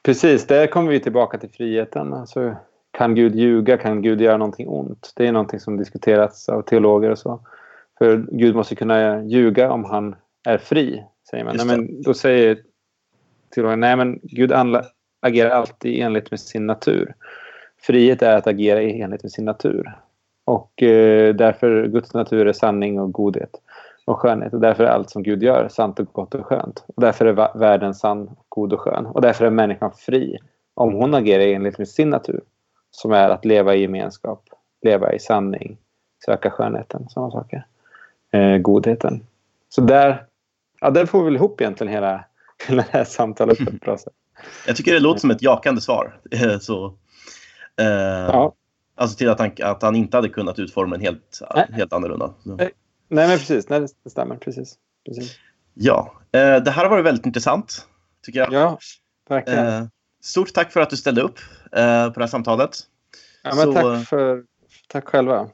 precis, 0.02 0.46
där 0.46 0.66
kommer 0.66 0.90
vi 0.90 1.00
tillbaka 1.00 1.38
till 1.38 1.50
friheten. 1.50 2.12
Alltså, 2.12 2.56
kan 2.94 3.14
Gud 3.14 3.34
ljuga? 3.34 3.76
Kan 3.76 4.02
Gud 4.02 4.20
göra 4.20 4.36
någonting 4.36 4.68
ont? 4.68 5.12
Det 5.16 5.26
är 5.26 5.32
någonting 5.32 5.60
som 5.60 5.76
diskuterats 5.76 6.48
av 6.48 6.62
teologer 6.62 7.10
och 7.10 7.18
så. 7.18 7.40
För 7.98 8.26
Gud 8.30 8.54
måste 8.54 8.74
kunna 8.74 9.22
ljuga 9.24 9.72
om 9.72 9.84
han 9.84 10.16
är 10.46 10.58
fri, 10.58 11.04
säger 11.30 11.44
man. 11.44 11.56
Nej, 11.56 11.66
men 11.66 12.02
då 12.02 12.14
säger 12.14 12.58
teologer, 13.54 13.76
nej 13.76 13.96
men 13.96 14.18
Gud 14.22 14.52
agerar 15.22 15.50
alltid 15.50 15.94
i 15.94 16.00
enlighet 16.00 16.30
med 16.30 16.40
sin 16.40 16.66
natur. 16.66 17.14
Frihet 17.82 18.22
är 18.22 18.36
att 18.36 18.46
agera 18.46 18.82
i 18.82 19.00
enlighet 19.00 19.22
med 19.22 19.32
sin 19.32 19.44
natur. 19.44 19.94
Och 20.44 20.82
eh, 20.82 21.34
därför 21.34 21.86
Guds 21.86 22.14
natur 22.14 22.46
är 22.46 22.52
sanning 22.52 23.00
och 23.00 23.12
godhet 23.12 23.60
och 24.04 24.18
skönhet. 24.18 24.54
Och 24.54 24.60
därför 24.60 24.84
är 24.84 24.88
allt 24.88 25.10
som 25.10 25.22
Gud 25.22 25.42
gör 25.42 25.68
sant 25.68 26.00
och 26.00 26.06
gott 26.12 26.34
och 26.34 26.46
skönt. 26.46 26.84
Och 26.86 27.02
därför 27.02 27.26
är 27.26 27.58
världen 27.58 27.94
sann, 27.94 28.30
god 28.48 28.72
och 28.72 28.80
skön. 28.80 29.06
Och 29.06 29.20
därför 29.20 29.44
är 29.44 29.50
människan 29.50 29.92
fri 29.92 30.38
om 30.74 30.92
hon 30.92 31.14
agerar 31.14 31.42
enligt 31.42 31.78
med 31.78 31.88
sin 31.88 32.10
natur. 32.10 32.40
Som 32.94 33.12
är 33.12 33.28
att 33.28 33.44
leva 33.44 33.74
i 33.74 33.80
gemenskap, 33.80 34.48
leva 34.82 35.12
i 35.12 35.18
sanning, 35.18 35.78
söka 36.24 36.50
skönheten, 36.50 37.08
sådana 37.08 37.30
saker. 37.30 37.66
Eh, 38.30 38.56
godheten. 38.58 39.26
Så 39.68 39.80
där, 39.80 40.26
ja, 40.80 40.90
där 40.90 41.06
får 41.06 41.18
vi 41.18 41.24
väl 41.24 41.36
ihop 41.36 41.60
egentligen 41.60 41.92
hela, 41.92 42.24
hela 42.68 42.82
det 42.82 42.88
här 42.90 43.04
samtalet 43.04 43.58
på 43.58 43.70
ett 43.70 43.80
bra 43.80 43.98
sätt. 43.98 44.12
Jag 44.66 44.76
tycker 44.76 44.92
det 44.92 45.00
låter 45.00 45.20
som 45.20 45.30
ett 45.30 45.42
jakande 45.42 45.80
svar. 45.80 46.20
Så, 46.60 46.86
eh, 47.80 47.86
ja. 47.86 48.54
Alltså 48.94 49.16
till 49.16 49.30
att 49.30 49.38
han, 49.38 49.50
att 49.62 49.82
han 49.82 49.96
inte 49.96 50.16
hade 50.16 50.28
kunnat 50.28 50.58
utforma 50.58 50.94
en 50.94 51.00
helt, 51.00 51.40
helt 51.70 51.92
annorlunda. 51.92 52.34
Så. 52.44 52.56
Nej, 52.56 53.28
men 53.28 53.38
precis. 53.38 53.68
Nej, 53.68 53.86
det 54.04 54.10
stämmer. 54.10 54.36
Precis. 54.36 54.74
precis. 55.06 55.38
Ja, 55.74 56.12
eh, 56.32 56.56
det 56.56 56.70
här 56.70 56.82
har 56.82 56.90
varit 56.90 57.04
väldigt 57.04 57.26
intressant, 57.26 57.88
tycker 58.22 58.40
jag. 58.40 58.52
Ja, 58.52 58.78
verkligen. 59.28 59.90
Eh, 60.24 60.26
stort 60.26 60.52
tack 60.52 60.72
för 60.72 60.80
att 60.80 60.90
du 60.90 60.96
ställde 60.96 61.22
upp 61.22 61.38
eh, 61.72 62.10
på 62.10 62.20
det 62.20 62.20
här 62.20 62.26
samtalet. 62.26 62.78
Ja, 63.42 63.54
men 63.54 63.64
Så, 63.64 63.72
tack, 63.72 64.08
för, 64.08 64.42
tack 64.88 65.08
själva. 65.08 65.48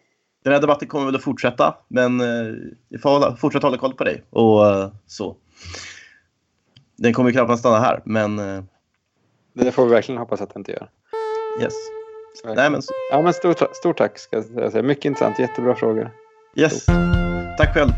Den 0.44 0.52
här 0.52 0.60
debatten 0.60 0.88
kommer 0.88 1.06
väl 1.06 1.16
att 1.16 1.22
fortsätta, 1.22 1.76
men 1.88 2.20
eh, 2.20 2.54
vi 2.88 2.98
får 2.98 3.10
hålla, 3.10 3.36
fortsätta 3.36 3.66
hålla 3.66 3.78
koll 3.78 3.94
på 3.94 4.04
dig. 4.04 4.24
Och 4.30 4.66
eh, 4.66 4.92
så. 5.06 5.36
Den 6.96 7.12
kommer 7.12 7.32
knappast 7.32 7.60
stanna 7.60 7.78
här, 7.78 8.02
men... 8.04 8.38
Eh, 8.38 8.62
det 9.54 9.72
får 9.72 9.84
vi 9.84 9.90
verkligen 9.90 10.18
hoppas 10.18 10.40
att 10.40 10.54
den 10.54 10.60
inte 10.60 10.72
gör. 10.72 10.90
Yes. 11.62 11.74
Nej, 12.44 12.70
men... 12.70 12.82
Ja, 13.10 13.22
men 13.22 13.32
stort, 13.32 13.76
stort 13.76 13.98
tack 13.98 14.18
ska 14.18 14.36
jag 14.36 14.72
säga. 14.72 14.82
Mycket 14.82 15.04
intressant, 15.04 15.38
jättebra 15.38 15.74
frågor. 15.74 16.10
Yes. 16.54 16.82
Stort. 16.82 16.94
Tack 17.58 17.74
själv. 17.74 17.90